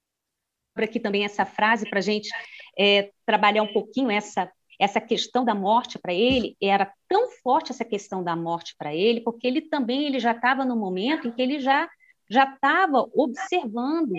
aqui 0.77 1.01
também 1.01 1.25
essa 1.25 1.45
frase 1.45 1.89
para 1.89 1.99
a 1.99 2.03
gente 2.03 2.31
é, 2.79 3.13
trabalhar 3.27 3.63
um 3.63 3.73
pouquinho 3.73 4.11
essa 4.11 4.51
essa 4.79 5.01
questão 5.01 5.45
da 5.45 5.55
morte 5.55 5.99
para 5.99 6.13
ele 6.13 6.57
era 6.61 6.93
tão 7.09 7.31
forte 7.43 7.73
essa 7.73 7.85
questão 7.85 8.23
da 8.23 8.37
morte 8.37 8.75
para 8.77 8.95
ele 8.95 9.21
porque 9.21 9.47
ele 9.47 9.63
também 9.63 10.07
ele 10.07 10.19
já 10.19 10.33
estava 10.33 10.65
no 10.65 10.77
momento 10.77 11.29
em 11.29 11.33
que 11.33 11.43
ele 11.43 11.61
já 11.61 11.89
já 12.31 12.45
estava 12.45 13.09
observando 13.15 14.15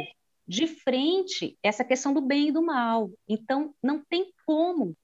de 0.47 0.67
frente 0.67 1.57
essa 1.63 1.83
questão 1.83 2.13
do 2.13 2.21
bem 2.21 2.49
e 2.49 2.51
do 2.51 2.61
mal 2.61 3.09
então 3.27 3.73
não 3.81 4.03
tem 4.09 4.31
como 4.45 4.95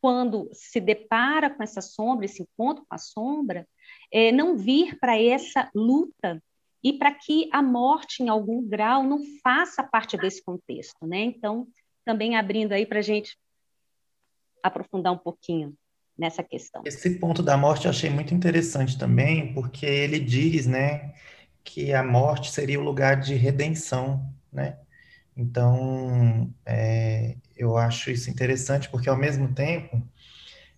quando 0.00 0.48
se 0.52 0.80
depara 0.80 1.50
com 1.50 1.62
essa 1.62 1.80
sombra, 1.80 2.24
esse 2.24 2.42
encontro 2.42 2.84
com 2.88 2.94
a 2.94 2.98
sombra, 2.98 3.66
é, 4.12 4.30
não 4.32 4.56
vir 4.56 4.98
para 4.98 5.20
essa 5.20 5.68
luta 5.74 6.42
e 6.82 6.92
para 6.92 7.12
que 7.12 7.48
a 7.52 7.60
morte, 7.60 8.22
em 8.22 8.28
algum 8.28 8.62
grau, 8.66 9.02
não 9.02 9.20
faça 9.42 9.82
parte 9.82 10.16
desse 10.16 10.42
contexto, 10.42 11.06
né? 11.06 11.18
Então, 11.20 11.66
também 12.04 12.36
abrindo 12.36 12.72
aí 12.72 12.86
para 12.86 13.02
gente 13.02 13.36
aprofundar 14.62 15.12
um 15.12 15.18
pouquinho 15.18 15.74
nessa 16.18 16.42
questão. 16.42 16.82
Esse 16.84 17.10
ponto 17.18 17.42
da 17.42 17.56
morte 17.56 17.84
eu 17.84 17.90
achei 17.90 18.10
muito 18.10 18.34
interessante 18.34 18.98
também, 18.98 19.52
porque 19.54 19.86
ele 19.86 20.18
diz, 20.18 20.66
né, 20.66 21.14
que 21.62 21.92
a 21.92 22.02
morte 22.02 22.50
seria 22.50 22.80
o 22.80 22.84
lugar 22.84 23.20
de 23.20 23.34
redenção, 23.34 24.28
né? 24.52 24.78
Então, 25.36 26.52
é, 26.66 27.36
eu 27.56 27.76
acho 27.76 28.10
isso 28.10 28.28
interessante, 28.28 28.88
porque 28.88 29.08
ao 29.08 29.16
mesmo 29.16 29.54
tempo, 29.54 30.02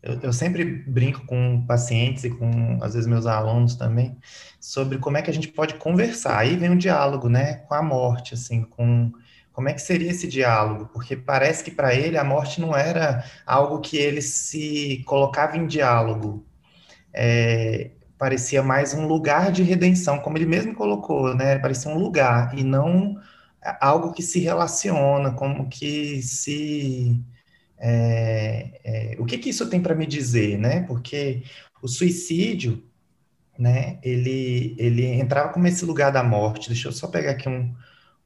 eu, 0.03 0.21
eu, 0.21 0.33
sempre 0.35 0.65
brinco 0.65 1.25
com 1.25 1.65
pacientes 1.67 2.25
e 2.25 2.31
com, 2.31 2.79
às 2.83 2.93
vezes, 2.93 3.09
meus 3.09 3.25
alunos 3.25 3.75
também, 3.75 4.19
sobre 4.61 4.99
como 4.99 5.17
é 5.17 5.23
que 5.23 5.31
a 5.31 5.33
gente 5.33 5.49
pode 5.49 5.75
conversar. 5.75 6.39
Aí 6.39 6.57
vem 6.57 6.71
um 6.71 6.77
diálogo, 6.77 7.29
né, 7.31 7.55
com 7.69 7.75
a 7.75 7.83
morte, 7.83 8.35
assim, 8.35 8.63
com 8.63 9.11
como 9.53 9.69
é 9.69 9.75
que 9.75 9.83
seria 9.83 10.11
esse 10.11 10.27
diálogo? 10.27 10.91
Porque 10.93 11.17
parece 11.17 11.65
que 11.65 11.71
para 11.71 11.95
ele 11.95 12.17
a 12.17 12.25
morte 12.25 12.61
não 12.61 12.77
era 12.77 13.25
algo 13.47 13.81
que 13.81 13.97
ele 13.97 14.23
se 14.23 15.03
colocava 15.07 15.57
em 15.57 15.67
diálogo. 15.67 16.47
É, 17.13 17.91
parecia 18.19 18.63
mais 18.63 18.95
um 18.95 19.07
lugar 19.07 19.51
de 19.53 19.63
redenção, 19.63 20.19
como 20.21 20.39
ele 20.39 20.47
mesmo 20.47 20.75
colocou, 20.75 21.35
né? 21.35 21.59
Parecia 21.59 21.91
um 21.91 21.99
lugar 21.99 22.57
e 22.59 22.63
não 22.63 23.17
algo 23.81 24.13
que 24.13 24.23
se 24.23 24.41
relaciona, 24.41 25.33
como 25.33 25.69
que 25.69 26.23
se. 26.23 27.23
É, 27.79 28.81
é, 28.85 29.17
o 29.19 29.25
que, 29.25 29.39
que 29.39 29.51
isso 29.51 29.69
tem 29.71 29.81
para 29.83 29.95
me 29.95 30.07
dizer, 30.07 30.59
né? 30.59 30.83
Porque 30.83 31.43
o 31.83 31.89
suicídio, 31.89 32.85
né, 33.59 33.99
ele, 34.03 34.75
ele 34.79 35.05
entrava 35.07 35.53
como 35.53 35.67
esse 35.67 35.85
lugar 35.85 36.13
da 36.13 36.23
morte. 36.23 36.69
Deixa 36.69 36.89
eu 36.89 36.93
só 36.93 37.09
pegar 37.09 37.33
aqui 37.33 37.49
um, 37.49 37.75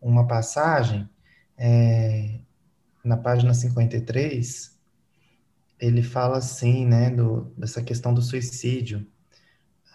uma 0.01 0.27
passagem, 0.27 1.09
é, 1.57 2.41
na 3.05 3.17
página 3.17 3.53
53, 3.53 4.79
ele 5.79 6.03
fala 6.03 6.39
assim, 6.39 6.87
né, 6.87 7.11
do, 7.11 7.53
dessa 7.57 7.83
questão 7.83 8.15
do 8.15 8.23
suicídio. 8.23 9.07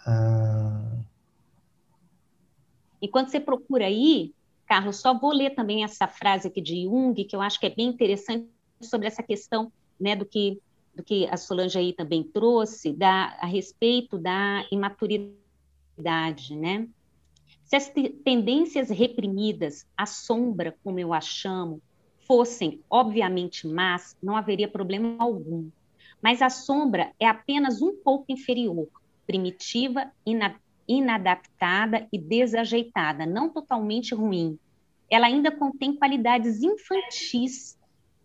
Ah... 0.06 0.98
E 3.02 3.08
quando 3.08 3.30
você 3.30 3.40
procura 3.40 3.86
aí, 3.86 4.34
Carlos, 4.66 4.96
só 4.96 5.18
vou 5.18 5.32
ler 5.32 5.54
também 5.54 5.82
essa 5.82 6.06
frase 6.06 6.48
aqui 6.48 6.60
de 6.60 6.84
Jung, 6.84 7.24
que 7.24 7.34
eu 7.34 7.40
acho 7.40 7.58
que 7.58 7.66
é 7.66 7.74
bem 7.74 7.88
interessante 7.88 8.48
sobre 8.80 9.06
essa 9.06 9.22
questão 9.22 9.72
né, 9.98 10.14
do, 10.14 10.24
que, 10.24 10.60
do 10.94 11.02
que 11.02 11.26
a 11.28 11.36
Solange 11.36 11.78
aí 11.78 11.92
também 11.92 12.22
trouxe, 12.22 12.92
da, 12.92 13.36
a 13.40 13.46
respeito 13.46 14.18
da 14.18 14.64
imaturidade, 14.70 16.56
né? 16.56 16.86
Se 17.70 17.76
as 17.76 17.88
tendências 18.24 18.90
reprimidas, 18.90 19.86
a 19.96 20.04
sombra, 20.04 20.76
como 20.82 20.98
eu 20.98 21.12
a 21.12 21.20
chamo, 21.20 21.80
fossem 22.26 22.80
obviamente 22.90 23.64
más, 23.64 24.16
não 24.20 24.36
haveria 24.36 24.66
problema 24.66 25.14
algum. 25.22 25.70
Mas 26.20 26.42
a 26.42 26.50
sombra 26.50 27.12
é 27.20 27.28
apenas 27.28 27.80
um 27.80 27.94
pouco 27.94 28.24
inferior, 28.28 28.88
primitiva, 29.24 30.10
inadequada, 30.26 30.68
inadaptada 30.88 32.08
e 32.12 32.18
desajeitada, 32.18 33.24
não 33.24 33.48
totalmente 33.48 34.12
ruim. 34.12 34.58
Ela 35.08 35.28
ainda 35.28 35.52
contém 35.52 35.94
qualidades 35.94 36.64
infantis 36.64 37.78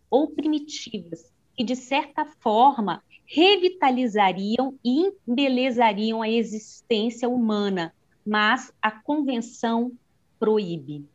ou 0.09 0.29
primitivas 0.31 1.31
que, 1.55 1.63
de 1.63 1.75
certa 1.75 2.25
forma, 2.25 3.03
revitalizariam 3.27 4.79
e 4.83 5.13
embelezariam 5.27 6.23
a 6.23 6.27
existência 6.27 7.29
humana, 7.29 7.93
mas 8.25 8.73
a 8.81 8.91
convenção 8.91 9.91
proíbe. 10.39 11.05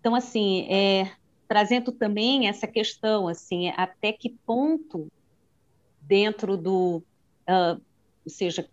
Então, 0.00 0.14
assim, 0.14 0.66
é, 0.68 1.12
trazendo 1.46 1.92
também 1.92 2.48
essa 2.48 2.66
questão, 2.66 3.28
assim, 3.28 3.68
até 3.76 4.12
que 4.12 4.30
ponto 4.30 5.06
dentro 6.00 6.56
do, 6.56 7.02
uh, 7.48 7.80
ou 8.24 8.30
seja, 8.30 8.68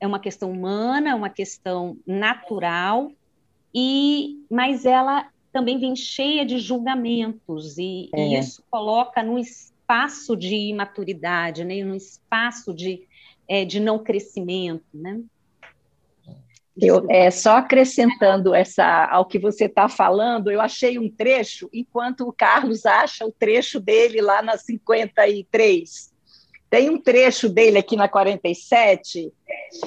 é 0.00 0.06
uma 0.06 0.18
questão 0.18 0.50
humana, 0.50 1.10
é 1.10 1.14
uma 1.14 1.28
questão 1.28 1.96
natural, 2.06 3.12
e 3.74 4.44
mas 4.50 4.84
ela 4.84 5.30
também 5.52 5.78
vem 5.78 5.94
cheia 5.94 6.46
de 6.46 6.58
julgamentos, 6.58 7.76
e, 7.76 8.08
é. 8.14 8.28
e 8.28 8.38
isso 8.38 8.64
coloca 8.70 9.22
num 9.22 9.38
espaço 9.38 10.34
de 10.36 10.54
imaturidade, 10.54 11.64
né, 11.64 11.84
num 11.84 11.94
espaço 11.94 12.72
de, 12.72 13.06
é, 13.46 13.64
de 13.64 13.78
não 13.78 13.98
crescimento. 13.98 14.86
Né? 14.94 15.22
Eu, 16.80 17.06
é, 17.10 17.30
só 17.30 17.58
acrescentando 17.58 18.54
essa 18.54 19.04
ao 19.06 19.26
que 19.26 19.38
você 19.38 19.66
está 19.66 19.88
falando, 19.88 20.50
eu 20.50 20.60
achei 20.60 20.98
um 20.98 21.10
trecho, 21.10 21.68
enquanto 21.72 22.26
o 22.26 22.32
Carlos 22.32 22.86
acha 22.86 23.26
o 23.26 23.32
trecho 23.32 23.78
dele 23.78 24.22
lá 24.22 24.40
na 24.40 24.56
53. 24.56 26.10
Tem 26.70 26.88
um 26.88 26.98
trecho 26.98 27.50
dele 27.50 27.76
aqui 27.76 27.96
na 27.96 28.08
47 28.08 29.30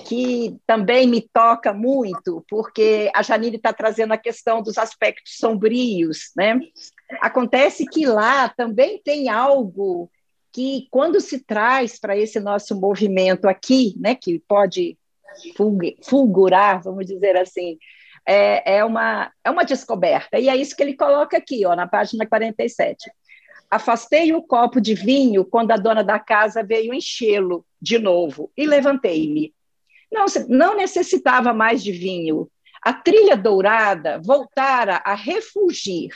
que 0.07 0.55
também 0.67 1.07
me 1.07 1.19
toca 1.19 1.73
muito, 1.73 2.45
porque 2.47 3.09
a 3.15 3.23
Janine 3.23 3.55
está 3.55 3.73
trazendo 3.73 4.13
a 4.13 4.17
questão 4.17 4.61
dos 4.61 4.77
aspectos 4.77 5.37
sombrios, 5.37 6.31
né? 6.37 6.59
Acontece 7.21 7.87
que 7.87 8.05
lá 8.05 8.49
também 8.49 9.01
tem 9.03 9.29
algo 9.29 10.11
que 10.51 10.87
quando 10.91 11.19
se 11.19 11.39
traz 11.39 11.99
para 11.99 12.15
esse 12.15 12.39
nosso 12.39 12.79
movimento 12.79 13.45
aqui, 13.45 13.95
né, 13.97 14.15
que 14.15 14.39
pode 14.47 14.97
fulgurar, 16.03 16.81
vamos 16.81 17.05
dizer 17.05 17.37
assim, 17.37 17.77
é, 18.25 18.77
é, 18.77 18.85
uma, 18.85 19.31
é 19.43 19.51
uma 19.51 19.63
descoberta. 19.63 20.39
E 20.39 20.49
é 20.49 20.55
isso 20.55 20.75
que 20.75 20.83
ele 20.83 20.95
coloca 20.95 21.37
aqui, 21.37 21.65
ó, 21.65 21.75
na 21.75 21.87
página 21.87 22.25
47. 22.25 23.11
Afastei 23.69 24.33
o 24.33 24.41
copo 24.41 24.79
de 24.79 24.93
vinho 24.93 25.45
quando 25.45 25.71
a 25.71 25.77
dona 25.77 26.03
da 26.03 26.19
casa 26.19 26.63
veio 26.63 26.93
enchê-lo 26.93 27.65
de 27.81 27.99
novo 27.99 28.51
e 28.57 28.65
levantei-me. 28.65 29.53
Não, 30.11 30.25
não 30.47 30.77
necessitava 30.77 31.53
mais 31.53 31.83
de 31.83 31.91
vinho. 31.91 32.49
A 32.81 32.93
trilha 32.93 33.35
dourada 33.35 34.21
voltara 34.23 35.01
a 35.03 35.15
refugir. 35.15 36.09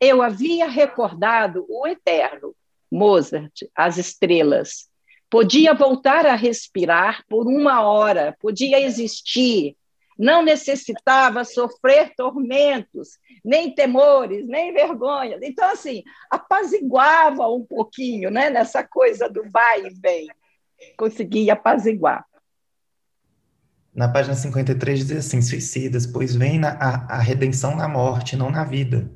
Eu 0.00 0.22
havia 0.22 0.68
recordado 0.68 1.64
o 1.68 1.86
eterno, 1.86 2.54
Mozart, 2.90 3.52
as 3.74 3.96
estrelas. 3.98 4.88
Podia 5.34 5.74
voltar 5.74 6.26
a 6.26 6.36
respirar 6.36 7.24
por 7.28 7.48
uma 7.48 7.82
hora, 7.82 8.36
podia 8.40 8.78
existir, 8.80 9.76
não 10.16 10.44
necessitava 10.44 11.44
sofrer 11.44 12.14
tormentos, 12.16 13.18
nem 13.44 13.74
temores, 13.74 14.46
nem 14.46 14.72
vergonhas. 14.72 15.40
Então, 15.42 15.68
assim, 15.72 16.04
apaziguava 16.30 17.48
um 17.48 17.64
pouquinho 17.64 18.30
né, 18.30 18.48
nessa 18.48 18.84
coisa 18.84 19.28
do 19.28 19.42
vai 19.50 19.84
e 19.84 19.90
vem. 20.00 20.28
Conseguia 20.96 21.54
apaziguar. 21.54 22.24
Na 23.92 24.06
página 24.06 24.36
53 24.36 25.04
diz 25.04 25.16
assim: 25.16 25.42
suicidas, 25.42 26.06
pois 26.06 26.36
vem 26.36 26.60
na, 26.60 26.74
a, 26.74 27.16
a 27.16 27.18
redenção 27.18 27.74
na 27.74 27.88
morte, 27.88 28.36
não 28.36 28.52
na 28.52 28.62
vida. 28.62 29.10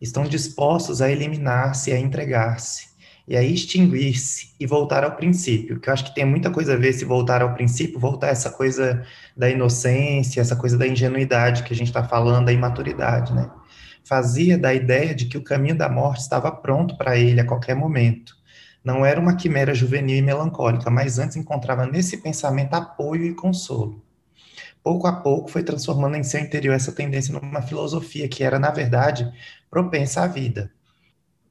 Estão 0.00 0.22
dispostos 0.22 1.02
a 1.02 1.10
eliminar-se, 1.10 1.90
a 1.90 1.98
entregar-se 1.98 2.93
e 3.26 3.36
a 3.36 3.42
extinguir-se 3.42 4.54
e 4.60 4.66
voltar 4.66 5.02
ao 5.02 5.16
princípio, 5.16 5.80
que 5.80 5.88
eu 5.88 5.92
acho 5.92 6.04
que 6.04 6.14
tem 6.14 6.24
muita 6.26 6.50
coisa 6.50 6.74
a 6.74 6.76
ver 6.76 6.92
se 6.92 7.04
voltar 7.04 7.40
ao 7.40 7.54
princípio, 7.54 7.98
voltar 7.98 8.28
essa 8.28 8.50
coisa 8.50 9.04
da 9.36 9.48
inocência, 9.48 10.40
essa 10.40 10.54
coisa 10.54 10.76
da 10.76 10.86
ingenuidade 10.86 11.62
que 11.62 11.72
a 11.72 11.76
gente 11.76 11.88
está 11.88 12.04
falando, 12.04 12.46
da 12.46 12.52
imaturidade, 12.52 13.32
né? 13.32 13.50
Fazia 14.04 14.58
da 14.58 14.74
ideia 14.74 15.14
de 15.14 15.24
que 15.24 15.38
o 15.38 15.42
caminho 15.42 15.76
da 15.76 15.88
morte 15.88 16.20
estava 16.20 16.52
pronto 16.52 16.96
para 16.98 17.16
ele 17.16 17.40
a 17.40 17.46
qualquer 17.46 17.74
momento. 17.74 18.36
Não 18.84 19.06
era 19.06 19.18
uma 19.18 19.34
quimera 19.34 19.74
juvenil 19.74 20.18
e 20.18 20.22
melancólica, 20.22 20.90
mas 20.90 21.18
antes 21.18 21.36
encontrava 21.36 21.86
nesse 21.86 22.18
pensamento 22.18 22.74
apoio 22.74 23.24
e 23.24 23.34
consolo. 23.34 24.04
Pouco 24.82 25.06
a 25.06 25.12
pouco 25.12 25.50
foi 25.50 25.62
transformando 25.62 26.16
em 26.16 26.22
seu 26.22 26.40
interior 26.40 26.74
essa 26.74 26.92
tendência 26.92 27.32
numa 27.32 27.62
filosofia 27.62 28.28
que 28.28 28.44
era, 28.44 28.58
na 28.58 28.70
verdade, 28.70 29.32
propensa 29.70 30.22
à 30.22 30.26
vida 30.26 30.70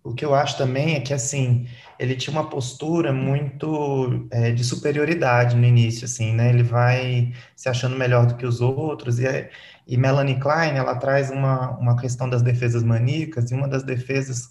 o 0.03 0.13
que 0.13 0.25
eu 0.25 0.35
acho 0.35 0.57
também 0.57 0.95
é 0.95 0.99
que, 0.99 1.13
assim, 1.13 1.65
ele 1.97 2.15
tinha 2.15 2.33
uma 2.37 2.49
postura 2.49 3.13
muito 3.13 4.27
é, 4.31 4.51
de 4.51 4.63
superioridade 4.63 5.55
no 5.55 5.65
início, 5.65 6.03
assim, 6.03 6.33
né? 6.33 6.49
Ele 6.49 6.63
vai 6.63 7.31
se 7.55 7.69
achando 7.69 7.95
melhor 7.95 8.25
do 8.25 8.35
que 8.35 8.45
os 8.45 8.59
outros, 8.59 9.19
e, 9.19 9.49
e 9.87 9.97
Melanie 9.97 10.39
Klein, 10.39 10.75
ela 10.75 10.95
traz 10.95 11.31
uma, 11.31 11.71
uma 11.77 11.95
questão 11.95 12.29
das 12.29 12.41
defesas 12.41 12.83
maníacas, 12.83 13.49
e 13.49 13.53
uma 13.53 13.67
das 13.67 13.83
defesas 13.83 14.49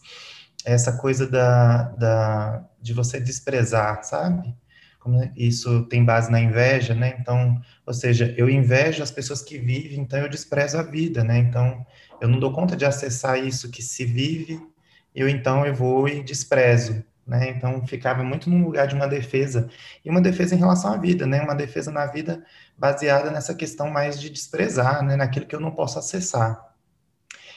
é 0.64 0.72
essa 0.72 0.96
coisa 0.96 1.26
da, 1.26 1.82
da, 1.98 2.64
de 2.80 2.94
você 2.94 3.20
desprezar, 3.20 4.02
sabe? 4.04 4.54
Como 4.98 5.20
isso 5.36 5.82
tem 5.86 6.04
base 6.04 6.30
na 6.30 6.40
inveja, 6.40 6.94
né? 6.94 7.16
Então, 7.20 7.60
ou 7.84 7.92
seja, 7.92 8.32
eu 8.38 8.48
invejo 8.48 9.02
as 9.02 9.10
pessoas 9.10 9.42
que 9.42 9.58
vivem, 9.58 9.98
então 10.00 10.18
eu 10.18 10.30
desprezo 10.30 10.78
a 10.78 10.82
vida, 10.82 11.22
né? 11.22 11.38
Então, 11.38 11.84
eu 12.20 12.28
não 12.28 12.38
dou 12.38 12.52
conta 12.52 12.74
de 12.74 12.86
acessar 12.86 13.36
isso 13.36 13.70
que 13.70 13.82
se 13.82 14.04
vive 14.06 14.71
eu 15.14 15.28
então 15.28 15.66
eu 15.66 15.74
vou 15.74 16.08
e 16.08 16.22
desprezo, 16.22 17.04
né? 17.26 17.50
Então 17.50 17.86
ficava 17.86 18.22
muito 18.22 18.50
no 18.50 18.64
lugar 18.64 18.86
de 18.86 18.94
uma 18.94 19.06
defesa 19.06 19.68
e 20.04 20.10
uma 20.10 20.20
defesa 20.20 20.54
em 20.54 20.58
relação 20.58 20.92
à 20.92 20.96
vida, 20.96 21.26
né? 21.26 21.42
Uma 21.42 21.54
defesa 21.54 21.90
na 21.90 22.06
vida 22.06 22.44
baseada 22.76 23.30
nessa 23.30 23.54
questão 23.54 23.90
mais 23.90 24.20
de 24.20 24.30
desprezar, 24.30 25.02
né? 25.04 25.16
Naquilo 25.16 25.46
que 25.46 25.54
eu 25.54 25.60
não 25.60 25.70
posso 25.70 25.98
acessar 25.98 26.72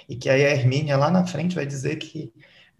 e 0.08 0.16
que 0.16 0.30
aí 0.30 0.46
a 0.46 0.52
Hermínia 0.52 0.98
lá 0.98 1.10
na 1.10 1.26
frente 1.26 1.56
vai 1.56 1.66
dizer 1.66 1.98
que 1.98 2.32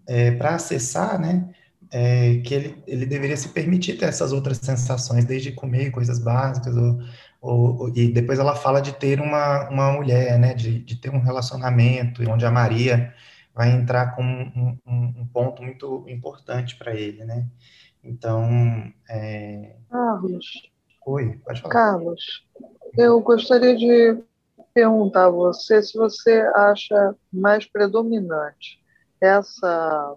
é, 0.06 0.30
para 0.32 0.54
acessar, 0.54 1.20
né? 1.20 1.48
É, 1.90 2.38
que 2.38 2.52
ele, 2.52 2.82
ele 2.86 3.06
deveria 3.06 3.36
se 3.36 3.50
permitir 3.50 3.96
ter 3.96 4.06
essas 4.06 4.32
outras 4.32 4.58
sensações, 4.58 5.24
desde 5.24 5.52
comer 5.52 5.92
coisas 5.92 6.18
básicas, 6.18 6.76
ou, 6.76 6.98
ou, 7.40 7.92
e 7.94 8.08
depois 8.08 8.40
ela 8.40 8.56
fala 8.56 8.80
de 8.80 8.92
ter 8.92 9.20
uma, 9.20 9.68
uma 9.68 9.92
mulher, 9.92 10.36
né, 10.36 10.52
de, 10.52 10.80
de 10.80 10.96
ter 10.96 11.10
um 11.10 11.20
relacionamento, 11.20 12.28
onde 12.28 12.44
a 12.44 12.50
Maria 12.50 13.14
vai 13.56 13.70
entrar 13.70 14.14
com 14.14 14.22
um, 14.22 14.78
um, 14.86 15.14
um 15.22 15.26
ponto 15.32 15.62
muito 15.62 16.04
importante 16.06 16.76
para 16.76 16.94
ele, 16.94 17.24
né? 17.24 17.48
Então, 18.04 18.46
é... 19.08 19.76
Carlos. 19.90 20.70
Oi, 21.06 21.40
pode 21.42 21.62
falar. 21.62 21.72
Carlos, 21.72 22.46
eu 22.98 23.18
gostaria 23.20 23.74
de 23.74 24.22
perguntar 24.74 25.26
a 25.26 25.30
você 25.30 25.82
se 25.82 25.96
você 25.96 26.40
acha 26.54 27.16
mais 27.32 27.64
predominante 27.64 28.78
essa 29.18 30.14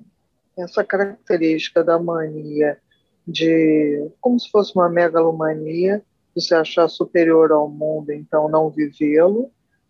essa 0.57 0.83
característica 0.83 1.81
da 1.81 1.97
mania 1.97 2.77
de 3.25 4.11
como 4.19 4.37
se 4.37 4.51
fosse 4.51 4.75
uma 4.75 4.89
megalomania 4.89 6.03
de 6.35 6.43
se 6.43 6.53
achar 6.53 6.89
superior 6.89 7.53
ao 7.53 7.69
mundo, 7.69 8.11
então 8.11 8.49
não 8.49 8.69
vivê-lo, 8.69 9.49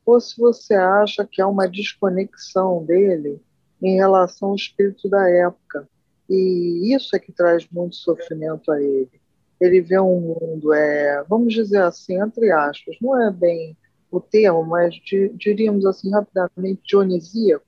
ou 0.10 0.22
se 0.22 0.40
você 0.40 0.74
acha 0.74 1.26
que 1.26 1.42
há 1.42 1.48
uma 1.48 1.68
desconexão 1.68 2.84
dele 2.86 3.42
em 3.82 3.96
relação 3.96 4.50
ao 4.50 4.56
espírito 4.56 5.10
da 5.10 5.30
época. 5.30 5.88
E 6.30 6.94
isso 6.94 7.16
é 7.16 7.20
que 7.20 7.32
traz 7.32 7.68
muito 7.72 7.96
sofrimento 7.96 8.72
a 8.72 8.82
ele. 8.82 9.20
Ele 9.60 9.82
vê 9.82 10.00
um 10.00 10.20
mundo, 10.20 10.74
é, 10.74 11.24
vamos 11.28 11.54
dizer 11.54 11.82
assim, 11.82 12.22
entre 12.22 12.52
aspas, 12.52 12.96
não 13.02 13.20
é 13.20 13.32
bem 13.32 13.76
o 14.12 14.20
termo, 14.20 14.64
mas 14.66 14.96
diríamos 15.36 15.86
assim 15.86 16.12
rapidamente, 16.12 16.82
dionisíaco, 16.84 17.66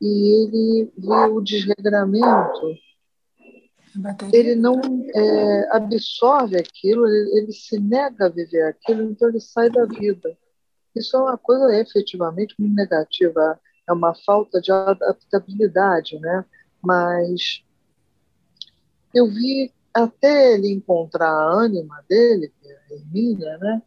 e 0.00 0.44
ele 0.44 0.92
vê 0.96 1.30
o 1.30 1.40
desregramento, 1.40 2.74
ele 4.32 4.54
não 4.54 4.80
é, 5.14 5.76
absorve 5.76 6.56
aquilo, 6.56 7.06
ele, 7.06 7.38
ele, 7.38 7.52
se 7.52 7.78
nega 7.80 8.26
a 8.26 8.28
viver 8.30 8.62
aquilo, 8.62 9.02
então 9.02 9.28
ele 9.28 9.40
sai 9.40 9.70
da 9.70 9.84
vida. 9.84 10.36
Isso 10.94 11.16
é 11.16 11.20
uma 11.20 11.38
coisa 11.38 11.74
efetivamente 11.76 12.54
muito 12.58 12.74
negativa. 12.74 13.60
É 13.88 13.92
uma 13.92 14.14
falta 14.14 14.60
de 14.60 14.70
adaptabilidade, 14.70 16.18
né? 16.18 16.44
Mas 16.82 17.62
eu 19.14 19.28
vi 19.28 19.72
até 19.92 20.54
ele 20.54 20.70
encontrar 20.70 21.30
a 21.30 21.52
ânima 21.52 22.04
dele, 22.08 22.52
que 22.60 22.68
é 22.68 22.76
a 22.76 22.94
Hermínia, 22.94 23.58
né? 23.58 23.82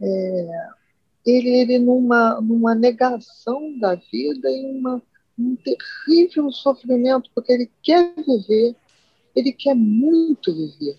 É, 0.00 0.68
ele, 1.24 1.48
ele 1.48 1.78
numa, 1.78 2.40
numa 2.40 2.74
negação 2.74 3.78
da 3.78 3.94
vida 3.94 4.50
e 4.50 4.78
uma, 4.78 5.02
um 5.38 5.56
terrível 5.56 6.50
sofrimento, 6.50 7.30
porque 7.34 7.52
ele 7.52 7.70
quer 7.82 8.14
viver, 8.16 8.76
ele 9.34 9.52
quer 9.52 9.74
muito 9.74 10.52
viver, 10.52 10.98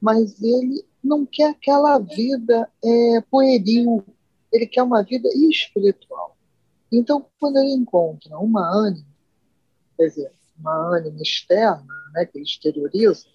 mas 0.00 0.40
ele 0.42 0.84
não 1.02 1.26
quer 1.26 1.50
aquela 1.50 1.98
vida 1.98 2.70
é, 2.82 3.20
pueril, 3.30 4.04
ele 4.54 4.68
quer 4.68 4.84
uma 4.84 5.02
vida 5.02 5.28
espiritual. 5.34 6.36
Então, 6.90 7.26
quando 7.40 7.58
ele 7.58 7.72
encontra 7.72 8.38
uma 8.38 8.70
ânima, 8.72 9.04
quer 9.96 10.06
dizer, 10.06 10.32
uma 10.56 10.96
ânima 10.96 11.20
externa, 11.20 11.92
né, 12.12 12.24
que 12.24 12.38
ele 12.38 12.44
exterioriza, 12.44 13.26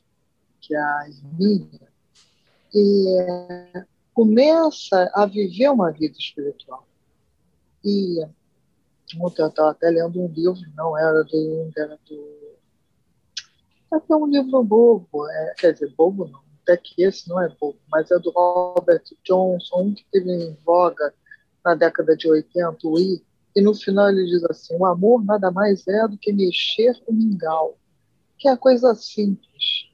que 0.62 0.74
é 0.74 0.80
a 0.80 1.10
Hermínia, 1.10 1.90
e 2.74 3.20
é, 3.20 3.86
começa 4.14 5.12
a 5.14 5.26
viver 5.26 5.70
uma 5.70 5.92
vida 5.92 6.18
espiritual. 6.18 6.88
E 7.84 8.26
ontem 9.20 9.42
eu 9.42 9.50
estava 9.50 9.72
até 9.72 9.90
lendo 9.90 10.22
um 10.22 10.28
livro, 10.28 10.62
não 10.74 10.98
era 10.98 11.22
do 11.26 11.72
era 11.76 12.00
do. 12.08 12.40
Até 13.92 14.16
um 14.16 14.28
livro 14.28 14.64
bobo, 14.64 15.30
é, 15.30 15.54
quer 15.58 15.74
dizer, 15.74 15.94
bobo 15.96 16.28
não, 16.28 16.42
até 16.70 16.78
que 16.78 17.04
esse 17.04 17.28
não 17.28 17.42
é 17.42 17.50
bobo, 17.50 17.80
mas 17.90 18.12
é 18.12 18.20
do 18.20 18.30
Robert 18.30 19.04
Johnson, 19.24 19.82
um 19.82 19.94
que 19.94 20.06
teve 20.12 20.32
em 20.32 20.56
voga 20.64 21.14
na 21.66 21.74
década 21.74 22.16
de 22.16 22.30
80, 22.30 22.88
o 22.88 23.00
I, 23.00 23.22
e 23.56 23.62
no 23.62 23.74
final 23.74 24.10
ele 24.10 24.26
diz 24.26 24.44
assim: 24.46 24.76
o 24.78 24.86
amor 24.86 25.24
nada 25.26 25.52
mais 25.52 25.88
é 25.88 26.08
do 26.08 26.18
que 26.18 26.32
mexer 26.32 26.96
o 27.08 27.14
mingau, 27.14 27.78
que 28.38 28.48
é 28.48 28.56
coisa 28.56 28.94
simples. 28.94 29.90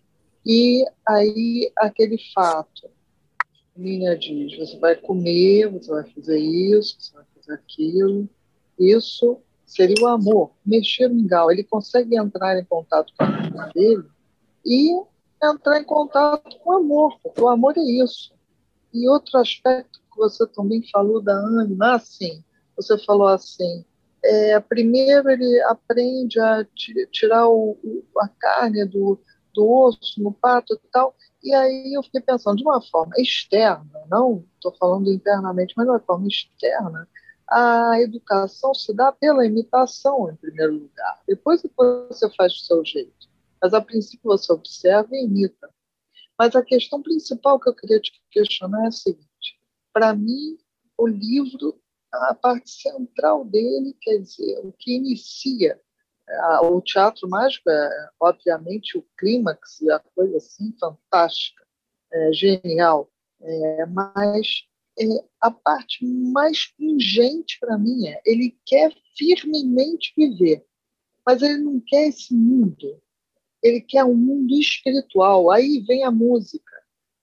E 0.46 0.86
aí 1.08 1.72
aquele 1.78 2.18
fato, 2.34 2.90
Minha 3.76 4.18
diz: 4.18 4.58
você 4.58 4.78
vai 4.78 4.96
comer, 4.96 5.70
você 5.70 5.90
vai 5.90 6.04
fazer 6.12 6.38
isso, 6.38 6.98
você 7.00 7.14
vai 7.14 7.26
fazer 7.36 7.54
aquilo. 7.54 8.30
Isso 8.78 9.40
seria 9.66 10.04
o 10.04 10.08
amor, 10.08 10.52
mexer 10.66 11.08
o 11.08 11.14
mingau. 11.14 11.50
Ele 11.50 11.64
consegue 11.64 12.18
entrar 12.18 12.60
em 12.60 12.66
contato 12.66 13.14
com 13.18 13.24
a 13.24 13.68
dele 13.68 14.04
e 14.66 15.02
entrar 15.44 15.80
em 15.80 15.84
contato 15.84 16.58
com 16.60 16.72
o 16.72 16.78
amor, 16.78 17.20
porque 17.22 17.42
o 17.42 17.50
amor 17.50 17.78
é 17.78 17.82
isso. 17.82 18.34
E 18.94 19.08
outro 19.10 19.38
aspecto 19.38 20.00
que 20.00 20.18
você 20.18 20.46
também 20.48 20.82
falou 20.92 21.22
da 21.22 21.34
ânima, 21.34 21.96
assim, 21.96 22.44
você 22.76 22.98
falou 23.00 23.28
assim, 23.28 23.86
é, 24.24 24.60
primeiro 24.60 25.30
ele 25.30 25.62
aprende 25.64 26.40
a 26.40 26.66
tirar 27.12 27.48
o, 27.48 27.78
a 28.20 28.28
carne 28.28 28.86
do, 28.86 29.20
do 29.54 29.70
osso 29.70 30.22
no 30.22 30.32
pato 30.32 30.74
e 30.74 30.92
tal. 30.92 31.16
E 31.44 31.54
aí 31.54 31.94
eu 31.94 32.02
fiquei 32.04 32.22
pensando, 32.22 32.58
de 32.58 32.64
uma 32.64 32.82
forma 32.82 33.14
externa, 33.18 33.86
não 34.10 34.44
estou 34.56 34.74
falando 34.80 35.12
internamente, 35.12 35.74
mas 35.78 35.86
de 35.86 35.92
uma 35.92 36.00
forma 36.00 36.28
externa, 36.28 37.08
a 37.48 38.02
educação 38.02 38.74
se 38.74 38.94
dá 38.94 39.12
pela 39.12 39.46
imitação, 39.46 40.30
em 40.32 40.36
primeiro 40.36 40.74
lugar. 40.74 41.22
Depois 41.28 41.62
você 42.10 42.30
faz 42.36 42.54
do 42.54 42.60
seu 42.60 42.84
jeito. 42.84 43.35
Mas, 43.62 43.74
a 43.74 43.82
princípio, 43.82 44.26
você 44.26 44.52
observa 44.52 45.10
e 45.14 45.24
imita. 45.24 45.70
Mas 46.38 46.56
a 46.56 46.64
questão 46.64 47.02
principal 47.02 47.60
que 47.60 47.70
eu 47.70 47.76
queria 47.76 48.00
te 48.00 48.12
questionar 48.30 48.84
é 48.86 48.88
a 48.88 48.92
seguinte: 48.92 49.60
para 49.94 50.14
mim, 50.14 50.58
o 50.98 51.08
livro, 51.08 51.80
a 52.12 52.34
parte 52.34 52.70
central 52.70 53.46
dele, 53.46 53.96
quer 54.02 54.18
dizer, 54.18 54.60
o 54.64 54.72
que 54.74 54.96
inicia 54.96 55.80
o 56.64 56.82
teatro 56.82 57.30
mágico 57.30 57.70
é, 57.70 58.10
obviamente, 58.20 58.98
o 58.98 59.06
clímax, 59.18 59.82
a 59.90 60.00
coisa 60.16 60.38
assim 60.38 60.76
fantástica, 60.80 61.66
é, 62.12 62.34
genial, 62.34 63.12
é, 63.42 63.86
mas 63.86 64.64
é, 65.00 65.06
a 65.42 65.52
parte 65.52 66.06
mais 66.06 66.74
ingente 66.80 67.60
para 67.60 67.78
mim 67.78 68.08
é 68.08 68.22
ele 68.26 68.58
quer 68.66 68.92
firmemente 69.18 70.14
viver, 70.18 70.66
mas 71.26 71.42
ele 71.42 71.58
não 71.58 71.80
quer 71.80 72.08
esse 72.08 72.34
mundo, 72.34 73.02
ele 73.66 73.82
quer 73.82 74.04
um 74.06 74.14
mundo 74.14 74.54
espiritual. 74.60 75.50
Aí 75.50 75.80
vem 75.88 76.04
a 76.04 76.12
música, 76.12 76.72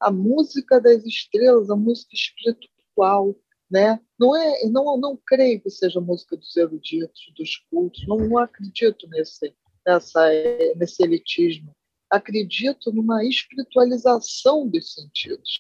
a 0.01 0.11
música 0.11 0.81
das 0.81 1.07
estrelas, 1.07 1.71
a 1.71 1.77
música 1.77 2.13
espiritual, 2.13 3.37
né? 3.71 4.01
Não 4.19 4.37
é, 4.37 4.67
não, 4.69 4.99
não 4.99 5.17
creio 5.25 5.61
que 5.61 5.71
seja 5.71 6.01
música 6.01 6.37
dos 6.37 6.57
eruditos, 6.57 7.33
dos 7.39 7.57
cultos. 7.71 8.05
Não, 8.09 8.17
não 8.17 8.39
acredito 8.39 9.07
nesse, 9.09 9.55
nessa, 9.87 10.29
nesse 10.75 11.05
elitismo. 11.05 11.73
Acredito 12.11 12.93
numa 12.93 13.25
espiritualização 13.25 14.69
dos 14.69 14.95
sentidos, 14.95 15.57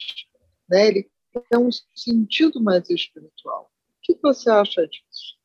né? 0.68 0.88
Ele 0.88 1.10
tem 1.48 1.60
um 1.60 1.70
sentido 1.94 2.60
mais 2.60 2.90
espiritual. 2.90 3.70
O 3.98 4.00
que 4.02 4.18
você 4.20 4.50
acha 4.50 4.84
disso? 4.88 5.38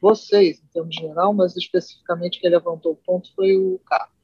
Vocês, 0.00 0.60
em 0.60 0.66
termos 0.66 0.96
geral, 0.96 1.32
mas 1.32 1.56
especificamente 1.56 2.40
que 2.40 2.46
ele 2.46 2.56
levantou 2.56 2.92
o 2.92 2.96
ponto 2.96 3.32
foi 3.34 3.56
o 3.56 3.78
Carlos. 3.86 4.15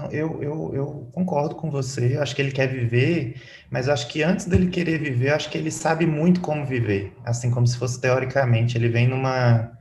Não, 0.00 0.10
eu, 0.10 0.42
eu, 0.42 0.70
eu 0.74 1.10
concordo 1.12 1.54
com 1.54 1.70
você. 1.70 2.18
Acho 2.18 2.36
que 2.36 2.42
ele 2.42 2.52
quer 2.52 2.66
viver, 2.68 3.40
mas 3.70 3.88
acho 3.88 4.08
que 4.08 4.22
antes 4.22 4.46
dele 4.46 4.68
querer 4.68 4.98
viver, 4.98 5.30
acho 5.30 5.48
que 5.50 5.56
ele 5.56 5.70
sabe 5.70 6.06
muito 6.06 6.40
como 6.40 6.66
viver. 6.66 7.12
Assim, 7.24 7.50
como 7.50 7.66
se 7.66 7.78
fosse 7.78 8.00
teoricamente. 8.00 8.76
Ele 8.76 8.88
vem 8.88 9.08
numa, 9.08 9.72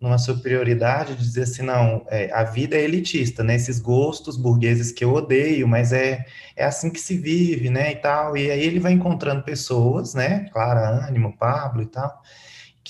numa 0.00 0.18
superioridade 0.18 1.14
de 1.14 1.22
dizer 1.22 1.42
assim: 1.42 1.62
não, 1.62 2.04
é, 2.08 2.32
a 2.32 2.42
vida 2.42 2.76
é 2.76 2.82
elitista, 2.82 3.44
né? 3.44 3.54
Esses 3.54 3.80
gostos 3.80 4.36
burgueses 4.36 4.90
que 4.90 5.04
eu 5.04 5.12
odeio, 5.12 5.68
mas 5.68 5.92
é, 5.92 6.24
é 6.56 6.64
assim 6.64 6.90
que 6.90 7.00
se 7.00 7.16
vive, 7.16 7.70
né? 7.70 7.92
E 7.92 7.96
tal. 7.96 8.36
E 8.36 8.50
aí 8.50 8.62
ele 8.62 8.80
vai 8.80 8.92
encontrando 8.92 9.44
pessoas, 9.44 10.14
né? 10.14 10.48
Clara, 10.52 11.06
Ânimo, 11.06 11.36
Pablo 11.36 11.82
e 11.82 11.86
tal 11.86 12.20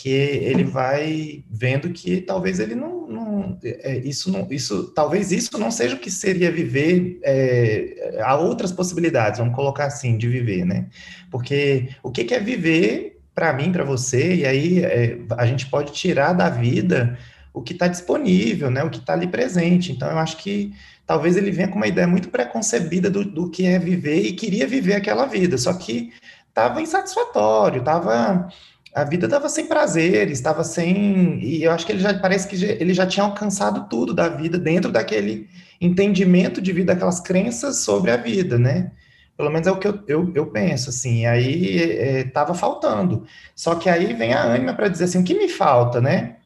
que 0.01 0.09
ele 0.09 0.65
vai 0.65 1.45
vendo 1.51 1.91
que 1.91 2.23
talvez 2.23 2.59
ele 2.59 2.75
não, 2.75 3.07
não 3.07 3.59
é, 3.63 3.99
isso 3.99 4.33
não 4.33 4.47
isso 4.51 4.85
talvez 4.95 5.31
isso 5.31 5.59
não 5.59 5.71
seja 5.71 5.95
o 5.95 5.99
que 5.99 6.11
seria 6.11 6.51
viver 6.51 7.21
é, 7.23 8.19
há 8.23 8.35
outras 8.35 8.73
possibilidades 8.73 9.41
vamos 9.41 9.55
colocar 9.55 9.85
assim 9.85 10.17
de 10.17 10.27
viver 10.27 10.65
né? 10.65 10.87
Porque 11.31 11.91
o 12.03 12.11
que, 12.11 12.33
é 12.33 12.41
viver 12.41 13.21
para 13.35 13.53
mim 13.53 13.71
para 13.71 13.85
você 13.85 14.37
e 14.37 14.47
aí 14.47 14.83
é, 14.83 15.19
a 15.37 15.45
gente 15.45 15.67
pode 15.67 15.93
tirar 15.93 16.33
da 16.33 16.49
vida 16.49 17.19
o 17.53 17.61
que 17.61 17.75
está 17.75 17.87
disponível 17.87 18.71
né? 18.71 18.83
O 18.83 18.89
que 18.89 19.01
está 19.01 19.13
ali 19.13 19.27
presente. 19.27 19.93
Então 19.93 20.09
eu 20.11 20.19
acho 20.19 20.39
que 20.39 20.73
talvez 21.07 21.37
ele 21.37 21.51
venha 21.51 21.69
com 21.69 21.77
uma 21.77 21.89
ideia 21.89 22.07
muito 22.07 22.31
preconcebida 22.31 23.11
do, 23.11 23.23
do 23.23 23.51
que 23.51 23.67
é 23.67 23.79
viver 23.79 24.23
e 24.23 24.33
queria 24.33 24.67
viver 24.67 24.95
aquela 24.95 25.27
vida. 25.27 25.59
Só 25.59 25.75
que 25.75 26.11
estava 26.49 26.81
insatisfatório 26.81 27.81
estava 27.81 28.49
a 28.95 29.05
vida 29.05 29.27
estava 29.27 29.49
sem 29.49 29.67
prazeres, 29.67 30.39
estava 30.39 30.65
sem. 30.65 31.39
E 31.43 31.63
eu 31.63 31.71
acho 31.71 31.87
que 31.87 31.93
ele 31.93 32.01
já 32.01 32.19
parece 32.19 32.49
que 32.49 32.57
ele 32.65 32.93
já 32.93 33.07
tinha 33.07 33.25
alcançado 33.25 33.89
tudo 33.89 34.13
da 34.13 34.29
vida 34.29 34.59
dentro 34.59 34.91
daquele 34.91 35.49
entendimento 35.81 36.61
de 36.61 36.73
vida, 36.73 36.93
aquelas 36.93 37.21
crenças 37.21 37.79
sobre 37.79 38.11
a 38.11 38.17
vida, 38.17 38.59
né? 38.59 38.91
Pelo 39.37 39.51
menos 39.51 39.67
é 39.67 39.71
o 39.71 39.79
que 39.79 39.89
eu, 39.89 40.01
eu, 40.07 40.33
eu 40.35 40.47
penso, 40.47 40.91
assim. 40.91 41.25
Aí 41.25 42.21
estava 42.27 42.53
é, 42.53 42.55
faltando. 42.55 43.25
Só 43.55 43.75
que 43.77 43.89
aí 43.89 44.13
vem 44.13 44.35
a 44.35 44.43
ânima 44.43 44.75
para 44.75 44.89
dizer 44.89 45.05
assim: 45.05 45.21
o 45.21 45.25
que 45.25 45.35
me 45.35 45.49
falta, 45.49 46.01
né? 46.01 46.37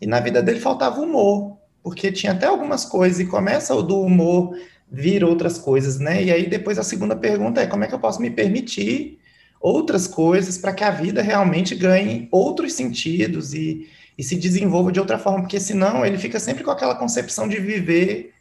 E 0.00 0.06
na 0.06 0.20
vida 0.20 0.42
dele 0.42 0.60
faltava 0.60 1.00
humor, 1.00 1.58
porque 1.82 2.12
tinha 2.12 2.32
até 2.32 2.46
algumas 2.46 2.84
coisas, 2.84 3.20
e 3.20 3.26
começa 3.26 3.74
o 3.74 3.82
do 3.82 4.00
humor 4.00 4.56
vir 4.90 5.22
outras 5.24 5.58
coisas, 5.58 5.98
né? 5.98 6.22
E 6.22 6.32
aí 6.32 6.48
depois 6.48 6.78
a 6.78 6.84
segunda 6.84 7.16
pergunta 7.16 7.60
é: 7.60 7.66
como 7.66 7.84
é 7.84 7.88
que 7.88 7.94
eu 7.94 8.00
posso 8.00 8.22
me 8.22 8.30
permitir 8.30 9.19
outras 9.60 10.06
coisas 10.06 10.56
para 10.56 10.72
que 10.72 10.82
a 10.82 10.90
vida 10.90 11.20
realmente 11.20 11.74
ganhe 11.74 12.26
outros 12.30 12.72
sentidos 12.72 13.52
e, 13.52 13.86
e 14.16 14.24
se 14.24 14.36
desenvolva 14.36 14.90
de 14.90 14.98
outra 14.98 15.18
forma, 15.18 15.40
porque 15.40 15.60
senão 15.60 16.04
ele 16.04 16.16
fica 16.16 16.40
sempre 16.40 16.64
com 16.64 16.70
aquela 16.70 16.94
concepção 16.94 17.46
de 17.46 17.60
viver 17.60 18.32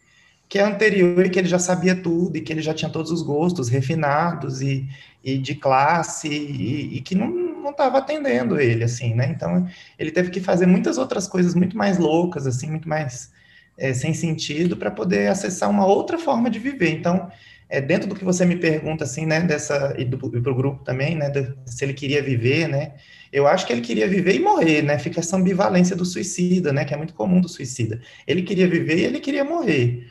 que 0.48 0.58
é 0.58 0.64
anterior 0.64 1.24
e 1.24 1.30
que 1.30 1.38
ele 1.38 1.48
já 1.48 1.60
sabia 1.60 1.96
tudo 1.96 2.36
e 2.36 2.42
que 2.42 2.52
ele 2.52 2.62
já 2.62 2.74
tinha 2.74 2.90
todos 2.90 3.12
os 3.12 3.22
gostos 3.22 3.70
refinados 3.70 4.62
e, 4.62 4.88
e 5.24 5.38
de 5.38 5.54
classe 5.54 6.28
e, 6.28 6.98
e 6.98 7.02
que 7.02 7.14
não 7.14 7.70
estava 7.70 8.00
atendendo 8.00 8.60
ele, 8.60 8.84
assim, 8.84 9.14
né? 9.14 9.30
Então, 9.30 9.68
ele 10.00 10.10
teve 10.10 10.32
que 10.32 10.40
fazer 10.40 10.66
muitas 10.66 10.98
outras 10.98 11.28
coisas 11.28 11.54
muito 11.54 11.78
mais 11.78 12.00
loucas, 12.00 12.48
assim, 12.48 12.68
muito 12.68 12.90
mais 12.90 13.32
é, 13.78 13.94
sem 13.94 14.12
sentido 14.12 14.76
para 14.76 14.90
poder 14.90 15.28
acessar 15.28 15.70
uma 15.70 15.86
outra 15.86 16.18
forma 16.18 16.50
de 16.50 16.58
viver. 16.58 16.92
Então, 16.92 17.30
é, 17.70 17.80
dentro 17.80 18.10
do 18.10 18.16
que 18.16 18.26
você 18.26 18.46
me 18.46 18.56
pergunta, 18.56 19.04
assim, 19.04 19.26
né, 19.26 19.42
dessa, 19.42 19.94
e, 19.98 20.04
para 20.04 20.52
o 20.52 20.56
grupo 20.56 20.84
também, 20.84 21.16
né, 21.16 21.30
de, 21.30 21.54
se 21.68 21.86
ele 21.86 21.94
queria 21.94 22.22
viver, 22.22 22.68
né, 22.68 22.94
eu 23.32 23.48
acho 23.48 23.66
que 23.68 23.72
ele 23.72 23.82
queria 23.82 24.08
viver 24.08 24.36
e 24.36 24.40
morrer, 24.40 24.82
né, 24.82 24.98
fica 24.98 25.20
essa 25.20 25.38
ambivalência 25.38 25.96
do 25.96 26.04
suicida, 26.04 26.74
né, 26.74 26.84
que 26.84 26.96
é 26.96 26.98
muito 26.98 27.14
comum 27.14 27.40
do 27.40 27.48
suicida. 27.48 28.02
Ele 28.26 28.42
queria 28.42 28.68
viver 28.68 28.98
e 28.98 29.04
ele 29.04 29.20
queria 29.20 29.46
morrer. 29.46 30.10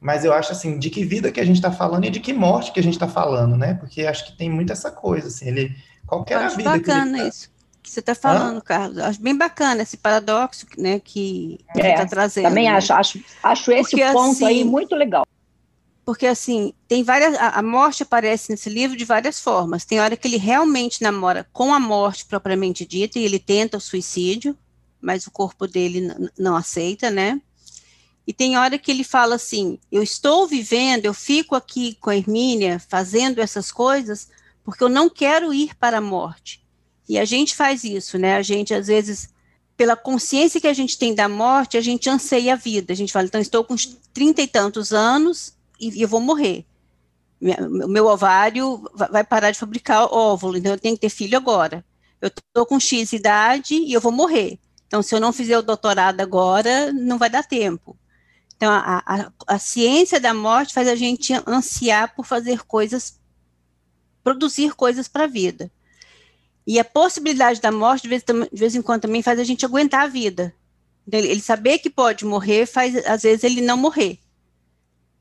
Mas 0.00 0.24
eu 0.24 0.32
acho, 0.32 0.52
assim, 0.52 0.78
de 0.78 0.88
que 0.88 1.04
vida 1.04 1.32
que 1.32 1.40
a 1.40 1.44
gente 1.44 1.56
está 1.56 1.72
falando 1.72 2.06
e 2.06 2.10
de 2.10 2.20
que 2.20 2.32
morte 2.32 2.72
que 2.72 2.80
a 2.80 2.82
gente 2.82 2.94
está 2.94 3.08
falando, 3.08 3.56
né, 3.56 3.74
porque 3.74 4.06
acho 4.06 4.26
que 4.26 4.38
tem 4.38 4.48
muito 4.48 4.72
essa 4.72 4.92
coisa, 4.92 5.26
assim, 5.26 5.48
ele, 5.48 5.76
qualquer 6.06 6.34
eu 6.34 6.40
acho 6.40 6.56
vida 6.56 6.70
bacana 6.70 7.16
que 7.16 7.22
tá... 7.22 7.28
isso 7.28 7.50
que 7.82 7.90
você 7.90 8.00
está 8.00 8.14
falando, 8.14 8.58
Hã? 8.58 8.60
Carlos. 8.60 8.98
Acho 8.98 9.22
bem 9.22 9.34
bacana 9.34 9.82
esse 9.82 9.96
paradoxo, 9.96 10.66
né, 10.76 11.00
que 11.00 11.58
você 11.72 11.80
está 11.80 12.02
é, 12.02 12.04
trazendo. 12.04 12.44
Também 12.44 12.64
né? 12.66 12.76
acho, 12.76 12.92
acho, 12.92 13.20
acho 13.42 13.72
esse 13.72 13.90
Porque, 13.92 14.12
ponto 14.12 14.32
assim, 14.32 14.44
aí 14.44 14.64
muito 14.64 14.94
legal 14.94 15.26
porque 16.04 16.26
assim, 16.26 16.72
tem 16.88 17.02
várias. 17.02 17.34
A, 17.38 17.62
morte 17.62 18.02
aparece 18.02 18.50
nesse 18.50 18.68
livro 18.68 18.96
de 18.96 19.04
várias 19.04 19.40
formas. 19.40 19.84
Tem 19.84 20.00
hora 20.00 20.16
que 20.16 20.26
ele 20.26 20.36
realmente 20.36 21.02
namora 21.02 21.48
com 21.52 21.72
a 21.72 21.80
morte 21.80 22.24
propriamente 22.24 22.84
dita, 22.84 23.18
e 23.18 23.24
ele 23.24 23.38
tenta 23.38 23.76
o 23.76 23.80
suicídio, 23.80 24.56
mas 25.00 25.26
o 25.26 25.30
corpo 25.30 25.66
dele 25.66 26.08
não 26.38 26.56
aceita, 26.56 27.10
né? 27.10 27.40
E 28.26 28.32
tem 28.32 28.56
hora 28.56 28.78
que 28.78 28.90
ele 28.90 29.04
fala 29.04 29.34
assim: 29.36 29.78
eu 29.90 30.02
estou 30.02 30.46
vivendo, 30.46 31.04
eu 31.04 31.14
fico 31.14 31.54
aqui 31.54 31.94
com 31.94 32.10
a 32.10 32.16
Hermínia 32.16 32.80
fazendo 32.88 33.40
essas 33.40 33.70
coisas 33.70 34.28
porque 34.64 34.84
eu 34.84 34.88
não 34.88 35.08
quero 35.08 35.52
ir 35.52 35.74
para 35.74 35.98
a 35.98 36.00
morte. 36.00 36.62
E 37.08 37.18
a 37.18 37.24
gente 37.24 37.56
faz 37.56 37.82
isso, 37.82 38.18
né? 38.18 38.36
A 38.36 38.42
gente, 38.42 38.72
às 38.72 38.86
vezes, 38.86 39.30
pela 39.76 39.96
consciência 39.96 40.60
que 40.60 40.66
a 40.68 40.72
gente 40.72 40.96
tem 40.96 41.14
da 41.14 41.28
morte, 41.28 41.76
a 41.76 41.80
gente 41.80 42.08
anseia 42.08 42.52
a 42.52 42.56
vida. 42.56 42.92
A 42.92 42.96
gente 42.96 43.12
fala, 43.12 43.26
então, 43.26 43.40
estou 43.40 43.64
com 43.64 43.74
trinta 44.12 44.42
e 44.42 44.46
tantos 44.46 44.92
anos, 44.92 45.54
e 45.80 46.02
eu 46.02 46.08
vou 46.08 46.20
morrer. 46.20 46.64
O 47.40 47.88
meu 47.88 48.06
ovário 48.06 48.84
vai 48.94 49.24
parar 49.24 49.50
de 49.50 49.58
fabricar 49.58 50.12
óvulo, 50.12 50.58
então 50.58 50.72
eu 50.72 50.78
tenho 50.78 50.94
que 50.94 51.00
ter 51.00 51.08
filho 51.08 51.36
agora. 51.36 51.84
Eu 52.20 52.28
estou 52.28 52.66
com 52.66 52.78
X 52.78 53.12
idade 53.12 53.74
e 53.74 53.92
eu 53.92 54.00
vou 54.00 54.12
morrer. 54.12 54.58
Então, 54.86 55.02
se 55.02 55.14
eu 55.14 55.20
não 55.20 55.32
fizer 55.32 55.56
o 55.56 55.62
doutorado 55.62 56.20
agora, 56.20 56.92
não 56.92 57.16
vai 57.16 57.30
dar 57.30 57.44
tempo. 57.44 57.96
Então, 58.56 58.70
a, 58.70 59.02
a, 59.06 59.32
a 59.46 59.58
ciência 59.58 60.20
da 60.20 60.34
morte 60.34 60.74
faz 60.74 60.86
a 60.86 60.94
gente 60.94 61.32
ansiar 61.46 62.14
por 62.14 62.26
fazer 62.26 62.62
coisas, 62.64 63.18
produzir 64.22 64.74
coisas 64.74 65.08
para 65.08 65.24
a 65.24 65.28
vida. 65.28 65.70
E 66.66 66.78
a 66.78 66.84
possibilidade 66.84 67.60
da 67.60 67.72
morte, 67.72 68.02
de 68.02 68.08
vez, 68.08 68.22
de 68.22 68.58
vez, 68.58 68.74
em 68.74 68.82
quando, 68.82 69.02
também 69.02 69.22
faz 69.22 69.38
a 69.38 69.44
gente 69.44 69.64
aguentar 69.64 70.02
a 70.02 70.08
vida. 70.08 70.54
Ele, 71.10 71.28
ele 71.28 71.40
saber 71.40 71.78
que 71.78 71.88
pode 71.88 72.26
morrer 72.26 72.66
faz, 72.66 72.94
às 73.06 73.22
vezes, 73.22 73.44
ele 73.44 73.62
não 73.62 73.78
morrer. 73.78 74.18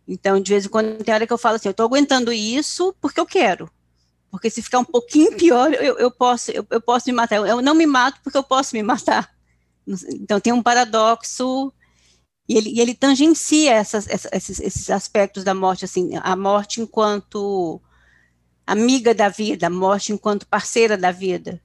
Então, 0.10 0.40
de 0.40 0.50
vez 0.50 0.66
em 0.66 0.70
quando, 0.70 1.04
tem 1.04 1.14
hora 1.14 1.28
que 1.28 1.32
eu 1.32 1.38
falo 1.38 1.58
assim, 1.58 1.68
eu 1.68 1.72
estou 1.72 1.86
aguentando 1.86 2.34
isso 2.34 2.96
porque 3.00 3.20
eu 3.20 3.28
quero. 3.28 3.70
Porque 4.32 4.50
se 4.50 4.62
ficar 4.62 4.80
um 4.80 4.86
pouquinho 4.86 5.38
pior, 5.38 5.72
eu, 5.74 6.00
eu 6.00 6.10
posso, 6.10 6.50
eu, 6.50 6.66
eu, 6.72 6.82
posso 6.82 7.08
me 7.08 7.14
matar. 7.14 7.36
Eu, 7.36 7.62
não 7.62 7.76
me 7.76 7.86
mato 7.86 8.20
porque 8.24 8.38
eu 8.38 8.44
posso 8.44 8.76
me 8.76 8.82
matar. 8.82 9.30
Então, 9.88 10.40
tem 10.40 10.52
um 10.52 10.64
paradoxo, 10.64 11.72
e 12.48 12.58
ele, 12.58 12.70
e 12.72 12.80
ele 12.82 12.96
tangencia 12.96 13.74
essas, 13.74 14.08
esses, 14.32 14.60
esses 14.60 14.90
aspectos 14.90 15.44
da 15.44 15.54
morte, 15.54 15.86
assim, 15.86 16.12
a 16.16 16.36
morte 16.36 16.82
enquanto 16.82 17.80
amiga 18.66 19.14
da 19.14 19.30
vida, 19.30 19.68
a 19.68 19.70
morte 19.70 20.12
enquanto 20.12 20.48
parceira 20.48 20.98
da 20.98 21.12
vida. 21.12 21.62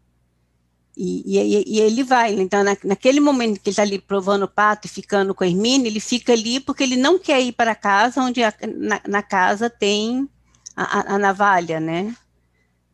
E, 0.97 1.39
e, 1.39 1.65
e, 1.67 1.81
ele 1.81 2.05
vai, 2.05 2.35
então 2.35 2.63
na, 2.63 2.77
naquele 2.85 3.19
momento 3.19 3.59
que 3.59 3.69
ele 3.69 3.73
está 3.73 3.83
ali 3.83 3.99
provando 3.99 4.45
o 4.45 4.49
pato 4.49 4.87
e 4.87 4.91
ficando 4.91 5.35
com 5.35 5.43
a 5.43 5.47
Hermine, 5.47 5.89
ele 5.89 5.99
fica 5.99 6.33
ali 6.33 6.61
porque 6.61 6.85
ele 6.85 6.97
não 6.97 7.19
quer 7.19 7.41
ir 7.41 7.53
para 7.53 7.75
casa 7.75 8.23
onde 8.23 8.45
a, 8.45 8.55
na, 8.77 9.01
na, 9.09 9.23
casa 9.23 9.69
tem 9.69 10.29
a, 10.77 11.15
a, 11.15 11.19
navalha, 11.19 11.81
né? 11.81 12.15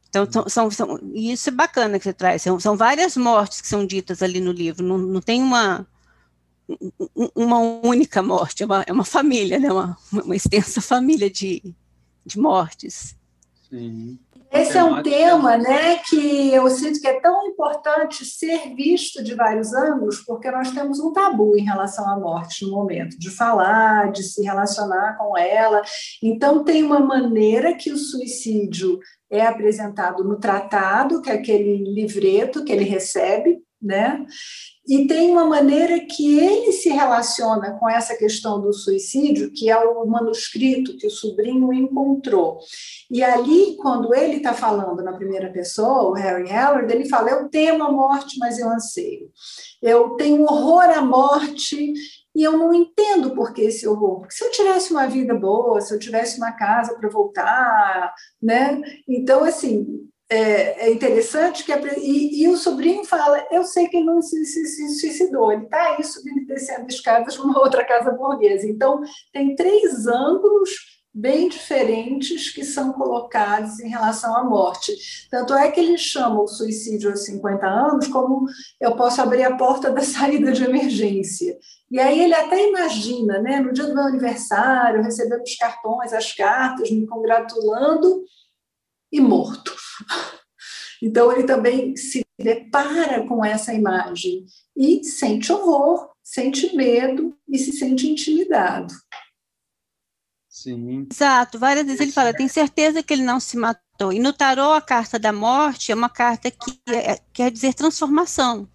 Então, 0.09 0.27
são, 0.49 0.71
são, 0.71 0.99
isso 1.15 1.51
é 1.51 1.53
bacana 1.53 1.99
que 1.99 2.05
você 2.05 2.13
traz, 2.13 2.41
são, 2.43 2.59
são 2.59 2.75
várias 2.75 3.17
mortes 3.19 3.61
que 3.61 3.69
são 3.69 3.87
ditas 3.87 4.23
ali 4.23 4.41
no 4.41 4.51
livro, 4.51 4.85
não, 4.85 4.97
não 4.97 5.21
tem 5.21 5.43
uma, 5.43 5.87
uma 7.35 7.59
única 7.59 8.23
morte, 8.23 8.63
é 8.63 8.67
uma, 8.67 8.83
é 8.87 8.93
uma 8.93 9.05
família, 9.05 9.59
né? 9.59 9.71
uma, 9.71 9.97
uma 10.11 10.35
extensa 10.35 10.81
família 10.81 11.31
de, 11.31 11.63
de 12.25 12.39
mortes. 12.39 13.15
Sim. 13.69 14.19
Esse 14.53 14.77
é 14.77 14.83
um 14.83 15.01
tema 15.01 15.57
né, 15.57 15.97
que 16.09 16.53
eu 16.53 16.69
sinto 16.69 17.01
que 17.01 17.07
é 17.07 17.21
tão 17.21 17.47
importante 17.47 18.25
ser 18.25 18.75
visto 18.75 19.23
de 19.23 19.35
vários 19.35 19.73
ângulos, 19.73 20.21
porque 20.27 20.51
nós 20.51 20.73
temos 20.73 20.99
um 20.99 21.13
tabu 21.13 21.57
em 21.57 21.65
relação 21.65 22.09
à 22.09 22.19
morte 22.19 22.65
no 22.65 22.73
momento, 22.73 23.17
de 23.17 23.31
falar, 23.31 24.11
de 24.11 24.25
se 24.25 24.43
relacionar 24.43 25.17
com 25.17 25.39
ela. 25.39 25.83
Então, 26.21 26.65
tem 26.65 26.83
uma 26.83 26.99
maneira 26.99 27.75
que 27.75 27.93
o 27.93 27.97
suicídio 27.97 28.99
é 29.31 29.47
apresentado 29.47 30.25
no 30.25 30.41
tratado, 30.41 31.23
que 31.23 31.31
é 31.31 31.35
aquele 31.35 31.85
livreto 31.95 32.65
que 32.65 32.73
ele 32.73 32.85
recebe, 32.85 33.63
né? 33.81 34.27
E 34.91 35.07
tem 35.07 35.31
uma 35.31 35.45
maneira 35.45 36.01
que 36.01 36.41
ele 36.41 36.73
se 36.73 36.89
relaciona 36.89 37.79
com 37.79 37.89
essa 37.89 38.17
questão 38.17 38.61
do 38.61 38.73
suicídio, 38.73 39.53
que 39.53 39.71
é 39.71 39.77
o 39.79 40.05
manuscrito 40.05 40.97
que 40.97 41.07
o 41.07 41.11
sobrinho 41.11 41.73
encontrou. 41.73 42.59
E 43.09 43.23
ali, 43.23 43.77
quando 43.77 44.13
ele 44.13 44.39
está 44.39 44.53
falando 44.53 45.01
na 45.05 45.13
primeira 45.13 45.49
pessoa, 45.53 46.11
o 46.11 46.13
Harry 46.15 46.51
Howard, 46.51 46.93
ele 46.93 47.09
fala: 47.09 47.31
Eu 47.31 47.49
temo 47.49 47.85
a 47.85 47.93
morte, 47.93 48.37
mas 48.41 48.59
eu 48.59 48.69
anseio. 48.69 49.31
Eu 49.81 50.17
tenho 50.17 50.43
horror 50.43 50.91
à 50.91 51.01
morte 51.01 51.93
e 52.35 52.43
eu 52.43 52.59
não 52.59 52.75
entendo 52.75 53.31
por 53.33 53.53
que 53.53 53.63
esse 53.63 53.87
horror. 53.87 54.23
Porque 54.23 54.35
se 54.35 54.45
eu 54.45 54.51
tivesse 54.51 54.91
uma 54.91 55.07
vida 55.07 55.35
boa, 55.37 55.81
se 55.81 55.95
eu 55.95 56.01
tivesse 56.01 56.37
uma 56.37 56.51
casa 56.51 56.97
para 56.99 57.09
voltar, 57.09 58.13
né? 58.43 58.83
Então, 59.09 59.45
assim, 59.45 60.11
é, 60.31 60.87
é 60.87 60.93
interessante 60.93 61.65
que 61.65 61.73
a, 61.73 61.81
e, 61.99 62.43
e, 62.43 62.49
o 62.49 62.57
sobrinho 62.57 63.05
fala, 63.05 63.45
eu 63.51 63.65
sei 63.65 63.89
que 63.89 63.97
ele 63.97 64.07
não 64.07 64.23
se, 64.23 64.45
se, 64.45 64.65
se 64.65 65.01
suicidou, 65.01 65.51
ele 65.51 65.65
está 65.65 65.97
aí 65.97 66.05
subindo 66.05 66.43
e 66.43 66.47
descendo 66.47 66.87
escadas 66.87 67.37
numa 67.37 67.59
outra 67.61 67.85
casa 67.85 68.13
burguesa. 68.13 68.67
Então, 68.67 69.01
tem 69.33 69.57
três 69.57 70.07
ângulos 70.07 70.71
bem 71.13 71.49
diferentes 71.49 72.51
que 72.53 72.65
são 72.65 72.93
colocados 72.93 73.81
em 73.81 73.89
relação 73.89 74.37
à 74.37 74.45
morte. 74.45 74.93
Tanto 75.29 75.53
é 75.55 75.69
que 75.69 75.81
ele 75.81 75.99
chama 75.99 76.41
o 76.41 76.47
suicídio 76.47 77.11
aos 77.11 77.25
50 77.25 77.67
anos 77.67 78.07
como 78.07 78.47
eu 78.81 78.95
posso 78.95 79.21
abrir 79.21 79.43
a 79.43 79.57
porta 79.57 79.91
da 79.91 80.03
saída 80.03 80.53
de 80.53 80.63
emergência. 80.63 81.59
E 81.91 81.99
aí 81.99 82.23
ele 82.23 82.35
até 82.35 82.69
imagina, 82.69 83.41
né, 83.41 83.59
no 83.59 83.73
dia 83.73 83.87
do 83.87 83.95
meu 83.95 84.05
aniversário, 84.05 85.03
recebendo 85.03 85.43
os 85.43 85.57
cartões, 85.57 86.13
as 86.13 86.33
cartas, 86.33 86.89
me 86.89 87.05
congratulando 87.05 88.23
e 89.11 89.21
morto. 89.21 89.75
Então, 91.03 91.33
ele 91.33 91.45
também 91.45 91.97
se 91.97 92.23
depara 92.39 93.27
com 93.27 93.43
essa 93.43 93.73
imagem 93.73 94.45
e 94.77 95.03
sente 95.03 95.51
horror, 95.51 96.11
sente 96.23 96.77
medo 96.77 97.35
e 97.49 97.59
se 97.59 97.73
sente 97.73 98.07
intimidado. 98.07 98.93
Sim. 100.49 101.07
Exato, 101.11 101.59
várias 101.59 101.87
vezes 101.87 102.01
ele 102.01 102.13
fala, 102.13 102.35
tem 102.35 102.49
certeza 102.49 103.03
que 103.03 103.15
ele 103.15 103.23
não 103.23 103.41
se 103.41 103.57
matou. 103.57 104.13
E 104.13 104.19
no 104.19 104.33
tarô, 104.33 104.73
a 104.73 104.81
carta 104.83 105.19
da 105.19 105.33
morte 105.33 105.91
é 105.91 105.95
uma 105.95 106.11
carta 106.11 106.51
que 106.51 106.79
é, 106.89 107.19
quer 107.33 107.51
dizer 107.51 107.73
transformação. 107.73 108.69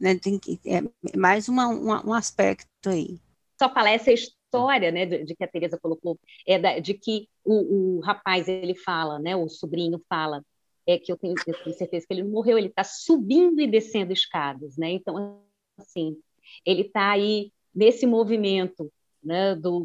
Né? 0.00 0.16
Tem 0.16 0.38
que, 0.38 0.58
é 0.66 0.82
mais 1.16 1.48
uma, 1.48 1.68
uma, 1.68 2.06
um 2.06 2.12
aspecto 2.12 2.88
aí. 2.88 3.20
Só 3.56 3.72
falar 3.72 3.90
essa 3.90 4.10
história 4.10 4.90
né, 4.90 5.06
de, 5.06 5.24
de 5.24 5.36
que 5.36 5.44
a 5.44 5.48
Teresa 5.48 5.78
colocou, 5.80 6.18
é 6.46 6.58
da, 6.58 6.78
de 6.78 6.94
que 6.94 7.28
o, 7.44 7.98
o 7.98 8.00
rapaz, 8.00 8.48
ele 8.48 8.74
fala, 8.74 9.18
né, 9.18 9.36
o 9.36 9.48
sobrinho 9.48 10.00
fala, 10.08 10.42
é 10.88 10.98
que 10.98 11.12
eu 11.12 11.16
tenho, 11.16 11.34
eu 11.46 11.54
tenho 11.62 11.76
certeza 11.76 12.06
que 12.06 12.14
ele 12.14 12.22
não 12.22 12.30
morreu, 12.30 12.56
ele 12.56 12.68
está 12.68 12.82
subindo 12.82 13.60
e 13.60 13.66
descendo 13.66 14.12
escadas, 14.12 14.76
né? 14.78 14.90
Então, 14.90 15.42
assim, 15.76 16.16
ele 16.64 16.82
está 16.82 17.10
aí 17.10 17.52
nesse 17.74 18.06
movimento, 18.06 18.90
né, 19.22 19.54
do, 19.54 19.84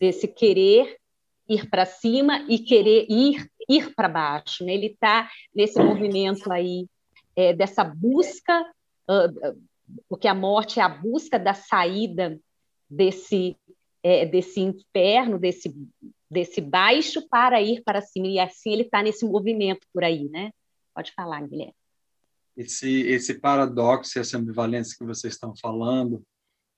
desse 0.00 0.26
querer 0.26 0.96
ir 1.48 1.70
para 1.70 1.86
cima 1.86 2.44
e 2.48 2.58
querer 2.58 3.06
ir 3.08 3.48
ir 3.68 3.94
para 3.94 4.08
baixo, 4.08 4.64
né? 4.64 4.74
Ele 4.74 4.86
está 4.86 5.30
nesse 5.54 5.78
movimento 5.82 6.52
aí 6.52 6.86
é, 7.36 7.52
dessa 7.52 7.82
busca, 7.84 8.60
uh, 9.08 9.62
porque 10.08 10.28
a 10.28 10.34
morte 10.34 10.80
é 10.80 10.82
a 10.82 10.88
busca 10.88 11.38
da 11.38 11.54
saída 11.54 12.38
desse 12.90 13.56
é, 14.02 14.26
desse 14.26 14.60
inferno, 14.60 15.38
desse 15.38 15.74
desse 16.34 16.60
baixo 16.60 17.26
para 17.28 17.62
ir 17.62 17.82
para 17.82 18.02
cima, 18.02 18.26
e 18.26 18.38
assim 18.38 18.72
ele 18.72 18.82
está 18.82 19.02
nesse 19.02 19.24
movimento 19.24 19.86
por 19.92 20.02
aí, 20.02 20.28
né? 20.28 20.50
Pode 20.94 21.12
falar, 21.12 21.40
Guilherme. 21.46 21.74
Esse, 22.56 23.02
esse 23.02 23.34
paradoxo, 23.34 24.18
essa 24.18 24.36
ambivalência 24.36 24.96
que 24.98 25.04
vocês 25.04 25.34
estão 25.34 25.54
falando, 25.56 26.22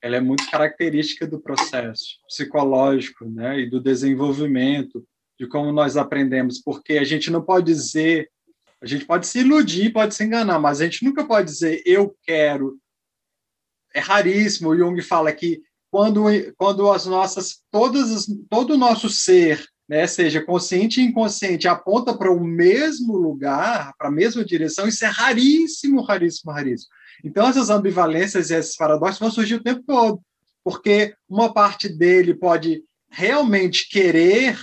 ela 0.00 0.16
é 0.16 0.20
muito 0.20 0.48
característica 0.50 1.26
do 1.26 1.40
processo 1.40 2.18
psicológico, 2.28 3.24
né, 3.24 3.60
e 3.60 3.68
do 3.68 3.80
desenvolvimento, 3.80 5.06
de 5.38 5.46
como 5.46 5.72
nós 5.72 5.96
aprendemos, 5.96 6.60
porque 6.60 6.94
a 6.94 7.04
gente 7.04 7.30
não 7.30 7.42
pode 7.42 7.66
dizer, 7.66 8.30
a 8.80 8.86
gente 8.86 9.04
pode 9.04 9.26
se 9.26 9.40
iludir, 9.40 9.92
pode 9.92 10.14
se 10.14 10.24
enganar, 10.24 10.58
mas 10.58 10.80
a 10.80 10.84
gente 10.84 11.04
nunca 11.04 11.24
pode 11.24 11.50
dizer 11.50 11.82
eu 11.84 12.16
quero. 12.22 12.78
É 13.94 14.00
raríssimo. 14.00 14.70
O 14.70 14.76
Jung 14.76 15.00
fala 15.02 15.32
que 15.32 15.62
quando, 15.97 16.24
quando 16.59 16.93
as 16.93 17.06
nossas, 17.06 17.62
todas, 17.70 18.27
todo 18.51 18.74
o 18.74 18.77
nosso 18.77 19.09
ser, 19.09 19.66
né, 19.89 20.06
seja 20.06 20.44
consciente 20.44 21.01
e 21.01 21.05
inconsciente, 21.05 21.66
aponta 21.66 22.14
para 22.14 22.31
o 22.31 22.39
mesmo 22.39 23.16
lugar, 23.16 23.94
para 23.97 24.09
a 24.09 24.12
mesma 24.12 24.44
direção, 24.44 24.86
isso 24.86 25.06
é 25.06 25.09
raríssimo, 25.09 26.02
raríssimo, 26.02 26.52
raríssimo. 26.52 26.90
Então, 27.24 27.48
essas 27.48 27.70
ambivalências 27.70 28.51
e 28.51 28.55
esses 28.55 28.77
paradoxos 28.77 29.18
vão 29.18 29.31
surgir 29.31 29.55
o 29.55 29.62
tempo 29.62 29.82
todo, 29.86 30.20
porque 30.62 31.14
uma 31.27 31.55
parte 31.55 31.89
dele 31.89 32.35
pode 32.35 32.85
realmente 33.09 33.89
querer 33.89 34.59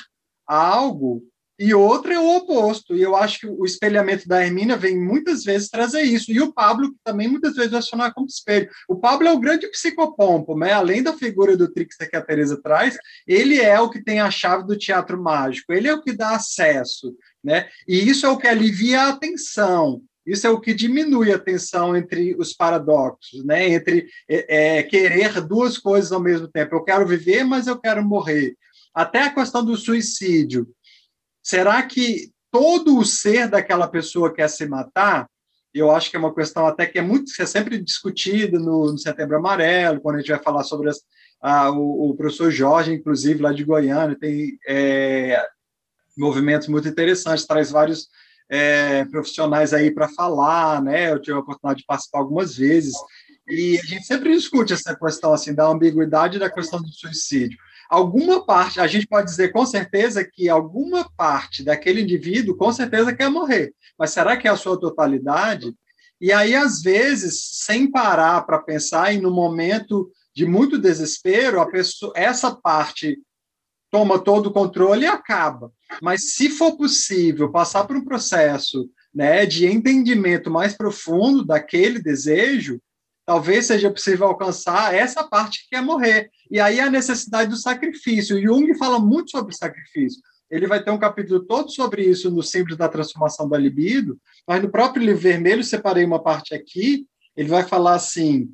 algo 0.46 1.24
e 1.58 1.74
outra 1.74 2.16
é 2.16 2.20
o 2.20 2.36
oposto. 2.38 2.96
E 2.96 3.02
eu 3.02 3.16
acho 3.16 3.42
que 3.42 3.48
o 3.48 3.64
espelhamento 3.64 4.28
da 4.28 4.44
Hermínia 4.44 4.76
vem 4.76 5.00
muitas 5.00 5.44
vezes 5.44 5.70
trazer 5.70 6.02
isso. 6.02 6.32
E 6.32 6.42
o 6.42 6.52
Pablo 6.52 6.96
também 7.04 7.28
muitas 7.28 7.56
vezes 7.56 7.72
vai 7.72 7.82
funcionar 7.82 8.14
como 8.14 8.28
espelho. 8.28 8.70
O 8.88 8.96
Pablo 8.96 9.28
é 9.28 9.32
o 9.32 9.40
grande 9.40 9.68
psicopompo, 9.68 10.58
né? 10.58 10.74
além 10.74 11.04
da 11.04 11.14
figura 11.14 11.56
do 11.56 11.72
trickster 11.72 12.10
que 12.10 12.16
a 12.16 12.22
Teresa 12.22 12.60
traz, 12.62 12.98
ele 13.28 13.60
é 13.60 13.80
o 13.80 13.90
que 13.90 14.04
tem 14.04 14.20
a 14.20 14.32
chave 14.32 14.66
do 14.66 14.78
teatro 14.78 15.22
mágico, 15.22 15.72
ele 15.72 15.88
é 15.88 15.94
o 15.94 16.02
que 16.02 16.14
dá 16.14 16.32
acesso. 16.32 17.16
Né? 17.44 17.68
E 17.88 18.10
isso 18.10 18.26
é 18.26 18.30
o 18.30 18.38
que 18.38 18.48
alivia 18.48 19.02
a 19.02 19.10
atenção. 19.10 20.02
Isso 20.26 20.48
é 20.48 20.50
o 20.50 20.60
que 20.60 20.74
diminui 20.74 21.34
a 21.34 21.38
tensão 21.38 21.96
entre 21.98 22.34
os 22.36 22.54
paradoxos, 22.54 23.44
né? 23.44 23.70
entre 23.70 24.08
é, 24.28 24.78
é, 24.78 24.84
querer 24.84 25.40
duas 25.42 25.78
coisas 25.78 26.12
ao 26.12 26.22
mesmo 26.22 26.48
tempo. 26.48 26.76
Eu 26.76 26.84
quero 26.84 27.06
viver, 27.06 27.44
mas 27.44 27.68
eu 27.68 27.78
quero 27.78 28.04
morrer. 28.04 28.56
Até 28.96 29.24
a 29.24 29.34
questão 29.34 29.64
do 29.66 29.76
suicídio 29.76 30.68
Será 31.44 31.84
que 31.84 32.32
todo 32.50 32.98
o 32.98 33.04
ser 33.04 33.50
daquela 33.50 33.88
pessoa 33.88 34.34
quer 34.34 34.50
se 34.50 34.66
matar? 34.66 35.28
Eu 35.74 35.92
acho 35.92 36.10
que 36.10 36.16
é 36.16 36.20
uma 36.20 36.34
questão 36.34 36.66
até 36.66 36.86
que 36.86 36.98
é 36.98 37.02
muito 37.02 37.34
que 37.34 37.42
é 37.42 37.46
sempre 37.46 37.78
discutida 37.80 38.58
no, 38.58 38.92
no 38.92 38.98
Setembro 38.98 39.36
Amarelo, 39.38 40.00
quando 40.00 40.16
a 40.16 40.20
gente 40.20 40.32
vai 40.32 40.42
falar 40.42 40.64
sobre 40.64 40.90
as, 40.90 41.02
a, 41.42 41.72
o, 41.72 42.12
o, 42.12 42.16
professor 42.16 42.50
Jorge, 42.50 42.94
inclusive 42.94 43.42
lá 43.42 43.52
de 43.52 43.66
Goiânia, 43.66 44.18
tem 44.18 44.58
é, 44.68 45.44
movimentos 46.18 46.68
muito 46.68 46.88
interessantes, 46.88 47.46
traz 47.46 47.72
vários 47.72 48.08
é, 48.50 49.04
profissionais 49.06 49.74
aí 49.74 49.92
para 49.92 50.08
falar, 50.08 50.82
né? 50.82 51.12
Eu 51.12 51.20
tive 51.20 51.36
a 51.36 51.40
oportunidade 51.40 51.82
de 51.82 51.86
participar 51.88 52.20
algumas 52.20 52.56
vezes 52.56 52.94
e 53.50 53.80
a 53.80 53.84
gente 53.84 54.06
sempre 54.06 54.34
discute 54.34 54.72
essa 54.72 54.96
questão 54.96 55.34
assim 55.34 55.54
da 55.54 55.68
ambiguidade 55.68 56.40
da 56.40 56.50
questão 56.50 56.82
do 56.82 56.88
suicídio 56.88 57.58
alguma 57.94 58.44
parte, 58.44 58.80
a 58.80 58.88
gente 58.88 59.06
pode 59.06 59.30
dizer 59.30 59.52
com 59.52 59.64
certeza 59.68 60.26
que 60.26 60.50
alguma 60.50 61.08
parte 61.16 61.64
daquele 61.64 62.02
indivíduo 62.02 62.58
com 62.58 62.74
certeza 62.74 63.14
quer 63.14 63.30
morrer, 63.30 63.72
mas 63.98 64.10
será 64.10 64.36
que 64.36 64.48
é 64.48 64.52
a 64.52 64.56
sua 64.56 64.80
totalidade? 64.80 65.72
E 66.20 66.32
aí, 66.32 66.56
às 66.56 66.82
vezes, 66.82 67.52
sem 67.66 67.90
parar 67.90 68.42
para 68.48 68.58
pensar, 68.58 69.14
e 69.14 69.22
no 69.22 69.30
momento 69.30 70.10
de 70.36 70.44
muito 70.44 70.80
desespero, 70.80 71.62
a 71.62 71.70
pessoa, 71.70 72.12
essa 72.16 72.56
parte 72.56 73.20
toma 73.92 74.18
todo 74.18 74.48
o 74.48 74.54
controle 74.54 75.04
e 75.04 75.08
acaba. 75.08 75.72
Mas 76.02 76.34
se 76.34 76.50
for 76.50 76.76
possível 76.76 77.52
passar 77.52 77.86
por 77.86 77.96
um 77.96 78.04
processo 78.04 78.90
né, 79.14 79.46
de 79.46 79.68
entendimento 79.68 80.50
mais 80.50 80.74
profundo 80.74 81.46
daquele 81.46 82.00
desejo, 82.02 82.82
talvez 83.26 83.68
seja 83.68 83.92
possível 83.92 84.28
alcançar 84.28 84.94
essa 84.94 85.24
parte 85.24 85.64
que 85.64 85.70
quer 85.76 85.82
morrer. 85.82 86.30
E 86.52 86.60
aí 86.60 86.80
a 86.80 86.90
necessidade 86.90 87.50
do 87.50 87.58
sacrifício. 87.58 88.42
Jung 88.42 88.74
fala 88.76 89.00
muito 89.00 89.32
sobre 89.32 89.56
sacrifício. 89.56 90.22
ele 90.50 90.68
vai 90.68 90.84
ter 90.84 90.92
um 90.92 91.00
capítulo 91.00 91.44
todo 91.46 91.72
sobre 91.72 92.04
isso 92.04 92.30
no 92.30 92.44
Simples 92.44 92.78
da 92.78 92.88
Transformação 92.88 93.50
da 93.50 93.58
Libido, 93.58 94.20
mas 94.48 94.62
no 94.62 94.70
próprio 94.70 95.04
livro 95.04 95.22
vermelho, 95.22 95.64
separei 95.64 96.06
uma 96.06 96.22
parte 96.22 96.54
aqui, 96.54 97.08
ele 97.36 97.50
vai 97.50 97.64
falar 97.64 97.96
assim, 97.96 98.54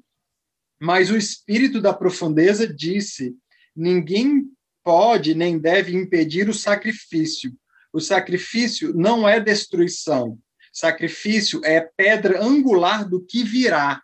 mas 0.79 1.11
o 1.11 1.17
espírito 1.17 1.81
da 1.81 1.93
profundeza 1.93 2.65
disse, 2.65 3.35
ninguém 3.75 4.45
pode 4.81 5.35
nem 5.35 5.59
deve 5.59 5.93
impedir 5.93 6.47
o 6.47 6.53
sacrifício. 6.53 7.51
O 7.91 7.99
sacrifício 7.99 8.93
não 8.95 9.27
é 9.27 9.39
destruição. 9.39 10.39
Sacrifício 10.71 11.59
é 11.65 11.81
pedra 11.81 12.41
angular 12.41 13.07
do 13.07 13.19
que 13.25 13.43
virá. 13.43 14.01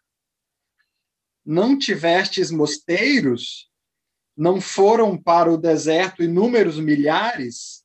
Não 1.46 1.78
tivestes 1.78 2.50
mosteiros? 2.50 3.70
Não 4.36 4.60
foram 4.60 5.16
para 5.16 5.52
o 5.52 5.58
deserto 5.58 6.24
inúmeros 6.24 6.80
milhares? 6.80 7.84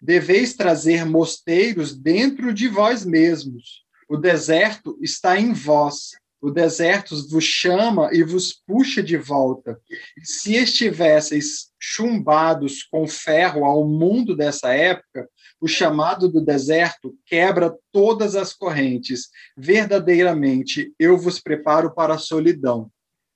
Deveis 0.00 0.54
trazer 0.54 1.06
mosteiros 1.06 1.96
dentro 1.96 2.52
de 2.52 2.68
vós 2.68 3.06
mesmos. 3.06 3.82
O 4.08 4.16
deserto 4.16 4.98
está 5.00 5.40
em 5.40 5.52
vós. 5.52 6.10
O 6.40 6.50
deserto 6.50 7.16
vos 7.28 7.44
chama 7.44 8.10
e 8.12 8.22
vos 8.22 8.52
puxa 8.66 9.02
de 9.02 9.16
volta. 9.16 9.80
se 10.22 10.54
estivesseis 10.54 11.70
chumbados 11.80 12.84
com 12.84 13.08
ferro 13.08 13.64
ao 13.64 13.88
mundo 13.88 14.36
dessa 14.36 14.72
época, 14.72 15.28
o 15.60 15.66
chamado 15.66 16.28
do 16.28 16.40
deserto 16.40 17.16
quebra 17.26 17.74
todas 17.90 18.36
as 18.36 18.52
correntes. 18.52 19.30
Verdadeiramente, 19.56 20.92
eu 20.98 21.18
vos 21.18 21.40
preparo 21.40 21.92
para 21.92 22.14
a 22.14 22.18
solidão. 22.18 22.90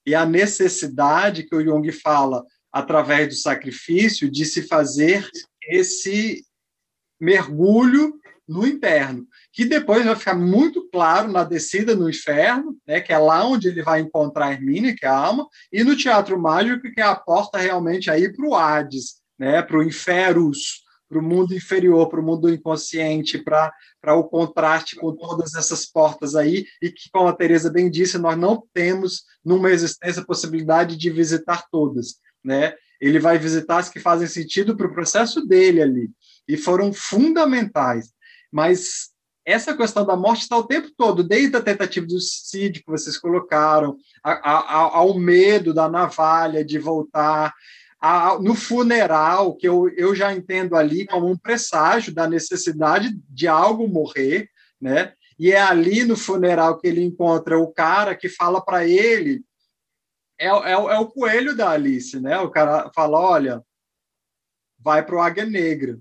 E 0.06 0.14
a 0.14 0.26
necessidade 0.26 1.44
que 1.44 1.54
o 1.54 1.62
Jung 1.62 1.90
fala 1.92 2.44
através 2.72 3.28
do 3.28 3.34
sacrifício 3.34 4.30
de 4.30 4.44
se 4.44 4.62
fazer 4.62 5.28
esse 5.68 6.44
mergulho 7.20 8.14
no 8.48 8.66
interno, 8.66 9.26
que 9.52 9.64
depois 9.64 10.04
vai 10.04 10.16
ficar 10.16 10.34
muito 10.34 10.88
claro 10.90 11.30
na 11.30 11.44
descida 11.44 11.94
no 11.94 12.10
inferno, 12.10 12.76
né, 12.86 13.00
que 13.00 13.12
é 13.12 13.18
lá 13.18 13.46
onde 13.46 13.68
ele 13.68 13.82
vai 13.82 14.00
encontrar 14.00 14.46
a 14.46 14.52
Hermínia, 14.52 14.94
que 14.94 15.06
é 15.06 15.08
a 15.08 15.16
alma, 15.16 15.46
e 15.72 15.84
no 15.84 15.96
teatro 15.96 16.38
mágico, 16.40 16.90
que 16.92 17.00
é 17.00 17.04
a 17.04 17.14
porta 17.14 17.58
realmente 17.58 18.10
aí 18.10 18.32
para 18.32 18.46
o 18.46 18.54
Hades, 18.54 19.22
né, 19.38 19.62
para 19.62 19.78
o 19.78 19.82
Inferus, 19.82 20.82
para 21.12 21.20
o 21.20 21.22
mundo 21.22 21.54
inferior, 21.54 22.08
para 22.08 22.20
o 22.20 22.22
mundo 22.22 22.48
inconsciente, 22.48 23.36
para 23.38 24.14
o 24.16 24.24
contraste 24.24 24.96
com 24.96 25.14
todas 25.14 25.54
essas 25.54 25.84
portas 25.84 26.34
aí, 26.34 26.64
e 26.80 26.90
que, 26.90 27.10
como 27.12 27.28
a 27.28 27.34
Teresa 27.34 27.70
bem 27.70 27.90
disse, 27.90 28.16
nós 28.16 28.36
não 28.38 28.66
temos 28.72 29.24
numa 29.44 29.70
existência 29.70 30.22
a 30.22 30.26
possibilidade 30.26 30.96
de 30.96 31.10
visitar 31.10 31.66
todas. 31.70 32.14
Né? 32.42 32.74
Ele 32.98 33.18
vai 33.18 33.38
visitar 33.38 33.78
as 33.78 33.90
que 33.90 34.00
fazem 34.00 34.26
sentido 34.26 34.74
para 34.74 34.86
o 34.86 34.94
processo 34.94 35.46
dele 35.46 35.82
ali, 35.82 36.10
e 36.48 36.56
foram 36.56 36.92
fundamentais. 36.92 38.10
Mas 38.50 39.10
essa 39.44 39.76
questão 39.76 40.06
da 40.06 40.16
morte 40.16 40.42
está 40.42 40.56
o 40.56 40.66
tempo 40.66 40.88
todo, 40.96 41.22
desde 41.22 41.56
a 41.56 41.62
tentativa 41.62 42.06
do 42.06 42.18
suicídio 42.18 42.82
que 42.82 42.90
vocês 42.90 43.18
colocaram, 43.18 43.96
a, 44.24 44.32
a, 44.32 44.96
ao 44.96 45.18
medo 45.18 45.74
da 45.74 45.90
navalha 45.90 46.64
de 46.64 46.78
voltar, 46.78 47.52
a, 48.02 48.38
no 48.40 48.54
funeral, 48.54 49.54
que 49.54 49.68
eu, 49.68 49.88
eu 49.90 50.14
já 50.14 50.34
entendo 50.34 50.74
ali 50.74 51.06
como 51.06 51.28
um 51.28 51.38
presságio 51.38 52.12
da 52.12 52.28
necessidade 52.28 53.16
de 53.28 53.46
algo 53.46 53.86
morrer, 53.86 54.50
né? 54.80 55.12
E 55.38 55.52
é 55.52 55.60
ali 55.60 56.04
no 56.04 56.16
funeral 56.16 56.78
que 56.78 56.86
ele 56.88 57.02
encontra 57.02 57.58
o 57.58 57.72
cara 57.72 58.14
que 58.16 58.28
fala 58.28 58.60
para 58.60 58.86
ele, 58.86 59.44
é, 60.38 60.48
é, 60.48 60.72
é, 60.72 60.98
o 60.98 61.06
coelho 61.06 61.56
da 61.56 61.70
Alice, 61.70 62.18
né? 62.20 62.38
O 62.40 62.50
cara 62.50 62.90
fala, 62.94 63.18
olha, 63.18 63.62
vai 64.78 65.04
para 65.04 65.14
o 65.14 65.20
Águia 65.20 65.46
Negra 65.46 65.98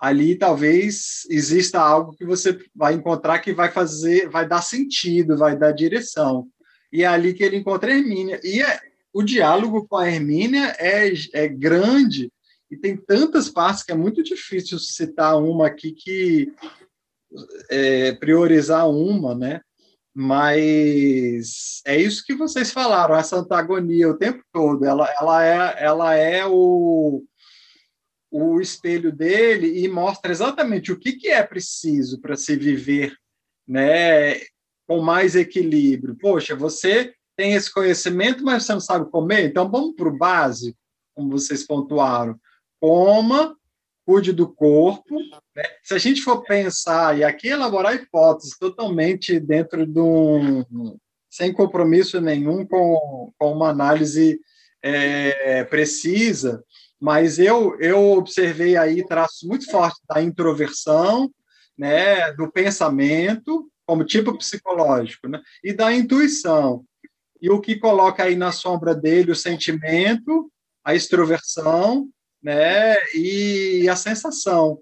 ali 0.00 0.34
talvez 0.34 1.26
exista 1.28 1.78
algo 1.78 2.16
que 2.16 2.24
você 2.24 2.58
vai 2.74 2.94
encontrar 2.94 3.38
que 3.40 3.52
vai 3.52 3.70
fazer, 3.70 4.30
vai 4.30 4.48
dar 4.48 4.62
sentido, 4.62 5.36
vai 5.36 5.54
dar 5.54 5.72
direção. 5.72 6.48
E 6.90 7.04
é 7.04 7.06
ali 7.06 7.34
que 7.34 7.44
ele 7.44 7.58
encontra 7.58 7.92
Hermínia. 7.92 8.40
E 8.42 8.62
é, 8.62 8.80
o 9.12 9.22
diálogo 9.22 9.86
com 9.86 9.96
a 9.96 10.08
Hermínia 10.08 10.76
é, 10.78 11.12
é 11.32 11.48
grande 11.48 12.30
e 12.70 12.76
tem 12.76 12.96
tantas 12.96 13.48
partes 13.48 13.82
que 13.82 13.90
é 13.90 13.96
muito 13.96 14.22
difícil 14.22 14.78
citar 14.78 15.36
uma 15.42 15.66
aqui 15.66 15.92
que 15.92 16.52
é, 17.68 18.12
priorizar 18.12 18.88
uma, 18.88 19.34
né? 19.34 19.60
Mas 20.14 21.80
é 21.84 21.96
isso 21.96 22.24
que 22.24 22.34
vocês 22.34 22.72
falaram, 22.72 23.16
essa 23.16 23.36
antagonia 23.36 24.08
o 24.08 24.16
tempo 24.16 24.42
todo. 24.52 24.84
Ela, 24.84 25.12
ela 25.20 25.44
é, 25.44 25.84
ela 25.84 26.14
é 26.14 26.46
o, 26.46 27.24
o 28.30 28.60
espelho 28.60 29.12
dele 29.12 29.84
e 29.84 29.88
mostra 29.88 30.30
exatamente 30.30 30.92
o 30.92 30.98
que, 30.98 31.12
que 31.12 31.28
é 31.28 31.42
preciso 31.42 32.20
para 32.20 32.36
se 32.36 32.56
viver 32.56 33.16
né, 33.66 34.40
com 34.86 35.00
mais 35.00 35.34
equilíbrio. 35.34 36.16
Poxa, 36.16 36.54
você 36.54 37.14
tem 37.40 37.54
esse 37.54 37.72
conhecimento, 37.72 38.44
mas 38.44 38.64
você 38.64 38.74
não 38.74 38.80
sabe 38.80 39.10
comer, 39.10 39.46
então 39.46 39.66
vamos 39.66 39.96
para 39.96 40.06
o 40.06 40.14
básico, 40.14 40.76
como 41.14 41.30
vocês 41.30 41.66
pontuaram. 41.66 42.38
Coma, 42.78 43.56
cuide 44.04 44.30
do 44.30 44.46
corpo. 44.46 45.18
Né? 45.56 45.62
Se 45.82 45.94
a 45.94 45.98
gente 45.98 46.20
for 46.20 46.42
pensar, 46.42 47.16
e 47.16 47.24
aqui 47.24 47.48
elaborar 47.48 47.94
hipóteses 47.94 48.58
totalmente 48.58 49.40
dentro 49.40 49.86
de 49.86 49.98
um. 49.98 50.98
sem 51.30 51.50
compromisso 51.50 52.20
nenhum 52.20 52.66
com, 52.66 53.32
com 53.38 53.52
uma 53.52 53.70
análise 53.70 54.38
é, 54.82 55.64
precisa, 55.64 56.62
mas 57.00 57.38
eu, 57.38 57.74
eu 57.80 58.18
observei 58.18 58.76
aí 58.76 59.02
traços 59.06 59.48
muito 59.48 59.64
fortes 59.70 60.02
da 60.06 60.20
introversão, 60.20 61.32
né, 61.78 62.34
do 62.34 62.52
pensamento, 62.52 63.66
como 63.86 64.04
tipo 64.04 64.36
psicológico, 64.36 65.26
né, 65.26 65.40
e 65.64 65.72
da 65.72 65.90
intuição. 65.90 66.84
E 67.40 67.50
o 67.50 67.60
que 67.60 67.76
coloca 67.76 68.24
aí 68.24 68.36
na 68.36 68.52
sombra 68.52 68.94
dele 68.94 69.32
o 69.32 69.36
sentimento, 69.36 70.50
a 70.84 70.94
extroversão, 70.94 72.08
né, 72.42 72.96
e 73.14 73.88
a 73.88 73.96
sensação. 73.96 74.78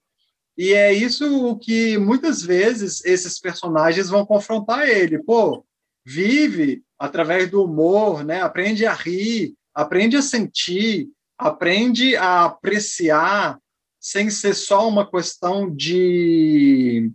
E 0.56 0.72
é 0.72 0.92
isso 0.92 1.56
que 1.58 1.96
muitas 1.98 2.42
vezes 2.42 3.04
esses 3.04 3.38
personagens 3.38 4.08
vão 4.08 4.26
confrontar 4.26 4.88
ele. 4.88 5.22
Pô, 5.22 5.64
vive 6.04 6.82
através 6.98 7.48
do 7.48 7.62
humor, 7.62 8.24
né? 8.24 8.40
Aprende 8.40 8.84
a 8.84 8.92
rir, 8.92 9.54
aprende 9.72 10.16
a 10.16 10.22
sentir, 10.22 11.08
aprende 11.38 12.16
a 12.16 12.46
apreciar 12.46 13.58
sem 14.00 14.30
ser 14.30 14.54
só 14.54 14.88
uma 14.88 15.08
questão 15.08 15.72
de 15.72 17.12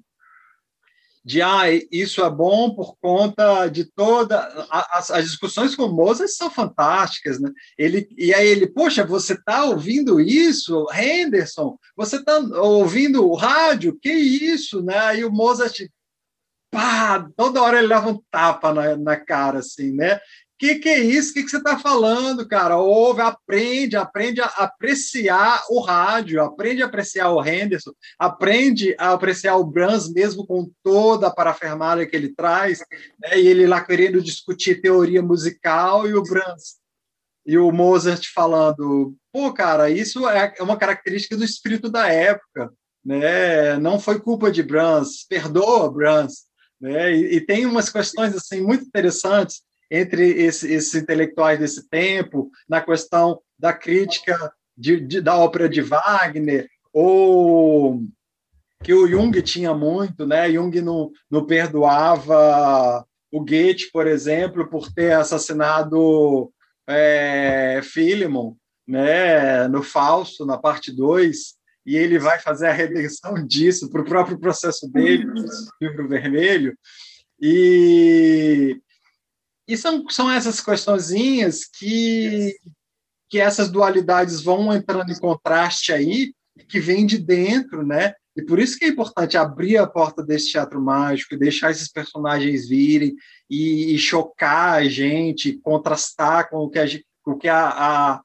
de 1.26 1.42
ah, 1.42 1.64
isso 1.92 2.24
é 2.24 2.30
bom 2.30 2.76
por 2.76 2.98
conta 3.02 3.68
de 3.68 3.86
toda 3.86 4.40
as, 4.70 5.10
as 5.10 5.24
discussões 5.24 5.74
com 5.74 5.84
o 5.84 5.94
Mozart 5.94 6.30
são 6.30 6.50
fantásticas, 6.50 7.40
né? 7.40 7.50
Ele 7.78 8.08
e 8.18 8.34
aí 8.34 8.48
ele, 8.48 8.68
poxa, 8.68 9.06
você 9.06 9.34
está 9.34 9.64
ouvindo 9.64 10.20
isso, 10.20 10.86
Henderson? 10.94 11.78
Você 11.96 12.18
está 12.18 12.38
ouvindo 12.38 13.26
o 13.26 13.36
rádio? 13.36 13.98
Que 14.02 14.12
isso, 14.12 14.84
né? 14.84 14.98
Aí 14.98 15.24
o 15.24 15.32
Mozart 15.32 15.80
pá, 16.74 17.30
toda 17.38 17.62
hora 17.62 17.78
ele 17.78 17.88
leva 17.88 18.10
um 18.10 18.20
tapa 18.32 18.74
na, 18.74 18.98
na 18.98 19.16
cara 19.16 19.60
assim, 19.60 19.94
né? 19.94 20.20
Que, 20.64 20.76
que 20.76 20.88
é 20.88 21.00
isso? 21.00 21.32
O 21.32 21.34
que, 21.34 21.44
que 21.44 21.50
você 21.50 21.58
está 21.58 21.78
falando, 21.78 22.48
cara? 22.48 22.78
Ouve, 22.78 23.20
aprende, 23.20 23.98
aprende 23.98 24.40
a 24.40 24.46
apreciar 24.46 25.62
o 25.70 25.82
rádio, 25.82 26.42
aprende 26.42 26.82
a 26.82 26.86
apreciar 26.86 27.32
o 27.32 27.46
Henderson, 27.46 27.92
aprende 28.18 28.96
a 28.98 29.12
apreciar 29.12 29.58
o 29.58 29.66
Brahms, 29.66 30.10
mesmo 30.14 30.48
com 30.48 30.72
toda 30.82 31.28
a 31.28 31.34
parafernália 31.34 32.08
que 32.08 32.16
ele 32.16 32.34
traz, 32.34 32.80
né? 33.20 33.38
e 33.38 33.46
ele 33.46 33.68
lá 33.68 33.84
querendo 33.84 34.22
discutir 34.22 34.80
teoria 34.80 35.22
musical 35.22 36.08
e 36.08 36.14
o 36.14 36.24
Brahms 36.24 36.78
e 37.46 37.58
o 37.58 37.70
Mozart 37.70 38.26
falando, 38.34 39.14
pô, 39.34 39.52
cara, 39.52 39.90
isso 39.90 40.30
é, 40.30 40.54
é 40.58 40.64
uma 40.64 40.78
característica 40.78 41.36
do 41.36 41.44
espírito 41.44 41.90
da 41.90 42.08
época, 42.08 42.72
né? 43.04 43.78
Não 43.80 44.00
foi 44.00 44.18
culpa 44.18 44.50
de 44.50 44.64
Brahms, 44.64 45.26
perdoa 45.28 45.92
Brahms, 45.92 46.46
né? 46.80 47.14
E, 47.14 47.36
e 47.36 47.42
tem 47.42 47.66
umas 47.66 47.90
questões 47.90 48.34
assim 48.34 48.62
muito 48.62 48.86
interessantes 48.86 49.62
entre 49.94 50.28
esses, 50.42 50.64
esses 50.64 50.96
intelectuais 50.96 51.60
desse 51.60 51.88
tempo, 51.88 52.50
na 52.68 52.82
questão 52.82 53.40
da 53.60 53.72
crítica 53.72 54.52
de, 54.76 55.00
de, 55.00 55.22
da 55.22 55.38
ópera 55.38 55.70
de 55.70 55.82
Wagner, 55.82 56.68
ou 56.92 58.02
que 58.84 58.92
o 58.92 59.08
Jung 59.08 59.40
tinha 59.44 59.72
muito, 59.76 60.26
né? 60.26 60.52
Jung 60.52 60.82
não, 60.82 61.12
não 61.30 61.46
perdoava 61.46 63.06
o 63.32 63.40
Goethe, 63.42 63.92
por 63.92 64.08
exemplo, 64.08 64.68
por 64.68 64.92
ter 64.92 65.14
assassinado 65.14 66.52
é, 66.88 67.80
Philemon, 67.84 68.56
né? 68.88 69.68
No 69.68 69.84
Fausto, 69.84 70.44
na 70.44 70.58
parte 70.58 70.92
2, 70.92 71.54
e 71.86 71.96
ele 71.96 72.18
vai 72.18 72.40
fazer 72.40 72.66
a 72.66 72.74
redenção 72.74 73.36
disso 73.46 73.92
para 73.92 74.02
o 74.02 74.06
próprio 74.06 74.40
processo 74.40 74.92
dele, 74.92 75.28
livro 75.80 76.08
vermelho. 76.08 76.76
E 77.40 78.82
e 79.68 79.78
são, 79.78 80.08
são 80.10 80.30
essas 80.32 80.60
questõezinhas 80.60 81.66
que, 81.66 82.56
que 83.30 83.40
essas 83.40 83.70
dualidades 83.70 84.42
vão 84.42 84.74
entrando 84.74 85.12
em 85.12 85.20
contraste 85.20 85.94
aí, 85.94 86.34
que 86.68 86.80
vem 86.80 87.06
de 87.06 87.18
dentro, 87.18 87.86
né? 87.86 88.14
E 88.36 88.42
por 88.42 88.60
isso 88.60 88.78
que 88.78 88.86
é 88.86 88.88
importante 88.88 89.38
abrir 89.38 89.78
a 89.78 89.88
porta 89.88 90.24
desse 90.24 90.52
teatro 90.52 90.82
mágico, 90.82 91.38
deixar 91.38 91.72
esses 91.72 91.88
personagens 91.88 92.68
virem 92.68 93.16
e, 93.50 93.94
e 93.94 93.98
chocar 93.98 94.80
a 94.80 94.88
gente, 94.88 95.60
contrastar 95.62 96.50
com 96.50 96.58
o 96.58 96.70
que 96.70 96.80
a, 96.80 96.86
o 97.26 97.38
que 97.38 97.48
a, 97.48 97.70
a 97.70 98.22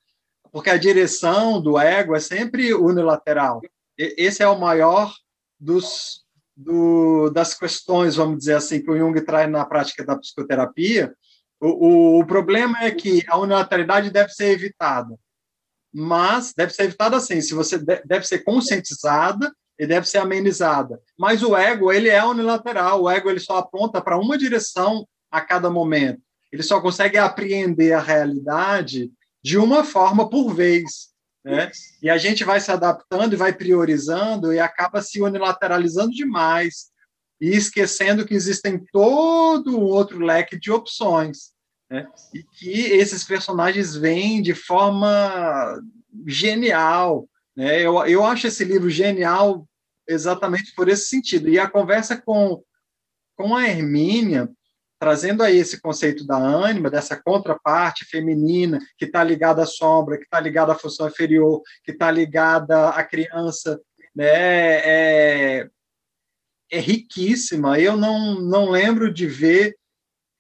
porque 0.51 0.71
a 0.71 0.79
direção 0.79 1.61
do 1.61 1.79
ego 1.79 2.17
é 2.17 2.21
sempre 2.21 2.73
unilateral. 2.73 3.61
Esse 3.99 4.43
é 4.43 4.49
o 4.49 4.59
maior 4.59 5.15
dos 5.61 6.25
do, 6.59 7.31
das 7.31 7.55
questões, 7.55 8.17
vamos 8.17 8.39
dizer 8.39 8.55
assim, 8.55 8.83
que 8.83 8.91
o 8.91 8.99
Jung 8.99 9.21
traz 9.21 9.49
na 9.49 9.65
prática 9.65 10.05
da 10.05 10.19
psicoterapia. 10.19 11.15
O, 11.61 11.69
o, 11.69 12.21
o 12.21 12.27
problema 12.27 12.85
é 12.85 12.91
que 12.91 13.25
a 13.29 13.39
unilateralidade 13.39 14.11
deve 14.11 14.31
ser 14.31 14.53
evitada, 14.53 15.15
mas 15.93 16.53
deve 16.57 16.73
ser 16.73 16.85
evitada 16.85 17.17
assim, 17.17 17.41
se 17.41 17.55
você 17.55 17.79
deve 17.79 18.27
ser 18.27 18.41
conscientizada 18.41 19.53
e 19.79 19.87
deve 19.87 20.09
ser 20.09 20.19
amenizada. 20.19 21.01
Mas 21.19 21.43
o 21.43 21.57
ego, 21.57 21.93
ele 21.93 22.09
é 22.09 22.25
unilateral, 22.25 23.03
o 23.03 23.11
ego 23.11 23.31
ele 23.31 23.41
só 23.41 23.59
aponta 23.59 24.01
para 24.01 24.19
uma 24.19 24.37
direção 24.37 25.07
a 25.31 25.41
cada 25.41 25.71
momento. 25.71 26.21
Ele 26.53 26.63
só 26.63 26.81
consegue 26.81 27.19
apreender 27.19 27.93
a 27.93 28.01
realidade 28.01 29.11
de 29.43 29.59
uma 29.59 29.85
forma 29.85 30.29
por 30.29 30.55
vez. 30.55 31.09
Né? 31.45 31.71
E 32.03 32.11
a 32.11 32.19
gente 32.19 32.45
vai 32.45 32.61
se 32.61 32.71
adaptando 32.71 33.33
e 33.33 33.37
vai 33.37 33.53
priorizando 33.53 34.53
e 34.53 34.59
acaba 34.59 35.01
se 35.01 35.21
unilateralizando 35.21 36.11
demais 36.11 36.91
e 37.41 37.51
esquecendo 37.51 38.27
que 38.27 38.35
existem 38.35 38.79
todo 38.93 39.79
um 39.79 39.83
outro 39.83 40.19
leque 40.19 40.59
de 40.59 40.71
opções. 40.71 41.53
Né? 41.91 42.07
E 42.35 42.43
que 42.43 42.81
esses 42.93 43.25
personagens 43.25 43.95
vêm 43.95 44.43
de 44.43 44.55
forma 44.55 45.81
genial. 46.27 47.29
Né? 47.57 47.81
Eu, 47.81 48.05
eu 48.07 48.25
acho 48.25 48.47
esse 48.47 48.65
livro 48.65 48.91
genial 48.91 49.67
exatamente 50.07 50.75
por 50.75 50.89
esse 50.89 51.07
sentido. 51.07 51.49
E 51.49 51.59
a 51.59 51.71
conversa 51.71 52.21
com, 52.21 52.63
com 53.37 53.55
a 53.55 53.69
Hermínia, 53.69 54.49
trazendo 54.99 55.43
aí 55.43 55.57
esse 55.59 55.81
conceito 55.81 56.27
da 56.27 56.37
ânima, 56.37 56.91
dessa 56.91 57.17
contraparte 57.17 58.05
feminina, 58.05 58.79
que 58.97 59.05
está 59.05 59.23
ligada 59.23 59.63
à 59.63 59.67
sombra, 59.67 60.17
que 60.17 60.25
está 60.25 60.41
ligada 60.41 60.73
à 60.73 60.79
função 60.79 61.07
inferior, 61.07 61.63
que 61.85 61.93
está 61.93 62.11
ligada 62.11 62.89
à 62.91 63.05
criança, 63.05 63.81
né, 64.15 64.27
é, 64.27 65.71
é 66.71 66.81
riquíssima. 66.81 67.79
Eu 67.79 67.97
não, 67.97 68.41
não 68.41 68.71
lembro 68.71 69.13
de 69.13 69.27
ver 69.27 69.77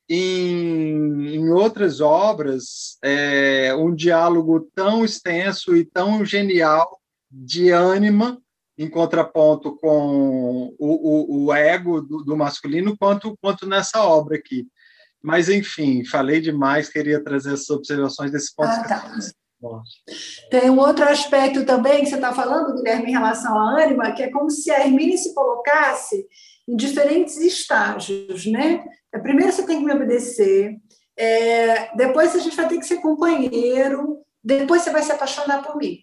em, 0.08 1.34
em 1.34 1.50
outras 1.50 2.00
obras 2.00 2.96
é, 3.02 3.74
um 3.74 3.94
diálogo 3.94 4.70
tão 4.74 5.04
extenso 5.04 5.76
e 5.76 5.84
tão 5.84 6.24
genial 6.24 6.98
de 7.30 7.70
ânima 7.70 8.40
em 8.78 8.88
contraponto 8.88 9.76
com 9.76 10.74
o, 10.78 11.44
o, 11.44 11.46
o 11.46 11.52
ego 11.52 12.00
do, 12.00 12.22
do, 12.22 12.36
masculino, 12.36 12.96
quanto, 12.96 13.36
quanto 13.42 13.66
nessa 13.66 14.04
obra 14.04 14.36
aqui. 14.36 14.66
Mas, 15.20 15.48
enfim, 15.48 16.04
falei 16.04 16.40
demais, 16.40 16.88
queria 16.88 17.22
trazer 17.22 17.54
essas 17.54 17.70
observações 17.70 18.30
desse 18.30 18.54
ponto. 18.54 18.68
Ah, 18.68 18.84
tá. 18.84 19.18
Tem 20.50 20.70
um 20.70 20.78
outro 20.78 21.04
aspecto 21.04 21.64
também 21.64 22.00
que 22.00 22.06
você 22.06 22.14
está 22.14 22.32
falando, 22.32 22.74
Guilherme, 22.74 23.08
em 23.08 23.12
relação 23.12 23.58
à 23.58 23.82
ânima, 23.82 24.12
que 24.12 24.22
é 24.22 24.30
como 24.30 24.50
se 24.50 24.70
a 24.70 24.84
Hermínia 24.84 25.16
se 25.16 25.34
colocasse 25.34 26.26
em 26.68 26.76
diferentes 26.76 27.36
estágios, 27.38 28.46
né? 28.46 28.84
Primeiro 29.22 29.52
você 29.52 29.66
tem 29.66 29.78
que 29.78 29.84
me 29.84 29.92
obedecer, 29.92 30.76
é, 31.16 31.96
depois 31.96 32.36
a 32.36 32.38
gente 32.38 32.54
vai 32.54 32.68
ter 32.68 32.78
que 32.78 32.86
ser 32.86 32.98
companheiro, 32.98 34.18
depois 34.42 34.82
você 34.82 34.90
vai 34.90 35.02
se 35.02 35.10
apaixonar 35.10 35.62
por 35.62 35.76
mim. 35.76 35.98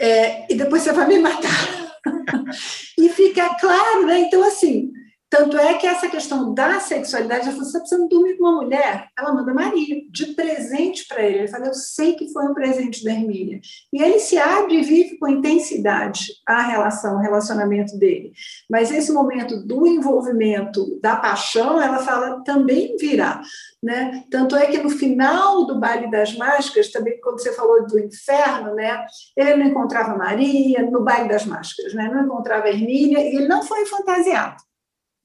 É, 0.00 0.50
e 0.50 0.56
depois 0.56 0.82
você 0.82 0.92
vai 0.92 1.06
me 1.06 1.18
matar. 1.18 1.94
e 2.98 3.08
fica 3.10 3.54
claro, 3.60 4.06
né? 4.06 4.20
Então, 4.20 4.42
assim, 4.42 4.90
tanto 5.34 5.58
é 5.58 5.74
que 5.74 5.84
essa 5.84 6.08
questão 6.08 6.54
da 6.54 6.78
sexualidade, 6.78 7.48
ela 7.48 7.56
falou, 7.56 7.64
você 7.68 7.80
precisa 7.80 8.08
dormir 8.08 8.36
com 8.36 8.44
uma 8.44 8.62
mulher. 8.62 9.08
Ela 9.18 9.34
manda 9.34 9.52
Maria 9.52 10.02
de 10.08 10.26
presente 10.26 11.08
para 11.08 11.24
ele. 11.24 11.38
Ele 11.38 11.48
fala, 11.48 11.66
eu 11.66 11.74
sei 11.74 12.14
que 12.14 12.32
foi 12.32 12.44
um 12.44 12.54
presente 12.54 13.02
da 13.02 13.10
Hermínia. 13.10 13.60
E 13.92 14.00
ele 14.00 14.20
se 14.20 14.38
abre 14.38 14.76
e 14.76 14.82
vive 14.82 15.18
com 15.18 15.26
intensidade 15.26 16.34
a 16.46 16.62
relação, 16.62 17.16
o 17.16 17.20
relacionamento 17.20 17.98
dele. 17.98 18.30
Mas 18.70 18.92
esse 18.92 19.12
momento 19.12 19.60
do 19.66 19.84
envolvimento, 19.88 21.00
da 21.02 21.16
paixão, 21.16 21.82
ela 21.82 21.98
fala, 21.98 22.40
também 22.44 22.96
virá. 22.96 23.42
Né? 23.82 24.22
Tanto 24.30 24.54
é 24.54 24.66
que 24.66 24.78
no 24.78 24.88
final 24.88 25.66
do 25.66 25.80
Baile 25.80 26.08
das 26.12 26.36
Máscaras, 26.36 26.92
também 26.92 27.20
quando 27.20 27.40
você 27.40 27.52
falou 27.52 27.84
do 27.88 27.98
inferno, 27.98 28.72
né? 28.76 29.04
ele 29.36 29.56
não 29.56 29.66
encontrava 29.66 30.16
Maria 30.16 30.88
no 30.88 31.02
Baile 31.02 31.28
das 31.28 31.44
Máscaras, 31.44 31.92
né? 31.92 32.08
não 32.08 32.24
encontrava 32.24 32.68
Hermínia, 32.68 33.18
e 33.18 33.34
ele 33.34 33.48
não 33.48 33.64
foi 33.64 33.84
fantasiado. 33.84 34.62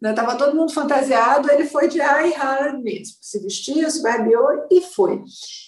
Né? 0.01 0.13
todo 0.13 0.55
mundo 0.55 0.73
fantasiado, 0.73 1.51
ele 1.51 1.65
foi 1.65 1.89
de 1.89 1.99
ai 1.99 2.33
Harald 2.33 2.81
mesmo. 2.81 3.17
Se 3.21 3.39
vestiu, 3.39 3.89
se 3.89 4.01
barbeou 4.01 4.67
e 4.71 4.81
foi. 4.81 5.21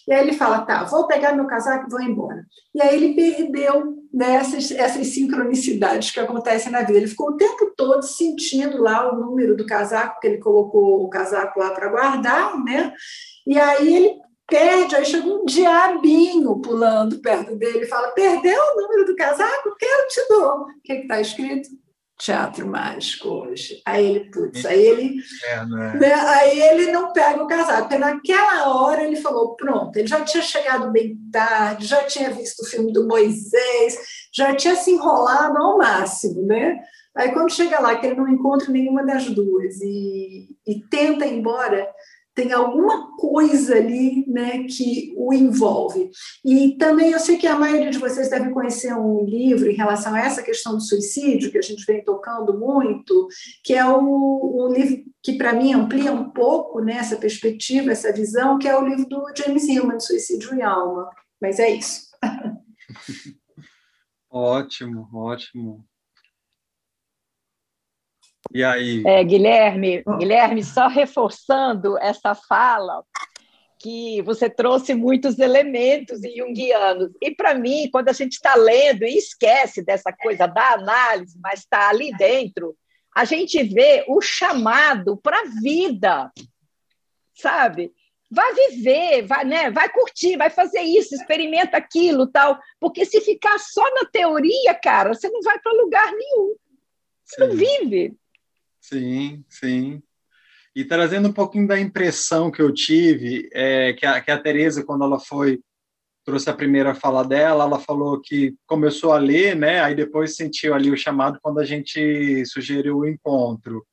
E 0.08 0.14
aí 0.14 0.22
ele 0.22 0.34
fala: 0.34 0.62
tá, 0.62 0.86
vou 0.86 1.06
pegar 1.06 1.34
meu 1.34 1.46
casaco 1.46 1.88
e 1.88 1.92
vou 1.92 2.02
embora. 2.02 2.46
E 2.74 2.82
aí 2.82 2.96
ele 2.96 3.14
perdeu 3.14 3.98
né, 4.14 4.36
essas, 4.36 5.08
sincronicidades 5.08 6.12
que 6.12 6.20
acontecem 6.20 6.72
na 6.72 6.82
vida. 6.82 6.98
Ele 6.98 7.08
ficou 7.08 7.32
o 7.32 7.38
tempo 7.38 7.74
todo 7.76 8.04
sentindo 8.04 8.82
lá 8.82 9.12
o 9.12 9.20
número 9.20 9.56
do 9.56 9.66
casaco, 9.66 10.14
porque 10.14 10.28
ele 10.28 10.38
colocou 10.38 11.04
o 11.04 11.10
casaco 11.10 11.60
lá 11.60 11.72
para 11.72 11.90
guardar, 11.90 12.58
né? 12.64 12.94
E 13.46 13.60
aí 13.60 13.96
ele 13.96 14.16
perde, 14.48 14.96
aí 14.96 15.06
chega 15.06 15.28
um 15.28 15.46
diabinho 15.46 16.60
pulando 16.60 17.22
perto 17.22 17.56
dele 17.56 17.86
e 17.86 17.88
fala: 17.88 18.12
perdeu 18.12 18.62
o 18.62 18.82
número 18.82 19.06
do 19.06 19.16
casaco? 19.16 19.76
Quero 19.78 20.08
te 20.08 20.28
dou. 20.30 20.62
O 20.62 20.82
que 20.84 20.94
está 20.94 21.20
escrito? 21.20 21.70
Teatro 22.24 22.68
mágico 22.68 23.30
hoje. 23.30 23.82
Aí 23.86 24.06
ele, 24.06 24.32
putz, 24.32 24.64
aí 24.66 24.80
ele, 24.80 25.16
é, 25.44 25.54
é? 25.54 25.66
Né, 25.66 26.14
aí 26.14 26.62
ele 26.62 26.92
não 26.92 27.12
pega 27.12 27.44
o 27.44 27.48
casaco, 27.48 27.90
porque 27.90 27.98
naquela 27.98 28.76
hora 28.76 29.04
ele 29.04 29.16
falou, 29.16 29.56
pronto, 29.56 29.98
ele 29.98 30.08
já 30.08 30.22
tinha 30.22 30.44
chegado 30.44 30.92
bem 30.92 31.18
tarde, 31.32 31.88
já 31.88 32.04
tinha 32.04 32.30
visto 32.30 32.62
o 32.62 32.66
filme 32.66 32.94
do 32.94 33.08
Moisés, 33.08 33.98
já 34.32 34.56
tinha 34.56 34.76
se 34.76 34.92
enrolado 34.92 35.58
ao 35.58 35.78
máximo, 35.78 36.46
né? 36.46 36.80
Aí 37.16 37.32
quando 37.32 37.52
chega 37.52 37.80
lá, 37.80 37.96
que 37.96 38.06
ele 38.06 38.16
não 38.16 38.28
encontra 38.28 38.72
nenhuma 38.72 39.04
das 39.04 39.26
duas 39.26 39.82
e, 39.82 40.48
e 40.66 40.80
tenta 40.90 41.26
ir 41.26 41.40
embora, 41.40 41.90
tem 42.34 42.52
alguma 42.54 43.16
coisa 43.18 43.76
ali 43.76 44.26
né, 44.28 44.64
que 44.64 45.14
o 45.18 45.34
envolve. 45.34 46.10
E 46.46 46.78
também 46.78 47.12
eu 47.12 47.20
sei 47.20 47.38
que 47.38 47.48
a 47.48 47.60
maioria 47.60 47.92
de 47.92 47.98
vocês 47.98 48.30
deve 48.30 48.52
conhecer 48.52 48.94
um 48.94 49.26
livro 49.26 49.70
em 49.70 49.76
relação 49.76 50.14
a 50.16 50.20
essa 50.20 50.42
questão 50.42 50.74
do 50.74 50.82
suicídio, 50.82 51.52
que 51.52 51.58
a 51.58 51.62
gente 51.62 51.86
vem 51.86 52.04
tocando 52.04 52.58
muito, 52.58 53.28
que 53.64 53.74
é 53.74 53.86
o, 53.86 54.72
livro 54.74 55.04
que, 55.22 55.34
para 55.34 55.54
mim, 55.54 55.74
amplia 55.74 56.12
um 56.12 56.30
pouco 56.30 56.80
né, 56.80 56.94
essa 56.94 57.18
perspectiva, 57.18 57.92
essa 57.92 58.14
visão, 58.14 58.58
que 58.58 58.68
é 58.68 58.78
o 58.78 58.88
livro 58.88 59.08
do 59.08 59.24
James 59.38 59.68
Hillman, 59.68 60.00
Suicídio 60.00 60.56
e 60.56 60.62
Alma. 60.62 61.10
Mas 61.42 61.60
é 61.60 61.70
isso. 61.70 62.10
ótimo, 64.32 65.10
ótimo. 65.14 65.86
E 68.54 68.64
aí? 68.64 69.04
É, 69.06 69.24
Guilherme, 69.24 70.04
Guilherme, 70.18 70.64
só 70.64 70.88
reforçando 70.88 71.98
essa 72.00 72.36
fala, 72.36 73.04
que 73.82 74.22
você 74.22 74.48
trouxe 74.50 74.94
muitos 74.94 75.40
elementos 75.40 76.20
junguianos. 76.38 77.12
E, 77.20 77.32
para 77.34 77.56
mim, 77.56 77.90
quando 77.92 78.10
a 78.10 78.14
gente 78.14 78.34
está 78.34 78.56
lendo 78.56 79.04
e 79.04 79.18
esquece 79.18 79.84
dessa 79.84 80.14
coisa 80.14 80.46
da 80.46 80.74
análise, 80.74 81.40
mas 81.42 81.62
está 81.62 81.90
ali 81.90 82.16
dentro, 82.16 82.76
a 83.16 83.26
gente 83.26 83.62
vê 83.64 84.06
o 84.08 84.22
chamado 84.22 85.18
para 85.18 85.40
a 85.40 85.46
vida, 85.62 86.32
sabe? 87.34 87.92
Vai 88.30 88.54
viver, 88.54 89.24
vai, 89.24 89.44
né? 89.44 89.72
vai 89.72 89.90
curtir, 89.90 90.38
vai 90.38 90.50
fazer 90.50 90.82
isso, 90.82 91.16
experimenta 91.16 91.76
aquilo, 91.76 92.28
tal. 92.28 92.58
Porque 92.80 93.04
se 93.04 93.20
ficar 93.20 93.58
só 93.58 93.84
na 93.96 94.06
teoria, 94.06 94.74
cara, 94.76 95.14
você 95.14 95.28
não 95.28 95.42
vai 95.42 95.60
para 95.60 95.74
lugar 95.74 96.12
nenhum. 96.14 96.56
Você 97.26 97.36
Sim. 97.36 97.48
não 97.48 97.56
vive. 97.56 98.16
Sim, 98.82 99.46
sim. 99.48 100.02
E 100.76 100.84
trazendo 100.84 101.30
um 101.30 101.34
pouquinho 101.34 101.68
da 101.68 101.80
impressão 101.80 102.50
que 102.52 102.62
eu 102.62 102.74
tive, 102.74 103.50
é, 103.54 103.94
que, 103.94 104.06
a, 104.06 104.22
que 104.22 104.32
a 104.32 104.40
Tereza, 104.40 104.84
quando 104.84 105.04
ela 105.04 105.20
foi, 105.20 105.60
trouxe 106.26 106.50
a 106.50 106.54
primeira 106.56 106.96
fala 106.96 107.24
dela, 107.24 107.66
ela 107.66 107.80
falou 107.80 108.20
que 108.22 108.56
começou 108.66 109.14
a 109.14 109.20
ler, 109.20 109.56
né, 109.56 109.82
aí 109.82 109.96
depois 109.96 110.36
sentiu 110.36 110.74
ali 110.74 110.90
o 110.92 110.98
chamado 110.98 111.40
quando 111.42 111.60
a 111.60 111.66
gente 111.66 112.46
sugeriu 112.46 113.00
o 113.00 113.08
encontro. 113.08 113.86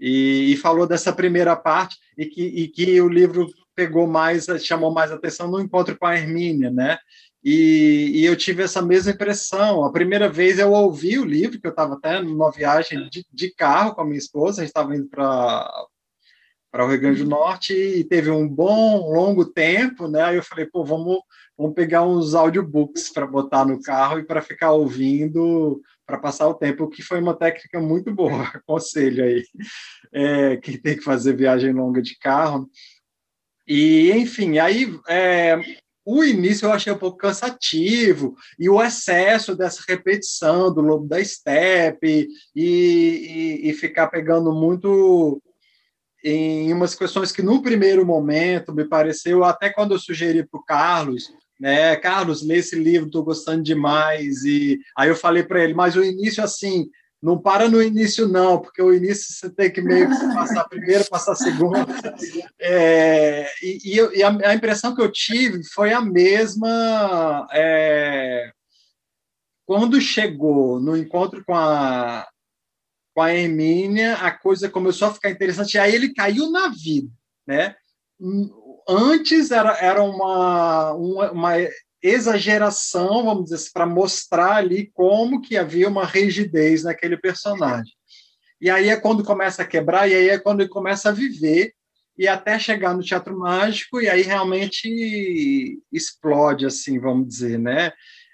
E, 0.00 0.52
e 0.52 0.56
falou 0.56 0.86
dessa 0.86 1.12
primeira 1.12 1.56
parte, 1.56 1.96
e 2.16 2.26
que, 2.26 2.42
e 2.42 2.68
que 2.68 3.00
o 3.00 3.08
livro 3.08 3.48
pegou 3.74 4.06
mais, 4.06 4.46
chamou 4.64 4.92
mais 4.92 5.10
atenção 5.12 5.50
no 5.50 5.60
encontro 5.60 5.96
com 5.98 6.06
a 6.06 6.16
Hermínia, 6.16 6.70
né, 6.70 6.98
e, 7.42 8.12
e, 8.14 8.24
eu 8.24 8.36
tive 8.36 8.62
essa 8.62 8.82
mesma 8.82 9.12
impressão. 9.12 9.84
A 9.84 9.92
primeira 9.92 10.28
vez 10.28 10.58
eu 10.58 10.72
ouvi 10.72 11.18
o 11.18 11.24
livro, 11.24 11.60
que 11.60 11.66
eu 11.66 11.70
estava 11.70 11.94
até 11.94 12.20
numa 12.20 12.50
viagem 12.50 13.08
de, 13.08 13.24
de, 13.32 13.54
carro 13.54 13.94
com 13.94 14.00
a 14.00 14.04
minha 14.04 14.18
esposa, 14.18 14.60
a 14.60 14.64
gente 14.64 14.70
estava 14.70 14.94
indo 14.96 15.08
para 15.08 15.70
para 16.70 16.84
o 16.84 16.88
Rio 16.90 17.00
Grande 17.00 17.22
do 17.24 17.30
Norte 17.30 17.72
e 17.72 18.04
teve 18.04 18.30
um 18.30 18.46
bom, 18.46 19.10
longo 19.10 19.44
tempo, 19.46 20.06
né? 20.06 20.22
Aí 20.22 20.36
eu 20.36 20.42
falei, 20.42 20.66
pô, 20.66 20.84
vamos, 20.84 21.18
vamos 21.56 21.74
pegar 21.74 22.04
uns 22.04 22.34
audiobooks 22.34 23.10
para 23.10 23.26
botar 23.26 23.64
no 23.64 23.80
carro 23.80 24.18
e 24.18 24.26
para 24.26 24.42
ficar 24.42 24.72
ouvindo 24.72 25.80
para 26.06 26.18
passar 26.18 26.48
o 26.48 26.54
tempo, 26.54 26.84
o 26.84 26.88
que 26.88 27.02
foi 27.02 27.20
uma 27.20 27.34
técnica 27.34 27.80
muito 27.80 28.14
boa, 28.14 28.44
aconselho 28.54 29.22
aí, 29.22 29.44
é, 30.12 30.56
quem 30.56 30.78
tem 30.78 30.96
que 30.96 31.02
fazer 31.02 31.36
viagem 31.36 31.72
longa 31.72 32.00
de 32.00 32.18
carro. 32.18 32.68
E, 33.66 34.10
enfim, 34.12 34.58
aí 34.58 34.98
é, 35.06 35.58
o 36.10 36.24
início 36.24 36.64
eu 36.64 36.72
achei 36.72 36.90
um 36.90 36.96
pouco 36.96 37.18
cansativo, 37.18 38.34
e 38.58 38.66
o 38.70 38.82
excesso 38.82 39.54
dessa 39.54 39.82
repetição 39.86 40.72
do 40.72 40.80
lobo 40.80 41.06
da 41.06 41.22
steppe, 41.22 42.28
e, 42.56 43.60
e, 43.62 43.68
e 43.68 43.72
ficar 43.74 44.08
pegando 44.08 44.50
muito 44.50 45.42
em 46.24 46.72
umas 46.72 46.94
questões 46.94 47.30
que, 47.30 47.42
no 47.42 47.60
primeiro 47.62 48.06
momento, 48.06 48.74
me 48.74 48.86
pareceu, 48.86 49.44
até 49.44 49.68
quando 49.68 49.92
eu 49.92 49.98
sugeri 49.98 50.46
para 50.46 50.58
o 50.58 50.64
Carlos, 50.64 51.30
né, 51.60 51.94
Carlos, 51.96 52.42
lê 52.42 52.56
esse 52.56 52.74
livro, 52.74 53.08
estou 53.08 53.22
gostando 53.22 53.62
demais, 53.62 54.44
e 54.44 54.78
aí 54.96 55.10
eu 55.10 55.16
falei 55.16 55.42
para 55.42 55.62
ele, 55.62 55.74
mas 55.74 55.94
o 55.94 56.02
início, 56.02 56.42
assim, 56.42 56.88
não 57.20 57.36
para 57.36 57.68
no 57.68 57.82
início, 57.82 58.28
não, 58.28 58.60
porque 58.60 58.80
o 58.80 58.94
início 58.94 59.34
você 59.34 59.50
tem 59.50 59.70
que 59.70 59.80
meio 59.80 60.08
que 60.08 60.34
passar 60.34 60.64
primeiro, 60.68 61.04
passar 61.08 61.34
segundo. 61.34 61.74
É, 62.60 63.46
e, 63.62 64.00
e 64.16 64.22
a, 64.22 64.28
a, 64.28 64.54
impressão 64.54 64.94
que 64.94 65.02
eu 65.02 65.10
tive 65.10 65.64
foi 65.64 65.92
a 65.92 66.00
mesma 66.00 67.48
é, 67.52 68.52
quando 69.66 70.00
chegou 70.00 70.80
no 70.80 70.96
encontro 70.96 71.44
com 71.44 71.54
a, 71.54 72.26
com 73.14 73.20
a 73.20 73.34
Hermínia, 73.34 74.14
a 74.14 74.30
coisa 74.30 74.70
começou 74.70 75.08
a 75.08 75.14
ficar 75.14 75.30
interessante, 75.30 75.74
e 75.74 75.78
aí 75.78 75.94
ele 75.94 76.14
caiu 76.14 76.50
na 76.50 76.68
vida, 76.68 77.10
né? 77.46 77.74
Antes 78.88 79.50
era, 79.50 79.76
era 79.78 80.02
uma, 80.02 80.92
uma, 80.92 81.30
uma 81.32 81.52
exageração, 82.02 83.24
vamos 83.24 83.44
dizer 83.44 83.56
assim, 83.56 83.70
para 83.72 83.86
mostrar 83.86 84.56
ali 84.56 84.90
como 84.92 85.40
que 85.40 85.56
havia 85.56 85.88
uma 85.88 86.06
rigidez 86.06 86.84
naquele 86.84 87.16
personagem. 87.16 87.92
E 88.60 88.70
aí 88.70 88.88
é 88.88 88.96
quando 88.96 89.24
começa 89.24 89.62
a 89.62 89.66
quebrar, 89.66 90.08
e 90.08 90.14
aí 90.14 90.28
é 90.28 90.38
quando 90.38 90.60
ele 90.60 90.68
começa 90.68 91.08
a 91.08 91.12
viver, 91.12 91.72
e 92.16 92.26
até 92.26 92.58
chegar 92.58 92.94
no 92.94 93.02
teatro 93.02 93.38
mágico, 93.38 94.00
e 94.00 94.08
aí 94.08 94.22
realmente 94.22 95.80
explode, 95.92 96.66
assim, 96.66 96.98
vamos 96.98 97.28
dizer, 97.28 97.58
né? 97.58 97.92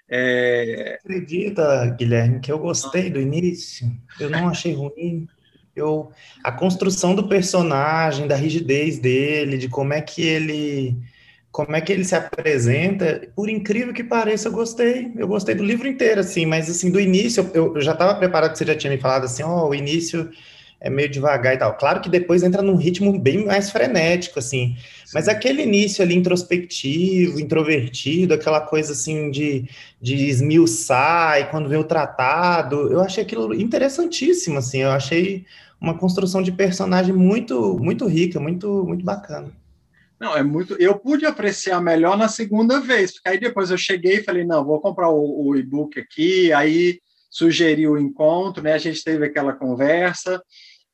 É... 0.09 0.97
Acredita, 0.99 1.95
Guilherme, 1.97 2.39
que 2.39 2.51
eu 2.51 2.59
gostei 2.59 3.09
do 3.09 3.19
início, 3.19 3.87
eu 4.19 4.29
não 4.29 4.49
achei 4.49 4.73
ruim. 4.73 5.27
Eu, 5.75 6.09
a 6.43 6.51
construção 6.51 7.13
do 7.13 7.27
personagem, 7.27 8.27
da 8.27 8.35
rigidez 8.35 8.97
dele, 8.97 9.57
de 9.57 9.67
como 9.67 9.93
é 9.93 10.01
que 10.01 10.21
ele 10.21 10.95
como 11.55 11.73
é 11.73 11.79
que 11.79 11.93
ele 11.93 12.03
se 12.03 12.13
apresenta, 12.13 13.29
por 13.33 13.47
incrível 13.49 13.93
que 13.93 14.03
pareça, 14.03 14.49
eu 14.49 14.51
gostei. 14.51 15.09
Eu 15.15 15.25
gostei 15.25 15.55
do 15.55 15.63
livro 15.63 15.87
inteiro, 15.87 16.19
assim, 16.19 16.45
mas 16.45 16.69
assim, 16.69 16.91
do 16.91 16.99
início, 16.99 17.49
eu, 17.53 17.73
eu 17.75 17.81
já 17.81 17.93
estava 17.93 18.13
preparado 18.15 18.51
que 18.51 18.57
você 18.57 18.65
já 18.65 18.75
tinha 18.75 18.91
me 18.91 18.99
falado 18.99 19.23
assim, 19.23 19.41
ó, 19.41 19.63
oh, 19.63 19.69
o 19.69 19.73
início 19.73 20.29
é 20.81 20.89
meio 20.89 21.07
devagar 21.07 21.55
e 21.55 21.57
tal. 21.57 21.77
Claro 21.77 22.01
que 22.01 22.09
depois 22.09 22.43
entra 22.43 22.61
num 22.61 22.75
ritmo 22.75 23.17
bem 23.17 23.45
mais 23.45 23.71
frenético, 23.71 24.37
assim. 24.37 24.75
Mas 25.13 25.29
aquele 25.29 25.63
início 25.63 26.03
ali 26.03 26.13
introspectivo, 26.13 27.39
introvertido, 27.39 28.33
aquela 28.33 28.59
coisa 28.59 28.91
assim 28.91 29.31
de, 29.31 29.63
de 30.01 30.27
esmiuçar, 30.27 31.39
e 31.39 31.45
quando 31.45 31.69
vê 31.69 31.77
o 31.77 31.85
tratado, 31.85 32.91
eu 32.91 32.99
achei 32.99 33.23
aquilo 33.23 33.53
interessantíssimo, 33.53 34.57
assim. 34.57 34.79
Eu 34.79 34.91
achei 34.91 35.45
uma 35.79 35.97
construção 35.97 36.43
de 36.43 36.51
personagem 36.51 37.13
muito, 37.13 37.79
muito 37.79 38.05
rica, 38.07 38.41
muito, 38.41 38.83
muito 38.85 39.05
bacana. 39.05 39.53
Não, 40.19 40.35
é 40.35 40.43
muito. 40.43 40.75
Eu 40.75 40.97
pude 40.97 41.25
apreciar 41.25 41.81
melhor 41.81 42.17
na 42.17 42.27
segunda 42.27 42.79
vez, 42.79 43.13
porque 43.13 43.29
aí 43.29 43.39
depois 43.39 43.69
eu 43.69 43.77
cheguei 43.77 44.17
e 44.17 44.23
falei, 44.23 44.45
não, 44.45 44.63
vou 44.63 44.79
comprar 44.79 45.09
o, 45.09 45.47
o 45.47 45.55
e-book 45.55 45.99
aqui, 45.99 46.53
aí 46.53 46.99
sugeri 47.29 47.87
o 47.87 47.97
encontro, 47.97 48.63
né? 48.63 48.73
A 48.73 48.77
gente 48.77 49.03
teve 49.03 49.25
aquela 49.25 49.53
conversa. 49.53 50.41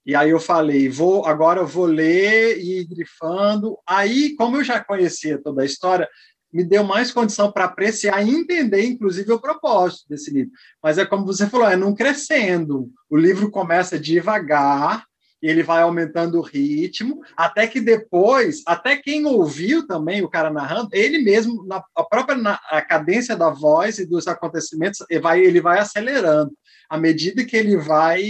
E 0.03 0.15
aí 0.15 0.31
eu 0.31 0.39
falei, 0.39 0.89
vou 0.89 1.25
agora 1.27 1.59
eu 1.59 1.67
vou 1.67 1.85
ler 1.85 2.57
e 2.57 2.79
ir 2.79 2.87
grifando. 2.87 3.77
Aí, 3.87 4.35
como 4.35 4.57
eu 4.57 4.63
já 4.63 4.83
conhecia 4.83 5.39
toda 5.39 5.61
a 5.61 5.65
história, 5.65 6.09
me 6.51 6.63
deu 6.63 6.83
mais 6.83 7.11
condição 7.11 7.51
para 7.51 7.65
apreciar 7.65 8.25
e 8.25 8.31
entender, 8.31 8.83
inclusive, 8.83 9.31
o 9.31 9.39
propósito 9.39 10.09
desse 10.09 10.31
livro. 10.31 10.51
Mas 10.83 10.97
é 10.97 11.05
como 11.05 11.25
você 11.25 11.47
falou, 11.47 11.69
é 11.69 11.77
não 11.77 11.93
crescendo. 11.93 12.89
O 13.09 13.15
livro 13.15 13.51
começa 13.51 13.99
devagar, 13.99 15.05
ele 15.41 15.63
vai 15.63 15.81
aumentando 15.81 16.37
o 16.37 16.41
ritmo, 16.41 17.21
até 17.35 17.65
que 17.65 17.81
depois, 17.81 18.61
até 18.65 18.95
quem 18.95 19.25
ouviu 19.25 19.87
também 19.87 20.21
o 20.21 20.29
cara 20.29 20.51
narrando, 20.51 20.89
ele 20.93 21.19
mesmo, 21.19 21.65
na 21.65 21.83
a 21.95 22.03
própria 22.03 22.37
na, 22.37 22.59
a 22.69 22.81
cadência 22.81 23.35
da 23.35 23.49
voz 23.49 23.97
e 23.97 24.05
dos 24.05 24.27
acontecimentos, 24.27 25.03
ele 25.09 25.19
vai, 25.19 25.41
ele 25.41 25.59
vai 25.59 25.79
acelerando 25.79 26.53
à 26.89 26.97
medida 26.97 27.45
que 27.45 27.57
ele 27.57 27.77
vai 27.77 28.23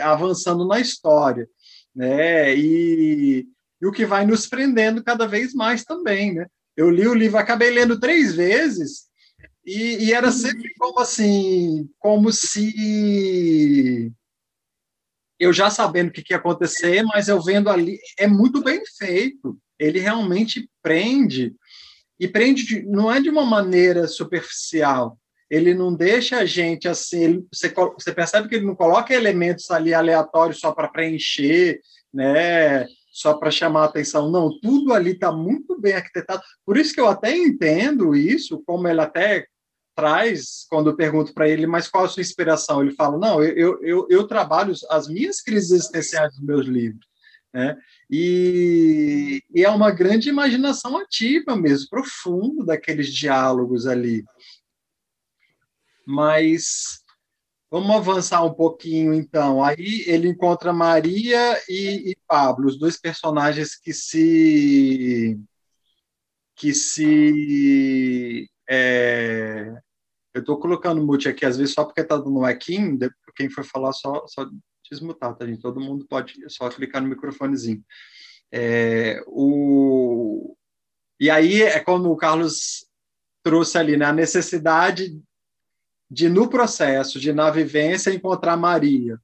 avançando 0.00 0.66
na 0.66 0.80
história, 0.80 1.48
né? 1.94 2.56
E, 2.56 3.46
e 3.80 3.86
o 3.86 3.92
que 3.92 4.04
vai 4.04 4.26
nos 4.26 4.46
prendendo 4.46 5.04
cada 5.04 5.26
vez 5.26 5.54
mais 5.54 5.84
também, 5.84 6.34
né? 6.34 6.46
Eu 6.76 6.90
li 6.90 7.06
o 7.06 7.14
livro, 7.14 7.38
acabei 7.38 7.70
lendo 7.70 8.00
três 8.00 8.34
vezes 8.34 9.06
e, 9.64 10.06
e 10.06 10.12
era 10.12 10.30
sempre 10.30 10.72
como 10.78 11.00
assim, 11.00 11.88
como 11.98 12.32
se 12.32 14.12
eu 15.38 15.52
já 15.52 15.70
sabendo 15.70 16.08
o 16.08 16.12
que, 16.12 16.22
que 16.22 16.32
ia 16.32 16.38
acontecer, 16.38 17.02
mas 17.02 17.28
eu 17.28 17.42
vendo 17.42 17.68
ali, 17.68 17.98
é 18.18 18.26
muito 18.26 18.62
bem 18.62 18.82
feito. 18.98 19.58
Ele 19.78 19.98
realmente 19.98 20.68
prende, 20.82 21.54
e 22.18 22.26
prende, 22.26 22.64
de, 22.64 22.82
não 22.82 23.12
é 23.12 23.20
de 23.20 23.28
uma 23.28 23.44
maneira 23.44 24.08
superficial. 24.08 25.18
Ele 25.50 25.74
não 25.74 25.94
deixa 25.94 26.38
a 26.38 26.46
gente 26.46 26.88
assim, 26.88 27.22
ele, 27.22 27.46
você, 27.52 27.72
você 27.72 28.12
percebe 28.12 28.48
que 28.48 28.54
ele 28.56 28.66
não 28.66 28.74
coloca 28.74 29.14
elementos 29.14 29.70
ali 29.70 29.92
aleatórios 29.92 30.58
só 30.58 30.72
para 30.72 30.88
preencher, 30.88 31.80
né? 32.12 32.86
só 33.16 33.32
para 33.32 33.50
chamar 33.50 33.82
a 33.82 33.84
atenção. 33.86 34.30
Não, 34.30 34.60
tudo 34.60 34.92
ali 34.92 35.12
está 35.12 35.32
muito 35.32 35.80
bem 35.80 35.94
arquitetado. 35.94 36.42
Por 36.66 36.76
isso 36.76 36.92
que 36.92 37.00
eu 37.00 37.08
até 37.08 37.34
entendo 37.34 38.14
isso, 38.14 38.62
como 38.66 38.86
ele 38.86 39.00
até 39.00 39.46
traz, 39.96 40.66
quando 40.68 40.90
eu 40.90 40.96
pergunto 40.96 41.32
para 41.32 41.48
ele, 41.48 41.66
mas 41.66 41.88
qual 41.88 42.04
a 42.04 42.08
sua 42.08 42.20
inspiração? 42.20 42.82
Ele 42.82 42.94
fala, 42.94 43.18
não, 43.18 43.42
eu, 43.42 43.82
eu, 43.82 44.06
eu 44.10 44.26
trabalho 44.26 44.74
as 44.90 45.08
minhas 45.08 45.40
crises 45.40 45.70
existenciais 45.70 46.34
dos 46.34 46.44
meus 46.44 46.66
livros. 46.66 47.04
Né? 47.52 47.74
E, 48.10 49.42
e, 49.54 49.64
é 49.64 49.70
uma 49.70 49.90
grande 49.90 50.28
imaginação 50.28 50.98
ativa 50.98 51.56
mesmo, 51.56 51.88
profundo 51.88 52.66
daqueles 52.66 53.12
diálogos 53.12 53.86
ali. 53.86 54.22
Mas 56.06 57.02
vamos 57.70 57.96
avançar 57.96 58.44
um 58.44 58.52
pouquinho 58.52 59.14
então. 59.14 59.64
Aí 59.64 60.04
ele 60.06 60.28
encontra 60.28 60.72
Maria 60.72 61.58
e, 61.66 62.10
e 62.10 62.16
Pablo, 62.28 62.66
os 62.66 62.78
dois 62.78 63.00
personagens 63.00 63.74
que 63.74 63.94
se 63.94 65.40
que 66.54 66.72
se 66.74 68.48
é, 68.68 69.80
eu 70.36 70.40
estou 70.40 70.58
colocando 70.58 71.02
mute 71.02 71.30
aqui, 71.30 71.46
às 71.46 71.56
vezes, 71.56 71.72
só 71.72 71.82
porque 71.82 72.02
está 72.02 72.14
dando 72.14 72.38
um 72.38 72.46
equinho, 72.46 72.98
quem 73.34 73.48
for 73.48 73.64
falar, 73.64 73.94
só, 73.94 74.26
só 74.26 74.46
desmutar, 74.90 75.34
tá, 75.34 75.46
gente? 75.46 75.62
Todo 75.62 75.80
mundo 75.80 76.06
pode 76.06 76.34
só 76.48 76.68
clicar 76.68 77.00
no 77.00 77.08
microfonezinho. 77.08 77.82
É, 78.52 79.22
o... 79.26 80.54
E 81.18 81.30
aí 81.30 81.62
é 81.62 81.80
como 81.80 82.10
o 82.10 82.16
Carlos 82.18 82.86
trouxe 83.42 83.78
ali, 83.78 83.96
né, 83.96 84.04
a 84.04 84.12
necessidade 84.12 85.18
de, 86.10 86.28
no 86.28 86.50
processo, 86.50 87.18
de 87.18 87.32
na 87.32 87.50
vivência, 87.50 88.12
encontrar 88.12 88.58
Maria. 88.58 89.18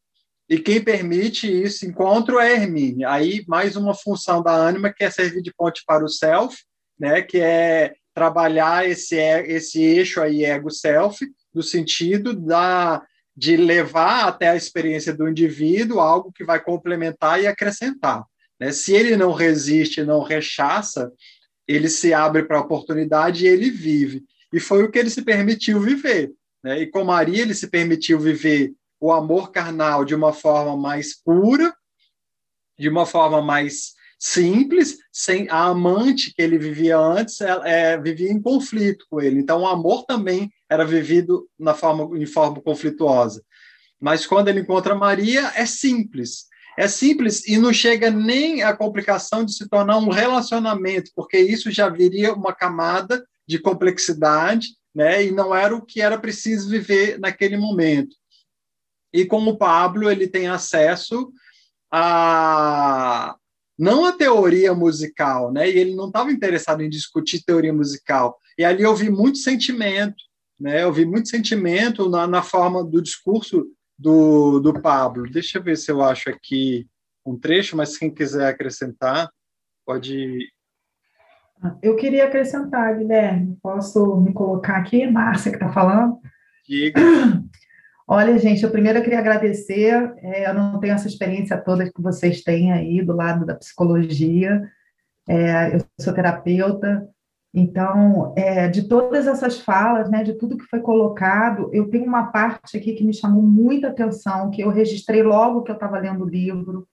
E 0.48 0.58
quem 0.58 0.82
permite 0.82 1.46
isso, 1.46 1.84
encontro 1.84 2.38
é 2.38 2.54
Hermínia. 2.54 3.10
Aí, 3.10 3.44
mais 3.46 3.76
uma 3.76 3.94
função 3.94 4.42
da 4.42 4.54
ânima, 4.54 4.90
que 4.90 5.04
é 5.04 5.10
servir 5.10 5.42
de 5.42 5.52
ponte 5.52 5.82
para 5.86 6.04
o 6.04 6.08
self, 6.08 6.56
né, 6.98 7.20
que 7.20 7.38
é 7.38 7.94
trabalhar 8.14 8.88
esse, 8.88 9.16
esse 9.16 9.82
eixo 9.82 10.20
aí 10.20 10.44
ego-self, 10.44 11.26
no 11.54 11.62
sentido 11.62 12.34
da, 12.34 13.02
de 13.36 13.56
levar 13.56 14.28
até 14.28 14.48
a 14.48 14.56
experiência 14.56 15.12
do 15.12 15.28
indivíduo 15.28 16.00
algo 16.00 16.32
que 16.32 16.44
vai 16.44 16.62
complementar 16.62 17.40
e 17.40 17.46
acrescentar. 17.46 18.24
Né? 18.58 18.72
Se 18.72 18.94
ele 18.94 19.16
não 19.16 19.32
resiste, 19.32 20.04
não 20.04 20.22
rechaça, 20.22 21.12
ele 21.66 21.88
se 21.88 22.12
abre 22.12 22.44
para 22.44 22.58
a 22.58 22.62
oportunidade 22.62 23.44
e 23.44 23.48
ele 23.48 23.70
vive. 23.70 24.22
E 24.52 24.60
foi 24.60 24.82
o 24.82 24.90
que 24.90 24.98
ele 24.98 25.10
se 25.10 25.22
permitiu 25.22 25.80
viver. 25.80 26.32
Né? 26.62 26.82
E 26.82 26.86
com 26.86 27.04
Maria, 27.04 27.42
ele 27.42 27.54
se 27.54 27.68
permitiu 27.68 28.20
viver 28.20 28.72
o 29.00 29.10
amor 29.10 29.50
carnal 29.50 30.04
de 30.04 30.14
uma 30.14 30.32
forma 30.32 30.76
mais 30.76 31.20
pura, 31.20 31.74
de 32.78 32.88
uma 32.88 33.04
forma 33.04 33.42
mais 33.42 33.94
simples, 34.24 34.98
sem 35.10 35.48
a 35.50 35.64
amante 35.64 36.32
que 36.32 36.40
ele 36.40 36.56
vivia 36.56 36.96
antes, 36.96 37.40
é, 37.40 37.98
vivia 38.00 38.30
em 38.30 38.40
conflito 38.40 39.04
com 39.10 39.20
ele. 39.20 39.40
Então, 39.40 39.62
o 39.62 39.66
amor 39.66 40.04
também 40.04 40.48
era 40.70 40.84
vivido 40.84 41.48
na 41.58 41.74
forma, 41.74 42.16
em 42.16 42.24
forma 42.24 42.62
conflituosa. 42.62 43.42
Mas 44.00 44.24
quando 44.24 44.46
ele 44.46 44.60
encontra 44.60 44.94
Maria, 44.94 45.50
é 45.56 45.66
simples. 45.66 46.44
É 46.78 46.86
simples 46.86 47.44
e 47.48 47.58
não 47.58 47.72
chega 47.72 48.12
nem 48.12 48.62
a 48.62 48.76
complicação 48.76 49.44
de 49.44 49.54
se 49.54 49.68
tornar 49.68 49.98
um 49.98 50.08
relacionamento, 50.08 51.10
porque 51.16 51.38
isso 51.38 51.68
já 51.72 51.88
viria 51.88 52.32
uma 52.32 52.54
camada 52.54 53.26
de 53.46 53.58
complexidade, 53.58 54.68
né? 54.94 55.24
E 55.24 55.32
não 55.32 55.52
era 55.52 55.74
o 55.74 55.84
que 55.84 56.00
era 56.00 56.16
preciso 56.16 56.70
viver 56.70 57.18
naquele 57.18 57.56
momento. 57.56 58.14
E 59.12 59.26
como 59.26 59.50
o 59.50 59.58
Pablo 59.58 60.08
ele 60.08 60.28
tem 60.28 60.46
acesso 60.46 61.32
a 61.90 63.36
não 63.78 64.04
a 64.04 64.12
teoria 64.12 64.74
musical, 64.74 65.52
né? 65.52 65.68
E 65.68 65.78
ele 65.78 65.94
não 65.94 66.06
estava 66.06 66.30
interessado 66.30 66.82
em 66.82 66.90
discutir 66.90 67.44
teoria 67.44 67.72
musical. 67.72 68.38
E 68.58 68.64
ali 68.64 68.82
eu 68.82 68.94
vi 68.94 69.10
muito 69.10 69.38
sentimento, 69.38 70.22
né? 70.60 70.82
Eu 70.82 70.92
vi 70.92 71.04
muito 71.04 71.28
sentimento 71.28 72.08
na, 72.08 72.26
na 72.26 72.42
forma 72.42 72.84
do 72.84 73.02
discurso 73.02 73.66
do, 73.98 74.60
do 74.60 74.80
Pablo. 74.80 75.30
Deixa 75.30 75.58
eu 75.58 75.62
ver 75.62 75.76
se 75.76 75.90
eu 75.90 76.02
acho 76.02 76.30
aqui 76.30 76.86
um 77.24 77.38
trecho, 77.38 77.76
mas 77.76 77.96
quem 77.96 78.12
quiser 78.12 78.48
acrescentar, 78.48 79.30
pode. 79.86 80.48
Eu 81.80 81.94
queria 81.96 82.24
acrescentar, 82.26 82.98
Guilherme. 82.98 83.56
Posso 83.62 84.20
me 84.20 84.32
colocar 84.32 84.76
aqui, 84.76 85.06
Márcia, 85.06 85.50
que 85.50 85.56
está 85.56 85.72
falando? 85.72 86.18
Diga. 86.66 87.00
Olha, 88.06 88.38
gente, 88.38 88.62
eu 88.62 88.70
primeiro 88.70 89.02
queria 89.02 89.18
agradecer. 89.18 90.12
É, 90.18 90.48
eu 90.48 90.54
não 90.54 90.78
tenho 90.80 90.94
essa 90.94 91.08
experiência 91.08 91.56
toda 91.56 91.90
que 91.90 92.02
vocês 92.02 92.42
têm 92.42 92.72
aí 92.72 93.02
do 93.02 93.14
lado 93.14 93.46
da 93.46 93.54
psicologia. 93.54 94.62
É, 95.28 95.76
eu 95.76 95.80
sou 96.00 96.12
terapeuta, 96.12 97.08
então, 97.54 98.32
é, 98.34 98.66
de 98.66 98.88
todas 98.88 99.26
essas 99.26 99.60
falas, 99.60 100.10
né, 100.10 100.24
de 100.24 100.32
tudo 100.32 100.56
que 100.56 100.64
foi 100.64 100.80
colocado, 100.80 101.68
eu 101.72 101.90
tenho 101.90 102.06
uma 102.06 102.28
parte 102.28 102.78
aqui 102.78 102.94
que 102.94 103.04
me 103.04 103.12
chamou 103.12 103.42
muita 103.42 103.88
atenção, 103.88 104.50
que 104.50 104.62
eu 104.62 104.70
registrei 104.70 105.22
logo 105.22 105.62
que 105.62 105.70
eu 105.70 105.74
estava 105.74 105.98
lendo 105.98 106.24
o 106.24 106.28
livro, 106.28 106.88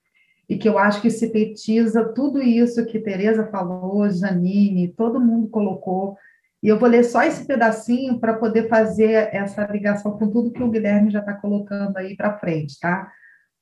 e 0.49 0.57
que 0.57 0.67
eu 0.67 0.77
acho 0.77 1.01
que 1.01 1.09
sintetiza 1.11 2.03
tudo 2.03 2.41
isso 2.41 2.85
que 2.85 2.99
Tereza 2.99 3.45
falou, 3.47 4.09
Janine, 4.09 4.89
todo 4.89 5.19
mundo 5.19 5.47
colocou. 5.47 6.17
E 6.61 6.67
eu 6.67 6.77
vou 6.77 6.89
ler 6.89 7.03
só 7.03 7.23
esse 7.23 7.45
pedacinho 7.45 8.19
para 8.19 8.33
poder 8.33 8.67
fazer 8.67 9.29
essa 9.33 9.65
ligação 9.67 10.17
com 10.17 10.29
tudo 10.29 10.51
que 10.51 10.63
o 10.63 10.69
Guilherme 10.69 11.09
já 11.09 11.19
está 11.19 11.33
colocando 11.33 11.95
aí 11.97 12.15
para 12.15 12.37
frente, 12.37 12.79
tá? 12.79 13.11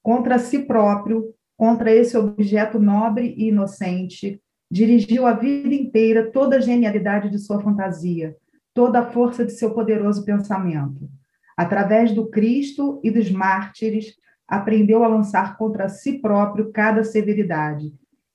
Contra 0.02 0.40
si 0.40 0.60
próprio, 0.60 1.34
contra 1.56 1.92
esse 1.92 2.18
objeto 2.18 2.80
nobre 2.80 3.36
e 3.38 3.50
inocente, 3.50 4.42
Dirigiu 4.70 5.26
a 5.26 5.32
vida 5.32 5.74
inteira 5.74 6.30
toda 6.30 6.58
a 6.58 6.60
genialidade 6.60 7.30
de 7.30 7.40
sua 7.40 7.62
fantasia, 7.62 8.36
toda 8.74 9.00
a 9.00 9.12
força 9.12 9.46
de 9.46 9.54
seu 9.54 9.74
poderoso 9.74 10.26
pensamento. 10.26 11.10
Através 11.56 12.12
do 12.12 12.30
Cristo 12.30 13.00
e 13.02 13.10
dos 13.10 13.32
mártires, 13.32 14.16
aprendeu 14.46 15.04
a 15.04 15.08
lançar 15.08 15.58
contra 15.58 15.88
si 15.88 16.20
próprio 16.20 16.70
cada 16.72 17.04
severidade, 17.04 17.94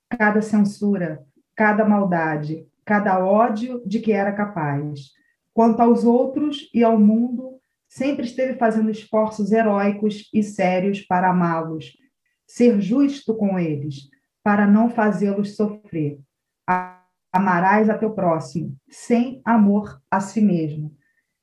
cada 0.09 0.41
censura, 0.41 1.23
cada 1.55 1.85
maldade, 1.85 2.65
cada 2.85 3.23
ódio 3.23 3.81
de 3.85 3.99
que 3.99 4.11
era 4.11 4.31
capaz. 4.31 5.11
Quanto 5.53 5.81
aos 5.81 6.03
outros 6.03 6.69
e 6.73 6.83
ao 6.83 6.99
mundo, 6.99 7.59
sempre 7.87 8.25
esteve 8.25 8.57
fazendo 8.57 8.89
esforços 8.89 9.51
heróicos 9.51 10.29
e 10.33 10.41
sérios 10.41 11.01
para 11.01 11.29
amá-los, 11.29 11.95
ser 12.47 12.81
justo 12.81 13.35
com 13.35 13.59
eles, 13.59 14.09
para 14.43 14.65
não 14.65 14.89
fazê-los 14.89 15.55
sofrer. 15.55 16.19
Amarás 17.31 17.89
a 17.89 17.97
teu 17.97 18.11
próximo, 18.11 18.75
sem 18.89 19.41
amor 19.45 20.01
a 20.09 20.19
si 20.19 20.41
mesmo. 20.41 20.95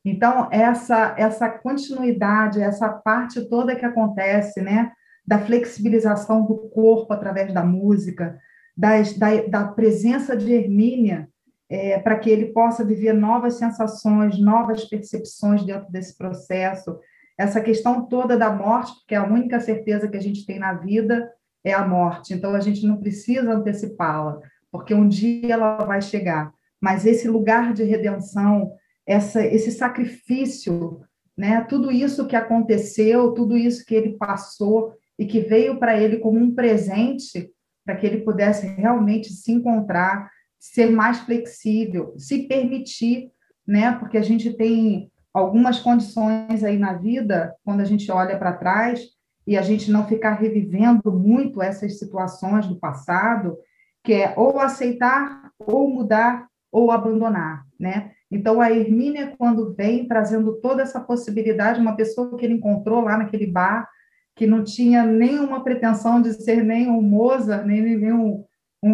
Então, 0.04 0.48
essa, 0.50 1.14
essa 1.18 1.48
continuidade, 1.48 2.60
essa 2.60 2.88
parte 2.88 3.48
toda 3.48 3.76
que 3.76 3.84
acontece, 3.84 4.60
né, 4.60 4.92
da 5.26 5.38
flexibilização 5.38 6.44
do 6.44 6.56
corpo 6.70 7.12
através 7.12 7.52
da 7.52 7.62
música, 7.62 8.38
das, 8.80 9.12
da, 9.12 9.42
da 9.42 9.64
presença 9.68 10.34
de 10.34 10.50
Hermínia, 10.50 11.28
é, 11.68 11.98
para 11.98 12.18
que 12.18 12.30
ele 12.30 12.46
possa 12.46 12.82
viver 12.82 13.12
novas 13.12 13.58
sensações, 13.58 14.40
novas 14.40 14.86
percepções 14.86 15.62
dentro 15.62 15.92
desse 15.92 16.16
processo, 16.16 16.98
essa 17.38 17.60
questão 17.60 18.06
toda 18.06 18.38
da 18.38 18.50
morte, 18.50 18.94
porque 19.00 19.14
a 19.14 19.26
única 19.26 19.60
certeza 19.60 20.08
que 20.08 20.16
a 20.16 20.22
gente 20.22 20.46
tem 20.46 20.58
na 20.58 20.72
vida 20.72 21.30
é 21.62 21.74
a 21.74 21.86
morte, 21.86 22.32
então 22.32 22.54
a 22.54 22.60
gente 22.60 22.86
não 22.86 22.96
precisa 22.96 23.52
antecipá-la, 23.52 24.40
porque 24.72 24.94
um 24.94 25.06
dia 25.06 25.52
ela 25.52 25.84
vai 25.84 26.00
chegar. 26.00 26.50
Mas 26.80 27.04
esse 27.04 27.28
lugar 27.28 27.74
de 27.74 27.84
redenção, 27.84 28.72
essa, 29.06 29.44
esse 29.44 29.70
sacrifício, 29.72 31.02
né, 31.36 31.60
tudo 31.68 31.92
isso 31.92 32.26
que 32.26 32.34
aconteceu, 32.34 33.32
tudo 33.32 33.58
isso 33.58 33.84
que 33.84 33.94
ele 33.94 34.16
passou 34.16 34.94
e 35.18 35.26
que 35.26 35.40
veio 35.40 35.78
para 35.78 36.00
ele 36.00 36.16
como 36.16 36.38
um 36.38 36.54
presente, 36.54 37.50
para 37.90 37.96
que 37.96 38.06
ele 38.06 38.18
pudesse 38.18 38.68
realmente 38.68 39.32
se 39.32 39.50
encontrar, 39.50 40.30
ser 40.60 40.92
mais 40.92 41.18
flexível, 41.18 42.14
se 42.16 42.44
permitir, 42.44 43.32
né, 43.66 43.90
porque 43.98 44.16
a 44.16 44.22
gente 44.22 44.52
tem 44.52 45.10
algumas 45.34 45.80
condições 45.80 46.62
aí 46.62 46.78
na 46.78 46.92
vida, 46.92 47.52
quando 47.64 47.80
a 47.80 47.84
gente 47.84 48.10
olha 48.12 48.38
para 48.38 48.52
trás, 48.52 49.00
e 49.44 49.58
a 49.58 49.62
gente 49.62 49.90
não 49.90 50.06
ficar 50.06 50.34
revivendo 50.34 51.10
muito 51.10 51.60
essas 51.60 51.98
situações 51.98 52.64
do 52.68 52.78
passado, 52.78 53.58
que 54.04 54.12
é 54.12 54.34
ou 54.36 54.60
aceitar, 54.60 55.50
ou 55.58 55.88
mudar, 55.88 56.46
ou 56.70 56.92
abandonar, 56.92 57.64
né? 57.78 58.12
Então, 58.30 58.60
a 58.60 58.70
Hermínia, 58.70 59.34
quando 59.36 59.74
vem 59.74 60.06
trazendo 60.06 60.60
toda 60.60 60.82
essa 60.82 61.00
possibilidade, 61.00 61.80
uma 61.80 61.96
pessoa 61.96 62.36
que 62.36 62.44
ele 62.44 62.54
encontrou 62.54 63.00
lá 63.00 63.18
naquele 63.18 63.48
bar, 63.48 63.88
que 64.36 64.46
não 64.46 64.64
tinha 64.64 65.04
nenhuma 65.04 65.62
pretensão 65.62 66.22
de 66.22 66.32
ser 66.32 66.64
nem 66.64 66.88
um 66.88 67.02
Mozart, 67.02 67.66
nem, 67.66 67.82
nem 67.82 68.12
um, 68.12 68.44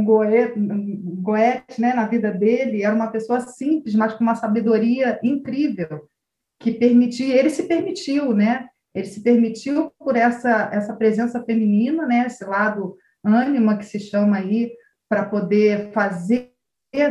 Goethe, 0.05 0.59
um 0.59 1.23
né, 1.79 1.95
na 1.95 2.07
vida 2.07 2.33
dele, 2.33 2.83
era 2.83 2.95
uma 2.95 3.11
pessoa 3.11 3.41
simples, 3.41 3.95
mas 3.95 4.15
com 4.15 4.25
uma 4.25 4.35
sabedoria 4.35 5.21
incrível, 5.23 6.09
que 6.59 6.73
permitia, 6.73 7.37
ele 7.37 7.51
se 7.51 7.65
permitiu, 7.65 8.35
né? 8.35 8.69
Ele 8.95 9.07
se 9.07 9.23
permitiu 9.23 9.93
por 9.99 10.17
essa, 10.17 10.71
essa 10.73 10.97
presença 10.97 11.45
feminina, 11.45 12.07
né? 12.07 12.27
Esse 12.27 12.45
lado 12.45 12.97
ânima 13.23 13.77
que 13.77 13.85
se 13.85 14.01
chama 14.01 14.39
aí, 14.39 14.73
para 15.09 15.25
poder 15.25 15.93
fazer, 15.93 16.53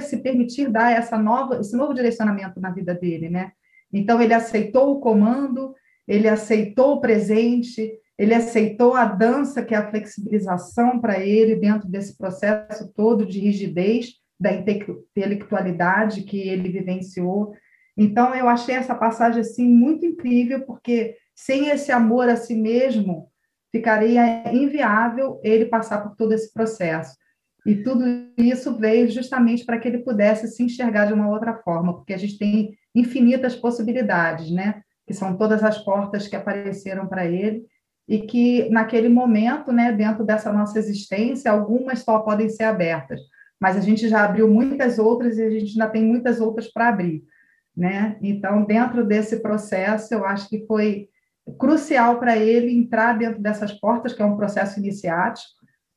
se 0.02 0.18
permitir 0.18 0.70
dar 0.70 0.92
essa 0.92 1.18
nova, 1.18 1.60
esse 1.60 1.76
novo 1.76 1.94
direcionamento 1.94 2.60
na 2.60 2.72
vida 2.72 2.94
dele, 2.94 3.30
né? 3.30 3.52
Então 3.94 4.22
ele 4.22 4.34
aceitou 4.34 4.92
o 4.92 5.00
comando, 5.00 5.74
ele 6.08 6.28
aceitou 6.28 6.96
o 6.96 7.02
presente, 7.02 7.94
ele 8.18 8.34
aceitou 8.34 8.94
a 8.94 9.06
dança, 9.06 9.64
que 9.64 9.76
é 9.76 9.78
a 9.78 9.90
flexibilização 9.90 11.00
para 11.00 11.20
ele 11.20 11.56
dentro 11.56 11.88
desse 11.90 12.18
processo 12.18 12.92
todo 12.94 13.26
de 13.26 13.40
rigidez 13.40 14.14
da 14.40 14.52
intelectualidade 14.54 16.24
que 16.24 16.40
ele 16.40 16.70
vivenciou. 16.70 17.54
Então 17.98 18.34
eu 18.34 18.48
achei 18.48 18.76
essa 18.76 18.96
passagem 18.96 19.42
assim 19.42 19.68
muito 19.68 20.06
incrível, 20.06 20.66
porque 20.66 21.16
sem 21.34 21.70
esse 21.70 21.92
amor 21.92 22.30
a 22.30 22.36
si 22.36 22.56
mesmo, 22.56 23.30
ficaria 23.72 24.54
inviável 24.54 25.40
ele 25.44 25.66
passar 25.66 26.02
por 26.02 26.16
todo 26.16 26.34
esse 26.34 26.54
processo. 26.54 27.16
E 27.66 27.76
tudo 27.76 28.06
isso 28.38 28.78
veio 28.78 29.10
justamente 29.10 29.66
para 29.66 29.80
que 29.80 29.88
ele 29.88 30.00
pudesse 30.00 30.48
se 30.48 30.64
enxergar 30.64 31.06
de 31.06 31.14
uma 31.14 31.30
outra 31.30 31.56
forma, 31.58 31.96
porque 31.96 32.14
a 32.14 32.18
gente 32.18 32.38
tem 32.38 32.78
infinitas 32.94 33.56
possibilidades, 33.56 34.52
né? 34.52 34.82
Que 35.06 35.14
são 35.14 35.36
todas 35.36 35.64
as 35.64 35.78
portas 35.84 36.28
que 36.28 36.36
apareceram 36.36 37.08
para 37.08 37.26
ele 37.26 37.66
e 38.08 38.20
que 38.20 38.70
naquele 38.70 39.10
momento, 39.10 39.72
né, 39.72 39.92
dentro 39.92 40.24
dessa 40.24 40.52
nossa 40.54 40.78
existência, 40.78 41.52
algumas 41.52 42.00
só 42.00 42.20
podem 42.20 42.50
ser 42.50 42.64
abertas, 42.64 43.20
mas 43.60 43.76
a 43.76 43.80
gente 43.80 44.08
já 44.08 44.24
abriu 44.24 44.48
muitas 44.48 45.00
outras 45.00 45.38
e 45.38 45.44
a 45.44 45.50
gente 45.50 45.72
ainda 45.72 45.90
tem 45.90 46.04
muitas 46.04 46.40
outras 46.40 46.68
para 46.72 46.90
abrir, 46.90 47.24
né? 47.76 48.18
Então, 48.22 48.64
dentro 48.64 49.06
desse 49.06 49.38
processo, 49.42 50.14
eu 50.14 50.26
acho 50.26 50.48
que 50.50 50.66
foi 50.68 51.10
crucial 51.58 52.20
para 52.20 52.38
ele 52.38 52.72
entrar 52.72 53.18
dentro 53.18 53.42
dessas 53.42 53.72
portas, 53.72 54.14
que 54.14 54.22
é 54.22 54.26
um 54.26 54.38
processo 54.38 54.80
iniciático, 54.80 55.50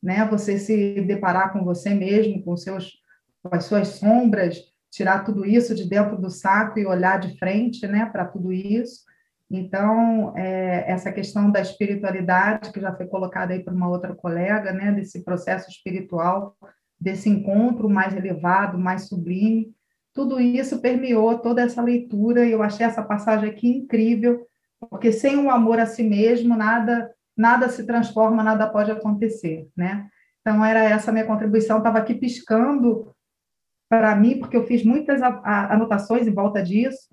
né? 0.02 0.26
Você 0.30 0.58
se 0.58 1.00
deparar 1.02 1.52
com 1.52 1.64
você 1.64 1.90
mesmo, 1.94 2.42
com 2.42 2.56
seus 2.56 2.98
com 3.42 3.54
as 3.54 3.64
suas 3.64 3.88
sombras, 3.88 4.58
tirar 4.90 5.24
tudo 5.24 5.44
isso 5.44 5.74
de 5.74 5.88
dentro 5.88 6.20
do 6.20 6.30
saco 6.30 6.78
e 6.78 6.86
olhar 6.86 7.18
de 7.18 7.38
frente, 7.38 7.86
né, 7.86 8.06
para 8.06 8.24
tudo 8.24 8.52
isso. 8.52 9.02
Então, 9.50 10.36
é, 10.36 10.84
essa 10.90 11.10
questão 11.10 11.50
da 11.50 11.60
espiritualidade, 11.60 12.70
que 12.70 12.80
já 12.80 12.94
foi 12.94 13.06
colocada 13.06 13.54
aí 13.54 13.64
por 13.64 13.72
uma 13.72 13.88
outra 13.88 14.14
colega, 14.14 14.72
né, 14.72 14.92
desse 14.92 15.24
processo 15.24 15.70
espiritual, 15.70 16.54
desse 17.00 17.28
encontro 17.28 17.88
mais 17.88 18.14
elevado, 18.14 18.78
mais 18.78 19.08
sublime, 19.08 19.72
tudo 20.12 20.40
isso 20.40 20.80
permeou 20.80 21.38
toda 21.38 21.62
essa 21.62 21.80
leitura 21.80 22.44
e 22.44 22.52
eu 22.52 22.62
achei 22.62 22.84
essa 22.84 23.02
passagem 23.02 23.48
aqui 23.48 23.68
incrível, 23.68 24.46
porque 24.90 25.12
sem 25.12 25.36
o 25.38 25.50
amor 25.50 25.78
a 25.78 25.86
si 25.86 26.02
mesmo, 26.02 26.56
nada 26.56 27.10
nada 27.38 27.68
se 27.68 27.86
transforma, 27.86 28.42
nada 28.42 28.68
pode 28.68 28.90
acontecer, 28.90 29.68
né? 29.76 30.08
Então, 30.40 30.64
era 30.64 30.82
essa 30.82 31.12
minha 31.12 31.24
contribuição, 31.24 31.78
estava 31.78 31.98
aqui 31.98 32.14
piscando 32.14 33.14
para 33.88 34.16
mim, 34.16 34.40
porque 34.40 34.56
eu 34.56 34.66
fiz 34.66 34.84
muitas 34.84 35.22
anotações 35.22 36.26
em 36.26 36.34
volta 36.34 36.60
disso, 36.60 37.08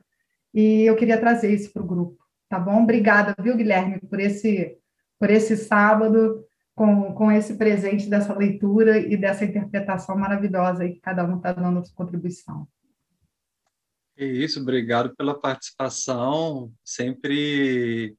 e 0.52 0.82
eu 0.84 0.96
queria 0.96 1.20
trazer 1.20 1.54
isso 1.54 1.72
para 1.72 1.84
o 1.84 1.86
grupo, 1.86 2.18
tá 2.56 2.60
bom? 2.60 2.84
Obrigada, 2.84 3.36
viu, 3.44 3.58
Guilherme, 3.58 4.00
por 4.00 4.18
esse, 4.18 4.78
por 5.20 5.30
esse 5.30 5.58
sábado 5.58 6.46
com, 6.74 7.14
com 7.14 7.30
esse 7.30 7.56
presente 7.56 8.10
dessa 8.10 8.34
leitura 8.34 8.98
e 8.98 9.18
dessa 9.18 9.44
interpretação 9.44 10.18
maravilhosa 10.18 10.88
que 10.88 11.02
cada 11.02 11.26
um 11.26 11.36
está 11.36 11.52
dando 11.52 11.86
sua 11.86 11.96
contribuição. 11.96 12.66
É 14.18 14.26
isso, 14.26 14.62
obrigado 14.62 15.14
pela 15.18 15.38
participação. 15.38 16.72
Sempre 16.82 18.16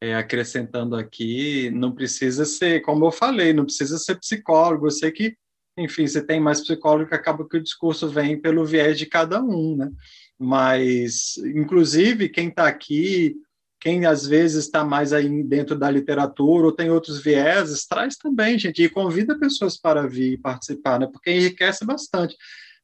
é, 0.00 0.14
acrescentando 0.14 0.96
aqui, 0.96 1.70
não 1.70 1.92
precisa 1.92 2.46
ser, 2.46 2.80
como 2.80 3.04
eu 3.04 3.12
falei, 3.12 3.52
não 3.52 3.66
precisa 3.66 3.98
ser 3.98 4.18
psicólogo. 4.18 4.86
Eu 4.86 4.90
sei 4.90 5.12
que, 5.12 5.36
enfim, 5.76 6.06
você 6.06 6.24
tem 6.24 6.40
mais 6.40 6.62
psicólogo, 6.62 7.14
acaba 7.14 7.46
que 7.46 7.58
o 7.58 7.62
discurso 7.62 8.08
vem 8.08 8.40
pelo 8.40 8.64
viés 8.64 8.96
de 8.96 9.04
cada 9.04 9.42
um, 9.42 9.76
né? 9.76 9.90
Mas, 10.38 11.36
inclusive, 11.38 12.30
quem 12.30 12.48
está 12.48 12.66
aqui, 12.66 13.36
quem 13.80 14.06
às 14.06 14.26
vezes 14.26 14.64
está 14.64 14.84
mais 14.84 15.12
aí 15.12 15.42
dentro 15.42 15.78
da 15.78 15.90
literatura 15.90 16.66
ou 16.66 16.72
tem 16.72 16.90
outros 16.90 17.22
vieses, 17.22 17.86
traz 17.86 18.16
também, 18.16 18.58
gente, 18.58 18.82
e 18.82 18.88
convida 18.88 19.38
pessoas 19.38 19.76
para 19.76 20.06
vir 20.06 20.38
participar, 20.40 20.98
né? 20.98 21.06
Porque 21.06 21.30
enriquece 21.30 21.84
bastante 21.84 22.36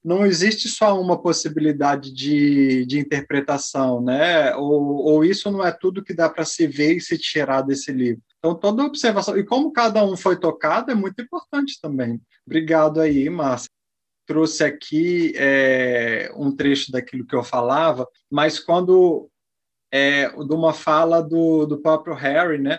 não 0.05 0.27
existe 0.27 0.69
só 0.69 1.01
uma 1.01 1.20
possibilidade 1.20 2.12
de, 2.12 2.85
de 2.86 2.98
interpretação, 2.98 4.02
né? 4.02 4.55
Ou, 4.56 4.97
ou 4.97 5.24
isso 5.24 5.51
não 5.51 5.64
é 5.64 5.70
tudo 5.70 6.02
que 6.02 6.12
dá 6.12 6.28
para 6.28 6.44
se 6.44 6.66
ver 6.66 6.97
e 6.97 7.01
se 7.01 7.16
tirar 7.16 7.62
desse 7.62 7.93
livro. 7.93 8.23
Então, 8.39 8.55
toda 8.55 8.82
observação, 8.82 9.39
e 9.39 9.44
como 9.44 9.73
cada 9.73 10.05
um 10.05 10.16
foi 10.16 10.39
tocado, 10.39 10.90
é 10.90 10.94
muito 10.94 11.23
importante 11.23 11.78
também. 11.81 12.20
Obrigado 12.44 13.01
aí, 13.01 13.31
Márcia. 13.31 13.69
Trouxe 14.27 14.64
aqui 14.64 15.32
é, 15.36 16.32
um 16.36 16.55
trecho 16.55 16.90
daquilo 16.90 17.24
que 17.24 17.36
eu 17.36 17.44
falava, 17.44 18.06
mas 18.31 18.59
quando 18.59 19.28
é, 19.93 20.28
de 20.28 20.55
uma 20.55 20.73
fala 20.73 21.20
do, 21.20 21.66
do 21.66 21.78
próprio 21.78 22.14
Harry, 22.14 22.59
né? 22.59 22.78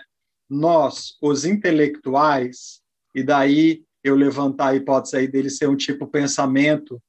Nós, 0.50 1.16
os 1.22 1.44
intelectuais, 1.44 2.80
e 3.14 3.22
daí 3.22 3.84
eu 4.02 4.16
levantar 4.16 4.68
a 4.68 4.74
hipótese 4.74 5.16
aí 5.16 5.28
dele 5.28 5.48
ser 5.48 5.68
um 5.68 5.76
tipo 5.76 6.06
pensamento 6.06 7.00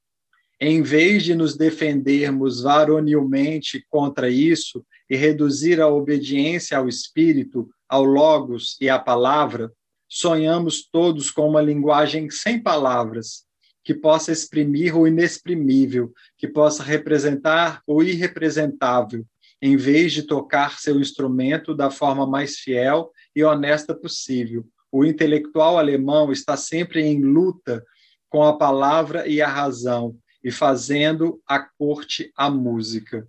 em 0.60 0.82
vez 0.82 1.24
de 1.24 1.36
nos 1.36 1.58
defendermos 1.58 2.62
varonilmente 2.62 3.86
contra 3.90 4.30
isso 4.30 4.86
e 5.10 5.16
reduzir 5.18 5.82
a 5.82 5.88
obediência 5.88 6.78
ao 6.78 6.88
Espírito, 6.88 7.70
ao 7.90 8.04
Logos 8.04 8.78
e 8.80 8.90
à 8.90 8.98
palavra, 8.98 9.72
sonhamos 10.08 10.88
todos 10.90 11.30
com 11.30 11.50
uma 11.50 11.62
linguagem 11.62 12.30
sem 12.30 12.62
palavras, 12.62 13.44
que 13.84 13.94
possa 13.94 14.32
exprimir 14.32 14.98
o 14.98 15.06
inexprimível, 15.08 16.14
que 16.38 16.48
possa 16.48 16.82
representar 16.82 17.82
o 17.86 18.02
irrepresentável, 18.02 19.26
em 19.62 19.76
vez 19.78 20.14
de 20.14 20.24
tocar 20.24 20.80
seu 20.80 21.00
instrumento 21.00 21.74
da 21.74 21.90
forma 21.90 22.28
mais 22.28 22.58
fiel 22.58 23.12
e 23.36 23.44
honesta 23.44 23.96
possível. 23.96 24.66
O 24.92 25.04
intelectual 25.04 25.78
alemão 25.78 26.32
está 26.32 26.56
sempre 26.56 27.02
em 27.02 27.22
luta 27.22 27.84
com 28.30 28.44
a 28.44 28.58
palavra 28.58 29.28
e 29.28 29.42
a 29.42 29.48
razão, 29.48 30.16
e 30.44 30.52
fazendo 30.52 31.42
a 31.48 31.60
corte 31.60 32.32
à 32.36 32.50
música. 32.50 33.28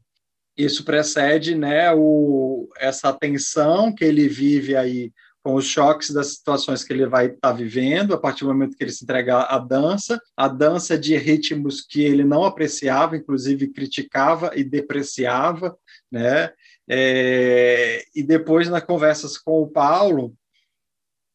Isso 0.57 0.85
precede 0.85 1.55
né, 1.55 1.93
o, 1.95 2.69
essa 2.79 3.13
tensão 3.13 3.95
que 3.95 4.05
ele 4.05 4.29
vive 4.29 4.75
aí 4.75 5.13
com 5.47 5.55
os 5.55 5.65
choques 5.65 6.11
das 6.11 6.35
situações 6.35 6.83
que 6.83 6.93
ele 6.93 7.07
vai 7.07 7.27
estar 7.27 7.39
tá 7.41 7.53
vivendo, 7.53 8.13
a 8.13 8.19
partir 8.19 8.45
do 8.45 8.49
momento 8.49 8.77
que 8.77 8.83
ele 8.83 8.91
se 8.91 9.05
entrega 9.05 9.43
à 9.43 9.59
dança, 9.59 10.21
a 10.37 10.49
dança 10.49 10.99
de 10.99 11.17
ritmos 11.17 11.83
que 11.83 12.03
ele 12.03 12.25
não 12.25 12.43
apreciava, 12.43 13.17
inclusive 13.17 13.69
criticava 13.69 14.51
e 14.57 14.65
depreciava, 14.65 15.77
né? 16.11 16.53
É, 16.89 18.05
e 18.15 18.23
depois 18.23 18.69
nas 18.69 18.85
conversas 18.85 19.37
com 19.39 19.63
o 19.63 19.69
Paulo, 19.69 20.35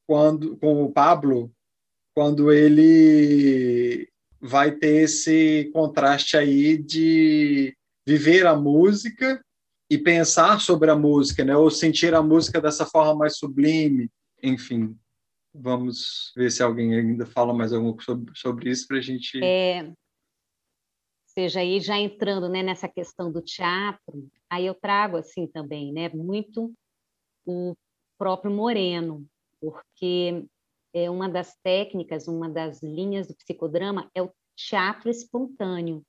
quando 0.07 0.57
com 0.57 0.84
o 0.84 0.91
Pablo, 0.91 1.52
quando 2.14 2.52
ele 2.52 4.10
vai 4.39 4.72
ter 4.72 5.03
esse 5.03 5.69
contraste 5.73 6.35
aí 6.35 6.77
de 6.77 7.76
viver 8.06 8.45
a 8.48 8.56
música 8.56 9.43
e 9.89 9.98
pensar 9.98 10.60
sobre 10.60 10.89
a 10.89 10.95
música, 10.95 11.43
né? 11.43 11.56
Ou 11.56 11.69
sentir 11.69 12.14
a 12.15 12.22
música 12.22 12.60
dessa 12.60 12.85
forma 12.85 13.15
mais 13.15 13.38
sublime, 13.38 14.10
enfim. 14.41 14.98
Vamos 15.53 16.31
ver 16.35 16.49
se 16.49 16.64
alguém 16.64 16.95
ainda 16.95 17.26
fala 17.26 17.53
mais 17.53 17.73
alguma 17.73 18.02
sobre, 18.02 18.31
sobre 18.35 18.69
isso 18.69 18.88
para 18.88 18.98
a 18.98 19.02
gente. 19.02 19.39
É, 19.43 19.91
seja 21.26 21.60
aí 21.60 21.80
já 21.80 21.98
entrando 21.98 22.49
né, 22.49 22.64
nessa 22.64 22.88
questão 22.88 23.31
do 23.31 23.41
teatro, 23.41 24.30
aí 24.52 24.65
eu 24.65 24.76
trago 24.76 25.18
assim 25.18 25.48
também, 25.48 25.94
né? 25.94 26.10
Muito 26.10 26.73
o 27.45 27.73
próprio 28.18 28.52
Moreno, 28.52 29.26
porque 29.60 30.45
é 30.94 31.10
uma 31.10 31.30
das 31.30 31.56
técnicas, 31.64 32.28
uma 32.28 32.49
das 32.49 32.84
linhas 32.84 33.28
do 33.28 33.36
psicodrama 33.36 34.10
é 34.14 34.22
o 34.22 34.32
teatro 34.56 35.10
espontâneo, 35.10 36.03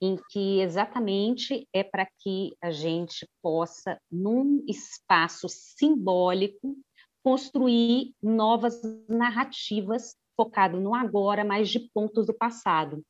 em 0.00 0.16
que 0.30 0.60
exatamente 0.60 1.66
é 1.72 1.82
para 1.82 2.06
que 2.18 2.54
a 2.62 2.70
gente 2.70 3.28
possa, 3.42 3.98
num 4.10 4.64
espaço 4.68 5.48
simbólico, 5.48 6.76
construir 7.22 8.14
novas 8.22 8.80
narrativas 9.08 10.14
focado 10.36 10.80
no 10.80 10.94
agora, 10.94 11.44
mas 11.44 11.68
de 11.70 11.80
pontos 11.92 12.26
do 12.26 12.34
passado. 12.34 13.02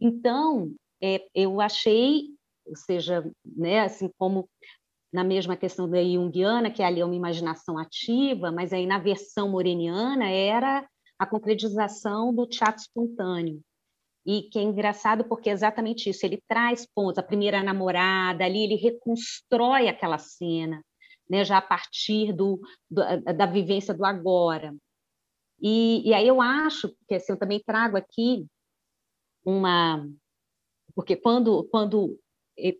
Então, 0.00 0.74
é, 1.02 1.26
eu 1.34 1.60
achei, 1.60 2.28
ou 2.68 2.76
seja, 2.76 3.24
né, 3.44 3.80
assim 3.80 4.10
como 4.18 4.48
na 5.12 5.24
mesma 5.24 5.56
questão 5.56 5.88
da 5.88 6.02
Jungiana, 6.02 6.70
que 6.70 6.82
ali 6.82 7.00
é 7.00 7.04
uma 7.04 7.14
imaginação 7.14 7.78
ativa, 7.78 8.52
mas 8.52 8.72
aí 8.72 8.86
na 8.86 8.98
versão 8.98 9.48
moreniana 9.48 10.28
era 10.28 10.86
a 11.18 11.26
concretização 11.26 12.34
do 12.34 12.46
teatro 12.46 12.82
espontâneo. 12.82 13.60
E 14.26 14.42
que 14.42 14.58
é 14.58 14.62
engraçado 14.62 15.24
porque 15.24 15.48
é 15.48 15.52
exatamente 15.52 16.10
isso, 16.10 16.24
ele 16.26 16.42
traz 16.46 16.86
pontos, 16.94 17.18
a 17.18 17.22
primeira 17.22 17.62
namorada, 17.62 18.44
ali 18.44 18.64
ele 18.64 18.74
reconstrói 18.74 19.88
aquela 19.88 20.18
cena, 20.18 20.82
né, 21.28 21.44
já 21.44 21.58
a 21.58 21.62
partir 21.62 22.32
do, 22.32 22.60
do 22.90 23.02
da 23.34 23.46
vivência 23.46 23.94
do 23.94 24.04
agora. 24.04 24.74
E, 25.60 26.08
e, 26.08 26.14
aí 26.14 26.28
eu 26.28 26.40
acho 26.40 26.94
que 27.08 27.14
assim, 27.14 27.32
eu 27.32 27.38
também 27.38 27.60
trago 27.64 27.96
aqui 27.96 28.46
uma... 29.44 30.06
Porque 30.94 31.16
quando, 31.16 31.64
quando 31.64 32.18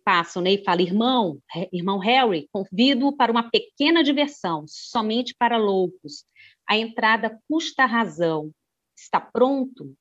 passam 0.03 0.41
né, 0.41 0.51
e 0.51 0.63
falam, 0.63 0.81
irmão, 0.81 1.41
irmão 1.71 1.99
Harry, 1.99 2.49
convido 2.51 3.15
para 3.15 3.31
uma 3.31 3.49
pequena 3.49 4.03
diversão, 4.03 4.65
somente 4.67 5.35
para 5.37 5.57
loucos. 5.57 6.25
A 6.67 6.77
entrada 6.77 7.39
custa 7.47 7.83
a 7.83 7.87
razão. 7.87 8.51
Está 8.97 9.19
pronto? 9.19 9.95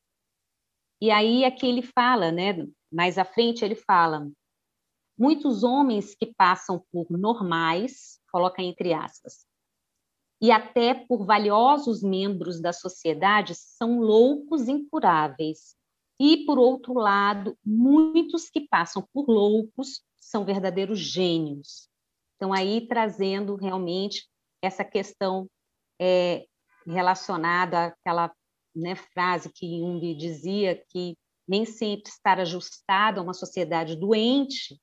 E 1.01 1.11
aí 1.11 1.45
aqui 1.45 1.67
ele 1.67 1.83
fala, 1.83 2.33
né, 2.33 2.67
mais 2.93 3.19
à 3.19 3.25
frente 3.25 3.65
ele 3.65 3.77
fala, 3.77 4.29
muitos 5.17 5.63
homens 5.63 6.15
que 6.15 6.27
passam 6.27 6.85
por 6.91 7.07
normais, 7.11 8.21
coloca 8.31 8.63
entre 8.63 8.93
aspas, 8.93 9.47
e 10.41 10.51
até 10.51 10.95
por 10.95 11.25
valiosos 11.25 12.03
membros 12.03 12.61
da 12.61 12.73
sociedade 12.73 13.55
são 13.55 14.01
loucos 14.01 14.69
incuráveis. 14.69 15.78
E, 16.21 16.45
por 16.45 16.59
outro 16.59 16.95
lado, 16.95 17.57
muitos 17.65 18.51
que 18.51 18.61
passam 18.69 19.07
por 19.13 19.29
loucos 19.29 20.03
são 20.21 20.45
verdadeiros 20.45 20.99
gênios. 20.99 21.89
Então, 22.37 22.53
aí 22.53 22.87
trazendo 22.87 23.57
realmente 23.57 24.29
essa 24.63 24.85
questão 24.85 25.49
é, 26.01 26.47
relacionada 26.87 27.87
àquela 27.87 28.33
né, 28.75 28.95
frase 28.95 29.51
que 29.53 29.79
Jung 29.79 30.15
dizia 30.15 30.83
que 30.89 31.17
nem 31.47 31.65
sempre 31.65 32.11
estar 32.11 32.39
ajustado 32.39 33.21
a 33.21 33.23
uma 33.23 33.35
sociedade 33.35 33.97
doente 33.97 34.79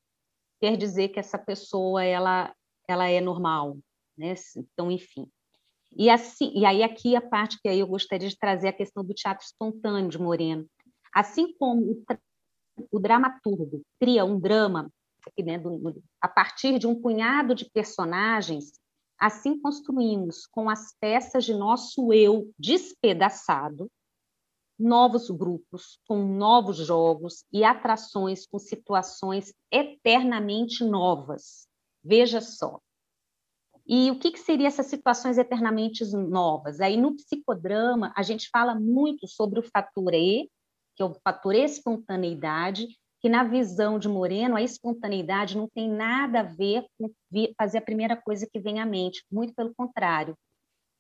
quer 0.60 0.76
dizer 0.76 1.10
que 1.10 1.20
essa 1.20 1.38
pessoa 1.38 2.04
ela 2.04 2.54
ela 2.88 3.08
é 3.08 3.20
normal, 3.20 3.78
né? 4.18 4.36
Então, 4.56 4.92
enfim. 4.92 5.28
E 5.98 6.10
assim, 6.10 6.52
e 6.54 6.66
aí 6.66 6.84
aqui 6.84 7.16
a 7.16 7.22
parte 7.22 7.60
que 7.60 7.68
aí 7.68 7.80
eu 7.80 7.88
gostaria 7.88 8.28
de 8.30 8.38
trazer 8.38 8.68
a 8.68 8.74
questão 8.74 9.04
do 9.04 9.14
teatro 9.14 9.46
espontâneo 9.46 10.10
de 10.10 10.20
Moreno. 10.20 10.68
Assim 11.16 11.53
como 11.58 12.03
o, 12.92 13.00
dramaturgo 13.00 13.82
cria 14.00 14.26
um 14.26 14.40
drama 14.40 14.92
né, 15.40 15.58
do, 15.58 16.03
a 16.22 16.27
partir 16.27 16.77
de 16.77 16.85
um 16.85 17.02
punhado 17.02 17.56
de 17.56 17.69
personagens 17.72 18.74
Assim 19.18 19.60
construímos 19.60 20.45
com 20.45 20.69
as 20.69 20.94
peças 21.00 21.45
de 21.45 21.53
nosso 21.53 22.11
eu 22.11 22.52
despedaçado 22.60 23.90
novos 24.77 25.30
grupos 25.30 26.00
com 26.06 26.26
novos 26.26 26.77
jogos 26.77 27.45
e 27.52 27.64
atrações 27.64 28.45
com 28.45 28.60
situações 28.60 29.53
eternamente 29.72 30.84
novas. 30.84 31.66
Veja 32.03 32.42
só. 32.42 32.82
E 33.88 34.11
o 34.11 34.19
que, 34.19 34.32
que 34.32 34.40
seriam 34.40 34.68
essas 34.68 34.88
situações 34.88 35.38
eternamente 35.38 36.03
novas? 36.14 36.82
Aí 36.82 36.98
no 36.98 37.16
psicodrama 37.16 38.11
a 38.18 38.22
gente 38.22 38.50
fala 38.50 38.76
muito 38.76 39.27
sobre 39.30 39.60
o 39.60 39.64
fator 39.64 40.14
E, 40.14 40.52
que 40.96 41.04
é 41.04 41.06
o 41.06 41.16
fator 41.24 41.54
espontaneidade, 41.56 42.88
que 43.22 43.30
na 43.30 43.44
visão 43.44 43.98
de 43.98 44.08
Moreno, 44.08 44.56
a 44.56 44.62
espontaneidade 44.62 45.58
não 45.58 45.68
tem 45.68 45.90
nada 45.90 46.42
a 46.42 46.44
ver 46.44 46.86
com 46.98 47.12
fazer 47.58 47.80
a 47.80 47.82
primeira 47.82 48.16
coisa 48.16 48.48
que 48.52 48.60
vem 48.60 48.80
à 48.80 48.86
mente, 48.86 49.24
muito 49.32 49.54
pelo 49.54 49.74
contrário. 49.76 50.38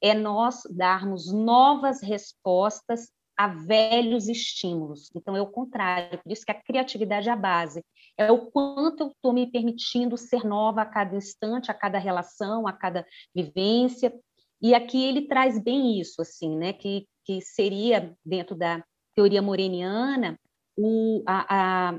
é 0.01 0.13
nós 0.13 0.61
darmos 0.69 1.31
novas 1.31 2.01
respostas 2.01 3.09
a 3.37 3.47
velhos 3.47 4.27
estímulos. 4.27 5.09
Então, 5.15 5.35
é 5.35 5.41
o 5.41 5.47
contrário, 5.47 6.19
por 6.23 6.31
isso 6.31 6.45
que 6.45 6.51
a 6.51 6.61
criatividade 6.61 7.27
é 7.27 7.31
a 7.31 7.35
base. 7.35 7.83
É 8.17 8.31
o 8.31 8.49
quanto 8.49 9.03
eu 9.03 9.07
estou 9.07 9.33
me 9.33 9.51
permitindo 9.51 10.17
ser 10.17 10.45
nova 10.45 10.81
a 10.81 10.85
cada 10.85 11.15
instante, 11.15 11.69
a 11.69 11.73
cada 11.73 11.97
relação, 11.97 12.67
a 12.67 12.73
cada 12.73 13.05
vivência. 13.35 14.13
E 14.61 14.73
aqui 14.73 15.03
ele 15.03 15.27
traz 15.27 15.61
bem 15.61 15.99
isso, 15.99 16.21
assim, 16.21 16.55
né? 16.57 16.71
Que, 16.71 17.05
que 17.25 17.41
seria, 17.41 18.15
dentro 18.25 18.55
da 18.55 18.83
teoria 19.15 19.41
moreniana, 19.41 20.37
o, 20.77 21.23
a, 21.25 21.93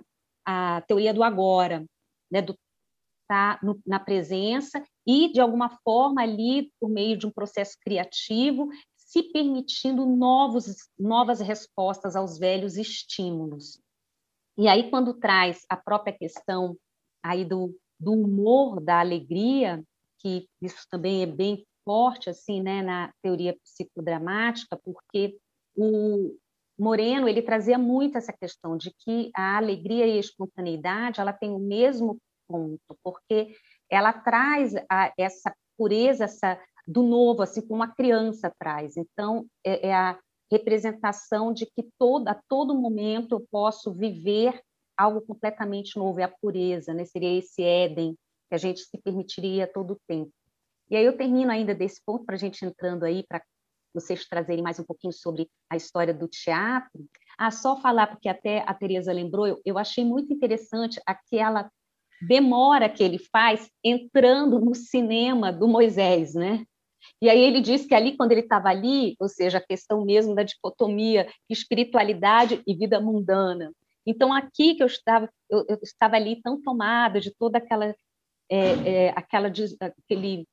a, 0.45 0.77
a 0.77 0.81
teoria 0.83 1.15
do 1.15 1.23
agora, 1.23 1.85
né? 2.31 2.43
Do 2.43 2.55
tá 3.29 3.59
na 3.85 3.99
presença 3.99 4.83
e, 5.07 5.33
de 5.33 5.41
alguma 5.41 5.69
forma, 5.83 6.23
ali, 6.23 6.71
por 6.79 6.89
meio 6.89 7.17
de 7.17 7.27
um 7.27 7.31
processo 7.31 7.77
criativo, 7.81 8.69
se 8.97 9.23
permitindo 9.33 10.07
novos, 10.07 10.77
novas 10.99 11.41
respostas 11.41 12.15
aos 12.17 12.39
velhos 12.39 12.77
estímulos. 12.77 13.81
E 14.57 14.69
aí, 14.69 14.91
quando 14.91 15.15
traz 15.15 15.65
a 15.69 15.77
própria 15.77 16.17
questão 16.17 16.77
aí 17.23 17.45
do, 17.45 17.77
do 17.99 18.13
humor, 18.13 18.81
da 18.81 19.01
alegria, 19.01 19.83
que 20.19 20.49
isso 20.63 20.87
também 20.91 21.23
é 21.23 21.27
bem 21.27 21.67
forte 21.85 22.31
assim, 22.31 22.63
né, 22.63 22.83
na 22.83 23.13
teoria 23.23 23.57
psicodramática, 23.63 24.77
porque 24.77 25.39
o 25.77 26.37
Moreno 26.79 27.29
ele 27.29 27.43
trazia 27.43 27.79
muito 27.79 28.19
essa 28.19 28.33
questão 28.33 28.77
de 28.77 28.93
que 28.99 29.31
a 29.35 29.57
alegria 29.57 30.07
e 30.07 30.13
a 30.13 30.21
espontaneidade 30.21 31.21
ela 31.21 31.33
tem 31.33 31.51
o 31.51 31.59
mesmo 31.59 32.19
ponto, 32.47 32.97
porque 33.03 33.55
ela 33.91 34.13
traz 34.13 34.75
a, 34.91 35.13
essa 35.19 35.55
pureza, 35.77 36.25
essa 36.25 36.61
do 36.87 37.03
novo, 37.03 37.43
assim 37.43 37.67
como 37.67 37.83
a 37.83 37.89
criança 37.89 38.53
traz. 38.59 38.97
Então, 38.97 39.47
é, 39.65 39.89
é 39.89 39.95
a 39.95 40.19
representação 40.51 41.53
de 41.53 41.67
que 41.67 41.89
todo, 41.99 42.29
a 42.29 42.41
todo 42.49 42.79
momento 42.79 43.35
eu 43.35 43.47
posso 43.51 43.93
viver 43.93 44.61
algo 44.97 45.21
completamente 45.21 45.99
novo, 45.99 46.21
é 46.21 46.25
a 46.25 46.35
pureza, 46.41 46.95
né? 46.95 47.05
seria 47.05 47.39
esse 47.39 47.63
Éden 47.63 48.17
que 48.49 48.55
a 48.55 48.59
gente 48.59 48.81
se 48.81 48.99
permitiria 49.03 49.67
todo 49.67 49.95
o 49.95 50.01
tempo. 50.07 50.31
E 50.89 50.97
aí 50.97 51.05
eu 51.05 51.17
termino 51.17 51.51
ainda 51.51 51.75
desse 51.75 52.01
ponto, 52.05 52.25
para 52.25 52.37
a 52.37 52.39
gente 52.39 52.65
entrando 52.65 53.05
aí, 53.05 53.25
para 53.29 53.43
vocês 53.97 54.27
trazerem 54.27 54.63
mais 54.63 54.79
um 54.79 54.85
pouquinho 54.85 55.13
sobre 55.13 55.49
a 55.71 55.77
história 55.77 56.13
do 56.13 56.29
teatro. 56.29 57.07
Ah, 57.39 57.51
só 57.51 57.81
falar, 57.81 58.07
porque 58.09 58.29
até 58.29 58.63
a 58.67 58.75
Tereza 58.75 59.13
lembrou, 59.13 59.47
eu, 59.47 59.61
eu 59.65 59.79
achei 59.79 60.05
muito 60.05 60.33
interessante 60.33 61.01
aquela 61.07 61.71
demora 62.21 62.89
que 62.89 63.03
ele 63.03 63.19
faz 63.19 63.71
entrando 63.83 64.61
no 64.61 64.75
cinema 64.75 65.53
do 65.53 65.67
Moisés, 65.67 66.35
né? 66.35 66.65
E 67.23 67.31
aí 67.31 67.41
ele 67.41 67.61
diz 67.61 67.87
que 67.87 67.95
ali, 67.95 68.17
quando 68.17 68.33
ele 68.33 68.43
estava 68.43 68.69
ali, 68.69 69.17
ou 69.19 69.29
seja, 69.29 69.59
a 69.59 69.67
questão 69.67 70.05
mesmo 70.05 70.35
da 70.35 70.43
dicotomia 70.43 71.29
espiritualidade 71.49 72.63
e 72.67 72.75
vida 72.75 73.01
mundana. 73.01 73.73
Então, 74.05 74.33
aqui 74.33 74.75
que 74.75 74.83
eu 74.83 74.87
estava, 74.87 75.29
eu, 75.49 75.65
eu 75.69 75.79
estava 75.83 76.17
ali 76.17 76.41
tão 76.43 76.61
tomada 76.61 77.21
de 77.21 77.35
toda 77.35 77.59
aquela, 77.59 77.95
é, 78.51 78.59
é, 78.85 79.09
aquela 79.17 79.49
aquele 79.49 80.47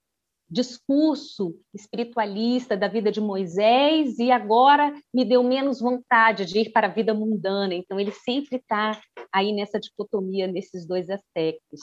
discurso 0.53 1.59
espiritualista 1.73 2.77
da 2.77 2.87
vida 2.87 3.11
de 3.11 3.19
Moisés 3.19 4.19
e 4.19 4.31
agora 4.31 4.93
me 5.13 5.25
deu 5.25 5.43
menos 5.43 5.79
vontade 5.79 6.45
de 6.45 6.59
ir 6.59 6.71
para 6.71 6.87
a 6.87 6.91
vida 6.91 7.13
mundana. 7.13 7.73
Então, 7.73 7.99
ele 7.99 8.11
sempre 8.11 8.57
está 8.57 9.01
aí 9.31 9.51
nessa 9.51 9.79
dicotomia, 9.79 10.47
nesses 10.47 10.85
dois 10.85 11.09
aspectos. 11.09 11.81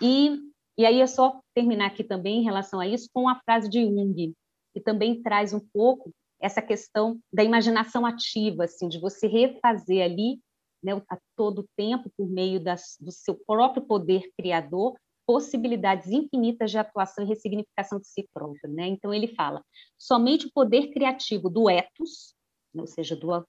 E 0.00 0.36
e 0.76 0.86
aí 0.86 1.00
é 1.00 1.06
só 1.06 1.38
terminar 1.54 1.86
aqui 1.86 2.02
também 2.02 2.40
em 2.40 2.44
relação 2.44 2.80
a 2.80 2.86
isso 2.86 3.08
com 3.12 3.28
a 3.28 3.38
frase 3.44 3.68
de 3.68 3.84
Jung, 3.84 4.34
que 4.72 4.80
também 4.80 5.22
traz 5.22 5.52
um 5.52 5.60
pouco 5.60 6.10
essa 6.40 6.62
questão 6.62 7.20
da 7.32 7.44
imaginação 7.44 8.06
ativa, 8.06 8.64
assim, 8.64 8.88
de 8.88 8.98
você 8.98 9.26
refazer 9.26 10.02
ali, 10.02 10.40
né, 10.82 11.00
a 11.08 11.18
todo 11.36 11.68
tempo, 11.76 12.10
por 12.16 12.28
meio 12.28 12.58
das, 12.58 12.96
do 13.00 13.12
seu 13.12 13.38
próprio 13.46 13.84
poder 13.84 14.22
criador, 14.36 14.96
possibilidades 15.32 16.10
infinitas 16.10 16.70
de 16.70 16.76
atuação 16.76 17.24
e 17.24 17.26
ressignificação 17.26 17.98
de 17.98 18.06
si 18.06 18.28
próprio. 18.34 18.70
Né? 18.70 18.86
Então, 18.88 19.14
ele 19.14 19.28
fala, 19.28 19.64
somente 19.98 20.46
o 20.46 20.52
poder 20.52 20.92
criativo 20.92 21.48
do 21.48 21.70
ethos, 21.70 22.34
né, 22.74 22.82
ou 22.82 22.86
seja, 22.86 23.16
do, 23.16 23.42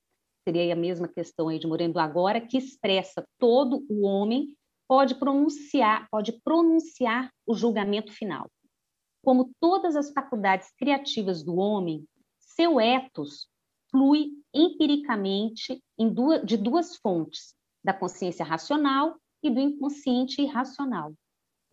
seria 0.47 0.71
a 0.71 0.77
mesma 0.77 1.09
questão 1.09 1.49
aí 1.49 1.59
de 1.59 1.67
Moreno 1.67 1.99
Agora, 1.99 2.39
que 2.39 2.57
expressa 2.57 3.27
todo 3.37 3.85
o 3.89 4.05
homem 4.05 4.55
pode 4.87 5.15
pronunciar, 5.15 6.07
pode 6.09 6.31
pronunciar 6.41 7.29
o 7.45 7.53
julgamento 7.53 8.13
final. 8.13 8.49
Como 9.21 9.51
todas 9.59 9.97
as 9.97 10.13
faculdades 10.13 10.71
criativas 10.77 11.43
do 11.43 11.57
homem, 11.57 12.05
seu 12.39 12.79
ethos 12.79 13.49
flui 13.91 14.31
empiricamente 14.53 15.83
duas, 15.99 16.45
de 16.45 16.55
duas 16.55 16.95
fontes, 16.95 17.53
da 17.83 17.93
consciência 17.93 18.45
racional 18.45 19.17
e 19.43 19.49
do 19.49 19.59
inconsciente 19.59 20.41
irracional. 20.41 21.13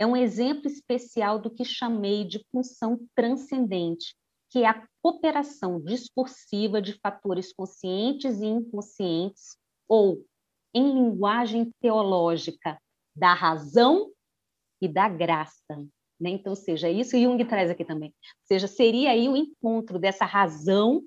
É 0.01 0.07
um 0.07 0.17
exemplo 0.17 0.67
especial 0.67 1.39
do 1.39 1.51
que 1.51 1.63
chamei 1.63 2.25
de 2.25 2.43
função 2.51 3.07
transcendente, 3.15 4.17
que 4.51 4.61
é 4.61 4.67
a 4.67 4.89
cooperação 5.03 5.79
discursiva 5.79 6.81
de 6.81 6.95
fatores 7.01 7.53
conscientes 7.53 8.41
e 8.41 8.47
inconscientes, 8.47 9.59
ou, 9.87 10.25
em 10.73 10.95
linguagem 10.95 11.71
teológica, 11.83 12.81
da 13.15 13.35
razão 13.35 14.11
e 14.81 14.89
da 14.89 15.07
graça. 15.07 15.77
Né? 16.19 16.31
Então, 16.31 16.55
seja 16.55 16.89
isso, 16.89 17.21
Jung 17.21 17.45
traz 17.45 17.69
aqui 17.69 17.85
também. 17.85 18.09
Ou 18.09 18.47
seja, 18.47 18.67
seria 18.67 19.11
aí 19.11 19.29
o 19.29 19.37
encontro 19.37 19.99
dessa 19.99 20.25
razão 20.25 21.05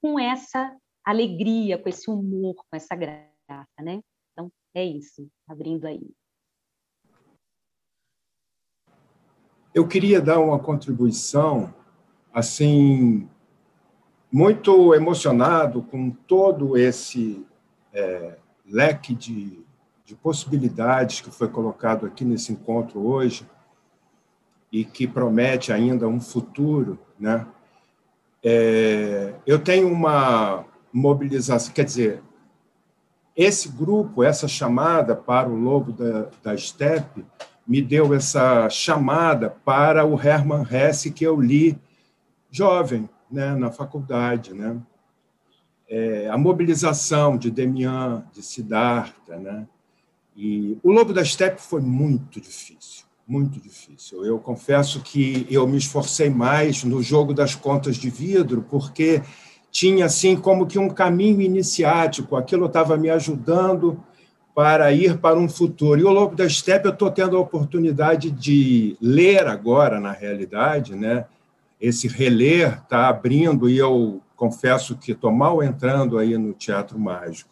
com 0.00 0.20
essa 0.20 0.72
alegria, 1.04 1.78
com 1.78 1.88
esse 1.88 2.08
humor, 2.08 2.54
com 2.54 2.76
essa 2.76 2.94
graça. 2.94 3.66
Né? 3.80 4.00
Então, 4.32 4.52
é 4.72 4.84
isso, 4.84 5.28
abrindo 5.48 5.84
aí. 5.86 6.08
Eu 9.74 9.86
queria 9.86 10.20
dar 10.20 10.38
uma 10.40 10.58
contribuição, 10.58 11.72
assim, 12.32 13.28
muito 14.32 14.94
emocionado 14.94 15.82
com 15.82 16.10
todo 16.10 16.76
esse 16.76 17.46
é, 17.92 18.36
leque 18.66 19.14
de 19.14 19.64
de 20.10 20.16
possibilidades 20.16 21.20
que 21.20 21.30
foi 21.30 21.46
colocado 21.46 22.04
aqui 22.04 22.24
nesse 22.24 22.52
encontro 22.52 22.98
hoje 23.06 23.48
e 24.72 24.84
que 24.84 25.06
promete 25.06 25.72
ainda 25.72 26.08
um 26.08 26.20
futuro, 26.20 26.98
né? 27.18 27.46
É, 28.42 29.34
eu 29.46 29.60
tenho 29.60 29.86
uma 29.86 30.64
mobilização, 30.92 31.72
quer 31.72 31.84
dizer, 31.84 32.24
esse 33.36 33.68
grupo, 33.68 34.24
essa 34.24 34.48
chamada 34.48 35.14
para 35.14 35.48
o 35.48 35.54
Lobo 35.54 35.92
da, 35.92 36.28
da 36.42 36.56
Steppe, 36.56 37.24
me 37.70 37.80
deu 37.80 38.12
essa 38.12 38.68
chamada 38.68 39.48
para 39.48 40.04
o 40.04 40.20
Hermann 40.20 40.66
Hesse 40.68 41.12
que 41.12 41.22
eu 41.22 41.40
li 41.40 41.78
jovem, 42.50 43.08
né, 43.30 43.54
na 43.54 43.70
faculdade, 43.70 44.52
né? 44.52 44.76
É, 45.88 46.28
a 46.28 46.36
mobilização 46.36 47.36
de 47.36 47.48
Demian, 47.48 48.24
de 48.32 48.42
Siddhartha, 48.42 49.36
né? 49.36 49.68
E 50.34 50.78
o 50.82 50.90
Lobo 50.90 51.12
da 51.12 51.24
Steppe 51.24 51.62
foi 51.62 51.80
muito 51.80 52.40
difícil, 52.40 53.04
muito 53.24 53.60
difícil. 53.60 54.24
Eu 54.24 54.40
confesso 54.40 55.00
que 55.00 55.46
eu 55.48 55.64
me 55.68 55.78
esforcei 55.78 56.28
mais 56.28 56.82
no 56.82 57.00
jogo 57.00 57.32
das 57.32 57.54
contas 57.54 57.94
de 57.94 58.10
vidro, 58.10 58.66
porque 58.68 59.22
tinha 59.70 60.06
assim 60.06 60.34
como 60.34 60.66
que 60.66 60.76
um 60.76 60.88
caminho 60.88 61.40
iniciático, 61.40 62.34
aquilo 62.34 62.66
estava 62.66 62.96
me 62.96 63.10
ajudando 63.10 64.02
para 64.54 64.92
ir 64.92 65.18
para 65.18 65.38
um 65.38 65.48
futuro. 65.48 66.00
E 66.00 66.04
o 66.04 66.10
Lobo 66.10 66.34
da 66.34 66.48
Steppe 66.48 66.86
eu 66.86 66.92
estou 66.92 67.10
tendo 67.10 67.36
a 67.36 67.40
oportunidade 67.40 68.30
de 68.30 68.96
ler 69.00 69.46
agora, 69.46 70.00
na 70.00 70.12
realidade, 70.12 70.94
né? 70.94 71.26
Esse 71.80 72.08
reler 72.08 72.80
está 72.82 73.08
abrindo 73.08 73.68
e 73.68 73.78
eu 73.78 74.20
confesso 74.36 74.96
que 74.96 75.12
estou 75.12 75.32
mal 75.32 75.62
entrando 75.62 76.18
aí 76.18 76.36
no 76.36 76.52
teatro 76.52 76.98
mágico. 76.98 77.50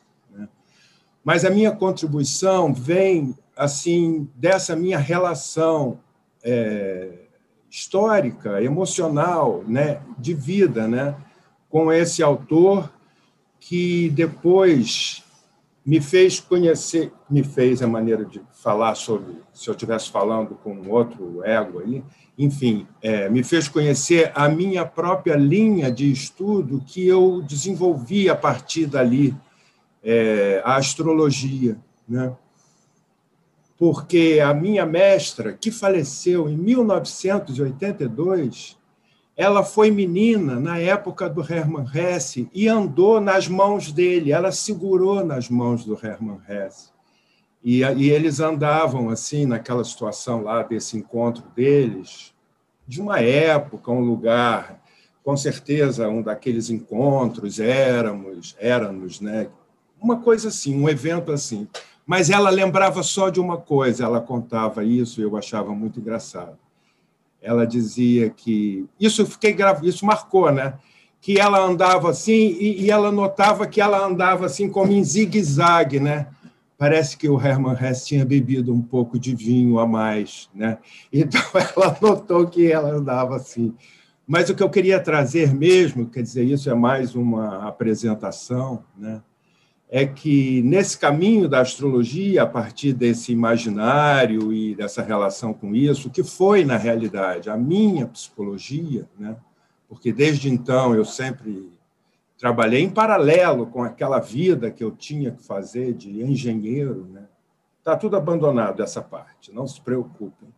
Mas 1.25 1.45
a 1.45 1.51
minha 1.51 1.73
contribuição 1.73 2.73
vem 2.73 3.37
assim 3.55 4.29
dessa 4.35 4.75
minha 4.75 4.99
relação 4.99 5.99
é, 6.43 7.11
histórica, 7.69 8.63
emocional, 8.63 9.63
né, 9.67 10.01
de 10.19 10.33
vida, 10.33 10.89
né, 10.89 11.15
com 11.69 11.93
esse 11.93 12.23
autor 12.23 12.91
que 13.61 14.09
depois 14.11 15.23
me 15.89 16.01
fez 16.03 16.39
conhecer, 16.39 17.11
me 17.31 17.43
fez 17.43 17.81
a 17.81 17.87
maneira 17.87 18.23
de 18.23 18.43
falar 18.53 18.95
sobre, 18.95 19.39
se 19.55 19.71
eu 19.71 19.73
estivesse 19.73 20.11
falando 20.11 20.55
com 20.63 20.87
outro 20.87 21.43
ego 21.43 21.81
aí, 21.81 22.05
enfim, 22.37 22.87
é, 23.01 23.27
me 23.31 23.43
fez 23.43 23.69
conhecer 23.69 24.31
a 24.35 24.51
minha 24.51 24.85
própria 24.85 25.35
linha 25.35 25.91
de 25.91 26.13
estudo 26.13 26.85
que 26.87 27.07
eu 27.07 27.41
desenvolvi 27.41 28.29
a 28.29 28.37
partir 28.37 28.85
dali, 28.85 29.35
é, 30.05 30.61
a 30.63 30.77
astrologia, 30.77 31.79
né? 32.07 32.37
porque 33.79 34.41
a 34.45 34.53
minha 34.53 34.85
mestra, 34.85 35.55
que 35.55 35.71
faleceu 35.71 36.51
em 36.51 36.57
1982, 36.59 38.78
ela 39.39 39.63
foi 39.63 39.89
menina 39.89 40.59
na 40.59 40.81
época 40.81 41.31
do 41.31 41.41
Hermann 41.41 41.87
Hesse 41.95 42.51
e 42.53 42.67
andou 42.67 43.21
nas 43.21 43.47
mãos 43.47 43.93
dele, 43.93 44.33
ela 44.33 44.51
segurou 44.51 45.25
nas 45.25 45.49
mãos 45.49 45.85
do 45.85 45.95
Hermann 45.95 46.41
Hesse. 46.49 46.89
E, 47.63 47.83
e 47.83 48.11
eles 48.11 48.41
andavam 48.41 49.11
assim, 49.11 49.47
naquela 49.47 49.85
situação 49.85 50.43
lá 50.43 50.65
desse 50.65 50.99
encontro 50.99 51.45
deles, 51.55 52.35
de 52.85 53.01
uma 53.01 53.21
época, 53.21 53.93
um 53.93 54.01
lugar, 54.01 54.83
com 55.23 55.37
certeza 55.37 56.09
um 56.09 56.21
daqueles 56.21 56.69
encontros 56.69 57.61
éramos, 57.61 58.57
éramos, 58.59 59.21
né? 59.21 59.49
Uma 60.03 60.21
coisa 60.21 60.49
assim, 60.49 60.77
um 60.77 60.89
evento 60.89 61.31
assim. 61.31 61.69
Mas 62.05 62.29
ela 62.29 62.51
lembrava 62.51 63.05
só 63.05 63.31
de 63.31 63.39
uma 63.39 63.57
coisa, 63.57 64.03
ela 64.03 64.21
contava 64.21 64.83
isso 64.83 65.21
e 65.21 65.23
eu 65.23 65.37
achava 65.37 65.73
muito 65.73 66.01
engraçado. 66.01 66.59
Ela 67.41 67.67
dizia 67.67 68.31
que 68.31 68.87
isso 68.99 69.25
fiquei 69.27 69.57
isso 69.83 70.05
marcou, 70.05 70.51
né? 70.51 70.75
Que 71.21 71.39
ela 71.39 71.61
andava 71.61 72.11
assim 72.11 72.57
e, 72.59 72.85
e 72.85 72.91
ela 72.91 73.11
notava 73.11 73.67
que 73.67 73.81
ela 73.81 74.05
andava 74.05 74.47
assim 74.47 74.69
como 74.69 74.93
em 74.93 75.03
zigue-zague, 75.03 76.01
né? 76.01 76.29
parece 76.79 77.17
que 77.17 77.29
o 77.29 77.45
Hermann 77.45 77.77
Hesse 77.77 78.07
tinha 78.07 78.25
bebido 78.25 78.73
um 78.73 78.81
pouco 78.81 79.19
de 79.19 79.35
vinho 79.35 79.81
a 79.81 79.87
mais, 79.87 80.49
né? 80.55 80.79
Então 81.13 81.43
ela 81.77 81.99
notou 82.01 82.47
que 82.47 82.71
ela 82.71 82.91
andava 82.91 83.35
assim. 83.35 83.75
Mas 84.25 84.49
o 84.49 84.55
que 84.55 84.63
eu 84.63 84.71
queria 84.71 85.01
trazer 85.01 85.53
mesmo, 85.53 86.09
quer 86.09 86.23
dizer, 86.23 86.45
isso 86.45 86.71
é 86.71 86.75
mais 86.75 87.17
uma 87.17 87.67
apresentação, 87.67 88.85
né? 88.97 89.21
É 89.91 90.05
que 90.05 90.63
nesse 90.63 90.99
caminho 90.99 91.49
da 91.49 91.61
astrologia, 91.61 92.43
a 92.43 92.47
partir 92.47 92.93
desse 92.93 93.33
imaginário 93.33 94.53
e 94.53 94.75
dessa 94.75 95.03
relação 95.03 95.55
com 95.55 95.75
isso, 95.75 96.11
que 96.11 96.23
foi 96.23 96.65
na 96.65 96.77
realidade 96.77 97.49
a 97.49 97.57
minha 97.57 98.07
psicologia, 98.07 99.09
né? 99.19 99.37
Porque 99.89 100.13
desde 100.13 100.51
então 100.51 100.95
eu 100.95 101.05
sempre 101.05 101.73
trabalhei 102.39 102.83
em 102.83 102.91
paralelo 102.91 103.67
com 103.67 103.83
aquela 103.83 104.21
vida 104.21 104.71
que 104.71 104.85
eu 104.85 104.93
tinha 104.93 105.33
que 105.33 105.43
fazer 105.43 105.93
de 105.93 106.23
engenheiro. 106.23 107.07
Né? 107.11 107.25
Está 107.79 107.97
tudo 107.97 108.17
abandonado 108.17 108.83
essa 108.83 109.03
parte, 109.03 109.53
não 109.53 109.67
se 109.67 109.81
preocupem. 109.81 110.49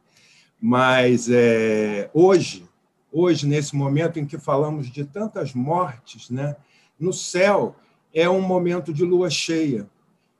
Mas 0.60 1.30
é, 1.30 2.10
hoje, 2.12 2.68
hoje, 3.10 3.46
nesse 3.46 3.74
momento 3.74 4.18
em 4.18 4.26
que 4.26 4.36
falamos 4.36 4.90
de 4.90 5.04
tantas 5.06 5.54
mortes, 5.54 6.28
né? 6.28 6.54
no 6.98 7.14
céu 7.14 7.76
é 8.12 8.28
um 8.28 8.40
momento 8.40 8.92
de 8.92 9.04
lua 9.04 9.30
cheia. 9.30 9.88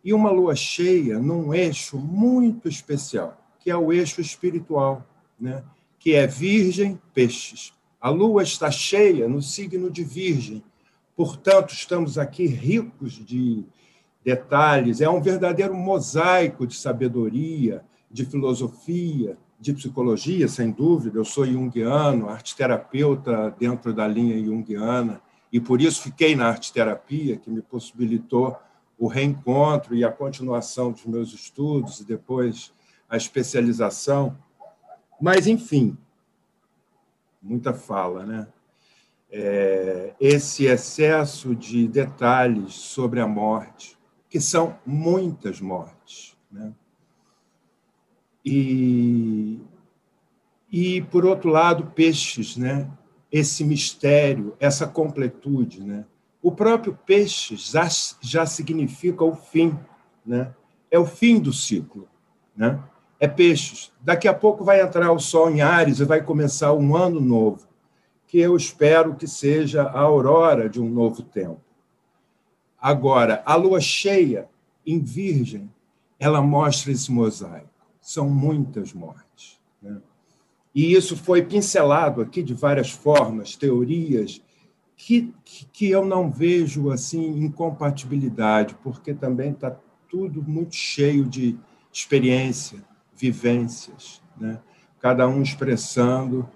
E 0.02 0.14
uma 0.14 0.30
lua 0.30 0.54
cheia 0.54 1.18
num 1.18 1.52
eixo 1.52 1.98
muito 1.98 2.68
especial, 2.68 3.36
que 3.58 3.70
é 3.70 3.76
o 3.76 3.92
eixo 3.92 4.20
espiritual, 4.20 5.06
né? 5.38 5.62
que 5.98 6.14
é 6.14 6.26
Virgem, 6.26 6.98
Peixes. 7.12 7.74
A 8.00 8.08
lua 8.08 8.42
está 8.42 8.70
cheia 8.70 9.28
no 9.28 9.42
signo 9.42 9.90
de 9.90 10.02
Virgem, 10.02 10.64
Portanto, 11.20 11.74
estamos 11.74 12.16
aqui 12.16 12.46
ricos 12.46 13.12
de 13.12 13.62
detalhes. 14.24 15.02
É 15.02 15.10
um 15.10 15.20
verdadeiro 15.20 15.74
mosaico 15.74 16.66
de 16.66 16.74
sabedoria, 16.74 17.84
de 18.10 18.24
filosofia, 18.24 19.36
de 19.60 19.74
psicologia, 19.74 20.48
sem 20.48 20.70
dúvida. 20.70 21.18
Eu 21.18 21.24
sou 21.26 21.44
junguiano, 21.44 22.30
arteterapeuta 22.30 23.54
dentro 23.58 23.92
da 23.92 24.08
linha 24.08 24.42
junguiana, 24.42 25.20
e 25.52 25.60
por 25.60 25.80
isso 25.80 26.02
fiquei 26.02 26.36
na 26.36 26.48
arteterapia, 26.48 27.36
que 27.36 27.50
me 27.50 27.62
possibilitou 27.62 28.56
o 28.98 29.06
reencontro 29.06 29.94
e 29.94 30.04
a 30.04 30.12
continuação 30.12 30.92
dos 30.92 31.04
meus 31.06 31.32
estudos 31.32 32.00
e 32.00 32.04
depois 32.04 32.72
a 33.08 33.16
especialização. 33.16 34.36
Mas, 35.20 35.46
enfim, 35.46 35.96
muita 37.42 37.72
fala, 37.72 38.24
né? 38.24 38.46
é, 39.30 40.14
esse 40.20 40.64
excesso 40.64 41.54
de 41.54 41.86
detalhes 41.86 42.74
sobre 42.74 43.20
a 43.20 43.26
morte, 43.26 43.96
que 44.28 44.40
são 44.40 44.78
muitas 44.84 45.60
mortes. 45.60 46.36
Né? 46.50 46.72
E, 48.44 49.60
e, 50.70 51.02
por 51.02 51.24
outro 51.24 51.48
lado, 51.48 51.92
peixes, 51.92 52.56
né? 52.56 52.90
Esse 53.30 53.64
mistério, 53.64 54.56
essa 54.58 54.86
completude. 54.86 55.82
Né? 55.82 56.04
O 56.42 56.52
próprio 56.52 56.98
peixe 57.06 57.56
já, 57.56 57.88
já 58.20 58.46
significa 58.46 59.24
o 59.24 59.34
fim, 59.34 59.78
né? 60.24 60.52
é 60.90 60.98
o 60.98 61.06
fim 61.06 61.38
do 61.38 61.52
ciclo. 61.52 62.08
Né? 62.56 62.82
É 63.18 63.28
peixes. 63.28 63.92
Daqui 64.00 64.26
a 64.26 64.34
pouco 64.34 64.64
vai 64.64 64.80
entrar 64.80 65.12
o 65.12 65.18
sol 65.18 65.50
em 65.50 65.60
Ares 65.60 66.00
e 66.00 66.04
vai 66.04 66.22
começar 66.22 66.72
um 66.72 66.96
ano 66.96 67.20
novo 67.20 67.68
que 68.26 68.38
eu 68.38 68.56
espero 68.56 69.16
que 69.16 69.26
seja 69.26 69.82
a 69.82 70.00
aurora 70.00 70.68
de 70.68 70.80
um 70.80 70.88
novo 70.88 71.20
tempo. 71.20 71.60
Agora, 72.80 73.42
a 73.44 73.56
lua 73.56 73.80
cheia 73.80 74.48
em 74.86 75.00
Virgem, 75.00 75.68
ela 76.16 76.40
mostra 76.40 76.92
esse 76.92 77.10
mosaico. 77.10 77.68
São 78.00 78.30
muitas 78.30 78.92
mortes. 78.92 79.60
Né? 79.82 80.00
E 80.74 80.92
isso 80.92 81.16
foi 81.16 81.42
pincelado 81.42 82.20
aqui 82.20 82.42
de 82.42 82.54
várias 82.54 82.90
formas, 82.90 83.56
teorias, 83.56 84.40
que, 84.96 85.34
que 85.72 85.90
eu 85.90 86.04
não 86.04 86.30
vejo 86.30 86.90
assim 86.90 87.44
incompatibilidade, 87.44 88.76
porque 88.82 89.14
também 89.14 89.50
está 89.50 89.74
tudo 90.08 90.42
muito 90.42 90.74
cheio 90.74 91.24
de 91.24 91.56
experiência, 91.92 92.84
vivências, 93.16 94.22
né? 94.38 94.60
cada 95.00 95.26
um 95.26 95.42
expressando 95.42 96.48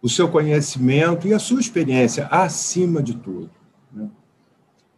o 0.00 0.08
seu 0.08 0.28
conhecimento 0.28 1.26
e 1.26 1.34
a 1.34 1.38
sua 1.38 1.60
experiência, 1.60 2.26
acima 2.26 3.02
de 3.02 3.16
tudo. 3.16 3.50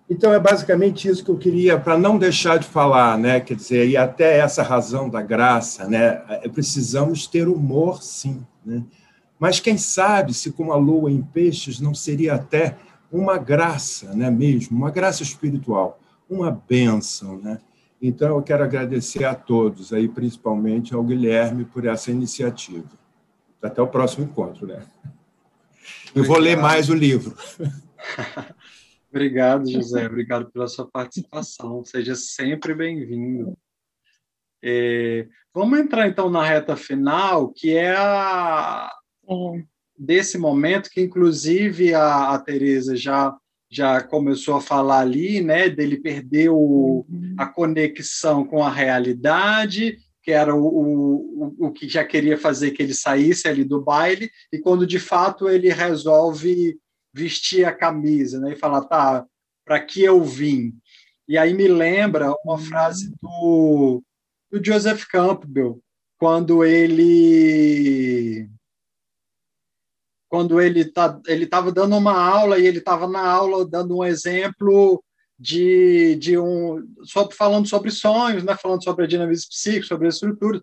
Então, 0.09 0.35
é 0.35 0.39
basicamente 0.39 1.09
isso 1.09 1.25
que 1.25 1.31
eu 1.31 1.39
queria, 1.39 1.81
para 1.81 1.97
não 1.97 2.19
deixar 2.19 2.59
de 2.59 2.67
falar, 2.67 3.19
né? 3.19 3.41
quer 3.41 3.55
dizer, 3.55 3.89
e 3.89 3.97
até 3.97 4.39
essa 4.39 4.63
razão 4.63 5.09
da 5.09 5.23
graça, 5.23 5.89
né? 5.89 6.23
É, 6.29 6.49
precisamos 6.49 7.27
ter 7.27 7.49
humor, 7.49 8.03
sim. 8.03 8.45
Né? 8.65 8.83
Mas 9.39 9.61
quem 9.61 9.79
sabe 9.79 10.35
se 10.35 10.53
com 10.53 10.73
a 10.73 10.77
lua 10.77 11.11
em 11.11 11.23
peixes 11.23 11.81
não 11.81 11.95
seria 11.95 12.35
até 12.35 12.77
uma 13.11 13.39
graça, 13.39 14.15
né? 14.15 14.31
mesmo, 14.31 14.77
uma 14.77 14.91
graça 14.91 15.23
espiritual, 15.23 15.99
uma 16.29 16.51
bênção. 16.51 17.39
Né? 17.39 17.59
Então, 18.01 18.37
eu 18.37 18.43
quero 18.43 18.63
agradecer 18.63 19.25
a 19.25 19.35
todos, 19.35 19.91
aí, 19.91 20.07
principalmente 20.07 20.95
ao 20.95 21.03
Guilherme, 21.03 21.65
por 21.65 21.87
essa 21.87 22.11
iniciativa. 22.11 22.91
Até 23.63 23.81
o 23.81 23.87
próximo 23.87 24.27
encontro, 24.27 24.67
né? 24.67 24.83
Eu 26.15 26.25
vou 26.25 26.39
ler 26.39 26.57
mais 26.57 26.91
o 26.91 26.95
livro. 26.95 27.35
Obrigado, 29.15 29.71
José. 29.71 30.07
Obrigado 30.07 30.51
pela 30.51 30.67
sua 30.67 30.91
participação. 30.91 31.85
Seja 31.85 32.17
sempre 32.17 32.75
bem-vindo. 32.75 33.57
É, 34.61 35.29
vamos 35.55 35.79
entrar 35.79 36.09
então 36.09 36.29
na 36.29 36.45
reta 36.45 36.75
final, 36.75 37.53
que 37.53 37.77
é 37.77 37.95
a 37.95 38.91
é. 39.29 39.35
desse 39.97 40.37
momento 40.37 40.91
que 40.91 41.01
inclusive 41.01 41.95
a, 41.95 42.35
a 42.35 42.39
Teresa 42.41 42.97
já 42.97 43.37
já 43.71 44.03
começou 44.03 44.57
a 44.57 44.61
falar 44.61 45.01
ali, 45.01 45.41
né, 45.41 45.69
dele 45.69 45.97
perder 45.97 46.49
o, 46.49 47.05
uhum. 47.09 47.35
a 47.39 47.47
conexão 47.47 48.45
com 48.45 48.65
a 48.65 48.71
realidade 48.71 49.99
que 50.25 50.33
era 50.33 50.55
o, 50.55 50.65
o, 50.67 51.67
o 51.67 51.71
que 51.71 51.87
já 51.87 52.03
queria 52.03 52.39
fazer 52.39 52.71
que 52.71 52.83
ele 52.83 52.95
saísse 52.95 53.47
ali 53.47 53.63
do 53.63 53.83
baile, 53.83 54.31
e 54.51 54.59
quando 54.59 54.87
de 54.87 54.99
fato 54.99 55.51
ele 55.51 55.69
resolve 55.69 56.79
vestir 57.15 57.65
a 57.65 57.73
camisa 57.73 58.41
né, 58.41 58.53
e 58.53 58.57
falar, 58.57 58.83
tá, 58.83 59.25
para 59.65 59.81
que 59.81 60.03
eu 60.03 60.23
vim? 60.23 60.77
E 61.29 61.39
aí 61.39 61.55
me 61.55 61.69
lembra 61.69 62.35
uma 62.45 62.59
frase 62.59 63.15
do, 63.23 64.03
do 64.51 64.63
Joseph 64.63 65.05
Campbell, 65.07 65.81
quando 66.19 66.65
ele 66.65 68.49
quando 70.29 70.61
ele 70.61 70.85
tá, 70.87 71.21
ele 71.29 71.45
estava 71.45 71.71
dando 71.71 71.97
uma 71.97 72.19
aula 72.19 72.59
e 72.59 72.67
ele 72.67 72.79
estava 72.79 73.07
na 73.07 73.25
aula 73.25 73.65
dando 73.65 73.99
um 73.99 74.05
exemplo 74.05 75.03
de, 75.39 76.17
de 76.17 76.37
um 76.37 76.85
sobre, 77.05 77.37
falando 77.37 77.69
sobre 77.69 77.93
sonhos, 77.93 78.43
né, 78.43 78.57
falando 78.61 78.83
sobre 78.83 79.05
a 79.05 79.07
dinamismo 79.07 79.51
psíquica, 79.51 79.87
sobre 79.87 80.09
as 80.09 80.15
estruturas. 80.15 80.61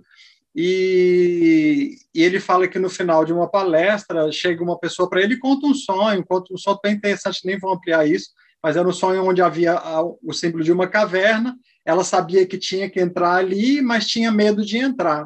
E, 0.55 1.95
e, 2.13 2.23
ele 2.23 2.39
fala 2.39 2.67
que 2.67 2.77
no 2.77 2.89
final 2.89 3.23
de 3.23 3.31
uma 3.31 3.49
palestra 3.49 4.29
chega 4.31 4.63
uma 4.63 4.77
pessoa 4.77 5.09
para 5.09 5.21
ele 5.21 5.35
e 5.35 5.39
conta 5.39 5.65
um 5.65 5.73
sonho, 5.73 6.25
conta 6.25 6.53
um 6.53 6.57
sonho 6.57 6.79
bem 6.83 6.93
interessante, 6.93 7.45
nem 7.45 7.57
vou 7.57 7.73
ampliar 7.73 8.05
isso, 8.05 8.31
mas 8.61 8.75
era 8.75 8.87
um 8.87 8.93
sonho 8.93 9.25
onde 9.25 9.41
havia 9.41 9.79
o 10.21 10.33
símbolo 10.33 10.63
de 10.63 10.71
uma 10.71 10.87
caverna. 10.87 11.57
Ela 11.85 12.03
sabia 12.03 12.45
que 12.45 12.57
tinha 12.57 12.89
que 12.89 12.99
entrar 12.99 13.35
ali, 13.35 13.81
mas 13.81 14.05
tinha 14.05 14.31
medo 14.31 14.63
de 14.63 14.77
entrar. 14.77 15.25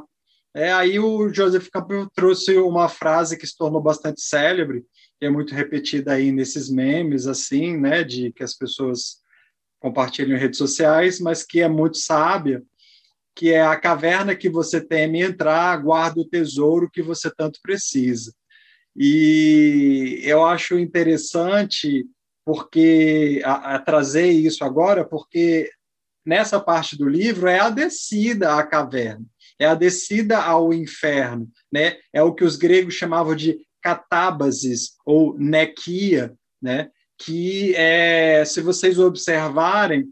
É, 0.54 0.72
aí 0.72 0.98
o 1.00 1.34
Joseph 1.34 1.68
Campbell 1.70 2.08
trouxe 2.16 2.58
uma 2.58 2.88
frase 2.88 3.38
que 3.38 3.45
se 3.45 3.58
tornou 3.58 3.82
bastante 3.82 4.22
célebre, 4.22 4.86
que 5.20 5.26
é 5.26 5.30
muito 5.30 5.54
repetida 5.54 6.14
aí 6.14 6.32
nesses 6.32 6.70
memes, 6.70 7.28
assim, 7.28 7.76
né, 7.76 8.06
de 8.06 8.32
que 8.32 8.42
as 8.42 8.54
pessoas 8.54 9.18
compartilham 9.82 10.38
em 10.38 10.40
redes 10.40 10.58
sociais, 10.58 11.20
mas 11.20 11.44
que 11.44 11.60
é 11.62 11.68
muito 11.68 11.98
sábia, 11.98 12.64
que 13.36 13.52
é 13.52 13.62
a 13.62 13.76
caverna 13.76 14.34
que 14.34 14.50
você 14.50 14.80
teme 14.80 15.22
entrar, 15.22 15.76
guarda 15.78 16.22
o 16.22 16.28
tesouro 16.28 16.90
que 16.90 17.02
você 17.02 17.30
tanto 17.30 17.60
precisa. 17.62 18.34
E 18.96 20.22
eu 20.24 20.46
acho 20.46 20.80
interessante 20.80 22.06
porque 22.46 23.42
a, 23.44 23.76
a 23.76 23.80
trazer 23.80 24.30
isso 24.32 24.64
agora, 24.64 25.04
porque 25.04 25.70
nessa 26.26 26.60
parte 26.60 26.98
do 26.98 27.10
livro 27.10 27.48
é 27.48 27.60
a 27.60 27.70
descida 27.70 28.56
à 28.56 28.64
caverna, 28.66 29.26
é 29.60 29.66
a 29.66 29.76
descida 29.76 30.38
ao 30.42 30.74
inferno, 30.74 31.50
né? 31.72 31.98
É 32.14 32.24
o 32.24 32.34
que 32.34 32.44
os 32.44 32.56
gregos 32.56 32.94
chamavam 32.94 33.36
de 33.36 33.58
catábasis 33.82 34.94
ou 35.06 35.38
nequia, 35.38 36.34
né? 36.62 36.90
Que 37.18 37.76
é, 37.76 38.46
se 38.46 38.62
vocês 38.62 38.98
observarem, 38.98 40.08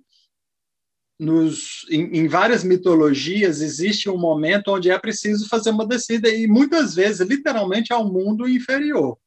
nos, 1.24 1.86
em, 1.90 2.20
em, 2.20 2.28
várias 2.28 2.64
mitologias 2.64 3.62
existe 3.62 4.10
um 4.10 4.18
momento 4.18 4.70
onde 4.70 4.90
é 4.90 5.00
preciso 5.00 5.48
fazer 5.48 5.70
uma 5.70 5.88
descida 5.88 6.30
e 6.30 6.48
muitas 6.48 6.96
vezes 6.96 7.26
literalmente 7.28 7.94
ao 7.94 8.12
mundo 8.12 8.48
inferior 8.48 9.18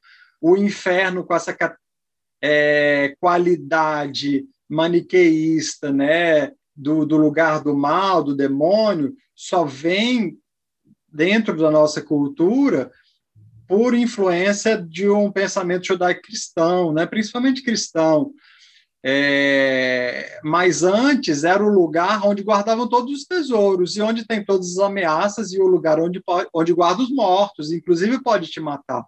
o 0.41 0.57
inferno 0.57 1.25
com 1.25 1.35
essa 1.35 1.57
é, 2.43 3.17
qualidade 3.19 4.45
maniqueísta 4.69 5.93
né 5.93 6.53
do, 6.75 7.07
do 7.07 7.17
lugar 7.17 7.63
do 7.63 7.75
mal 7.75 8.23
do 8.23 8.37
demônio 8.37 9.15
só 9.35 9.65
vem 9.65 10.39
dentro 11.13 11.57
da 11.57 11.71
nossa 11.71 12.03
cultura 12.03 12.91
por 13.67 13.95
influência 13.95 14.81
de 14.81 15.09
um 15.09 15.31
pensamento 15.31 15.87
judaico-cristão, 15.87 16.93
né? 16.93 17.05
principalmente 17.05 17.63
cristão, 17.63 18.33
é, 19.09 20.41
mas 20.43 20.83
antes 20.83 21.45
era 21.45 21.63
o 21.63 21.69
lugar 21.69 22.27
onde 22.27 22.43
guardavam 22.43 22.89
todos 22.89 23.13
os 23.13 23.25
tesouros 23.25 23.97
e 23.97 24.03
onde 24.03 24.27
tem 24.27 24.45
todas 24.45 24.73
as 24.73 24.79
ameaças 24.79 25.53
e 25.53 25.61
o 25.61 25.67
lugar 25.69 26.01
onde, 26.01 26.21
onde 26.53 26.73
guarda 26.73 27.05
os 27.05 27.15
mortos, 27.15 27.71
inclusive 27.71 28.21
pode 28.21 28.49
te 28.49 28.59
matar. 28.59 29.07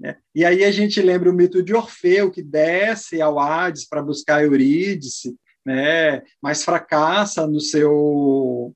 Né? 0.00 0.16
E 0.34 0.44
aí 0.44 0.64
a 0.64 0.72
gente 0.72 1.00
lembra 1.00 1.30
o 1.30 1.32
mito 1.32 1.62
de 1.62 1.72
Orfeu, 1.72 2.28
que 2.28 2.42
desce 2.42 3.22
ao 3.22 3.38
Hades 3.38 3.88
para 3.88 4.02
buscar 4.02 4.42
Eurídice, 4.42 5.36
né? 5.64 6.24
mas 6.42 6.64
fracassa 6.64 7.46
no 7.46 7.60
seu, 7.60 8.74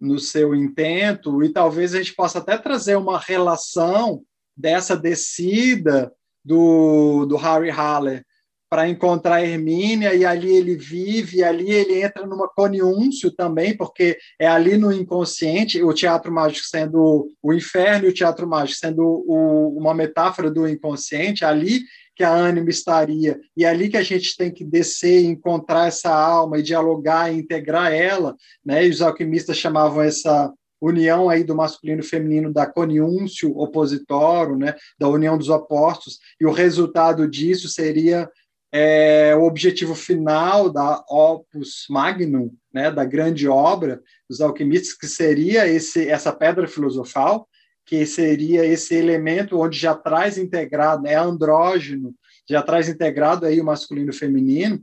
no 0.00 0.20
seu 0.20 0.54
intento, 0.54 1.42
e 1.42 1.48
talvez 1.48 1.96
a 1.96 1.98
gente 1.98 2.14
possa 2.14 2.38
até 2.38 2.56
trazer 2.56 2.94
uma 2.94 3.18
relação 3.18 4.22
dessa 4.56 4.96
descida 4.96 6.12
do, 6.44 7.26
do 7.26 7.34
Harry 7.34 7.70
Haller 7.70 8.24
para 8.70 8.88
encontrar 8.88 9.44
Hermínia, 9.44 10.14
e 10.14 10.24
ali 10.24 10.54
ele 10.54 10.76
vive, 10.76 11.38
e 11.38 11.44
ali 11.44 11.72
ele 11.72 12.02
entra 12.04 12.24
numa 12.24 12.48
coniúncio 12.48 13.32
também, 13.32 13.76
porque 13.76 14.16
é 14.38 14.46
ali 14.46 14.76
no 14.76 14.92
inconsciente, 14.92 15.82
o 15.82 15.92
teatro 15.92 16.32
mágico 16.32 16.64
sendo 16.68 17.26
o 17.42 17.52
inferno, 17.52 18.06
e 18.06 18.10
o 18.10 18.14
teatro 18.14 18.46
mágico 18.46 18.78
sendo 18.78 19.02
o, 19.02 19.76
uma 19.76 19.92
metáfora 19.92 20.48
do 20.48 20.68
inconsciente, 20.68 21.44
ali 21.44 21.80
que 22.14 22.22
a 22.22 22.30
ânima 22.32 22.70
estaria, 22.70 23.40
e 23.56 23.66
ali 23.66 23.88
que 23.88 23.96
a 23.96 24.04
gente 24.04 24.36
tem 24.36 24.52
que 24.52 24.64
descer 24.64 25.22
e 25.22 25.26
encontrar 25.26 25.88
essa 25.88 26.14
alma, 26.14 26.56
e 26.56 26.62
dialogar, 26.62 27.32
e 27.32 27.38
integrar 27.38 27.92
ela, 27.92 28.36
né? 28.64 28.86
e 28.86 28.90
os 28.90 29.02
alquimistas 29.02 29.56
chamavam 29.56 30.00
essa 30.00 30.52
união 30.80 31.28
aí 31.28 31.42
do 31.42 31.56
masculino 31.56 32.00
e 32.00 32.06
feminino 32.06 32.52
da 32.52 32.66
coniúncio 32.66 33.50
opositório, 33.58 34.56
né, 34.56 34.74
da 34.98 35.08
união 35.08 35.36
dos 35.36 35.50
opostos, 35.50 36.18
e 36.40 36.46
o 36.46 36.52
resultado 36.52 37.28
disso 37.28 37.68
seria 37.68 38.30
é, 38.72 39.34
o 39.34 39.42
objetivo 39.42 39.94
final 39.94 40.70
da 40.70 41.04
opus 41.08 41.86
magnum, 41.90 42.54
né, 42.72 42.90
da 42.90 43.04
grande 43.04 43.48
obra 43.48 44.00
dos 44.28 44.40
alquimistas, 44.40 44.96
que 44.96 45.08
seria 45.08 45.66
esse, 45.66 46.08
essa 46.08 46.32
pedra 46.32 46.68
filosofal, 46.68 47.48
que 47.84 48.06
seria 48.06 48.64
esse 48.64 48.94
elemento 48.94 49.58
onde 49.58 49.76
já 49.76 49.94
traz 49.94 50.38
integrado, 50.38 51.06
é 51.06 51.16
andrógeno, 51.16 52.14
já 52.48 52.62
traz 52.62 52.88
integrado 52.88 53.44
aí 53.44 53.60
o 53.60 53.64
masculino 53.64 54.08
e 54.08 54.14
o 54.14 54.18
feminino, 54.18 54.80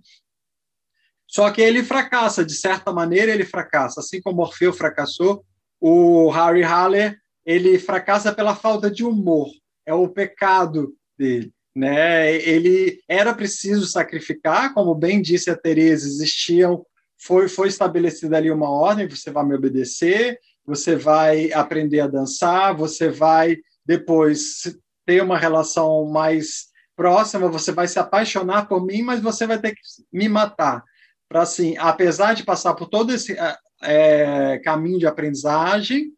só 1.25 1.51
que 1.51 1.61
ele 1.61 1.83
fracassa, 1.83 2.45
de 2.45 2.53
certa 2.53 2.91
maneira 2.91 3.31
ele 3.31 3.45
fracassa, 3.45 3.99
assim 4.01 4.21
como 4.21 4.41
Orfeu 4.41 4.73
fracassou, 4.73 5.45
o 5.79 6.29
Harry 6.31 6.63
Haller, 6.63 7.17
ele 7.45 7.77
fracassa 7.79 8.33
pela 8.33 8.55
falta 8.55 8.89
de 8.89 9.05
humor, 9.05 9.49
é 9.85 9.93
o 9.93 10.09
pecado 10.09 10.93
dele 11.17 11.53
né? 11.77 12.33
Ele 12.35 12.99
era 13.07 13.35
preciso 13.35 13.85
sacrificar, 13.85 14.73
como 14.73 14.95
bem 14.95 15.21
disse 15.21 15.51
a 15.51 15.55
Teresa, 15.55 16.07
existiam 16.07 16.83
foi 17.19 17.47
foi 17.47 17.67
estabelecida 17.67 18.35
ali 18.35 18.49
uma 18.49 18.69
ordem, 18.69 19.07
você 19.07 19.29
vai 19.29 19.45
me 19.45 19.53
obedecer, 19.53 20.39
você 20.65 20.95
vai 20.95 21.53
aprender 21.53 21.99
a 21.99 22.07
dançar, 22.07 22.75
você 22.75 23.09
vai 23.09 23.57
depois 23.85 24.75
ter 25.05 25.21
uma 25.21 25.37
relação 25.37 26.05
mais 26.05 26.67
próxima, 26.95 27.47
você 27.47 27.71
vai 27.71 27.87
se 27.87 27.99
apaixonar 27.99 28.67
por 28.67 28.83
mim, 28.83 29.03
mas 29.03 29.21
você 29.21 29.45
vai 29.45 29.59
ter 29.59 29.71
que 29.73 29.81
me 30.11 30.27
matar. 30.27 30.83
Para 31.29 31.43
assim, 31.43 31.75
apesar 31.77 32.33
de 32.33 32.43
passar 32.43 32.73
por 32.73 32.87
todo 32.87 33.13
esse 33.13 33.37
é, 33.83 34.59
caminho 34.63 34.97
de 34.97 35.05
aprendizagem, 35.05 36.11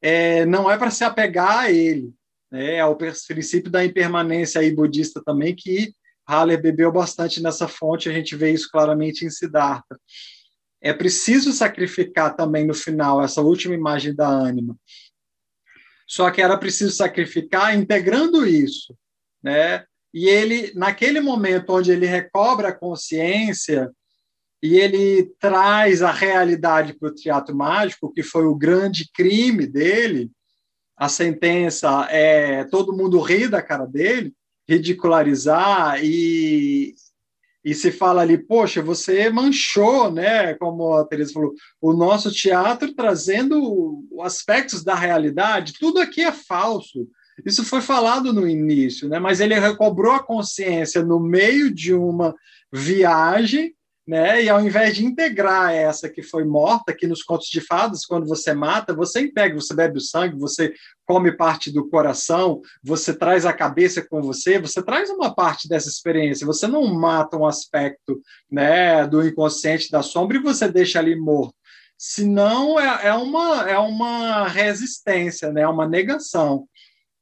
é, 0.00 0.46
não 0.46 0.70
é 0.70 0.78
para 0.78 0.90
se 0.90 1.04
apegar 1.04 1.58
a 1.60 1.70
ele, 1.70 2.14
né, 2.52 2.78
ao 2.80 2.94
princípio 2.94 3.70
da 3.70 3.82
impermanência 3.82 4.60
aí 4.60 4.70
budista 4.70 5.22
também, 5.24 5.56
que 5.56 5.94
Haller 6.28 6.60
bebeu 6.60 6.92
bastante 6.92 7.42
nessa 7.42 7.66
fonte, 7.66 8.10
a 8.10 8.12
gente 8.12 8.36
vê 8.36 8.52
isso 8.52 8.68
claramente 8.70 9.24
em 9.24 9.30
Siddhartha. 9.30 9.98
É 10.80 10.92
preciso 10.92 11.50
sacrificar 11.52 12.36
também 12.36 12.66
no 12.66 12.74
final 12.74 13.22
essa 13.22 13.40
última 13.40 13.74
imagem 13.74 14.14
da 14.14 14.28
ânima. 14.28 14.76
Só 16.06 16.30
que 16.30 16.42
era 16.42 16.58
preciso 16.58 16.94
sacrificar 16.94 17.74
integrando 17.74 18.46
isso, 18.46 18.94
né? 19.42 19.84
E 20.12 20.28
ele, 20.28 20.72
naquele 20.74 21.20
momento 21.20 21.70
onde 21.70 21.90
ele 21.90 22.04
recobra 22.04 22.68
a 22.68 22.74
consciência 22.74 23.90
e 24.62 24.76
ele 24.76 25.32
traz 25.40 26.02
a 26.02 26.12
realidade 26.12 26.92
para 26.92 27.08
o 27.08 27.14
teatro 27.14 27.56
mágico, 27.56 28.12
que 28.12 28.22
foi 28.22 28.44
o 28.44 28.54
grande 28.54 29.10
crime 29.14 29.66
dele, 29.66 30.30
a 31.02 31.08
sentença 31.08 32.06
é 32.10 32.62
todo 32.62 32.92
mundo 32.92 33.20
rir 33.20 33.48
da 33.48 33.60
cara 33.60 33.84
dele, 33.86 34.32
ridicularizar 34.68 35.98
e, 36.00 36.94
e 37.64 37.74
se 37.74 37.90
fala 37.90 38.22
ali, 38.22 38.38
poxa, 38.38 38.80
você 38.80 39.28
manchou, 39.28 40.12
né, 40.12 40.54
como 40.54 40.94
a 40.94 41.04
Teresa 41.04 41.32
falou, 41.32 41.54
o 41.80 41.92
nosso 41.92 42.30
teatro 42.30 42.94
trazendo 42.94 44.04
aspectos 44.20 44.84
da 44.84 44.94
realidade, 44.94 45.72
tudo 45.80 45.98
aqui 45.98 46.20
é 46.20 46.30
falso. 46.30 47.08
Isso 47.44 47.64
foi 47.64 47.80
falado 47.80 48.32
no 48.32 48.48
início, 48.48 49.08
né, 49.08 49.18
mas 49.18 49.40
ele 49.40 49.58
recobrou 49.58 50.12
a 50.12 50.22
consciência 50.22 51.02
no 51.02 51.18
meio 51.18 51.74
de 51.74 51.92
uma 51.92 52.32
viagem 52.72 53.74
né? 54.06 54.42
E 54.42 54.48
ao 54.48 54.60
invés 54.60 54.96
de 54.96 55.04
integrar 55.04 55.72
essa 55.72 56.08
que 56.08 56.22
foi 56.22 56.44
morta, 56.44 56.94
que 56.94 57.06
nos 57.06 57.22
contos 57.22 57.48
de 57.48 57.60
fadas, 57.60 58.04
quando 58.04 58.26
você 58.26 58.52
mata, 58.52 58.94
você 58.94 59.20
integra, 59.20 59.60
você 59.60 59.74
bebe 59.74 59.98
o 59.98 60.00
sangue, 60.00 60.38
você 60.38 60.74
come 61.06 61.32
parte 61.32 61.70
do 61.72 61.88
coração, 61.88 62.60
você 62.82 63.14
traz 63.14 63.46
a 63.46 63.52
cabeça 63.52 64.02
com 64.02 64.20
você, 64.20 64.58
você 64.58 64.82
traz 64.82 65.08
uma 65.10 65.34
parte 65.34 65.68
dessa 65.68 65.88
experiência, 65.88 66.46
você 66.46 66.66
não 66.66 66.84
mata 66.86 67.36
um 67.36 67.46
aspecto 67.46 68.20
né, 68.50 69.06
do 69.06 69.26
inconsciente 69.26 69.90
da 69.90 70.02
sombra 70.02 70.36
e 70.36 70.42
você 70.42 70.68
deixa 70.68 70.98
ali 70.98 71.14
morto. 71.14 71.54
Senão 71.96 72.80
é, 72.80 73.06
é, 73.06 73.14
uma, 73.14 73.70
é 73.70 73.78
uma 73.78 74.48
resistência, 74.48 75.52
né, 75.52 75.62
é 75.62 75.68
uma 75.68 75.86
negação. 75.86 76.66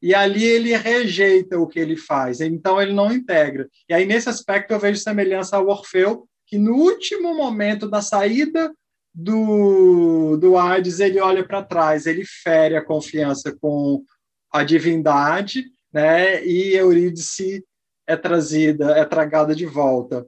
E 0.02 0.15
ali 0.15 0.42
ele 0.42 0.75
rejeita 0.75 1.59
o 1.59 1.67
que 1.67 1.78
ele 1.78 1.94
faz, 1.94 2.41
então 2.41 2.81
ele 2.81 2.94
não 2.94 3.12
integra. 3.12 3.68
E 3.86 3.92
aí, 3.92 4.07
nesse 4.07 4.31
aspecto, 4.31 4.70
eu 4.70 4.81
vejo 4.81 4.99
semelhança 4.99 5.59
ao 5.59 5.68
Orfeu, 5.68 6.26
que 6.51 6.59
no 6.59 6.75
último 6.75 7.33
momento 7.33 7.89
da 7.89 8.03
saída 8.03 8.75
do, 9.15 10.37
do 10.37 10.59
Hades, 10.59 10.99
ele 10.99 11.20
olha 11.20 11.47
para 11.47 11.62
trás, 11.62 12.07
ele 12.07 12.25
fere 12.25 12.77
a 12.77 12.85
confiança 12.85 13.57
com 13.61 14.05
a 14.53 14.65
divindade, 14.65 15.65
né? 15.93 16.45
E 16.45 16.75
Eurídice 16.75 17.65
é 18.05 18.17
trazida, 18.17 18.99
é 18.99 19.05
tragada 19.05 19.55
de 19.55 19.65
volta. 19.65 20.27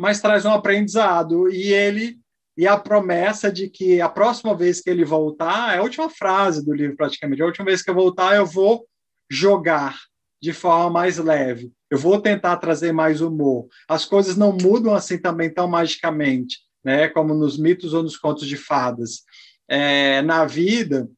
Mas 0.00 0.22
traz 0.22 0.46
um 0.46 0.52
aprendizado 0.52 1.50
e 1.50 1.70
ele 1.70 2.18
e 2.56 2.66
a 2.66 2.76
promessa 2.76 3.52
de 3.52 3.68
que 3.68 4.00
a 4.00 4.08
próxima 4.08 4.56
vez 4.56 4.80
que 4.80 4.88
ele 4.88 5.04
voltar, 5.04 5.74
é 5.74 5.78
a 5.78 5.82
última 5.82 6.08
frase 6.08 6.64
do 6.64 6.74
livro 6.74 6.96
praticamente, 6.96 7.42
a 7.42 7.46
última 7.46 7.66
vez 7.66 7.82
que 7.82 7.90
eu 7.90 7.94
voltar 7.94 8.34
eu 8.34 8.46
vou 8.46 8.84
jogar 9.30 9.96
de 10.40 10.52
forma 10.52 10.90
mais 10.90 11.18
leve. 11.18 11.72
Eu 11.90 11.98
vou 11.98 12.20
tentar 12.20 12.56
trazer 12.58 12.92
mais 12.92 13.20
humor. 13.20 13.68
As 13.88 14.04
coisas 14.04 14.36
não 14.36 14.52
mudam 14.52 14.94
assim 14.94 15.18
também 15.18 15.52
tão 15.52 15.66
magicamente, 15.66 16.58
né? 16.84 17.08
Como 17.08 17.34
nos 17.34 17.58
mitos 17.58 17.94
ou 17.94 18.02
nos 18.02 18.16
contos 18.16 18.46
de 18.46 18.56
fadas. 18.56 19.22
É, 19.68 20.22
na 20.22 20.44
vida, 20.44 21.08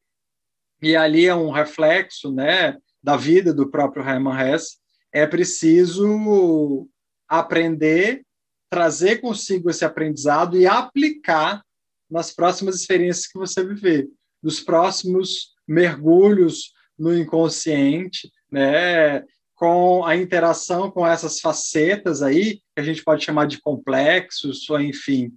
e 0.83 0.97
ali 0.97 1.27
é 1.27 1.35
um 1.35 1.51
reflexo, 1.51 2.33
né, 2.33 2.77
da 3.03 3.17
vida 3.17 3.53
do 3.53 3.71
próprio 3.71 4.03
Hermann 4.03 4.39
Hesse, 4.39 4.79
é 5.13 5.27
preciso 5.27 6.89
aprender, 7.29 8.23
trazer 8.69 9.21
consigo 9.21 9.71
esse 9.71 9.85
aprendizado 9.85 10.57
e 10.57 10.67
aplicar 10.67 11.63
nas 12.11 12.33
próximas 12.33 12.75
experiências 12.77 13.27
que 13.27 13.39
você 13.39 13.65
viver, 13.65 14.09
nos 14.43 14.61
próximos 14.61 15.55
mergulhos 15.67 16.73
no 16.99 17.17
inconsciente, 17.17 18.31
né? 18.51 19.25
com 19.61 20.07
a 20.07 20.17
interação 20.17 20.91
com 20.91 21.07
essas 21.07 21.39
facetas 21.39 22.23
aí, 22.23 22.63
que 22.75 22.81
a 22.81 22.83
gente 22.83 23.05
pode 23.05 23.23
chamar 23.23 23.47
de 23.47 23.61
complexos, 23.61 24.69
ou 24.71 24.81
enfim, 24.81 25.31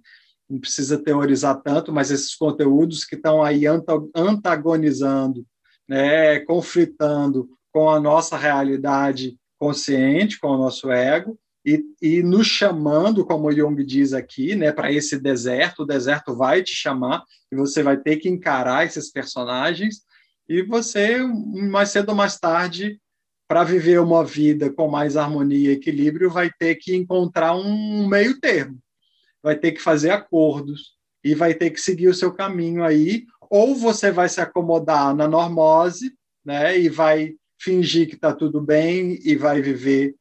não 0.48 0.58
precisa 0.58 0.96
teorizar 0.96 1.60
tanto, 1.60 1.92
mas 1.92 2.10
esses 2.10 2.34
conteúdos 2.34 3.04
que 3.04 3.16
estão 3.16 3.42
aí 3.42 3.64
antagonizando, 4.16 5.44
né, 5.86 6.40
conflitando 6.40 7.50
com 7.70 7.90
a 7.90 8.00
nossa 8.00 8.38
realidade 8.38 9.36
consciente, 9.58 10.40
com 10.40 10.48
o 10.48 10.58
nosso 10.58 10.90
ego, 10.90 11.38
e, 11.62 11.84
e 12.00 12.22
nos 12.22 12.46
chamando, 12.46 13.26
como 13.26 13.48
o 13.48 13.52
Jung 13.52 13.84
diz 13.84 14.14
aqui, 14.14 14.54
né, 14.54 14.72
para 14.72 14.90
esse 14.90 15.18
deserto, 15.18 15.82
o 15.82 15.86
deserto 15.86 16.34
vai 16.34 16.62
te 16.62 16.74
chamar, 16.74 17.24
e 17.52 17.56
você 17.56 17.82
vai 17.82 17.98
ter 17.98 18.16
que 18.16 18.30
encarar 18.30 18.86
esses 18.86 19.10
personagens, 19.12 20.00
e 20.48 20.62
você, 20.62 21.18
mais 21.22 21.90
cedo 21.90 22.08
ou 22.08 22.14
mais 22.14 22.38
tarde, 22.38 22.98
para 23.46 23.64
viver 23.64 24.00
uma 24.00 24.24
vida 24.24 24.70
com 24.70 24.88
mais 24.88 25.16
harmonia 25.16 25.70
e 25.70 25.72
equilíbrio, 25.74 26.30
vai 26.30 26.50
ter 26.58 26.76
que 26.76 26.94
encontrar 26.94 27.54
um 27.54 28.06
meio 28.08 28.40
termo. 28.40 28.78
Vai 29.42 29.56
ter 29.56 29.72
que 29.72 29.80
fazer 29.80 30.10
acordos 30.10 30.94
e 31.22 31.34
vai 31.34 31.54
ter 31.54 31.70
que 31.70 31.80
seguir 31.80 32.08
o 32.08 32.14
seu 32.14 32.32
caminho 32.32 32.82
aí, 32.82 33.24
ou 33.50 33.74
você 33.74 34.10
vai 34.10 34.28
se 34.28 34.40
acomodar 34.40 35.14
na 35.14 35.28
normose, 35.28 36.12
né, 36.44 36.78
e 36.78 36.88
vai 36.88 37.34
fingir 37.60 38.08
que 38.08 38.14
está 38.14 38.32
tudo 38.32 38.60
bem 38.60 39.18
e 39.24 39.34
vai 39.36 39.62
viver 39.62 40.14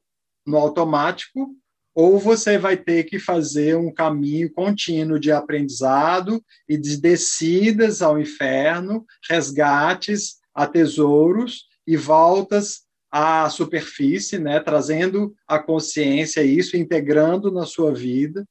no 0.45 0.57
automático, 0.57 1.55
ou 1.95 2.17
você 2.17 2.57
vai 2.57 2.75
ter 2.75 3.03
que 3.03 3.19
fazer 3.19 3.77
um 3.77 3.93
caminho 3.93 4.51
contínuo 4.51 5.19
de 5.19 5.31
aprendizado 5.31 6.43
e 6.67 6.77
de 6.77 6.97
descidas 6.97 8.01
ao 8.01 8.19
inferno, 8.19 9.05
resgates 9.29 10.37
a 10.55 10.65
tesouros 10.65 11.67
e 11.85 11.95
voltas 11.97 12.82
à 13.15 13.47
superfície, 13.47 14.39
né, 14.39 14.59
trazendo 14.59 15.35
a 15.47 15.59
consciência 15.59 16.41
isso, 16.41 16.75
integrando 16.75 17.51
na 17.51 17.63
sua 17.63 17.93
vida 17.93 18.43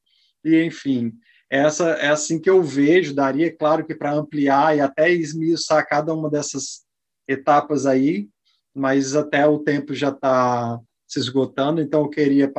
e 0.45 0.63
enfim, 0.63 1.13
essa 1.51 1.91
é 1.91 2.09
assim 2.11 2.41
que 2.41 2.49
eu 2.49 2.63
vejo, 2.63 3.13
daria, 3.13 3.55
claro 3.55 3.85
que 3.85 3.93
para 3.93 4.15
ampliar 4.15 4.77
e 4.77 4.81
até 4.81 5.11
esmiuçar 5.13 5.85
cada 5.89 6.15
uma 6.15 6.31
dessas 6.31 6.85
etapas 7.27 7.87
aí, 7.87 8.29
mas 8.73 9.17
até 9.17 9.45
o 9.47 9.59
tempo 9.59 9.95
já 9.95 10.11
está 10.11 10.81
se 11.09 11.19
esgotando, 11.19 11.81
então 11.81 12.03
eu 12.03 12.09
queria 12.09 12.51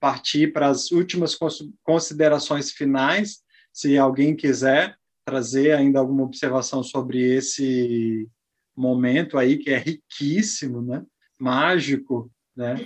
partir 0.00 0.52
para 0.52 0.68
as 0.68 0.92
últimas 0.92 1.36
considerações 1.82 2.70
finais, 2.70 3.40
se 3.72 3.98
alguém 3.98 4.36
quiser 4.36 4.96
trazer 5.24 5.72
ainda 5.72 5.98
alguma 5.98 6.22
observação 6.22 6.82
sobre 6.84 7.20
esse 7.20 8.28
momento 8.76 9.36
aí 9.36 9.58
que 9.58 9.70
é 9.70 9.78
riquíssimo, 9.78 10.80
né? 10.80 11.04
Mágico, 11.38 12.30
né? 12.56 12.76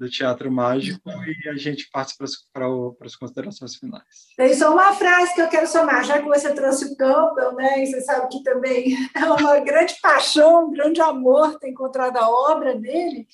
do 0.00 0.08
Teatro 0.08 0.50
Mágico 0.50 1.10
e 1.10 1.48
a 1.50 1.56
gente 1.56 1.90
parte 1.90 2.16
para 2.16 2.24
as, 2.24 2.36
para, 2.50 2.66
para 2.98 3.06
as 3.06 3.14
considerações 3.14 3.76
finais. 3.76 4.02
Tem 4.34 4.54
só 4.54 4.72
uma 4.72 4.94
frase 4.94 5.34
que 5.34 5.42
eu 5.42 5.48
quero 5.48 5.66
somar, 5.66 6.02
já 6.04 6.18
que 6.22 6.26
você 6.26 6.54
trouxe 6.54 6.86
o 6.86 6.96
Campbell, 6.96 7.52
né, 7.54 7.82
e 7.82 7.86
você 7.86 8.00
sabe 8.00 8.28
que 8.28 8.42
também 8.42 8.96
é 9.14 9.24
uma 9.26 9.58
grande 9.60 9.94
paixão, 10.00 10.68
um 10.68 10.70
grande 10.70 11.02
amor 11.02 11.58
ter 11.58 11.68
encontrado 11.68 12.16
a 12.16 12.28
obra 12.28 12.74
dele, 12.74 13.28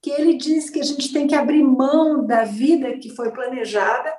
que 0.00 0.10
ele 0.10 0.36
diz 0.36 0.70
que 0.70 0.78
a 0.78 0.84
gente 0.84 1.12
tem 1.12 1.26
que 1.26 1.34
abrir 1.34 1.64
mão 1.64 2.24
da 2.24 2.44
vida 2.44 2.96
que 2.96 3.10
foi 3.10 3.32
planejada 3.32 4.14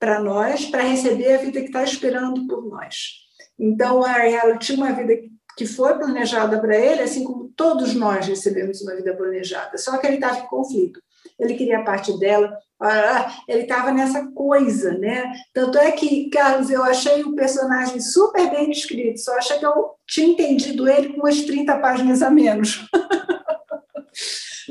para 0.00 0.20
nós, 0.20 0.64
para 0.64 0.82
receber 0.82 1.34
a 1.34 1.38
vida 1.38 1.60
que 1.60 1.66
está 1.66 1.84
esperando 1.84 2.46
por 2.46 2.64
nós. 2.64 3.26
Então, 3.58 4.02
a 4.02 4.12
Ariela 4.12 4.56
tinha 4.56 4.78
uma 4.78 4.92
vida 4.92 5.14
que 5.56 5.66
foi 5.66 5.98
planejada 5.98 6.58
para 6.60 6.76
ele, 6.76 7.02
assim 7.02 7.24
como 7.24 7.47
todos 7.58 7.94
nós 7.94 8.26
recebemos 8.26 8.80
uma 8.80 8.96
vida 8.96 9.14
planejada, 9.14 9.76
só 9.76 9.98
que 9.98 10.06
ele 10.06 10.14
estava 10.14 10.38
em 10.38 10.46
conflito 10.46 10.98
ele 11.38 11.54
queria 11.54 11.84
parte 11.84 12.18
dela, 12.18 12.56
ah, 12.80 13.32
ele 13.46 13.62
estava 13.62 13.92
nessa 13.92 14.26
coisa, 14.32 14.96
né? 14.98 15.32
Tanto 15.54 15.78
é 15.78 15.92
que, 15.92 16.28
Carlos, 16.30 16.70
eu 16.70 16.82
achei 16.82 17.22
o 17.22 17.34
personagem 17.34 18.00
super 18.00 18.50
bem 18.50 18.70
descrito, 18.70 19.20
só 19.20 19.36
achei 19.36 19.58
que 19.58 19.66
eu 19.66 19.92
tinha 20.06 20.28
entendido 20.28 20.88
ele 20.88 21.12
com 21.12 21.20
umas 21.20 21.42
30 21.42 21.78
páginas 21.78 22.22
a 22.22 22.30
menos. 22.30 22.88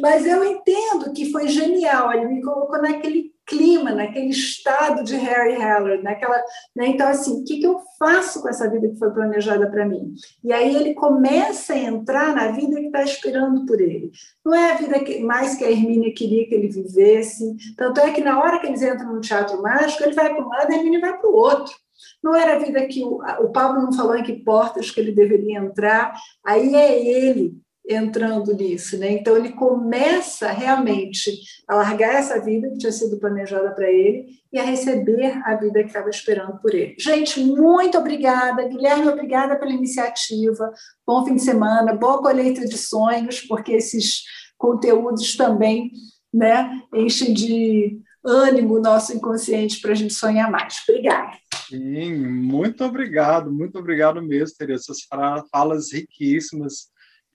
Mas 0.09 0.25
eu 0.25 0.41
entendo 0.41 1.11
que 1.11 1.29
foi 1.33 1.49
genial, 1.49 2.13
ele 2.13 2.27
me 2.27 2.41
colocou 2.41 2.81
naquele 2.81 3.33
clima, 3.45 3.91
naquele 3.91 4.29
estado 4.29 5.03
de 5.03 5.17
Harry 5.17 5.53
Heller, 5.53 6.01
naquela, 6.01 6.37
né? 6.73 6.87
então 6.87 7.09
assim, 7.09 7.41
o 7.41 7.43
que, 7.43 7.59
que 7.59 7.67
eu 7.67 7.81
faço 7.99 8.41
com 8.41 8.47
essa 8.47 8.69
vida 8.69 8.87
que 8.87 8.97
foi 8.97 9.11
planejada 9.11 9.69
para 9.69 9.85
mim? 9.85 10.13
E 10.41 10.53
aí 10.53 10.73
ele 10.73 10.93
começa 10.93 11.73
a 11.73 11.77
entrar 11.77 12.33
na 12.33 12.51
vida 12.51 12.79
que 12.79 12.85
está 12.85 13.03
esperando 13.03 13.65
por 13.65 13.81
ele. 13.81 14.09
Não 14.45 14.55
é 14.55 14.71
a 14.71 14.75
vida 14.75 14.97
que, 15.01 15.19
mais 15.19 15.55
que 15.55 15.65
a 15.65 15.71
Hermínia 15.71 16.13
queria 16.13 16.47
que 16.47 16.55
ele 16.55 16.69
vivesse, 16.69 17.57
tanto 17.75 17.99
é 17.99 18.09
que 18.13 18.21
na 18.21 18.39
hora 18.39 18.59
que 18.59 18.67
eles 18.67 18.81
entram 18.81 19.13
no 19.13 19.19
teatro 19.19 19.61
mágico, 19.61 20.03
ele 20.03 20.15
vai 20.15 20.33
para 20.33 20.45
um 20.45 20.47
lado 20.47 20.71
e 20.71 20.73
a 20.73 20.77
Hermínia 20.77 21.01
vai 21.01 21.17
para 21.17 21.29
o 21.29 21.35
outro. 21.35 21.75
Não 22.23 22.33
era 22.33 22.55
a 22.55 22.59
vida 22.59 22.87
que 22.87 23.03
o, 23.03 23.19
o 23.41 23.49
Pablo 23.51 23.81
não 23.81 23.91
falou 23.91 24.15
em 24.15 24.23
que 24.23 24.41
portas 24.41 24.89
que 24.89 25.01
ele 25.01 25.11
deveria 25.11 25.59
entrar, 25.59 26.13
aí 26.45 26.73
é 26.75 27.05
ele 27.05 27.57
entrando 27.87 28.53
nisso, 28.53 28.97
né? 28.97 29.11
Então 29.11 29.37
ele 29.37 29.53
começa 29.53 30.51
realmente 30.51 31.31
a 31.67 31.75
largar 31.75 32.15
essa 32.15 32.39
vida 32.41 32.69
que 32.69 32.77
tinha 32.77 32.91
sido 32.91 33.17
planejada 33.17 33.71
para 33.71 33.89
ele 33.89 34.37
e 34.51 34.59
a 34.59 34.63
receber 34.63 35.41
a 35.45 35.55
vida 35.55 35.81
que 35.81 35.87
estava 35.87 36.09
esperando 36.09 36.59
por 36.59 36.73
ele. 36.73 36.95
Gente, 36.99 37.39
muito 37.39 37.97
obrigada, 37.97 38.67
Guilherme, 38.67 39.07
obrigada 39.07 39.55
pela 39.55 39.71
iniciativa. 39.71 40.71
Bom 41.05 41.25
fim 41.25 41.35
de 41.35 41.41
semana, 41.41 41.93
boa 41.93 42.21
colheita 42.21 42.65
de 42.65 42.77
sonhos, 42.77 43.41
porque 43.41 43.73
esses 43.73 44.23
conteúdos 44.57 45.35
também, 45.35 45.91
né, 46.33 46.81
enchem 46.93 47.33
de 47.33 48.01
ânimo 48.25 48.75
o 48.75 48.81
nosso 48.81 49.15
inconsciente 49.15 49.79
para 49.79 49.91
a 49.91 49.95
gente 49.95 50.13
sonhar 50.13 50.51
mais. 50.51 50.83
Obrigada. 50.87 51.37
Sim, 51.69 52.15
muito 52.25 52.83
obrigado, 52.83 53.51
muito 53.51 53.77
obrigado 53.79 54.21
mesmo, 54.21 54.57
Teresa. 54.57 54.83
Essas 54.89 55.03
falas 55.49 55.93
riquíssimas 55.93 56.89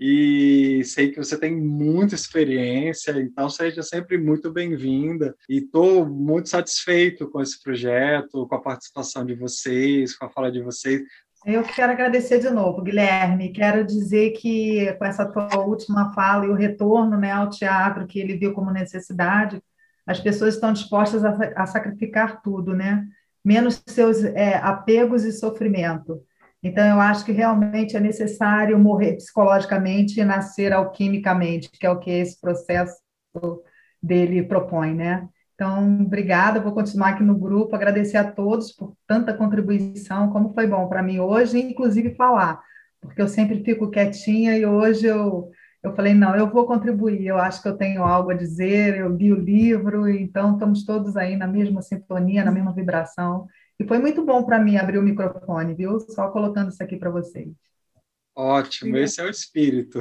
e 0.04 0.82
sei 0.82 1.12
que 1.12 1.16
você 1.16 1.38
tem 1.38 1.54
muita 1.54 2.16
experiência, 2.16 3.12
então 3.20 3.48
seja 3.48 3.84
sempre 3.84 4.18
muito 4.18 4.52
bem-vinda. 4.52 5.32
E 5.48 5.58
estou 5.58 6.04
muito 6.04 6.48
satisfeito 6.48 7.30
com 7.30 7.40
esse 7.40 7.62
projeto, 7.62 8.44
com 8.48 8.54
a 8.56 8.60
participação 8.60 9.24
de 9.24 9.36
vocês, 9.36 10.18
com 10.18 10.24
a 10.24 10.28
fala 10.28 10.50
de 10.50 10.60
vocês. 10.60 11.02
Eu 11.46 11.62
quero 11.62 11.92
agradecer 11.92 12.40
de 12.40 12.50
novo, 12.50 12.82
Guilherme. 12.82 13.52
Quero 13.52 13.84
dizer 13.84 14.32
que 14.32 14.92
com 14.94 15.04
essa 15.04 15.24
tua 15.24 15.60
última 15.60 16.12
fala 16.12 16.46
e 16.46 16.48
o 16.48 16.54
retorno 16.54 17.16
né, 17.16 17.30
ao 17.30 17.48
teatro 17.48 18.04
que 18.04 18.18
ele 18.18 18.36
viu 18.36 18.52
como 18.52 18.72
necessidade, 18.72 19.62
as 20.04 20.18
pessoas 20.18 20.54
estão 20.54 20.72
dispostas 20.72 21.24
a, 21.24 21.30
a 21.54 21.64
sacrificar 21.64 22.42
tudo, 22.42 22.74
né? 22.74 23.06
Menos 23.44 23.80
seus 23.86 24.24
é, 24.24 24.56
apegos 24.56 25.22
e 25.22 25.30
sofrimento. 25.30 26.20
Então, 26.62 26.86
eu 26.86 27.00
acho 27.00 27.24
que 27.24 27.32
realmente 27.32 27.96
é 27.96 28.00
necessário 28.00 28.78
morrer 28.78 29.16
psicologicamente 29.16 30.20
e 30.20 30.24
nascer 30.24 30.72
alquimicamente, 30.72 31.70
que 31.70 31.86
é 31.86 31.90
o 31.90 31.98
que 31.98 32.10
esse 32.10 32.40
processo 32.40 33.00
dele 34.02 34.42
propõe, 34.42 34.94
né? 34.94 35.28
Então, 35.54 36.02
obrigada, 36.02 36.60
vou 36.60 36.72
continuar 36.72 37.10
aqui 37.10 37.22
no 37.22 37.36
grupo, 37.36 37.74
agradecer 37.74 38.16
a 38.16 38.30
todos 38.30 38.72
por 38.72 38.96
tanta 39.06 39.34
contribuição, 39.34 40.30
como 40.30 40.52
foi 40.54 40.66
bom 40.66 40.88
para 40.88 41.02
mim 41.02 41.20
hoje, 41.20 41.60
inclusive 41.60 42.14
falar, 42.14 42.60
porque 43.00 43.22
eu 43.22 43.28
sempre 43.28 43.62
fico 43.62 43.90
quietinha 43.90 44.56
e 44.56 44.66
hoje 44.66 45.06
eu, 45.06 45.50
eu 45.82 45.94
falei, 45.94 46.14
não, 46.14 46.34
eu 46.34 46.50
vou 46.50 46.66
contribuir, 46.66 47.26
eu 47.26 47.38
acho 47.38 47.62
que 47.62 47.68
eu 47.68 47.76
tenho 47.76 48.02
algo 48.02 48.30
a 48.30 48.34
dizer, 48.34 48.96
eu 48.96 49.14
li 49.14 49.32
o 49.32 49.38
livro, 49.38 50.08
então 50.08 50.54
estamos 50.54 50.84
todos 50.84 51.16
aí 51.16 51.36
na 51.36 51.46
mesma 51.46 51.82
sintonia, 51.82 52.44
na 52.44 52.50
mesma 52.50 52.72
vibração, 52.72 53.46
e 53.82 53.86
foi 53.86 53.98
muito 53.98 54.24
bom 54.24 54.44
para 54.44 54.60
mim 54.60 54.76
abrir 54.76 54.98
o 54.98 55.02
microfone, 55.02 55.74
viu? 55.74 55.98
Só 55.98 56.30
colocando 56.30 56.70
isso 56.70 56.80
aqui 56.80 56.96
para 56.96 57.10
vocês. 57.10 57.52
Ótimo, 58.34 58.96
esse 58.96 59.20
é 59.20 59.24
o 59.24 59.28
espírito. 59.28 59.98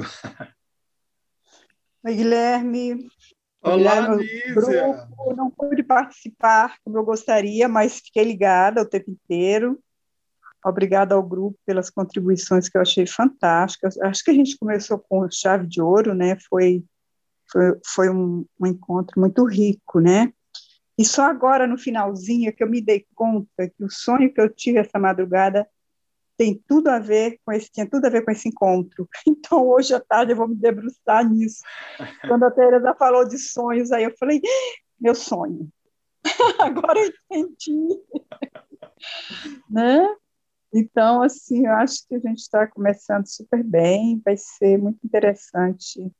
Oi, 2.04 2.14
Guilherme. 2.14 3.08
Olá, 3.60 4.14
Lízia. 4.14 5.08
Não 5.36 5.50
pude 5.50 5.82
participar 5.82 6.76
como 6.84 6.96
eu 6.96 7.04
gostaria, 7.04 7.68
mas 7.68 7.98
fiquei 7.98 8.22
ligada 8.22 8.82
o 8.82 8.88
tempo 8.88 9.10
inteiro. 9.10 9.82
Obrigada 10.64 11.16
ao 11.16 11.22
grupo 11.22 11.58
pelas 11.66 11.90
contribuições 11.90 12.68
que 12.68 12.78
eu 12.78 12.82
achei 12.82 13.04
fantásticas. 13.04 14.00
Acho 14.00 14.22
que 14.22 14.30
a 14.30 14.34
gente 14.34 14.56
começou 14.56 14.96
com 14.96 15.28
chave 15.28 15.66
de 15.66 15.82
ouro, 15.82 16.14
né? 16.14 16.38
Foi, 16.48 16.84
foi, 17.50 17.80
foi 17.84 18.10
um, 18.10 18.46
um 18.60 18.66
encontro 18.68 19.18
muito 19.20 19.44
rico, 19.44 19.98
né? 19.98 20.32
E 21.02 21.04
só 21.04 21.24
agora, 21.24 21.66
no 21.66 21.76
finalzinho, 21.76 22.48
é 22.48 22.52
que 22.52 22.62
eu 22.62 22.70
me 22.70 22.80
dei 22.80 23.04
conta 23.12 23.68
que 23.68 23.84
o 23.84 23.90
sonho 23.90 24.32
que 24.32 24.40
eu 24.40 24.48
tive 24.48 24.78
essa 24.78 25.00
madrugada 25.00 25.68
tem 26.36 26.62
tudo 26.68 26.86
a 26.90 27.00
ver 27.00 27.40
com 27.44 27.50
esse, 27.50 27.68
tinha 27.72 27.90
tudo 27.90 28.06
a 28.06 28.08
ver 28.08 28.24
com 28.24 28.30
esse 28.30 28.48
encontro. 28.48 29.08
Então, 29.26 29.66
hoje 29.66 29.92
à 29.92 29.98
tarde 29.98 30.30
eu 30.30 30.36
vou 30.36 30.46
me 30.46 30.54
debruçar 30.54 31.28
nisso. 31.28 31.60
Quando 32.28 32.44
a 32.44 32.52
Teresa 32.52 32.94
falou 32.94 33.26
de 33.26 33.36
sonhos, 33.36 33.90
aí 33.90 34.04
eu 34.04 34.16
falei, 34.16 34.40
meu 35.00 35.12
sonho. 35.12 35.68
Agora 36.60 37.00
eu 37.00 37.12
entendi. 37.32 38.00
né? 39.68 40.06
Então, 40.72 41.20
assim, 41.20 41.66
eu 41.66 41.72
acho 41.72 42.06
que 42.06 42.14
a 42.14 42.20
gente 42.20 42.38
está 42.38 42.64
começando 42.68 43.26
super 43.26 43.64
bem, 43.64 44.22
vai 44.24 44.36
ser 44.36 44.78
muito 44.78 45.04
interessante 45.04 46.12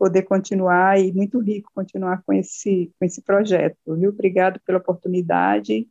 poder 0.00 0.22
continuar 0.22 0.98
e 0.98 1.12
muito 1.12 1.38
rico 1.38 1.70
continuar 1.74 2.22
com 2.24 2.32
esse, 2.32 2.90
com 2.98 3.04
esse 3.04 3.20
projeto. 3.20 3.76
Viu? 3.86 4.08
Obrigado 4.08 4.58
pela 4.64 4.78
oportunidade. 4.78 5.86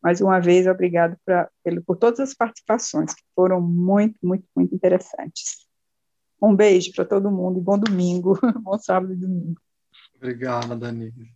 Mais 0.00 0.20
uma 0.20 0.38
vez, 0.38 0.68
obrigado 0.68 1.16
pra, 1.24 1.50
pelo, 1.64 1.82
por 1.82 1.96
todas 1.96 2.20
as 2.20 2.32
participações, 2.32 3.12
que 3.12 3.22
foram 3.34 3.60
muito, 3.60 4.16
muito, 4.22 4.46
muito 4.54 4.72
interessantes. 4.72 5.66
Um 6.40 6.54
beijo 6.54 6.92
para 6.94 7.04
todo 7.04 7.32
mundo 7.32 7.58
e 7.58 7.60
bom 7.60 7.76
domingo, 7.76 8.38
bom 8.62 8.78
sábado 8.78 9.12
e 9.12 9.16
domingo. 9.16 9.60
Obrigado, 10.14 10.76
Danilo. 10.76 11.26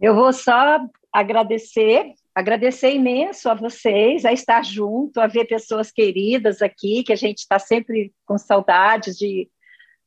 Eu 0.00 0.14
vou 0.14 0.32
só 0.32 0.78
agradecer, 1.12 2.14
agradecer 2.34 2.94
imenso 2.94 3.50
a 3.50 3.54
vocês, 3.54 4.24
a 4.24 4.32
estar 4.32 4.64
junto, 4.64 5.20
a 5.20 5.26
ver 5.26 5.44
pessoas 5.44 5.92
queridas 5.92 6.62
aqui, 6.62 7.02
que 7.02 7.12
a 7.12 7.16
gente 7.16 7.40
está 7.40 7.58
sempre 7.58 8.14
com 8.24 8.38
saudades 8.38 9.18
de 9.18 9.50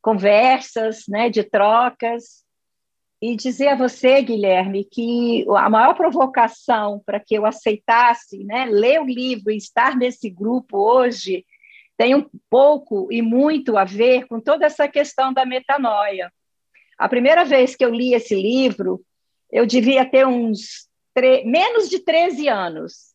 conversas, 0.01 1.03
né, 1.07 1.29
de 1.29 1.43
trocas, 1.43 2.43
e 3.21 3.35
dizer 3.35 3.67
a 3.69 3.75
você, 3.75 4.21
Guilherme, 4.21 4.85
que 4.85 5.45
a 5.57 5.69
maior 5.69 5.93
provocação 5.93 7.01
para 7.05 7.19
que 7.19 7.35
eu 7.35 7.45
aceitasse 7.45 8.43
né, 8.45 8.65
ler 8.65 9.01
o 9.01 9.05
livro 9.05 9.51
e 9.51 9.57
estar 9.57 9.95
nesse 9.97 10.29
grupo 10.29 10.77
hoje 10.77 11.45
tem 11.97 12.15
um 12.15 12.25
pouco 12.49 13.11
e 13.11 13.21
muito 13.21 13.77
a 13.77 13.83
ver 13.83 14.25
com 14.27 14.39
toda 14.39 14.65
essa 14.65 14.87
questão 14.87 15.33
da 15.33 15.45
metanoia. 15.45 16.31
A 16.97 17.09
primeira 17.09 17.43
vez 17.43 17.75
que 17.75 17.83
eu 17.83 17.93
li 17.93 18.13
esse 18.13 18.33
livro, 18.33 19.01
eu 19.51 19.65
devia 19.65 20.05
ter 20.05 20.25
uns 20.25 20.87
menos 21.43 21.89
de 21.89 21.99
13 21.99 22.47
anos. 22.47 23.08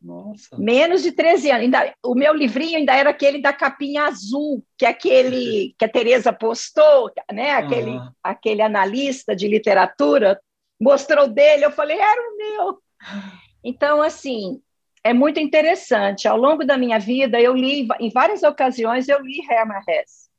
Nossa. 0.00 0.56
Menos 0.56 1.02
de 1.02 1.12
13 1.12 1.50
anos. 1.50 1.62
Ainda, 1.64 1.94
o 2.02 2.14
meu 2.14 2.34
livrinho 2.34 2.78
ainda 2.78 2.94
era 2.94 3.10
aquele 3.10 3.40
da 3.40 3.52
capinha 3.52 4.04
azul, 4.04 4.64
que 4.78 4.86
é 4.86 4.88
aquele 4.88 5.74
que 5.78 5.84
a 5.84 5.88
Tereza 5.88 6.32
postou, 6.32 7.10
né? 7.30 7.52
aquele, 7.52 7.90
uhum. 7.90 8.10
aquele 8.22 8.62
analista 8.62 9.36
de 9.36 9.46
literatura 9.46 10.40
mostrou 10.80 11.28
dele, 11.28 11.66
eu 11.66 11.70
falei, 11.70 11.98
era 11.98 12.22
o 12.22 12.36
meu. 12.36 12.78
Então, 13.62 14.00
assim, 14.00 14.62
é 15.04 15.12
muito 15.12 15.38
interessante. 15.38 16.26
Ao 16.26 16.38
longo 16.38 16.64
da 16.64 16.78
minha 16.78 16.98
vida, 16.98 17.38
eu 17.38 17.54
li, 17.54 17.86
em 18.00 18.10
várias 18.10 18.42
ocasiões, 18.42 19.06
eu 19.06 19.20
li 19.20 19.40
Hermann 19.48 19.82
Hesse. 19.86 20.30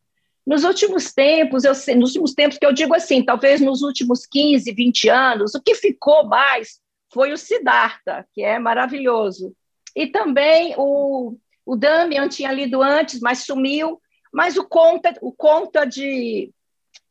Nos 0.46 0.64
últimos 0.64 1.14
tempos, 1.14 1.64
eu, 1.64 1.74
nos 1.96 2.10
últimos 2.10 2.34
tempos 2.34 2.58
que 2.58 2.66
eu 2.66 2.74
digo 2.74 2.96
assim, 2.96 3.24
talvez 3.24 3.62
nos 3.62 3.84
últimos 3.84 4.26
15, 4.26 4.72
20 4.72 5.10
anos, 5.10 5.54
o 5.54 5.62
que 5.62 5.76
ficou 5.76 6.26
mais 6.26 6.80
foi 7.14 7.32
o 7.32 7.38
Siddhartha, 7.38 8.28
que 8.34 8.42
é 8.42 8.58
maravilhoso. 8.58 9.56
E 9.96 10.08
também 10.08 10.74
o, 10.78 11.38
o 11.66 11.76
Damian 11.76 12.28
tinha 12.28 12.52
lido 12.52 12.82
antes, 12.82 13.20
mas 13.20 13.40
sumiu. 13.40 14.02
Mas 14.32 14.58
o 14.58 14.64
conta, 14.64 15.14
o 15.22 15.32
conta 15.32 15.86
de. 15.86 16.54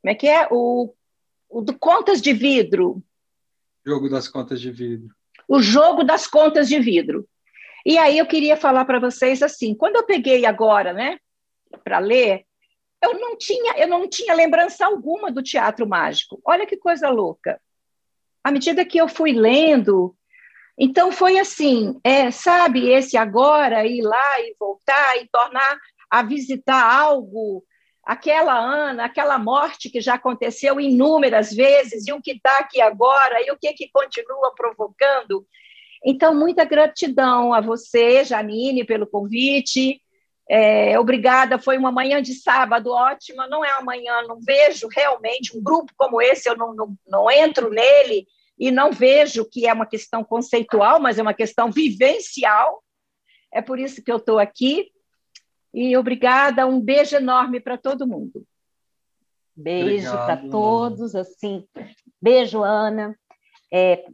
Como 0.01 0.11
é 0.11 0.15
que 0.15 0.27
é? 0.27 0.49
O, 0.51 0.95
o 1.49 1.61
do 1.61 1.79
Contas 1.79 2.23
de 2.23 2.33
Vidro. 2.33 3.03
Jogo 3.85 4.09
das 4.09 4.27
Contas 4.27 4.61
de 4.61 4.71
Vidro. 4.71 5.15
O 5.47 5.61
jogo 5.61 6.05
das 6.05 6.27
contas 6.27 6.69
de 6.69 6.79
vidro. 6.79 7.29
E 7.85 7.99
aí 7.99 8.17
eu 8.19 8.27
queria 8.27 8.57
falar 8.57 8.85
para 8.85 9.01
vocês 9.01 9.43
assim, 9.43 9.75
quando 9.75 9.97
eu 9.97 10.07
peguei 10.07 10.47
agora, 10.47 10.93
né, 10.93 11.19
para 11.83 11.99
ler, 11.99 12.45
eu 13.03 13.19
não 13.19 13.37
tinha, 13.37 13.77
eu 13.77 13.89
não 13.89 14.09
tinha 14.09 14.33
lembrança 14.33 14.87
alguma 14.87 15.33
do 15.33 15.43
teatro 15.43 15.89
mágico. 15.89 16.41
Olha 16.45 16.67
que 16.67 16.77
coisa 16.77 17.09
louca 17.09 17.61
à 18.43 18.51
medida 18.51 18.85
que 18.85 18.99
eu 18.99 19.09
fui 19.09 19.33
lendo, 19.33 20.15
então 20.79 21.13
foi 21.13 21.39
assim, 21.39 22.01
é, 22.03 22.31
sabe, 22.31 22.89
esse 22.91 23.17
agora, 23.17 23.87
ir 23.87 24.03
lá 24.03 24.41
e 24.41 24.57
voltar 24.59 25.17
e 25.19 25.29
tornar 25.31 25.79
a 26.11 26.23
visitar 26.23 26.83
algo, 26.83 27.63
aquela 28.03 28.59
Ana, 28.59 29.05
aquela 29.05 29.39
morte 29.39 29.91
que 29.91 30.01
já 30.01 30.15
aconteceu 30.15 30.81
inúmeras 30.81 31.53
vezes, 31.53 32.07
e 32.07 32.13
o 32.13 32.21
que 32.21 32.33
está 32.33 32.59
aqui 32.59 32.81
agora, 32.81 33.47
e 33.47 33.51
o 33.51 33.59
que, 33.59 33.73
que 33.75 33.91
continua 33.93 34.55
provocando. 34.55 35.47
Então, 36.05 36.35
muita 36.35 36.65
gratidão 36.65 37.53
a 37.53 37.61
você, 37.61 38.25
Janine, 38.25 38.85
pelo 38.85 39.07
convite. 39.07 40.01
É, 40.53 40.99
obrigada, 40.99 41.61
foi 41.61 41.79
uma 41.79 41.93
manhã 41.93 42.21
de 42.21 42.35
sábado 42.35 42.91
ótima. 42.91 43.47
Não 43.47 43.65
é 43.65 43.73
uma 43.75 43.85
manhã, 43.85 44.23
não 44.27 44.41
vejo 44.41 44.89
realmente 44.89 45.57
um 45.57 45.63
grupo 45.63 45.93
como 45.97 46.21
esse, 46.21 46.49
eu 46.49 46.57
não, 46.57 46.75
não, 46.75 46.97
não 47.07 47.31
entro 47.31 47.71
nele 47.71 48.27
e 48.59 48.73
não 48.73 48.91
vejo 48.91 49.49
que 49.49 49.69
é 49.69 49.73
uma 49.73 49.87
questão 49.87 50.25
conceitual, 50.25 50.99
mas 50.99 51.21
é 51.21 51.23
uma 51.23 51.33
questão 51.33 51.71
vivencial. 51.71 52.83
É 53.53 53.63
por 53.63 53.79
isso 53.79 54.03
que 54.03 54.11
eu 54.11 54.17
estou 54.17 54.41
aqui. 54.41 54.91
E 55.73 55.97
obrigada, 55.97 56.67
um 56.67 56.81
beijo 56.81 57.15
enorme 57.15 57.61
para 57.61 57.79
todo 57.79 58.05
mundo. 58.05 58.45
Beijo 59.55 60.11
para 60.11 60.37
todos, 60.51 61.15
assim. 61.15 61.65
Beijo, 62.21 62.65
Ana. 62.65 63.17
É, 63.73 64.05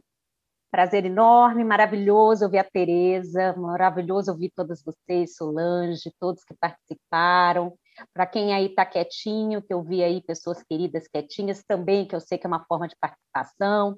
Prazer 0.77 1.05
enorme, 1.05 1.63
maravilhoso 1.63 2.45
ouvir 2.45 2.59
a 2.59 2.63
Tereza, 2.63 3.55
maravilhoso 3.57 4.29
ouvir 4.29 4.51
todas 4.55 4.83
vocês, 4.83 5.35
Solange, 5.35 6.13
todos 6.19 6.43
que 6.43 6.53
participaram. 6.53 7.73
Para 8.13 8.27
quem 8.27 8.53
aí 8.53 8.67
está 8.67 8.85
quietinho, 8.85 9.59
que 9.59 9.73
eu 9.73 9.81
vi 9.81 10.03
aí 10.03 10.21
pessoas 10.21 10.61
queridas 10.61 11.07
quietinhas 11.07 11.63
também, 11.67 12.05
que 12.05 12.15
eu 12.15 12.19
sei 12.19 12.37
que 12.37 12.45
é 12.45 12.47
uma 12.47 12.63
forma 12.65 12.87
de 12.87 12.95
participação. 13.01 13.97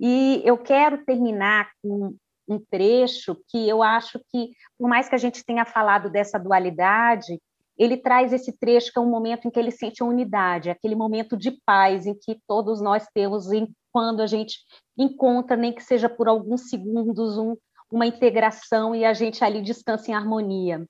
E 0.00 0.40
eu 0.46 0.56
quero 0.56 1.04
terminar 1.04 1.68
com 1.82 2.16
um 2.48 2.58
trecho 2.70 3.36
que 3.46 3.68
eu 3.68 3.82
acho 3.82 4.18
que, 4.30 4.52
por 4.78 4.88
mais 4.88 5.10
que 5.10 5.14
a 5.14 5.18
gente 5.18 5.44
tenha 5.44 5.66
falado 5.66 6.08
dessa 6.08 6.38
dualidade, 6.38 7.38
ele 7.76 7.98
traz 7.98 8.32
esse 8.32 8.56
trecho 8.58 8.90
que 8.90 8.98
é 8.98 9.02
um 9.02 9.10
momento 9.10 9.46
em 9.46 9.50
que 9.50 9.58
ele 9.58 9.70
sente 9.70 10.02
a 10.02 10.06
unidade, 10.06 10.70
aquele 10.70 10.94
momento 10.94 11.36
de 11.36 11.50
paz 11.66 12.06
em 12.06 12.14
que 12.14 12.40
todos 12.48 12.80
nós 12.80 13.06
temos 13.12 13.52
em, 13.52 13.68
quando 13.92 14.22
a 14.22 14.26
gente 14.26 14.56
encontra, 14.96 15.56
nem 15.56 15.72
que 15.72 15.82
seja 15.82 16.08
por 16.08 16.28
alguns 16.28 16.68
segundos, 16.68 17.36
um, 17.36 17.56
uma 17.90 18.06
integração 18.06 18.94
e 18.94 19.04
a 19.04 19.12
gente 19.12 19.44
ali 19.44 19.62
descansa 19.62 20.10
em 20.10 20.14
harmonia, 20.14 20.86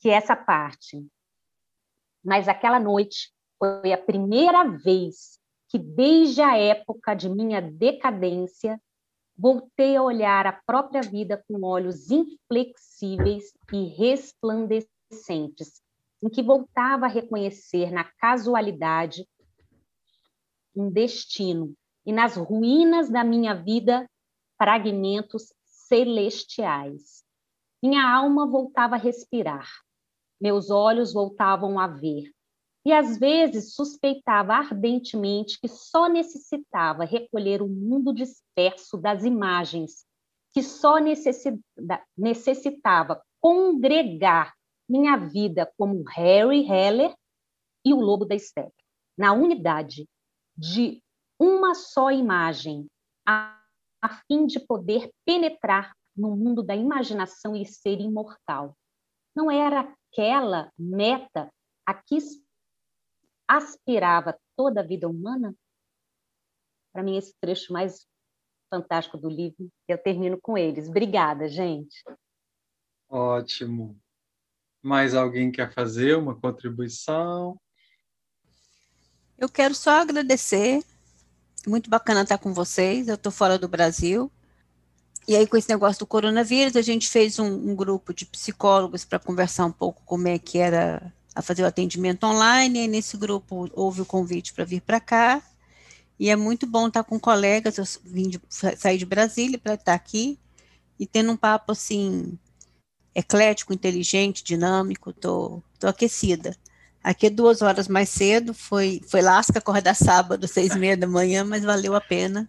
que 0.00 0.10
é 0.10 0.14
essa 0.14 0.36
parte. 0.36 1.06
Mas 2.24 2.48
aquela 2.48 2.78
noite 2.78 3.32
foi 3.58 3.92
a 3.92 3.98
primeira 3.98 4.64
vez 4.64 5.38
que, 5.68 5.78
desde 5.78 6.42
a 6.42 6.56
época 6.56 7.14
de 7.14 7.28
minha 7.28 7.60
decadência, 7.60 8.80
voltei 9.36 9.96
a 9.96 10.02
olhar 10.02 10.46
a 10.46 10.52
própria 10.52 11.00
vida 11.00 11.42
com 11.48 11.64
olhos 11.64 12.10
inflexíveis 12.10 13.52
e 13.72 13.84
resplandecentes, 13.86 15.80
em 16.22 16.28
que 16.28 16.42
voltava 16.42 17.06
a 17.06 17.08
reconhecer 17.08 17.90
na 17.90 18.04
casualidade 18.04 19.26
um 20.74 20.90
destino 20.90 21.74
e 22.04 22.12
nas 22.12 22.36
ruínas 22.36 23.10
da 23.10 23.22
minha 23.24 23.54
vida 23.54 24.08
fragmentos 24.56 25.52
celestiais. 25.64 27.24
Minha 27.82 28.08
alma 28.08 28.46
voltava 28.46 28.96
a 28.96 28.98
respirar, 28.98 29.68
meus 30.40 30.70
olhos 30.70 31.12
voltavam 31.12 31.78
a 31.78 31.86
ver, 31.86 32.30
e 32.84 32.92
às 32.92 33.18
vezes 33.18 33.74
suspeitava 33.74 34.54
ardentemente 34.54 35.58
que 35.60 35.68
só 35.68 36.08
necessitava 36.08 37.04
recolher 37.04 37.62
o 37.62 37.68
mundo 37.68 38.12
disperso 38.12 38.96
das 38.96 39.24
imagens, 39.24 40.06
que 40.52 40.62
só 40.62 40.96
necessitava 42.16 43.22
congregar 43.40 44.54
minha 44.88 45.16
vida 45.16 45.72
como 45.78 46.02
Harry 46.08 46.66
Heller 46.66 47.14
e 47.84 47.94
o 47.94 48.00
Lobo 48.00 48.24
da 48.24 48.38
Steppe, 48.38 48.82
na 49.16 49.32
unidade 49.32 50.08
de 50.56 51.02
uma 51.40 51.74
só 51.74 52.10
imagem, 52.10 52.86
a, 53.26 53.58
a 54.02 54.08
fim 54.26 54.46
de 54.46 54.60
poder 54.60 55.10
penetrar 55.24 55.96
no 56.14 56.36
mundo 56.36 56.62
da 56.62 56.76
imaginação 56.76 57.56
e 57.56 57.64
ser 57.64 57.98
imortal. 57.98 58.76
Não 59.34 59.50
era 59.50 59.80
aquela 60.12 60.70
meta 60.78 61.50
a 61.86 61.94
que 61.94 62.18
aspirava 63.48 64.38
toda 64.54 64.80
a 64.80 64.86
vida 64.86 65.08
humana? 65.08 65.54
Para 66.92 67.02
mim, 67.02 67.16
esse 67.16 67.34
trecho 67.40 67.72
mais 67.72 68.06
fantástico 68.68 69.16
do 69.16 69.30
livro, 69.30 69.70
eu 69.88 69.96
termino 69.96 70.38
com 70.40 70.58
eles. 70.58 70.88
Obrigada, 70.88 71.48
gente. 71.48 72.04
Ótimo. 73.08 73.98
Mais 74.82 75.14
alguém 75.14 75.50
quer 75.50 75.72
fazer 75.72 76.16
uma 76.16 76.38
contribuição? 76.38 77.58
Eu 79.38 79.48
quero 79.48 79.74
só 79.74 80.02
agradecer. 80.02 80.84
Muito 81.66 81.90
bacana 81.90 82.22
estar 82.22 82.38
com 82.38 82.54
vocês. 82.54 83.08
Eu 83.08 83.14
estou 83.14 83.30
fora 83.30 83.58
do 83.58 83.68
Brasil. 83.68 84.30
E 85.28 85.36
aí, 85.36 85.46
com 85.46 85.56
esse 85.56 85.68
negócio 85.68 86.00
do 86.00 86.06
coronavírus, 86.06 86.74
a 86.76 86.82
gente 86.82 87.08
fez 87.08 87.38
um, 87.38 87.70
um 87.70 87.74
grupo 87.74 88.12
de 88.14 88.24
psicólogos 88.24 89.04
para 89.04 89.18
conversar 89.18 89.66
um 89.66 89.72
pouco 89.72 90.02
como 90.04 90.26
é 90.26 90.38
que 90.38 90.58
era 90.58 91.12
a 91.34 91.42
fazer 91.42 91.62
o 91.62 91.66
atendimento 91.66 92.24
online. 92.24 92.84
E 92.84 92.88
nesse 92.88 93.16
grupo 93.16 93.68
houve 93.74 94.00
o 94.00 94.06
convite 94.06 94.52
para 94.52 94.64
vir 94.64 94.80
para 94.80 95.00
cá. 95.00 95.42
E 96.18 96.28
é 96.28 96.36
muito 96.36 96.66
bom 96.66 96.88
estar 96.88 97.04
com 97.04 97.20
colegas. 97.20 97.78
Eu 97.78 97.84
vim 98.04 98.28
de, 98.28 98.40
sair 98.48 98.98
de 98.98 99.06
Brasília 99.06 99.58
para 99.58 99.74
estar 99.74 99.94
aqui 99.94 100.38
e 100.98 101.06
tendo 101.06 101.32
um 101.32 101.36
papo 101.36 101.72
assim 101.72 102.38
eclético, 103.14 103.72
inteligente, 103.72 104.44
dinâmico, 104.44 105.12
tô, 105.12 105.62
tô 105.78 105.86
aquecida. 105.86 106.56
Aqui 107.02 107.30
duas 107.30 107.62
horas 107.62 107.88
mais 107.88 108.08
cedo, 108.10 108.52
foi, 108.52 109.00
foi 109.08 109.22
lasca 109.22 109.58
acordar 109.58 109.94
sábado, 109.94 110.46
seis 110.48 110.74
e 110.74 110.78
meia 110.78 110.96
da 110.96 111.06
manhã, 111.06 111.44
mas 111.44 111.64
valeu 111.64 111.94
a 111.94 112.00
pena. 112.00 112.48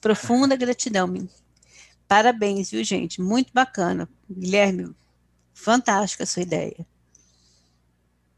Profunda 0.00 0.56
gratidão, 0.56 1.06
menino. 1.06 1.30
Parabéns, 2.08 2.70
viu, 2.70 2.82
gente? 2.82 3.20
Muito 3.20 3.52
bacana. 3.52 4.08
Guilherme, 4.28 4.94
fantástica 5.52 6.24
a 6.24 6.26
sua 6.26 6.42
ideia. 6.42 6.86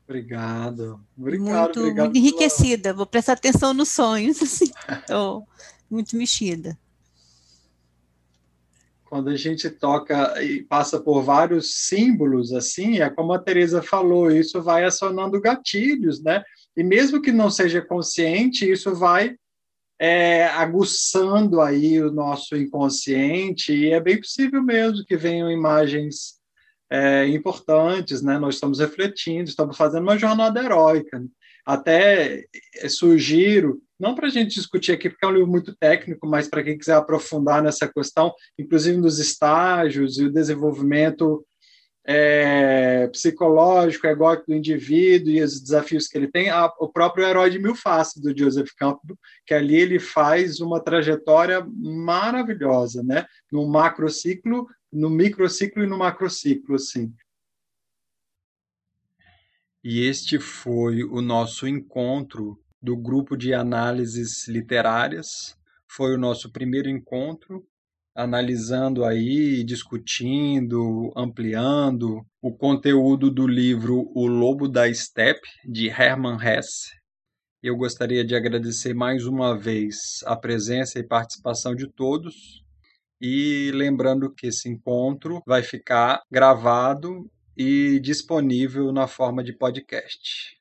Obrigado. 0.07 1.01
Obrigado, 1.17 1.49
muito, 1.49 1.81
obrigado 1.81 2.05
muito 2.07 2.19
enriquecida. 2.19 2.83
Pela... 2.83 2.97
Vou 2.97 3.07
prestar 3.07 3.33
atenção 3.35 3.73
nos 3.73 3.89
sonhos, 3.89 4.43
assim. 4.43 4.71
Estou 4.91 5.47
muito 5.89 6.17
mexida. 6.17 6.79
Quando 9.13 9.29
a 9.29 9.37
gente 9.37 9.69
toca 9.69 10.43
e 10.43 10.63
passa 10.63 10.99
por 10.99 11.23
vários 11.23 11.87
símbolos, 11.87 12.51
assim, 12.51 13.01
é 13.01 13.11
como 13.11 13.35
a 13.35 13.39
Teresa 13.39 13.83
falou, 13.83 14.31
isso 14.31 14.63
vai 14.63 14.87
acionando 14.87 15.39
gatilhos, 15.39 16.23
né? 16.23 16.43
E 16.75 16.83
mesmo 16.83 17.21
que 17.21 17.31
não 17.31 17.51
seja 17.51 17.83
consciente, 17.83 18.65
isso 18.65 18.95
vai 18.95 19.37
é, 20.01 20.47
aguçando 20.47 21.61
aí 21.61 22.01
o 22.01 22.11
nosso 22.11 22.57
inconsciente, 22.57 23.75
e 23.75 23.91
é 23.91 24.01
bem 24.01 24.19
possível 24.19 24.63
mesmo 24.63 25.05
que 25.05 25.15
venham 25.15 25.51
imagens 25.51 26.39
é, 26.91 27.27
importantes, 27.27 28.23
né? 28.23 28.39
Nós 28.39 28.55
estamos 28.55 28.79
refletindo, 28.79 29.51
estamos 29.51 29.77
fazendo 29.77 30.05
uma 30.05 30.17
jornada 30.17 30.59
heróica. 30.59 31.23
Até 31.67 32.47
sugiro, 32.89 33.79
não 34.03 34.17
para 34.17 34.27
a 34.27 34.31
gente 34.31 34.57
discutir 34.57 34.91
aqui, 34.91 35.09
porque 35.09 35.25
é 35.25 35.29
um 35.29 35.33
livro 35.33 35.49
muito 35.49 35.77
técnico, 35.77 36.27
mas 36.27 36.49
para 36.49 36.65
quem 36.65 36.77
quiser 36.77 36.97
aprofundar 36.97 37.63
nessa 37.63 37.87
questão, 37.87 38.35
inclusive 38.59 38.97
nos 38.97 39.21
estágios 39.21 40.19
e 40.19 40.25
o 40.25 40.33
desenvolvimento 40.33 41.47
é, 42.05 43.07
psicológico, 43.13 44.09
egóico 44.09 44.47
do 44.49 44.57
indivíduo 44.57 45.33
e 45.33 45.41
os 45.41 45.61
desafios 45.61 46.09
que 46.09 46.19
ele 46.19 46.27
tem, 46.27 46.51
a, 46.51 46.67
o 46.81 46.89
próprio 46.89 47.25
Herói 47.25 47.49
de 47.49 47.61
Mil 47.61 47.77
Faces, 47.77 48.21
do 48.21 48.37
Joseph 48.37 48.71
Campbell, 48.77 49.17
que 49.47 49.55
ali 49.55 49.77
ele 49.77 50.01
faz 50.01 50.59
uma 50.59 50.83
trajetória 50.83 51.65
maravilhosa, 51.73 53.05
né? 53.05 53.25
no 53.53 53.69
macrociclo, 53.69 54.67
no 54.93 55.09
microciclo 55.09 55.85
e 55.85 55.87
no 55.87 55.97
macrociclo, 55.97 56.75
assim. 56.75 57.15
E 59.85 60.05
este 60.07 60.41
foi 60.41 61.05
o 61.05 61.23
nosso 61.23 61.69
encontro 61.69 62.62
do 62.83 62.97
grupo 62.97 63.37
de 63.37 63.55
análises 63.55 64.49
literárias. 64.49 65.57
Foi 65.89 66.15
o 66.15 66.19
nosso 66.19 66.51
primeiro 66.51 66.89
encontro 66.89 67.65
analisando 68.15 69.05
aí, 69.05 69.65
discutindo, 69.65 71.13
ampliando 71.17 72.25
o 72.43 72.53
conteúdo 72.55 73.31
do 73.31 73.47
livro 73.47 74.11
O 74.15 74.27
Lobo 74.27 74.69
da 74.69 74.93
Steppe, 74.93 75.49
de 75.65 75.89
Hermann 75.89 76.37
Hesse. 76.37 76.91
Eu 77.63 77.77
gostaria 77.77 78.25
de 78.25 78.35
agradecer 78.35 78.93
mais 78.93 79.25
uma 79.25 79.57
vez 79.57 80.21
a 80.27 80.37
presença 80.37 80.99
e 80.99 81.07
participação 81.07 81.75
de 81.75 81.87
todos 81.87 82.63
e 83.21 83.71
lembrando 83.73 84.35
que 84.35 84.49
esse 84.49 84.69
encontro 84.69 85.41
vai 85.47 85.63
ficar 85.63 86.21
gravado 86.31 87.31
e 87.57 88.01
disponível 88.01 88.93
na 88.93 89.07
forma 89.07 89.45
de 89.45 89.53
podcast. 89.53 90.61